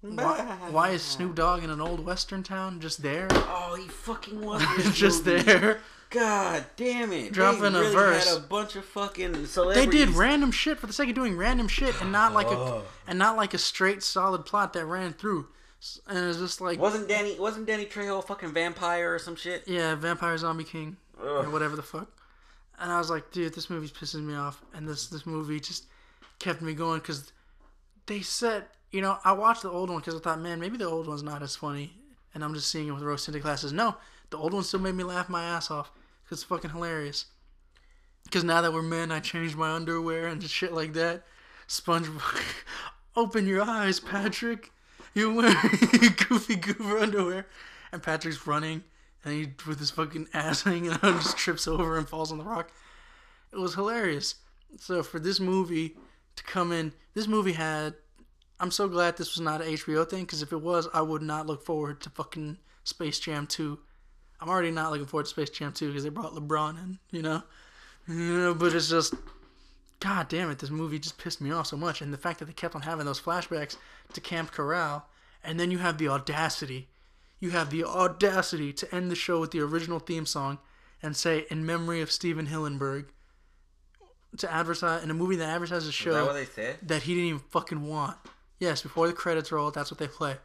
Why, 0.00 0.58
why 0.70 0.90
is 0.90 1.02
Snoop 1.02 1.36
Dogg 1.36 1.62
in 1.62 1.70
an 1.70 1.80
old 1.80 2.04
western 2.04 2.42
town 2.42 2.80
just 2.80 3.02
there? 3.02 3.28
Oh, 3.30 3.76
he 3.80 3.86
fucking 3.86 4.40
was 4.40 4.62
just 4.94 5.24
movie. 5.24 5.42
there. 5.42 5.78
God 6.10 6.66
damn 6.76 7.12
it! 7.12 7.32
Dropping 7.32 7.72
they 7.72 7.86
a 7.86 7.90
verse. 7.90 8.28
Had 8.28 8.38
a 8.38 8.40
bunch 8.40 8.74
of 8.76 8.84
fucking 8.84 9.46
celebrities. 9.46 9.84
They 9.86 9.90
did 9.90 10.10
random 10.10 10.50
shit 10.50 10.78
for 10.78 10.86
the 10.88 10.92
sake 10.92 11.08
of 11.08 11.14
doing 11.14 11.36
random 11.36 11.68
shit 11.68 11.98
and 12.02 12.10
not 12.12 12.34
like 12.34 12.48
a 12.48 12.50
Oh. 12.50 12.82
and 13.06 13.18
not 13.18 13.36
like 13.36 13.54
a 13.54 13.58
straight 13.58 14.02
solid 14.02 14.44
plot 14.44 14.72
that 14.74 14.84
ran 14.86 15.12
through. 15.12 15.46
And 16.06 16.18
it's 16.28 16.38
just 16.38 16.60
like 16.60 16.78
Wasn't 16.78 17.08
Danny? 17.08 17.38
Wasn't 17.38 17.64
Danny 17.66 17.86
Trejo 17.86 18.18
a 18.18 18.22
fucking 18.22 18.52
vampire 18.52 19.14
or 19.14 19.18
some 19.18 19.36
shit? 19.36 19.62
yeah, 19.66 19.94
Vampire 19.94 20.36
Zombie 20.36 20.64
King 20.64 20.96
or 21.22 21.48
whatever 21.48 21.76
the 21.76 21.82
fuck. 21.82 22.08
And 22.78 22.90
I 22.92 22.98
was 22.98 23.08
like, 23.08 23.30
dude, 23.30 23.54
this 23.54 23.70
movie's 23.70 23.92
pissing 23.92 24.24
me 24.24 24.34
off. 24.34 24.60
And 24.74 24.86
this 24.86 25.06
this 25.06 25.24
movie 25.24 25.60
just 25.60 25.86
kept 26.42 26.60
me 26.60 26.74
going 26.74 26.98
because 26.98 27.32
they 28.06 28.20
said, 28.20 28.64
you 28.90 29.00
know, 29.00 29.16
I 29.24 29.32
watched 29.32 29.62
the 29.62 29.70
old 29.70 29.88
one 29.88 30.00
because 30.00 30.16
I 30.16 30.18
thought, 30.18 30.40
man, 30.40 30.58
maybe 30.58 30.76
the 30.76 30.88
old 30.88 31.06
one's 31.06 31.22
not 31.22 31.42
as 31.42 31.54
funny, 31.54 31.94
and 32.34 32.44
I'm 32.44 32.52
just 32.52 32.68
seeing 32.68 32.88
it 32.88 32.92
with 32.92 33.02
rose 33.04 33.24
tinted 33.24 33.42
glasses. 33.42 33.72
No, 33.72 33.96
the 34.30 34.38
old 34.38 34.52
one 34.52 34.64
still 34.64 34.80
made 34.80 34.96
me 34.96 35.04
laugh 35.04 35.28
my 35.28 35.44
ass 35.44 35.70
off 35.70 35.92
because 36.24 36.38
it's 36.38 36.48
fucking 36.48 36.70
hilarious. 36.70 37.26
Because 38.24 38.44
now 38.44 38.60
that 38.60 38.72
we're 38.72 38.82
men, 38.82 39.12
I 39.12 39.20
changed 39.20 39.56
my 39.56 39.70
underwear 39.70 40.26
and 40.26 40.42
shit 40.42 40.72
like 40.72 40.92
that. 40.94 41.22
SpongeBob, 41.68 42.42
open 43.16 43.46
your 43.46 43.62
eyes, 43.62 44.00
Patrick. 44.00 44.72
You're 45.14 45.32
wearing 45.32 45.54
goofy 46.28 46.56
goober 46.56 46.98
underwear, 46.98 47.46
and 47.92 48.02
Patrick's 48.02 48.46
running, 48.46 48.82
and 49.24 49.34
he 49.34 49.52
with 49.66 49.78
his 49.78 49.90
fucking 49.92 50.28
ass 50.34 50.62
hanging 50.62 50.90
out, 50.90 51.00
just 51.02 51.36
trips 51.36 51.68
over 51.68 51.96
and 51.96 52.08
falls 52.08 52.32
on 52.32 52.38
the 52.38 52.44
rock. 52.44 52.72
It 53.52 53.58
was 53.58 53.74
hilarious. 53.74 54.36
So 54.78 55.02
for 55.02 55.20
this 55.20 55.38
movie 55.38 55.96
to 56.36 56.42
come 56.44 56.72
in, 56.72 56.92
this 57.14 57.26
movie 57.26 57.52
had. 57.52 57.94
I'm 58.60 58.70
so 58.70 58.88
glad 58.88 59.16
this 59.16 59.34
was 59.34 59.40
not 59.40 59.60
an 59.60 59.68
HBO 59.68 60.08
thing 60.08 60.22
because 60.22 60.42
if 60.42 60.52
it 60.52 60.60
was, 60.62 60.88
I 60.94 61.02
would 61.02 61.22
not 61.22 61.46
look 61.46 61.64
forward 61.64 62.00
to 62.02 62.10
fucking 62.10 62.58
Space 62.84 63.18
Jam 63.18 63.46
2. 63.46 63.78
I'm 64.40 64.48
already 64.48 64.70
not 64.70 64.92
looking 64.92 65.06
forward 65.06 65.24
to 65.24 65.30
Space 65.30 65.50
Jam 65.50 65.72
2 65.72 65.88
because 65.88 66.04
they 66.04 66.10
brought 66.10 66.34
LeBron 66.34 66.76
in, 66.82 66.98
you 67.10 67.22
know? 67.22 67.42
But 68.54 68.74
it's 68.74 68.88
just. 68.88 69.14
God 70.00 70.28
damn 70.28 70.50
it, 70.50 70.58
this 70.58 70.70
movie 70.70 70.98
just 70.98 71.16
pissed 71.16 71.40
me 71.40 71.52
off 71.52 71.68
so 71.68 71.76
much. 71.76 72.00
And 72.02 72.12
the 72.12 72.18
fact 72.18 72.40
that 72.40 72.46
they 72.46 72.52
kept 72.52 72.74
on 72.74 72.82
having 72.82 73.06
those 73.06 73.20
flashbacks 73.20 73.76
to 74.14 74.20
Camp 74.20 74.50
Coral, 74.50 75.04
and 75.44 75.60
then 75.60 75.70
you 75.70 75.78
have 75.78 75.96
the 75.96 76.08
audacity. 76.08 76.88
you 77.42 77.50
have 77.50 77.70
the 77.70 77.82
audacity 77.84 78.72
to 78.72 78.94
end 78.94 79.10
the 79.10 79.16
show 79.16 79.40
with 79.40 79.50
the 79.50 79.60
original 79.60 79.98
theme 79.98 80.24
song 80.24 80.58
and 81.02 81.16
say 81.16 81.44
"In 81.50 81.66
memory 81.66 82.00
of 82.00 82.12
Stephen 82.12 82.46
Hillenburg" 82.46 83.06
to 84.38 84.52
advertise 84.52 85.02
in 85.02 85.10
a 85.10 85.14
movie 85.14 85.36
that 85.36 85.48
advertises 85.48 85.84
a 85.84 85.88
that 85.88 85.92
show 85.92 86.26
what 86.26 86.34
they 86.34 86.44
said? 86.44 86.76
that 86.82 87.02
he 87.02 87.14
didn't 87.14 87.28
even 87.28 87.42
fucking 87.50 87.86
want. 87.86 88.16
Yes, 88.58 88.82
before 88.82 89.06
the 89.06 89.12
credits 89.12 89.50
roll, 89.52 89.70
that's 89.70 89.90
what 89.90 89.98
they 89.98 90.06
play. 90.06 90.36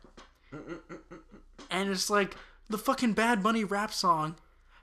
And 1.70 1.90
it's 1.90 2.10
like 2.10 2.36
the 2.70 2.78
fucking 2.78 3.14
Bad 3.14 3.44
Bunny 3.44 3.64
rap 3.64 3.94
song 3.94 4.36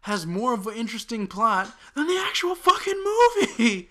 has 0.03 0.27
more 0.27 0.55
of 0.55 0.67
an 0.67 0.75
interesting 0.75 1.27
plot 1.27 1.73
than 1.95 2.07
the 2.07 2.23
actual 2.29 2.55
fucking 2.55 3.03
movie. 3.05 3.89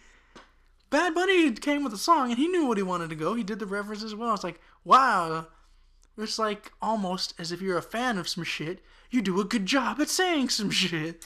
Bad 0.90 1.16
Bunny 1.16 1.52
came 1.54 1.84
with 1.84 1.94
a 1.94 1.98
song 1.98 2.30
and 2.30 2.38
he 2.38 2.48
knew 2.48 2.68
what 2.68 2.78
he 2.78 2.84
wanted 2.84 3.10
to 3.10 3.16
go. 3.16 3.34
He 3.34 3.44
did 3.44 3.60
the 3.60 3.66
reference 3.66 4.04
as 4.04 4.14
well. 4.14 4.34
It's 4.36 4.44
like, 4.44 4.62
wow. 4.84 5.48
It's 6.18 6.38
like 6.38 6.72
almost 6.82 7.34
as 7.40 7.52
if 7.52 7.62
you're 7.62 7.80
a 7.80 7.82
fan 7.82 8.20
of 8.20 8.30
some 8.30 8.44
shit, 8.44 8.80
you 9.10 9.22
do 9.22 9.42
a 9.42 9.46
good 9.46 9.66
job 9.66 10.00
at 10.00 10.10
saying 10.10 10.50
some 10.50 10.70
shit. 10.70 11.26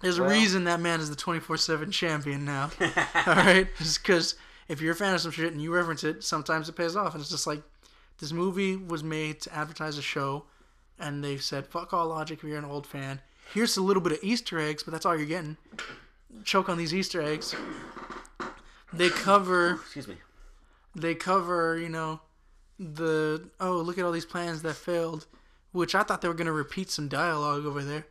There's 0.00 0.18
a 0.18 0.22
reason 0.22 0.64
that 0.64 0.80
man 0.80 1.00
is 1.00 1.10
the 1.10 1.16
24 1.16 1.56
7 1.58 1.90
champion 1.90 2.44
now. 2.44 2.70
All 2.80 3.34
right? 3.34 3.68
It's 3.78 3.98
because 3.98 4.34
if 4.68 4.80
you're 4.80 4.92
a 4.92 4.96
fan 4.96 5.14
of 5.14 5.20
some 5.20 5.30
shit 5.30 5.52
and 5.52 5.60
you 5.60 5.72
reference 5.74 6.04
it, 6.04 6.24
sometimes 6.24 6.68
it 6.68 6.76
pays 6.76 6.96
off. 6.96 7.12
And 7.14 7.20
it's 7.20 7.30
just 7.30 7.46
like, 7.46 7.62
this 8.18 8.32
movie 8.32 8.76
was 8.76 9.02
made 9.04 9.40
to 9.42 9.54
advertise 9.54 9.98
a 9.98 10.02
show, 10.02 10.44
and 10.98 11.22
they 11.24 11.36
said, 11.38 11.66
fuck 11.66 11.92
all 11.92 12.08
logic 12.08 12.38
if 12.38 12.44
you're 12.44 12.58
an 12.58 12.64
old 12.64 12.86
fan. 12.86 13.20
Here's 13.52 13.76
a 13.76 13.82
little 13.82 14.02
bit 14.02 14.12
of 14.12 14.18
Easter 14.22 14.58
eggs, 14.58 14.82
but 14.82 14.92
that's 14.92 15.04
all 15.06 15.16
you're 15.16 15.26
getting. 15.26 15.56
Choke 16.44 16.68
on 16.68 16.78
these 16.78 16.94
Easter 16.94 17.20
eggs. 17.22 17.54
They 18.92 19.08
cover 19.08 19.72
Excuse 19.74 20.08
me. 20.08 20.16
they 20.94 21.14
cover, 21.14 21.78
you 21.78 21.88
know, 21.88 22.20
the 22.78 23.48
oh 23.60 23.76
look 23.78 23.98
at 23.98 24.04
all 24.04 24.12
these 24.12 24.24
plans 24.24 24.62
that 24.62 24.74
failed, 24.74 25.26
which 25.72 25.94
I 25.94 26.02
thought 26.02 26.22
they 26.22 26.28
were 26.28 26.34
gonna 26.34 26.52
repeat 26.52 26.90
some 26.90 27.08
dialogue 27.08 27.66
over 27.66 27.82
there, 27.82 28.06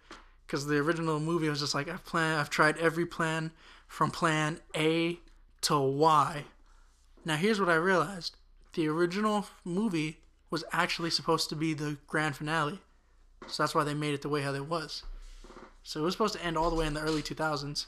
because 0.50 0.66
the 0.66 0.78
original 0.78 1.20
movie 1.20 1.47
was 1.47 1.60
just 1.60 1.76
like 1.76 1.88
I've 1.88 2.04
plan 2.06 2.39
I've 2.39 2.50
tried 2.50 2.78
every 2.78 3.06
plan 3.06 3.52
from 3.88 4.10
plan 4.10 4.60
A 4.76 5.20
to 5.62 5.80
Y. 5.80 6.45
Now 7.24 7.36
here's 7.36 7.60
what 7.60 7.70
I 7.70 7.76
realized: 7.76 8.36
the 8.74 8.88
original 8.88 9.45
movie 9.64 10.18
was 10.50 10.64
actually 10.72 11.12
supposed 11.12 11.50
to 11.50 11.56
be 11.56 11.76
the 11.76 11.97
grand 12.08 12.36
finale, 12.36 12.80
so 13.45 13.62
that's 13.62 13.76
why 13.76 13.84
they 13.84 13.93
made 13.93 14.16
it 14.16 14.24
the 14.24 14.30
way 14.30 14.41
how 14.41 14.54
it 14.56 14.66
was. 14.66 15.04
So 15.84 16.00
it 16.00 16.04
was 16.04 16.16
supposed 16.16 16.34
to 16.34 16.43
end 16.43 16.58
all 16.58 16.72
the 16.72 16.76
way 16.76 16.88
in 16.88 16.95
the 16.95 17.02
early 17.02 17.22
2000s. 17.22 17.86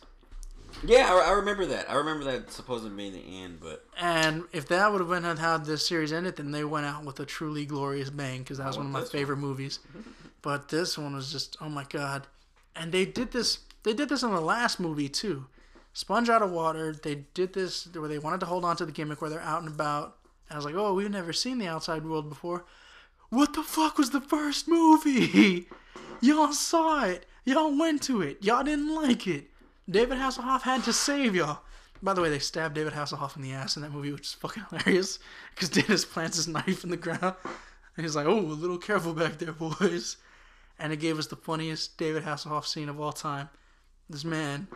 Yeah, 0.85 1.11
I, 1.11 1.29
I 1.29 1.31
remember 1.31 1.65
that. 1.65 1.89
I 1.89 1.95
remember 1.95 2.23
that 2.25 2.51
supposed 2.51 2.85
to 2.85 2.89
be 2.89 3.09
the 3.09 3.43
end, 3.43 3.59
but 3.59 3.85
And 3.99 4.43
if 4.53 4.67
that 4.67 4.91
would 4.91 5.01
have 5.01 5.09
been 5.09 5.23
how 5.37 5.57
this 5.57 5.85
series 5.85 6.13
ended, 6.13 6.37
then 6.37 6.51
they 6.51 6.63
went 6.63 6.85
out 6.85 7.03
with 7.03 7.19
a 7.19 7.25
truly 7.25 7.65
glorious 7.65 8.09
bang 8.09 8.39
because 8.39 8.59
that 8.59 8.67
was 8.67 8.77
oh, 8.77 8.79
one 8.79 8.87
of 8.87 8.93
my 8.93 9.03
favorite 9.03 9.37
movies. 9.37 9.79
But 10.41 10.69
this 10.69 10.97
one 10.97 11.15
was 11.15 11.31
just 11.31 11.57
oh 11.59 11.67
my 11.67 11.83
god! 11.83 12.27
And 12.75 12.91
they 12.91 13.05
did 13.05 13.31
this. 13.31 13.59
They 13.83 13.93
did 13.93 14.09
this 14.09 14.23
in 14.23 14.31
the 14.31 14.41
last 14.41 14.79
movie 14.79 15.09
too. 15.09 15.47
Sponge 15.93 16.29
out 16.29 16.41
of 16.41 16.51
water. 16.51 16.93
They 16.93 17.25
did 17.33 17.53
this 17.53 17.87
where 17.93 18.07
they 18.07 18.19
wanted 18.19 18.39
to 18.41 18.45
hold 18.45 18.63
on 18.63 18.77
to 18.77 18.85
the 18.85 18.91
gimmick 18.91 19.21
where 19.21 19.29
they're 19.29 19.41
out 19.41 19.61
and 19.61 19.71
about. 19.71 20.17
And 20.47 20.55
I 20.55 20.57
was 20.57 20.65
like, 20.65 20.75
oh, 20.75 20.93
we've 20.93 21.11
never 21.11 21.33
seen 21.33 21.57
the 21.57 21.67
outside 21.67 22.05
world 22.05 22.29
before. 22.29 22.65
What 23.29 23.53
the 23.53 23.63
fuck 23.63 23.97
was 23.97 24.11
the 24.11 24.21
first 24.21 24.67
movie? 24.67 25.67
Y'all 26.21 26.53
saw 26.53 27.05
it. 27.05 27.25
Y'all 27.45 27.77
went 27.77 28.03
to 28.03 28.21
it. 28.21 28.43
Y'all 28.43 28.63
didn't 28.63 28.93
like 28.93 29.25
it. 29.27 29.49
David 29.89 30.17
Hasselhoff 30.19 30.61
had 30.61 30.83
to 30.83 30.93
save 30.93 31.35
y'all. 31.35 31.61
By 32.03 32.13
the 32.13 32.21
way, 32.21 32.29
they 32.29 32.39
stabbed 32.39 32.75
David 32.75 32.93
Hasselhoff 32.93 33.35
in 33.35 33.41
the 33.41 33.51
ass 33.51 33.75
in 33.75 33.81
that 33.81 33.91
movie, 33.91 34.11
which 34.11 34.27
is 34.27 34.33
fucking 34.33 34.63
hilarious. 34.69 35.19
Because 35.53 35.69
Dennis 35.69 36.05
plants 36.13 36.37
his 36.37 36.47
knife 36.47 36.83
in 36.83 36.91
the 36.91 36.97
ground. 36.97 37.35
And 37.97 38.05
he's 38.05 38.15
like, 38.15 38.27
oh, 38.27 38.39
a 38.39 38.41
little 38.41 38.77
careful 38.77 39.13
back 39.13 39.37
there, 39.37 39.51
boys. 39.51 40.17
And 40.81 40.91
it 40.91 40.97
gave 40.97 41.19
us 41.19 41.27
the 41.27 41.35
funniest 41.35 41.99
David 41.99 42.23
Hasselhoff 42.23 42.65
scene 42.65 42.89
of 42.89 42.99
all 42.99 43.13
time. 43.13 43.49
This 44.09 44.25
man 44.25 44.67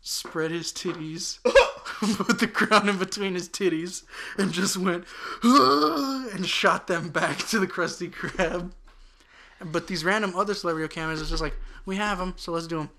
spread 0.00 0.50
his 0.50 0.72
titties, 0.72 1.38
put 2.16 2.40
the 2.40 2.48
crown 2.48 2.88
in 2.88 2.98
between 2.98 3.34
his 3.34 3.48
titties, 3.48 4.02
and 4.36 4.52
just 4.52 4.76
went, 4.76 5.04
and 5.44 6.44
shot 6.44 6.88
them 6.88 7.10
back 7.10 7.38
to 7.38 7.60
the 7.60 7.66
Krusty 7.68 8.10
Krab. 8.10 8.72
But 9.64 9.86
these 9.86 10.04
random 10.04 10.34
other 10.36 10.52
celebrity 10.52 10.92
cameras 10.92 11.20
is 11.20 11.30
just 11.30 11.42
like, 11.42 11.54
we 11.86 11.94
have 11.94 12.18
them, 12.18 12.34
so 12.36 12.50
let's 12.50 12.66
do 12.66 12.78
them. 12.78 12.90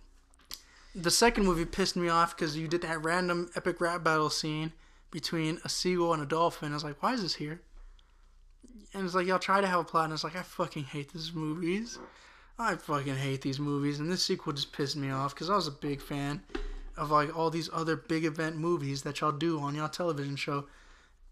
The 0.96 1.12
second 1.12 1.46
movie 1.46 1.66
pissed 1.66 1.98
me 1.98 2.08
off 2.08 2.36
because 2.36 2.56
you 2.56 2.70
did 2.70 2.82
that 2.84 3.04
random 3.04 3.52
epic 3.58 3.82
rap 3.82 4.06
battle 4.06 4.30
scene 4.30 4.72
between 5.12 5.60
a 5.66 5.70
seagull 5.70 6.14
and 6.14 6.24
a 6.24 6.26
dolphin. 6.26 6.72
I 6.72 6.76
was 6.76 6.84
like, 6.86 7.04
why 7.04 7.14
is 7.14 7.22
this 7.22 7.36
here? 7.36 7.62
And 8.94 9.06
it's 9.06 9.14
like, 9.14 9.28
y'all 9.28 9.38
try 9.38 9.60
to 9.60 9.68
have 9.68 9.82
a 9.82 9.84
plot, 9.84 10.06
and 10.06 10.14
it's 10.14 10.24
like, 10.24 10.38
I 10.38 10.44
fucking 10.44 10.86
hate 10.86 11.12
these 11.12 11.34
movies. 11.34 12.00
I 12.60 12.76
fucking 12.76 13.18
hate 13.18 13.42
these 13.42 13.60
movies, 13.60 14.00
and 14.00 14.10
this 14.10 14.24
sequel 14.24 14.54
just 14.54 14.74
pissed 14.74 14.96
me 14.96 15.12
off 15.12 15.36
because 15.36 15.50
I 15.50 15.56
was 15.56 15.68
a 15.68 15.72
big 15.72 16.02
fan 16.02 16.42
of 16.98 17.12
like 17.12 17.38
all 17.38 17.52
these 17.52 17.70
other 17.72 17.96
big 17.96 18.26
event 18.26 18.58
movies 18.58 19.04
that 19.04 19.22
y'all 19.22 19.32
do 19.32 19.60
on 19.60 19.76
y'all 19.76 19.90
television 19.90 20.36
show. 20.36 20.66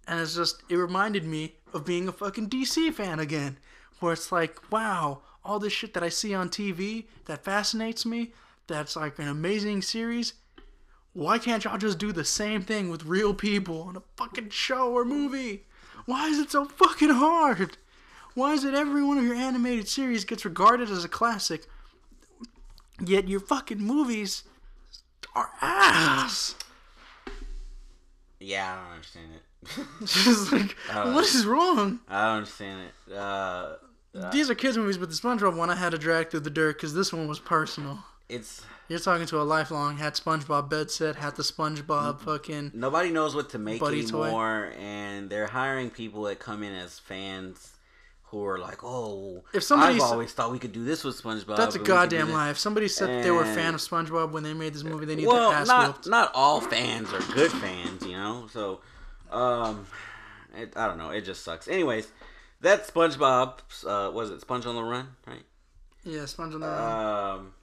And 0.08 0.20
it's 0.20 0.36
just, 0.36 0.62
it 0.70 0.76
reminded 0.76 1.26
me 1.26 1.56
of 1.74 1.84
being 1.84 2.08
a 2.08 2.12
fucking 2.12 2.50
DC 2.50 2.94
fan 2.94 3.20
again, 3.20 3.58
where 4.00 4.14
it's 4.14 4.32
like, 4.32 4.72
wow, 4.72 5.22
all 5.44 5.58
this 5.58 5.74
shit 5.74 5.96
that 5.96 6.04
I 6.04 6.10
see 6.10 6.36
on 6.36 6.50
TV 6.50 7.06
that 7.26 7.44
fascinates 7.44 8.06
me, 8.06 8.34
that's 8.68 8.96
like 8.96 9.18
an 9.18 9.28
amazing 9.28 9.82
series. 9.82 10.34
Why 11.14 11.40
can't 11.40 11.64
y'all 11.64 11.80
just 11.80 11.98
do 11.98 12.12
the 12.12 12.24
same 12.24 12.62
thing 12.62 12.90
with 12.90 13.06
real 13.06 13.34
people 13.34 13.82
on 13.82 13.96
a 13.96 14.04
fucking 14.16 14.50
show 14.50 14.94
or 14.94 15.04
movie? 15.04 15.64
Why 16.06 16.28
is 16.28 16.38
it 16.38 16.52
so 16.52 16.66
fucking 16.66 17.10
hard? 17.10 17.78
Why 18.36 18.54
is 18.54 18.64
it 18.64 18.74
every 18.74 19.04
one 19.04 19.18
of 19.18 19.24
your 19.24 19.36
animated 19.36 19.88
series 19.88 20.26
gets 20.26 20.46
regarded 20.46 20.90
as 20.90 21.04
a 21.04 21.10
classic, 21.10 21.66
yet 23.04 23.28
your 23.28 23.40
fucking 23.40 23.80
movies 23.80 24.44
are 25.34 25.50
ass? 25.62 26.56
yeah, 28.40 28.74
I 28.74 28.84
don't 28.84 28.94
understand 28.94 29.28
it. 29.34 29.42
Just 30.06 30.52
like, 30.52 30.76
what 30.92 31.24
is 31.26 31.46
wrong? 31.46 32.00
I 32.10 32.26
don't 32.28 32.38
understand 32.38 32.90
it. 33.08 33.14
Uh, 33.14 33.76
These 34.32 34.50
are 34.50 34.56
kids' 34.56 34.78
movies, 34.78 34.98
but 34.98 35.10
the 35.10 35.16
SpongeBob 35.16 35.56
one 35.56 35.70
I 35.70 35.76
had 35.76 35.92
to 35.92 35.98
drag 35.98 36.30
through 36.30 36.42
the 36.42 36.50
dirt 36.50 36.76
because 36.78 36.94
this 36.94 37.12
one 37.14 37.28
was 37.28 37.40
personal. 37.40 38.00
it's 38.30 38.64
You're 38.90 39.00
talking 39.00 39.26
to 39.28 39.42
a 39.42 39.44
lifelong, 39.44 39.98
had 39.98 40.14
SpongeBob 40.16 40.70
bed 40.70 40.92
set, 40.92 41.16
had 41.16 41.38
the 41.38 41.44
SpongeBob 41.44 42.20
fucking. 42.20 42.72
nobody 42.74 43.10
knows 43.12 43.34
what 43.34 43.50
to 43.52 43.58
make 43.58 43.80
Buddy 43.80 44.06
toy. 44.06 44.24
anymore, 44.24 44.74
and 44.78 45.30
they're 45.30 45.48
hiring 45.48 45.90
people 45.90 46.24
that 46.24 46.40
come 46.40 46.64
in 46.64 46.74
as 46.76 47.00
fans 47.00 47.72
who 48.28 48.44
are 48.46 48.58
like, 48.58 48.84
"Oh, 48.84 49.44
If 49.54 49.64
somebody 49.64 49.96
I've 49.96 50.02
always 50.02 50.32
thought 50.34 50.52
we 50.52 50.60
could 50.60 50.72
do 50.74 50.84
this 50.84 51.04
with 51.04 51.22
SpongeBob." 51.22 51.58
That's 51.58 51.76
a 51.76 51.80
but 51.80 51.88
we 51.88 51.94
could 51.96 52.10
do 52.10 52.18
goddamn 52.18 52.32
lie. 52.32 52.50
If 52.50 52.58
somebody 52.58 52.88
said 52.88 53.24
they 53.24 53.32
were 53.32 53.44
a 53.44 53.54
fan 53.54 53.74
of 53.74 53.80
SpongeBob 53.82 54.32
when 54.32 54.44
they 54.44 54.54
made 54.54 54.74
this 54.74 54.84
movie, 54.84 55.06
they 55.06 55.16
need 55.16 55.28
well, 55.28 55.50
their 55.50 55.60
ass 55.60 55.68
not 55.68 55.88
whooped. 55.88 56.08
not 56.08 56.32
all 56.34 56.62
fans 56.62 57.14
are 57.14 57.22
good 57.34 57.52
fans, 57.52 58.06
you 58.06 58.14
know. 58.14 58.48
So, 58.52 58.82
um, 59.32 59.86
it, 60.56 60.74
I 60.76 60.88
don't 60.88 60.98
know. 60.98 61.10
It 61.12 61.22
just 61.22 61.44
sucks. 61.44 61.68
Anyways, 61.68 62.08
that 62.62 62.88
SpongeBob 62.88 63.60
uh, 63.86 64.12
was 64.12 64.32
it 64.32 64.42
Sponge 64.42 64.66
on 64.66 64.76
the 64.76 64.84
Run, 64.84 65.08
right? 65.28 65.44
Yeah, 66.04 66.26
Sponge 66.26 66.56
on 66.56 66.62
the 66.62 66.68
Run. 66.68 67.36
Um, 67.40 67.54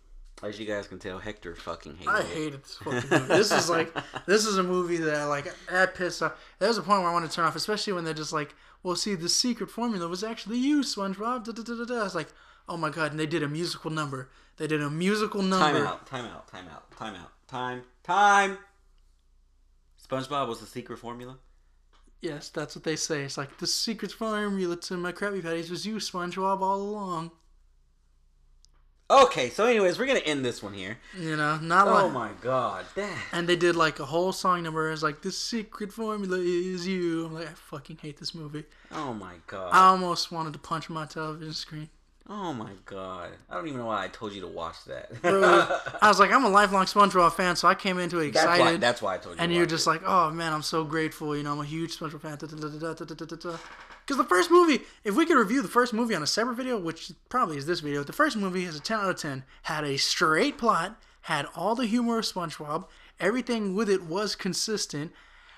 as 0.43 0.59
you 0.59 0.67
guys 0.67 0.89
can 0.89 0.99
tell, 0.99 1.19
Hector 1.19 1.55
fucking 1.55 1.97
hated 1.97 2.09
I 2.09 2.21
it. 2.21 2.27
hated 2.27 2.65
this 2.65 2.77
fucking 2.77 3.11
movie. 3.11 3.27
This 3.35 3.53
is 3.53 3.71
like 3.71 3.95
this 4.27 4.45
is 4.45 4.59
a 4.59 4.63
movie 4.63 4.97
that 4.99 5.25
like 5.27 5.53
that 5.71 5.95
pissed 5.95 6.23
off. 6.23 6.33
There's 6.59 6.79
a 6.79 6.83
point 6.83 7.01
where 7.03 7.11
I 7.11 7.13
want 7.13 7.29
to 7.29 7.35
turn 7.35 7.45
off, 7.45 7.57
especially 7.57 7.93
when 7.93 8.05
they're 8.05 8.15
just 8.15 8.33
like, 8.33 8.55
"Well, 8.83 8.97
see, 8.97 9.15
the 9.15 9.29
secret 9.29 9.71
formula 9.71 10.09
was 10.09 10.25
actually 10.25 10.59
you, 10.59 10.81
SpongeBob." 10.81 11.45
Da, 11.45 11.53
da, 11.53 11.63
da, 11.63 11.75
da, 11.75 11.85
da. 11.85 12.01
I 12.01 12.05
was 12.05 12.15
like, 12.15 12.29
"Oh 12.69 12.77
my 12.77 12.91
god!" 12.91 13.11
And 13.11 13.21
they 13.21 13.27
did 13.27 13.43
a 13.43 13.49
musical 13.49 13.91
number. 13.91 14.31
They 14.57 14.67
did 14.67 14.83
a 14.83 14.91
musical 14.91 15.43
number. 15.43 15.79
Time 15.79 15.87
out, 15.87 16.07
time 16.07 16.27
out, 16.27 16.49
time 16.49 16.69
out, 16.69 16.91
time 16.97 17.15
out, 17.15 17.31
time, 17.49 17.83
time. 18.03 18.59
SpongeBob 20.07 20.49
was 20.49 20.61
the 20.61 20.67
secret 20.67 20.99
formula. 20.99 21.39
Yes, 22.21 22.51
that's 22.51 22.77
what 22.77 22.85
they 22.85 22.97
say. 22.97 23.23
It's 23.23 23.37
like 23.37 23.59
the 23.59 23.67
secret 23.67 24.13
formula 24.13 24.77
to 24.77 24.97
my 24.97 25.11
Krabby 25.11 25.43
Patties 25.43 25.71
was 25.71 25.85
you, 25.87 25.97
SpongeBob, 25.97 26.61
all 26.61 26.81
along. 26.81 27.33
Okay, 29.13 29.51
so 29.51 29.67
anyways, 29.67 29.99
we're 29.99 30.07
gonna 30.07 30.21
end 30.21 30.43
this 30.43 30.63
one 30.63 30.73
here. 30.73 30.97
You 31.19 31.37
know, 31.37 31.59
not 31.59 31.87
Oh 31.87 31.93
like. 31.93 32.05
Oh 32.05 32.09
my 32.09 32.31
god, 32.41 32.87
that 32.95 33.15
And 33.33 33.47
they 33.47 33.57
did 33.57 33.77
like 33.77 34.01
a 34.01 34.07
whole 34.07 34.33
song 34.33 34.63
number. 34.63 34.91
It's 34.91 35.03
like 35.03 35.21
the 35.21 35.31
secret 35.31 35.93
formula 35.93 36.39
is 36.39 36.87
you. 36.87 37.27
I'm 37.27 37.35
like, 37.35 37.49
I 37.49 37.53
fucking 37.53 37.99
hate 38.01 38.17
this 38.17 38.35
movie. 38.35 38.65
Oh 38.91 39.13
my 39.13 39.35
god. 39.47 39.69
I 39.75 39.89
almost 39.89 40.33
wanted 40.33 40.55
to 40.55 40.59
punch 40.59 40.89
my 40.89 41.05
television 41.05 41.53
screen. 41.53 41.91
Oh 42.29 42.53
my 42.53 42.71
god. 42.85 43.31
I 43.51 43.55
don't 43.55 43.67
even 43.67 43.81
know 43.81 43.87
why 43.87 44.05
I 44.05 44.09
told 44.09 44.33
you 44.33 44.41
to 44.43 44.47
watch 44.47 44.85
that. 44.87 45.21
Bro, 45.23 45.43
I 46.03 46.09
was 46.09 46.19
like, 46.19 46.33
I'm 46.33 46.45
a 46.45 46.49
lifelong 46.49 46.87
SpongeBob 46.87 47.33
fan, 47.33 47.57
so 47.57 47.69
I 47.69 47.75
came 47.75 47.99
into 47.99 48.19
it 48.21 48.33
that's 48.33 48.45
excited. 48.45 48.65
why. 48.65 48.77
That's 48.77 49.03
why 49.03 49.15
I 49.15 49.19
told 49.19 49.37
you. 49.37 49.43
and 49.43 49.53
you're 49.53 49.67
just 49.67 49.87
it. 49.87 49.91
like, 49.91 50.03
oh 50.07 50.31
man, 50.31 50.53
I'm 50.53 50.63
so 50.63 50.85
grateful. 50.85 51.37
You 51.37 51.43
know, 51.43 51.53
I'm 51.53 51.61
a 51.61 51.65
huge 51.65 51.99
SpongeBob 51.99 52.21
fan. 52.21 52.37
Because 52.39 54.17
the 54.17 54.25
first 54.25 54.51
movie, 54.51 54.81
if 55.05 55.15
we 55.15 55.27
could 55.27 55.37
review 55.37 55.63
the 55.63 55.69
first 55.69 55.93
movie 55.93 56.15
on 56.15 56.23
a 56.23 56.27
separate 56.27 56.57
video, 56.57 56.79
which 56.79 57.13
probably 57.29 57.57
is 57.57 57.67
this 57.67 57.81
video, 57.81 58.03
the 58.03 58.13
first 58.13 58.37
movie 58.37 58.65
is 58.65 58.77
a 58.77 58.81
10 58.81 58.99
out 58.99 59.11
of 59.11 59.17
10. 59.17 59.45
Had 59.63 59.85
a 59.85 59.97
straight 59.97 60.59
plot, 60.59 61.01
had 61.23 61.47
all 61.55 61.75
the 61.75 61.87
humor 61.87 62.19
of 62.19 62.25
SpongeBob, 62.25 62.87
everything 63.21 63.75
with 63.75 63.89
it 63.89 64.03
was 64.03 64.35
consistent, 64.35 65.13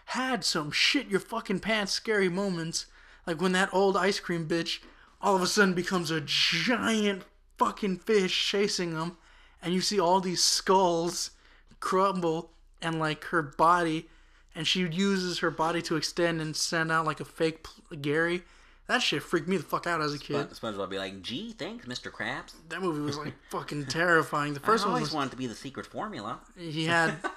had 0.06 0.44
some 0.44 0.70
shit 0.70 1.08
your 1.08 1.20
fucking 1.20 1.60
pants 1.60 1.92
scary 1.92 2.28
moments, 2.28 2.86
like 3.26 3.40
when 3.40 3.52
that 3.52 3.72
old 3.72 3.96
ice 3.96 4.20
cream 4.20 4.46
bitch 4.46 4.80
all 5.24 5.34
of 5.34 5.40
a 5.40 5.46
sudden 5.46 5.72
becomes 5.72 6.10
a 6.10 6.20
giant 6.20 7.22
fucking 7.56 7.96
fish 7.96 8.46
chasing 8.50 8.94
them, 8.94 9.16
and 9.62 9.72
you 9.72 9.80
see 9.80 9.98
all 9.98 10.20
these 10.20 10.44
skulls 10.44 11.30
crumble 11.80 12.50
and 12.82 12.98
like 12.98 13.24
her 13.24 13.40
body, 13.40 14.06
and 14.54 14.66
she 14.68 14.80
uses 14.80 15.38
her 15.38 15.50
body 15.50 15.80
to 15.80 15.96
extend 15.96 16.42
and 16.42 16.54
send 16.54 16.92
out 16.92 17.06
like 17.06 17.20
a 17.20 17.24
fake 17.24 17.66
Gary. 18.02 18.42
That 18.86 19.00
shit 19.00 19.22
freaked 19.22 19.48
me 19.48 19.56
the 19.56 19.62
fuck 19.62 19.86
out 19.86 20.02
as 20.02 20.12
a 20.12 20.18
kid. 20.18 20.54
Spon- 20.54 20.74
SpongeBob 20.74 20.90
be 20.90 20.98
like, 20.98 21.22
"Gee, 21.22 21.52
thanks, 21.52 21.86
Mr. 21.86 22.10
Krabs." 22.12 22.52
That 22.68 22.82
movie 22.82 23.00
was 23.00 23.16
like 23.16 23.32
fucking 23.50 23.86
terrifying. 23.86 24.52
The 24.52 24.60
first 24.60 24.84
I 24.84 24.88
one 24.88 24.96
always 24.96 25.08
was 25.08 25.14
wanted 25.14 25.30
to 25.30 25.36
be 25.38 25.46
the 25.46 25.54
secret 25.54 25.86
formula. 25.86 26.40
he 26.54 26.84
had. 26.84 27.14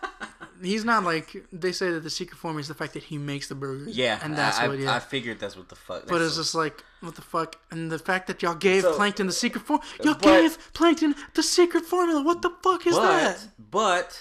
He's 0.61 0.83
not 0.85 1.03
like 1.03 1.35
they 1.51 1.71
say 1.71 1.91
that 1.91 2.01
the 2.01 2.09
secret 2.09 2.37
formula 2.37 2.61
is 2.61 2.67
the 2.67 2.73
fact 2.73 2.93
that 2.93 3.03
he 3.03 3.17
makes 3.17 3.47
the 3.47 3.55
burgers. 3.55 3.95
Yeah, 3.97 4.19
and 4.23 4.35
that's 4.35 4.59
I, 4.59 4.67
what. 4.67 4.79
Yeah, 4.79 4.95
I 4.95 4.99
figured 4.99 5.39
that's 5.39 5.55
what 5.55 5.69
the 5.69 5.75
fuck. 5.75 6.07
But 6.07 6.21
it's 6.21 6.35
just 6.35 6.55
like, 6.55 6.83
what 7.01 7.15
the 7.15 7.21
fuck? 7.21 7.55
And 7.71 7.91
the 7.91 7.99
fact 7.99 8.27
that 8.27 8.41
y'all 8.41 8.55
gave 8.55 8.83
So- 8.83 8.95
Plankton 8.95 9.27
the 9.27 9.33
secret 9.33 9.65
form, 9.65 9.81
uh, 9.99 10.03
y'all 10.03 10.13
But- 10.15 10.21
gave 10.23 10.73
Plankton 10.73 11.15
the 11.33 11.43
secret 11.43 11.85
formula. 11.85 12.21
What 12.21 12.41
the 12.41 12.51
fuck 12.63 12.85
is 12.87 12.95
but 12.95 13.01
that? 13.01 13.47
but 13.57 14.19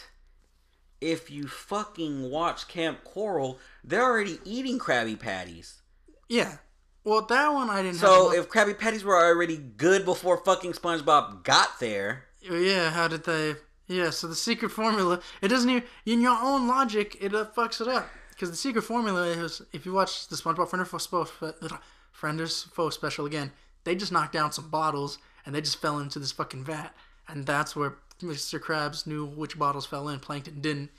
if 1.00 1.30
you 1.30 1.46
fucking 1.46 2.30
watch 2.30 2.68
Camp 2.68 3.04
Coral, 3.04 3.58
they're 3.84 4.02
already 4.02 4.38
eating 4.44 4.78
Krabby 4.78 5.18
Patties. 5.18 5.82
Yeah. 6.28 6.56
Well, 7.04 7.22
that 7.22 7.48
one 7.52 7.70
I 7.70 7.82
didn't. 7.82 7.98
So 7.98 8.32
if 8.32 8.48
Krabby 8.48 8.76
Patties 8.76 9.04
were 9.04 9.16
already 9.16 9.56
good 9.56 10.04
before 10.04 10.38
fucking 10.38 10.72
SpongeBob 10.72 11.44
got 11.44 11.78
there, 11.78 12.24
yeah, 12.42 12.90
how 12.90 13.06
did 13.08 13.24
they? 13.24 13.54
Yeah, 13.88 14.10
so 14.10 14.26
the 14.26 14.34
secret 14.34 14.70
formula, 14.70 15.20
it 15.40 15.48
doesn't 15.48 15.70
even 15.70 15.84
in 16.04 16.20
your 16.20 16.36
own 16.40 16.66
logic, 16.66 17.16
it 17.20 17.34
uh, 17.34 17.46
fucks 17.56 17.80
it 17.80 17.88
up 17.88 18.08
because 18.30 18.50
the 18.50 18.56
secret 18.56 18.82
formula 18.82 19.26
is 19.26 19.62
if 19.72 19.86
you 19.86 19.92
watch 19.92 20.28
the 20.28 20.36
SpongeBob 20.36 20.68
Friend 20.68 20.82
or 20.82 20.84
Foe 20.84 20.98
Spo- 20.98 21.78
Frienders 22.18 22.68
Foe 22.70 22.90
special 22.90 23.26
again, 23.26 23.52
they 23.84 23.94
just 23.94 24.10
knocked 24.10 24.32
down 24.32 24.50
some 24.50 24.68
bottles 24.70 25.18
and 25.44 25.54
they 25.54 25.60
just 25.60 25.80
fell 25.80 26.00
into 26.00 26.18
this 26.18 26.32
fucking 26.32 26.64
vat, 26.64 26.90
and 27.28 27.46
that's 27.46 27.76
where 27.76 27.94
Mr. 28.20 28.58
Krabs 28.58 29.06
knew 29.06 29.24
which 29.24 29.58
bottles 29.58 29.86
fell 29.86 30.08
in, 30.08 30.18
Plankton 30.18 30.60
didn't, 30.60 30.90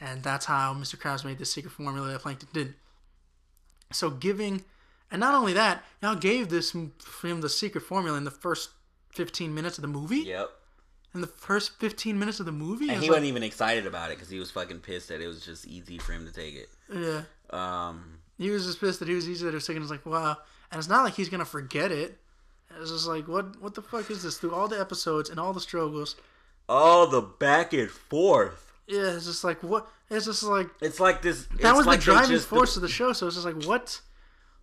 and 0.00 0.22
that's 0.22 0.46
how 0.46 0.72
Mr. 0.74 0.96
Krabs 0.96 1.24
made 1.24 1.38
the 1.38 1.44
secret 1.44 1.72
formula 1.72 2.12
that 2.12 2.20
Plankton 2.20 2.48
didn't. 2.52 2.76
So 3.92 4.10
giving, 4.10 4.64
and 5.10 5.18
not 5.18 5.34
only 5.34 5.52
that, 5.54 5.82
y'all 6.00 6.14
gave 6.14 6.48
this 6.48 6.72
him 6.72 6.92
the 7.40 7.48
secret 7.48 7.80
formula 7.80 8.16
in 8.16 8.24
the 8.24 8.30
first 8.30 8.70
fifteen 9.12 9.54
minutes 9.54 9.78
of 9.78 9.82
the 9.82 9.88
movie 9.88 10.18
yep. 10.18 10.50
In 11.14 11.20
the 11.20 11.26
first 11.26 11.78
15 11.80 12.18
minutes 12.18 12.38
of 12.40 12.46
the 12.46 12.52
movie. 12.52 12.88
And 12.88 12.96
he 13.02 13.08
like- 13.08 13.10
wasn't 13.10 13.26
even 13.26 13.42
excited 13.42 13.86
about 13.86 14.10
it 14.10 14.16
because 14.18 14.28
he 14.30 14.38
was 14.38 14.50
fucking 14.50 14.80
pissed 14.80 15.08
that 15.08 15.20
it 15.20 15.26
was 15.26 15.44
just 15.44 15.66
easy 15.66 15.98
for 15.98 16.12
him 16.12 16.26
to 16.26 16.32
take 16.32 16.54
it. 16.54 16.68
yeah, 16.92 17.22
Um, 17.50 18.18
he 18.36 18.50
was 18.50 18.66
just 18.66 18.80
pissed 18.80 18.98
that 19.00 19.08
he 19.08 19.14
was 19.14 19.28
easy 19.28 19.50
to 19.50 19.60
take. 19.60 19.76
It's 19.76 19.90
like 19.90 20.04
wow, 20.06 20.36
and 20.70 20.78
it's 20.78 20.88
not 20.88 21.04
like 21.04 21.14
he's 21.14 21.28
gonna 21.28 21.44
forget 21.44 21.90
it. 21.90 22.18
It's 22.80 22.90
just 22.90 23.06
like 23.06 23.26
what 23.26 23.60
what 23.60 23.74
the 23.74 23.82
fuck 23.82 24.10
is 24.10 24.22
this? 24.22 24.36
Through 24.38 24.54
all 24.54 24.68
the 24.68 24.78
episodes 24.78 25.30
and 25.30 25.40
all 25.40 25.52
the 25.54 25.60
struggles, 25.60 26.14
all 26.68 27.06
the 27.06 27.22
back 27.22 27.72
and 27.72 27.90
forth. 27.90 28.72
yeah, 28.86 29.14
it's 29.16 29.24
just 29.26 29.42
like 29.44 29.62
what? 29.62 29.88
It's 30.10 30.26
just 30.26 30.42
like 30.42 30.68
It's 30.80 31.00
like 31.00 31.22
this. 31.22 31.46
that 31.60 31.74
was 31.74 31.86
like 31.86 32.00
the 32.00 32.04
driving 32.04 32.38
force 32.38 32.76
of 32.76 32.82
the 32.82 32.88
show. 32.88 33.12
So 33.14 33.26
it's 33.26 33.36
just 33.36 33.46
like 33.46 33.62
what, 33.64 34.00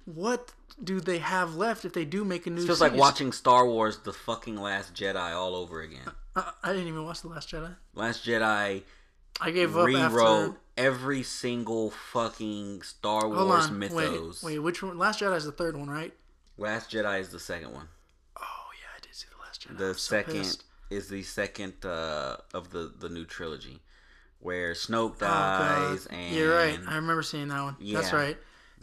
what 0.05 0.51
do 0.83 0.99
they 0.99 1.17
have 1.19 1.55
left 1.55 1.85
if 1.85 1.93
they 1.93 2.05
do 2.05 2.23
make 2.23 2.45
a 2.47 2.49
new? 2.49 2.61
It 2.63 2.65
feels 2.67 2.81
like 2.81 2.93
watching 2.95 3.31
Star 3.31 3.65
Wars: 3.67 3.99
The 3.99 4.13
Fucking 4.13 4.55
Last 4.57 4.93
Jedi 4.93 5.33
all 5.35 5.55
over 5.55 5.81
again. 5.81 6.09
Uh, 6.35 6.51
I 6.63 6.73
didn't 6.73 6.87
even 6.87 7.03
watch 7.05 7.21
the 7.21 7.27
Last 7.29 7.49
Jedi. 7.49 7.75
Last 7.93 8.25
Jedi 8.25 8.83
I 9.41 9.51
gave 9.51 9.75
up 9.77 9.85
rewrote 9.85 10.49
after. 10.49 10.57
every 10.77 11.23
single 11.23 11.91
fucking 11.91 12.81
Star 12.83 13.21
Hold 13.21 13.47
Wars 13.47 13.65
on, 13.67 13.79
mythos. 13.79 14.43
wait, 14.43 14.53
wait, 14.53 14.59
which 14.59 14.83
one? 14.83 14.97
Last 14.97 15.19
Jedi 15.21 15.35
is 15.37 15.45
the 15.45 15.51
third 15.51 15.77
one, 15.77 15.89
right? 15.89 16.13
Last 16.57 16.91
Jedi 16.91 17.19
is 17.19 17.29
the 17.29 17.39
second 17.39 17.73
one. 17.73 17.87
Oh 18.37 18.69
yeah, 18.79 18.87
I 18.95 18.99
did 19.01 19.13
see 19.15 19.27
the 19.31 19.41
Last 19.41 19.61
Jedi. 19.67 19.77
The 19.77 19.93
so 19.93 19.99
second 20.15 20.57
is 20.89 21.09
the 21.09 21.23
second 21.23 21.73
uh, 21.85 22.37
of 22.53 22.69
the 22.71 22.93
the 22.99 23.09
new 23.09 23.25
trilogy, 23.25 23.79
where 24.39 24.73
Snoke 24.73 25.15
Oh, 25.15 25.19
dies 25.19 26.05
and 26.07 26.35
You're 26.35 26.53
right. 26.55 26.79
I 26.87 26.95
remember 26.95 27.23
seeing 27.23 27.47
that 27.47 27.61
one. 27.61 27.75
That's 27.81 28.13
right. 28.13 28.37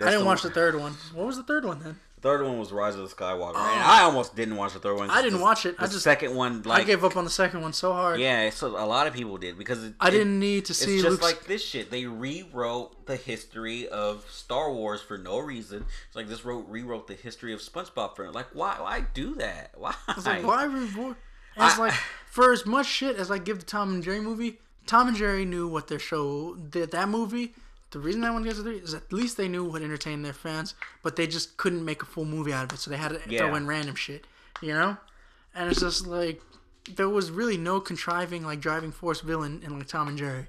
I 0.06 0.10
didn't 0.10 0.20
the 0.20 0.26
watch 0.26 0.42
the 0.42 0.50
third 0.50 0.78
one. 0.78 0.92
What 1.14 1.26
was 1.26 1.36
the 1.36 1.42
third 1.42 1.64
one 1.64 1.80
then? 1.82 1.96
The 2.16 2.28
third 2.28 2.44
one 2.44 2.56
was 2.56 2.70
Rise 2.70 2.94
of 2.94 3.00
the 3.08 3.12
Skywalker, 3.12 3.54
oh. 3.56 3.72
and 3.74 3.82
I 3.82 4.02
almost 4.02 4.36
didn't 4.36 4.54
watch 4.56 4.74
the 4.74 4.78
third 4.78 4.96
one. 4.96 5.10
Oh. 5.10 5.12
I 5.12 5.22
didn't 5.22 5.38
the- 5.38 5.42
watch 5.44 5.66
it. 5.66 5.74
I 5.80 5.86
just- 5.86 6.02
second 6.04 6.36
one, 6.36 6.62
like 6.62 6.82
I 6.82 6.84
gave 6.84 7.02
up 7.04 7.16
on 7.16 7.24
the 7.24 7.30
second 7.30 7.62
one 7.62 7.72
so 7.72 7.92
hard. 7.92 8.20
yeah, 8.20 8.48
so 8.50 8.68
a 8.68 8.86
lot 8.86 9.08
of 9.08 9.12
people 9.12 9.36
did 9.38 9.58
because 9.58 9.82
it, 9.82 9.94
I 9.98 10.06
it- 10.08 10.12
didn't 10.12 10.38
need 10.38 10.66
to 10.66 10.74
see 10.74 10.94
It's 10.94 11.02
just 11.02 11.10
Luke's. 11.20 11.22
like 11.22 11.44
this 11.46 11.64
shit. 11.64 11.90
They 11.90 12.06
rewrote 12.06 13.06
the 13.06 13.16
history 13.16 13.88
of 13.88 14.24
Star 14.30 14.72
Wars 14.72 15.00
for 15.02 15.18
no 15.18 15.38
reason. 15.40 15.84
It's 16.06 16.14
like 16.16 16.28
this 16.28 16.44
wrote 16.44 16.68
rewrote 16.68 17.08
the 17.08 17.14
history 17.14 17.52
of 17.52 17.60
SpongeBob 17.60 18.14
for 18.14 18.30
like 18.30 18.46
why 18.54 18.76
why 18.78 19.04
do 19.14 19.34
that? 19.36 19.72
Why? 19.76 19.94
Like 20.24 20.46
why? 20.46 20.64
And 20.66 21.16
it's 21.56 21.78
like 21.78 21.92
for 22.30 22.52
as 22.52 22.64
much 22.64 22.86
shit 22.86 23.16
as 23.16 23.30
I 23.30 23.38
give 23.38 23.58
the 23.58 23.64
Tom 23.66 23.94
and 23.94 24.02
Jerry 24.02 24.20
movie, 24.20 24.58
Tom 24.86 25.08
and 25.08 25.16
Jerry 25.16 25.44
knew 25.44 25.66
what 25.68 25.88
their 25.88 25.98
show 25.98 26.54
did. 26.54 26.92
That 26.92 27.08
movie, 27.08 27.54
the 27.92 27.98
reason 27.98 28.22
that 28.22 28.32
one 28.32 28.42
gets 28.42 28.58
a 28.58 28.62
three 28.62 28.78
is 28.78 28.94
at 28.94 29.12
least 29.12 29.36
they 29.36 29.48
knew 29.48 29.64
what 29.64 29.82
entertained 29.82 30.24
their 30.24 30.32
fans, 30.32 30.74
but 31.02 31.16
they 31.16 31.26
just 31.26 31.56
couldn't 31.56 31.84
make 31.84 32.02
a 32.02 32.06
full 32.06 32.24
movie 32.24 32.52
out 32.52 32.64
of 32.64 32.72
it, 32.72 32.80
so 32.80 32.90
they 32.90 32.96
had 32.96 33.10
to 33.10 33.18
throw 33.18 33.54
in 33.54 33.66
random 33.66 33.94
shit, 33.94 34.26
you 34.60 34.72
know. 34.72 34.96
And 35.54 35.70
it's 35.70 35.80
just 35.80 36.06
like 36.06 36.40
there 36.94 37.08
was 37.08 37.30
really 37.30 37.56
no 37.56 37.80
contriving 37.80 38.44
like 38.44 38.60
driving 38.60 38.92
force 38.92 39.20
villain 39.20 39.62
in 39.64 39.78
like 39.78 39.86
Tom 39.86 40.08
and 40.08 40.18
Jerry 40.18 40.46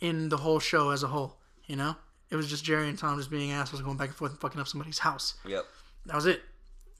in 0.00 0.28
the 0.28 0.38
whole 0.38 0.58
show 0.58 0.90
as 0.90 1.02
a 1.02 1.08
whole, 1.08 1.36
you 1.66 1.76
know. 1.76 1.96
It 2.30 2.36
was 2.36 2.48
just 2.48 2.64
Jerry 2.64 2.88
and 2.88 2.98
Tom 2.98 3.18
just 3.18 3.30
being 3.30 3.50
assholes 3.50 3.82
going 3.82 3.96
back 3.96 4.08
and 4.08 4.16
forth 4.16 4.30
and 4.30 4.40
fucking 4.40 4.60
up 4.60 4.68
somebody's 4.68 5.00
house. 5.00 5.34
Yep. 5.46 5.64
That 6.06 6.14
was 6.14 6.26
it. 6.26 6.42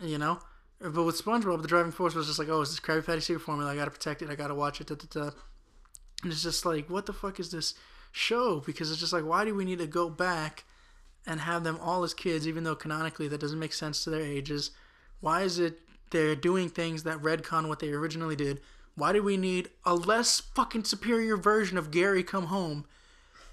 You 0.01 0.19
know? 0.19 0.41
But 0.81 1.05
with 1.05 1.23
SpongeBob, 1.23 1.63
the 1.63 1.69
driving 1.69 1.93
force 1.93 2.15
was 2.15 2.27
just 2.27 2.39
like, 2.39 2.49
oh, 2.49 2.63
it's 2.63 2.71
this 2.71 2.81
Krabby 2.81 3.07
Patty 3.07 3.21
secret 3.21 3.43
formula. 3.43 3.71
I 3.71 3.77
gotta 3.77 3.91
protect 3.91 4.23
it. 4.23 4.31
I 4.31 4.35
gotta 4.35 4.55
watch 4.55 4.81
it. 4.81 4.89
Da, 4.89 4.97
da, 4.97 5.07
da. 5.09 5.31
And 6.23 6.33
it's 6.33 6.43
just 6.43 6.67
like, 6.67 6.91
what 6.91 7.07
the 7.07 7.13
fuck 7.13 7.39
is 7.39 7.51
this 7.51 7.75
show? 8.13 8.61
Because 8.61 8.91
it's 8.91 9.01
just 9.01 9.13
like, 9.13 9.25
why 9.25 9.45
do 9.45 9.55
we 9.55 9.65
need 9.65 9.79
to 9.79 9.87
go 9.87 10.09
back 10.09 10.65
and 11.27 11.41
have 11.41 11.65
them 11.65 11.79
all 11.81 12.03
as 12.03 12.15
kids, 12.15 12.49
even 12.49 12.65
though 12.65 12.75
canonically 12.75 13.29
that 13.29 13.41
doesn't 13.41 13.59
make 13.59 13.73
sense 13.73 14.05
to 14.05 14.11
their 14.11 14.23
ages? 14.23 14.71
Why 15.21 15.43
is 15.43 15.59
it 15.59 15.81
they're 16.11 16.35
doing 16.35 16.69
things 16.69 17.03
that 17.05 17.19
retcon 17.19 17.69
what 17.69 17.79
they 17.79 17.93
originally 17.93 18.37
did? 18.37 18.61
Why 18.95 19.13
do 19.13 19.23
we 19.23 19.37
need 19.37 19.71
a 19.85 19.95
less 19.95 20.41
fucking 20.41 20.85
superior 20.85 21.37
version 21.37 21.79
of 21.79 21.91
Gary 21.91 22.23
Come 22.23 22.47
Home? 22.47 22.85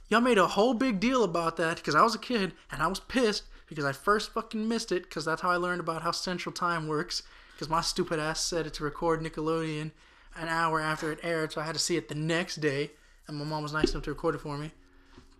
Y'all 0.10 0.22
made 0.22 0.38
a 0.38 0.48
whole 0.48 0.74
big 0.74 1.00
deal 1.00 1.24
about 1.24 1.58
that 1.58 1.78
because 1.78 1.96
I 1.96 2.02
was 2.02 2.16
a 2.16 2.20
kid 2.20 2.54
and 2.72 2.82
I 2.82 2.88
was 2.88 3.00
pissed 3.00 3.44
because 3.68 3.86
I 3.86 3.92
first 3.92 4.34
fucking 4.34 4.68
missed 4.68 4.92
it 4.92 5.04
because 5.04 5.26
that's 5.26 5.42
how 5.42 5.50
I 5.50 5.58
learned 5.58 5.82
about 5.82 6.02
how 6.02 6.12
Central 6.12 6.54
Time 6.54 6.88
works 6.88 7.24
because 7.54 7.70
my 7.70 7.82
stupid 7.82 8.20
ass 8.20 8.40
set 8.40 8.66
it 8.66 8.74
to 8.76 8.84
record 8.84 9.22
Nickelodeon 9.22 9.92
an 10.36 10.48
hour 10.48 10.80
after 10.80 11.12
it 11.12 11.20
aired 11.24 11.52
so 11.52 11.62
I 11.62 11.66
had 11.66 11.76
to 11.76 11.80
see 11.80 11.98
it 11.98 12.08
the 12.08 12.16
next 12.16 12.58
day 12.58 12.92
and 13.28 13.38
my 13.38 13.46
mom 13.46 13.64
was 13.64 13.74
nice 13.74 13.92
enough 13.92 14.04
to 14.04 14.12
record 14.12 14.36
it 14.36 14.42
for 14.42 14.58
me. 14.58 14.72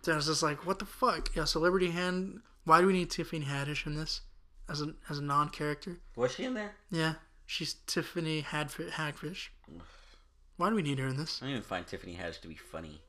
So 0.02 0.12
I 0.12 0.16
was 0.16 0.26
just 0.26 0.42
like, 0.42 0.66
what 0.66 0.78
the 0.78 0.84
fuck? 0.84 1.34
Yeah, 1.34 1.44
Celebrity 1.44 1.90
Hand. 1.90 2.40
Why 2.64 2.80
do 2.80 2.86
we 2.86 2.92
need 2.92 3.10
Tiffany 3.10 3.44
Haddish 3.44 3.86
in 3.86 3.96
this 3.96 4.20
as 4.68 4.80
a 4.82 4.94
as 5.08 5.18
a 5.18 5.22
non 5.22 5.48
character? 5.48 5.98
Was 6.16 6.34
she 6.34 6.44
in 6.44 6.54
there? 6.54 6.72
Yeah, 6.90 7.14
she's 7.46 7.74
Tiffany 7.86 8.42
Hadfi- 8.42 8.90
Hagfish. 8.90 9.48
Why 10.56 10.68
do 10.70 10.74
we 10.76 10.82
need 10.82 10.98
her 10.98 11.06
in 11.06 11.16
this? 11.16 11.40
I 11.40 11.46
don't 11.46 11.50
even 11.52 11.62
find 11.62 11.86
Tiffany 11.86 12.14
Haddish 12.16 12.40
to 12.42 12.48
be 12.48 12.54
funny. 12.56 13.00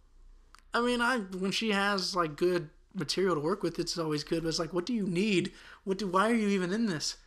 I 0.73 0.81
mean, 0.81 1.01
I 1.01 1.17
when 1.17 1.51
she 1.51 1.71
has 1.71 2.15
like 2.15 2.35
good 2.35 2.69
material 2.93 3.35
to 3.35 3.41
work 3.41 3.63
with, 3.63 3.79
it's 3.79 3.97
always 3.97 4.23
good. 4.23 4.43
But 4.43 4.49
it's 4.49 4.59
like, 4.59 4.73
what 4.73 4.85
do 4.85 4.93
you 4.93 5.05
need? 5.07 5.51
What 5.83 5.97
do? 5.97 6.07
Why 6.07 6.29
are 6.29 6.35
you 6.35 6.47
even 6.49 6.71
in 6.71 6.85
this? 6.85 7.17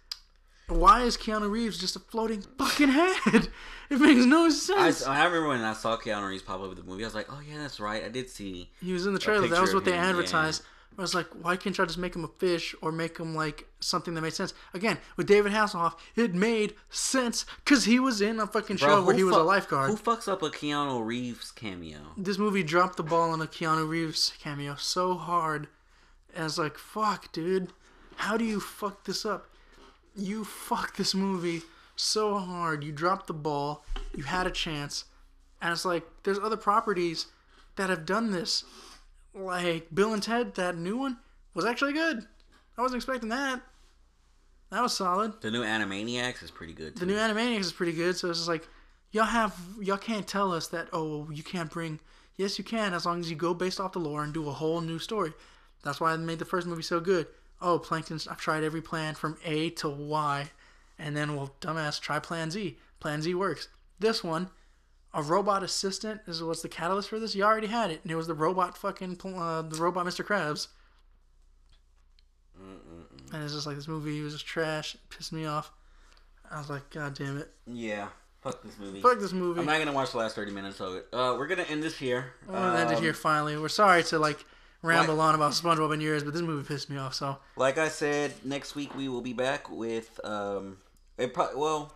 Why 0.72 1.02
is 1.02 1.16
Keanu 1.16 1.50
Reeves 1.50 1.78
just 1.78 1.96
a 1.96 2.00
floating 2.00 2.42
fucking 2.58 2.88
head? 2.88 3.48
It 3.90 4.00
makes 4.00 4.24
no 4.24 4.48
sense. 4.48 5.06
I 5.06 5.22
remember 5.24 5.48
when 5.48 5.60
I 5.60 5.74
saw 5.74 5.98
Keanu 5.98 6.26
Reeves 6.26 6.42
pop 6.42 6.62
up 6.62 6.70
in 6.70 6.76
the 6.76 6.82
movie, 6.82 7.04
I 7.04 7.06
was 7.08 7.14
like, 7.14 7.26
oh 7.30 7.42
yeah, 7.46 7.58
that's 7.58 7.78
right. 7.78 8.02
I 8.02 8.08
did 8.08 8.30
see. 8.30 8.70
he 8.80 8.94
was 8.94 9.04
in 9.04 9.12
the 9.12 9.18
trailer. 9.18 9.46
That 9.48 9.60
was 9.60 9.74
what 9.74 9.84
they 9.84 9.92
advertised. 9.92 10.62
I 10.96 11.00
was 11.02 11.14
like, 11.14 11.26
why 11.40 11.56
can't 11.56 11.76
y'all 11.76 11.86
just 11.86 11.98
make 11.98 12.14
him 12.16 12.24
a 12.24 12.28
fish 12.28 12.74
or 12.80 12.90
make 12.92 13.18
him 13.18 13.34
like 13.34 13.66
something 13.80 14.14
that 14.14 14.22
made 14.22 14.32
sense? 14.32 14.54
Again, 14.72 14.96
with 15.16 15.26
David 15.26 15.52
Hasselhoff, 15.52 15.94
it 16.16 16.34
made 16.34 16.74
sense 16.88 17.44
because 17.64 17.84
he 17.84 17.98
was 17.98 18.20
in 18.22 18.40
a 18.40 18.46
fucking 18.46 18.76
show 18.78 19.02
where 19.02 19.14
he 19.14 19.24
was 19.24 19.36
a 19.36 19.42
lifeguard. 19.42 19.90
Who 19.90 19.96
fucks 19.96 20.26
up 20.26 20.42
a 20.42 20.48
Keanu 20.48 21.04
Reeves 21.04 21.50
cameo? 21.50 21.98
this 22.16 22.38
movie 22.38 22.62
dropped 22.62 22.96
the 22.96 23.02
ball 23.02 23.30
on 23.30 23.42
a 23.42 23.46
Keanu 23.46 23.86
Reeves 23.86 24.32
cameo 24.40 24.76
so 24.76 25.14
hard. 25.14 25.68
And 26.34 26.46
it's 26.46 26.56
like, 26.56 26.78
fuck, 26.78 27.30
dude. 27.32 27.72
How 28.16 28.36
do 28.38 28.44
you 28.44 28.60
fuck 28.60 29.04
this 29.04 29.26
up? 29.26 29.48
You 30.14 30.44
fucked 30.44 30.98
this 30.98 31.14
movie 31.14 31.62
so 31.97 32.39
hard. 32.39 32.84
You 32.84 32.93
dropped 32.93 33.26
the 33.26 33.32
ball. 33.32 33.84
You 34.14 34.24
had 34.24 34.47
a 34.47 34.51
chance. 34.51 35.05
And 35.60 35.72
it's 35.72 35.84
like, 35.84 36.05
there's 36.24 36.39
other 36.39 36.56
properties 36.56 37.26
that 37.76 37.90
have 37.90 38.05
done 38.05 38.30
this. 38.30 38.64
Like 39.34 39.89
Bill 39.94 40.12
and 40.12 40.22
Ted, 40.22 40.55
that 40.56 40.76
new 40.76 40.98
one, 40.98 41.18
was 41.55 41.64
actually 41.64 41.94
good. 41.94 42.26
I 42.76 42.82
wasn't 42.82 42.98
expecting 42.98 43.30
that. 43.30 43.62
That 44.70 44.82
was 44.82 44.97
solid. 44.97 45.40
The 45.40 45.51
new 45.51 45.62
Animaniacs 45.62 46.43
is 46.43 46.51
pretty 46.51 46.72
good. 46.72 46.97
Too. 46.97 47.01
The 47.05 47.12
new 47.12 47.18
Animaniacs 47.18 47.60
is 47.60 47.72
pretty 47.72 47.93
good, 47.93 48.16
so 48.16 48.30
it's 48.30 48.39
just 48.39 48.48
like 48.48 48.66
y'all 49.10 49.24
have 49.24 49.55
y'all 49.80 49.98
can't 49.98 50.26
tell 50.26 50.52
us 50.52 50.68
that 50.68 50.89
oh 50.94 51.28
you 51.30 51.43
can't 51.43 51.70
bring 51.70 52.01
yes 52.36 52.56
you 52.59 52.64
can 52.64 52.94
as 52.94 53.05
long 53.05 53.20
as 53.20 53.28
you 53.28 53.36
go 53.36 53.52
based 53.52 53.78
off 53.78 53.93
the 53.93 53.98
lore 53.98 54.24
and 54.24 54.32
do 54.32 54.48
a 54.48 54.52
whole 54.52 54.80
new 54.80 54.98
story. 54.98 55.32
That's 55.84 56.01
why 56.01 56.12
I 56.12 56.16
made 56.16 56.39
the 56.39 56.44
first 56.47 56.66
movie 56.66 56.82
so 56.82 57.01
good. 57.01 57.26
Oh, 57.62 57.78
Plankton's 57.78 58.26
I've 58.28 58.40
tried 58.40 58.64
every 58.64 58.82
plan 58.82 59.14
from 59.14 59.39
A 59.44 59.70
to 59.70 59.89
Y 59.89 60.51
And 60.98 61.16
then, 61.16 61.36
well, 61.36 61.55
dumbass, 61.60 62.01
try 62.01 62.18
Plan 62.18 62.51
Z. 62.51 62.76
Plan 63.01 63.22
Z 63.22 63.34
works. 63.34 63.68
This 63.98 64.22
one, 64.24 64.51
a 65.14 65.22
robot 65.22 65.62
assistant 65.62 66.20
is 66.26 66.43
what's 66.43 66.62
the 66.62 66.68
catalyst 66.68 67.09
for 67.09 67.18
this. 67.20 67.34
You 67.34 67.44
already 67.44 67.66
had 67.68 67.90
it, 67.90 68.01
and 68.02 68.10
it 68.10 68.16
was 68.16 68.26
the 68.26 68.34
robot 68.34 68.76
fucking 68.76 69.18
uh, 69.24 69.62
the 69.62 69.76
robot 69.76 70.06
Mr. 70.06 70.24
Krabs. 70.24 70.68
And 73.32 73.43
it's 73.43 73.55
just 73.55 73.66
like 73.66 73.76
this 73.76 73.89
movie 73.89 74.20
was 74.20 74.34
just 74.34 74.47
trash. 74.47 74.94
It 74.94 75.01
pissed 75.09 75.32
me 75.32 75.47
off. 75.47 75.72
I 76.51 76.59
was 76.59 76.68
like, 76.68 76.90
God 76.90 77.14
damn 77.14 77.39
it. 77.39 77.51
Yeah. 77.66 78.09
Fuck 78.43 78.62
this 78.62 78.78
movie. 78.78 79.01
Fuck 79.01 79.20
this 79.20 79.32
movie. 79.32 79.60
I'm 79.60 79.66
not 79.66 79.78
gonna 79.78 79.93
watch 79.93 80.10
the 80.12 80.18
last 80.18 80.34
30 80.36 80.51
minutes 80.51 80.80
of 80.80 80.97
it. 80.97 81.06
Uh, 81.12 81.36
we're 81.39 81.47
gonna 81.47 81.62
end 81.62 81.82
this 81.82 81.97
here. 81.97 82.32
We're 82.47 82.55
gonna 82.55 82.80
end 82.80 82.90
it 82.90 82.97
Um, 82.97 83.02
here 83.02 83.14
finally. 83.14 83.56
We're 83.56 83.68
sorry 83.68 84.02
to 84.05 84.18
like 84.18 84.44
ramble 84.82 85.20
on 85.20 85.34
about 85.34 85.52
SpongeBob 85.52 85.92
and 85.92 86.02
yours, 86.02 86.24
but 86.24 86.32
this 86.32 86.42
movie 86.42 86.66
pissed 86.66 86.90
me 86.90 86.96
off. 86.96 87.14
So 87.14 87.38
Like 87.56 87.78
I 87.78 87.88
said, 87.88 88.32
next 88.44 88.74
week 88.74 88.94
we 88.94 89.09
will 89.09 89.20
be 89.20 89.32
back 89.32 89.70
with 89.70 90.20
um, 90.24 90.78
it 91.18 91.32
pro- 91.34 91.56
well, 91.56 91.94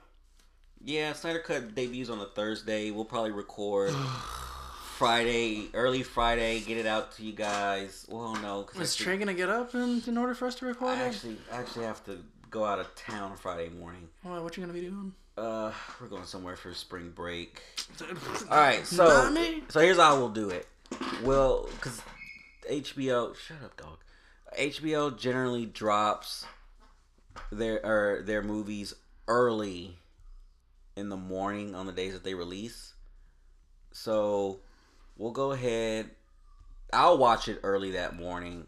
yeah, 0.85 1.13
Snyder 1.13 1.41
Cut 1.41 1.75
debuts 1.75 2.11
on 2.11 2.21
a 2.21 2.27
Thursday. 2.27 2.91
We'll 2.91 3.05
probably 3.05 3.33
record 3.33 3.93
Friday, 4.97 5.69
early 5.75 6.03
Friday, 6.03 6.61
get 6.61 6.79
it 6.79 6.87
out 6.87 7.13
to 7.17 7.23
you 7.23 7.33
guys. 7.33 8.07
Well, 8.09 8.35
no, 8.37 8.61
is 8.61 8.67
because 8.67 8.97
Trey 8.97 9.17
gonna 9.17 9.35
get 9.35 9.49
up 9.51 9.75
in, 9.75 10.03
in 10.07 10.17
order 10.17 10.35
for 10.35 10.47
us 10.47 10.55
to 10.57 10.67
record 10.67 10.97
I 10.99 11.03
actually 11.05 11.37
I 11.53 11.57
actually 11.59 11.85
have 11.85 12.05
to 12.05 12.19
go 12.51 12.65
out 12.65 12.79
of 12.79 12.95
town 12.95 13.37
Friday 13.37 13.69
morning. 13.69 14.09
What, 14.23 14.43
what 14.43 14.57
you 14.57 14.63
gonna 14.63 14.73
be 14.73 14.83
doing? 14.83 15.13
Uh, 15.37 15.71
we're 16.01 16.07
going 16.07 16.25
somewhere 16.25 16.57
for 16.57 16.73
spring 16.73 17.11
break. 17.15 17.61
All 18.51 18.57
right, 18.57 18.87
so 18.87 19.35
so 19.69 19.81
here's 19.81 19.99
how 19.99 20.17
we'll 20.17 20.31
do 20.31 20.49
it. 20.49 20.67
Well, 21.25 21.69
because 21.73 22.01
HBO, 22.71 23.35
shut 23.37 23.59
up, 23.65 23.77
dog. 23.77 23.99
HBO 24.59 25.17
generally 25.17 25.67
drops 25.67 26.47
their 27.53 27.85
or 27.85 28.23
their 28.23 28.43
movies 28.43 28.95
early 29.29 29.99
in 30.97 31.09
the 31.09 31.17
morning 31.17 31.75
on 31.75 31.87
the 31.87 31.93
days 31.93 32.13
that 32.13 32.25
they 32.25 32.35
release. 32.35 32.95
So 33.93 34.61
we'll 35.17 35.33
go 35.33 35.53
ahead. 35.53 36.11
I'll 36.93 37.19
watch 37.19 37.49
it 37.49 37.61
early 37.63 37.93
that 37.93 38.17
morning. 38.17 38.67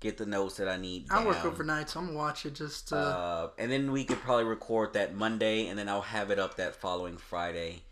Get 0.00 0.18
the 0.18 0.26
notes 0.26 0.56
that 0.58 0.68
I 0.68 0.76
need. 0.76 1.06
I 1.10 1.24
work 1.24 1.42
overnight, 1.44 1.88
so 1.88 2.00
I'm 2.00 2.06
gonna 2.06 2.18
watch 2.18 2.44
it 2.44 2.54
just. 2.54 2.92
Uh, 2.92 2.96
Uh, 2.96 3.48
and 3.58 3.70
then 3.72 3.92
we 3.92 4.04
could 4.04 4.18
probably 4.20 4.44
record 4.44 4.92
that 4.92 5.14
Monday, 5.14 5.68
and 5.68 5.78
then 5.78 5.88
I'll 5.88 6.02
have 6.02 6.30
it 6.30 6.38
up 6.38 6.56
that 6.56 6.76
following 6.76 7.16
Friday. 7.16 7.82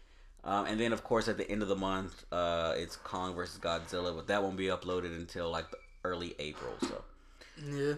Um, 0.44 0.66
and 0.66 0.78
then, 0.78 0.92
of 0.92 1.02
course, 1.02 1.26
at 1.28 1.38
the 1.38 1.50
end 1.50 1.62
of 1.62 1.68
the 1.68 1.76
month, 1.76 2.24
uh, 2.30 2.74
it's 2.76 2.96
Kong 2.96 3.34
versus 3.34 3.58
Godzilla, 3.58 4.14
but 4.14 4.26
that 4.26 4.42
won't 4.42 4.56
be 4.58 4.66
uploaded 4.66 5.16
until 5.16 5.50
like 5.50 5.64
early 6.04 6.34
April. 6.38 6.74
So, 6.82 7.02
yeah. 7.66 7.94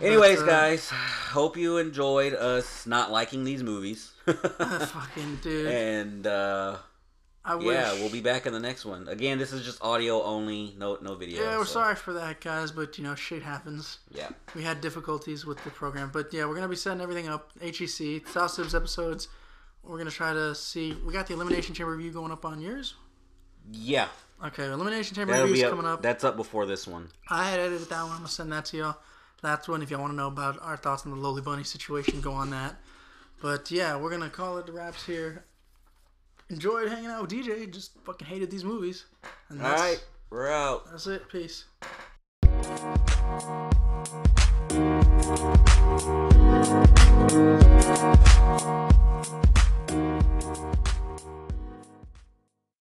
anyways, 0.00 0.38
But, 0.40 0.48
uh, 0.48 0.50
guys, 0.50 0.88
hope 0.88 1.56
you 1.58 1.76
enjoyed 1.76 2.32
us 2.32 2.86
not 2.86 3.10
liking 3.10 3.44
these 3.44 3.62
movies. 3.62 4.12
Fucking 4.26 5.36
dude. 5.42 5.66
and 5.66 6.26
uh, 6.26 6.76
I 7.44 7.56
wish. 7.56 7.66
yeah, 7.66 7.92
we'll 7.92 8.10
be 8.10 8.22
back 8.22 8.46
in 8.46 8.54
the 8.54 8.60
next 8.60 8.86
one. 8.86 9.06
Again, 9.08 9.36
this 9.38 9.52
is 9.52 9.62
just 9.62 9.82
audio 9.82 10.22
only, 10.22 10.74
no 10.78 10.96
no 11.02 11.14
video. 11.14 11.42
Yeah, 11.42 11.58
we're 11.58 11.66
so, 11.66 11.72
sorry 11.74 11.94
for 11.96 12.14
that, 12.14 12.40
guys, 12.40 12.72
but 12.72 12.96
you 12.96 13.04
know, 13.04 13.14
shit 13.14 13.42
happens. 13.42 13.98
Yeah, 14.10 14.30
We 14.54 14.62
had 14.62 14.80
difficulties 14.80 15.44
with 15.44 15.62
the 15.62 15.70
program, 15.70 16.10
but 16.10 16.32
yeah, 16.32 16.46
we're 16.46 16.54
gonna 16.54 16.68
be 16.68 16.74
setting 16.76 17.02
everything 17.02 17.28
up. 17.28 17.50
HEC, 17.60 18.26
South 18.26 18.52
Sibs 18.52 18.74
episodes. 18.74 19.28
We're 19.86 19.98
gonna 19.98 20.10
try 20.10 20.32
to 20.32 20.54
see. 20.54 20.94
We 21.04 21.12
got 21.12 21.26
the 21.26 21.34
elimination 21.34 21.74
chamber 21.74 21.94
review 21.94 22.10
going 22.10 22.32
up 22.32 22.44
on 22.44 22.60
yours. 22.60 22.94
Yeah. 23.72 24.08
Okay, 24.44 24.64
elimination 24.64 25.14
chamber 25.14 25.32
review 25.32 25.64
is 25.64 25.70
coming 25.70 25.86
up. 25.86 26.02
That's 26.02 26.24
up 26.24 26.36
before 26.36 26.66
this 26.66 26.86
one. 26.86 27.08
I 27.28 27.48
had 27.50 27.60
edited 27.60 27.88
that 27.88 28.02
one. 28.02 28.12
I'm 28.12 28.18
gonna 28.18 28.28
send 28.28 28.52
that 28.52 28.64
to 28.66 28.76
y'all. 28.76 28.96
That's 29.42 29.68
one 29.68 29.82
if 29.82 29.90
y'all 29.90 30.00
want 30.00 30.12
to 30.12 30.16
know 30.16 30.26
about 30.26 30.58
our 30.60 30.76
thoughts 30.76 31.04
on 31.06 31.12
the 31.12 31.18
lowly 31.18 31.40
bunny 31.40 31.62
situation. 31.62 32.20
Go 32.20 32.32
on 32.32 32.50
that. 32.50 32.76
But 33.40 33.70
yeah, 33.70 33.96
we're 33.96 34.10
gonna 34.10 34.28
call 34.28 34.58
it 34.58 34.66
the 34.66 34.72
wraps 34.72 35.04
here. 35.06 35.44
Enjoyed 36.50 36.88
hanging 36.88 37.10
out 37.10 37.22
with 37.22 37.30
DJ. 37.30 37.70
Just 37.72 37.92
fucking 38.04 38.26
hated 38.26 38.50
these 38.50 38.64
movies. 38.64 39.04
All 39.50 39.58
right, 39.58 40.04
we're 40.30 40.50
out. 40.50 40.90
That's 40.90 41.06
it. 41.06 41.28
Peace. 41.28 41.64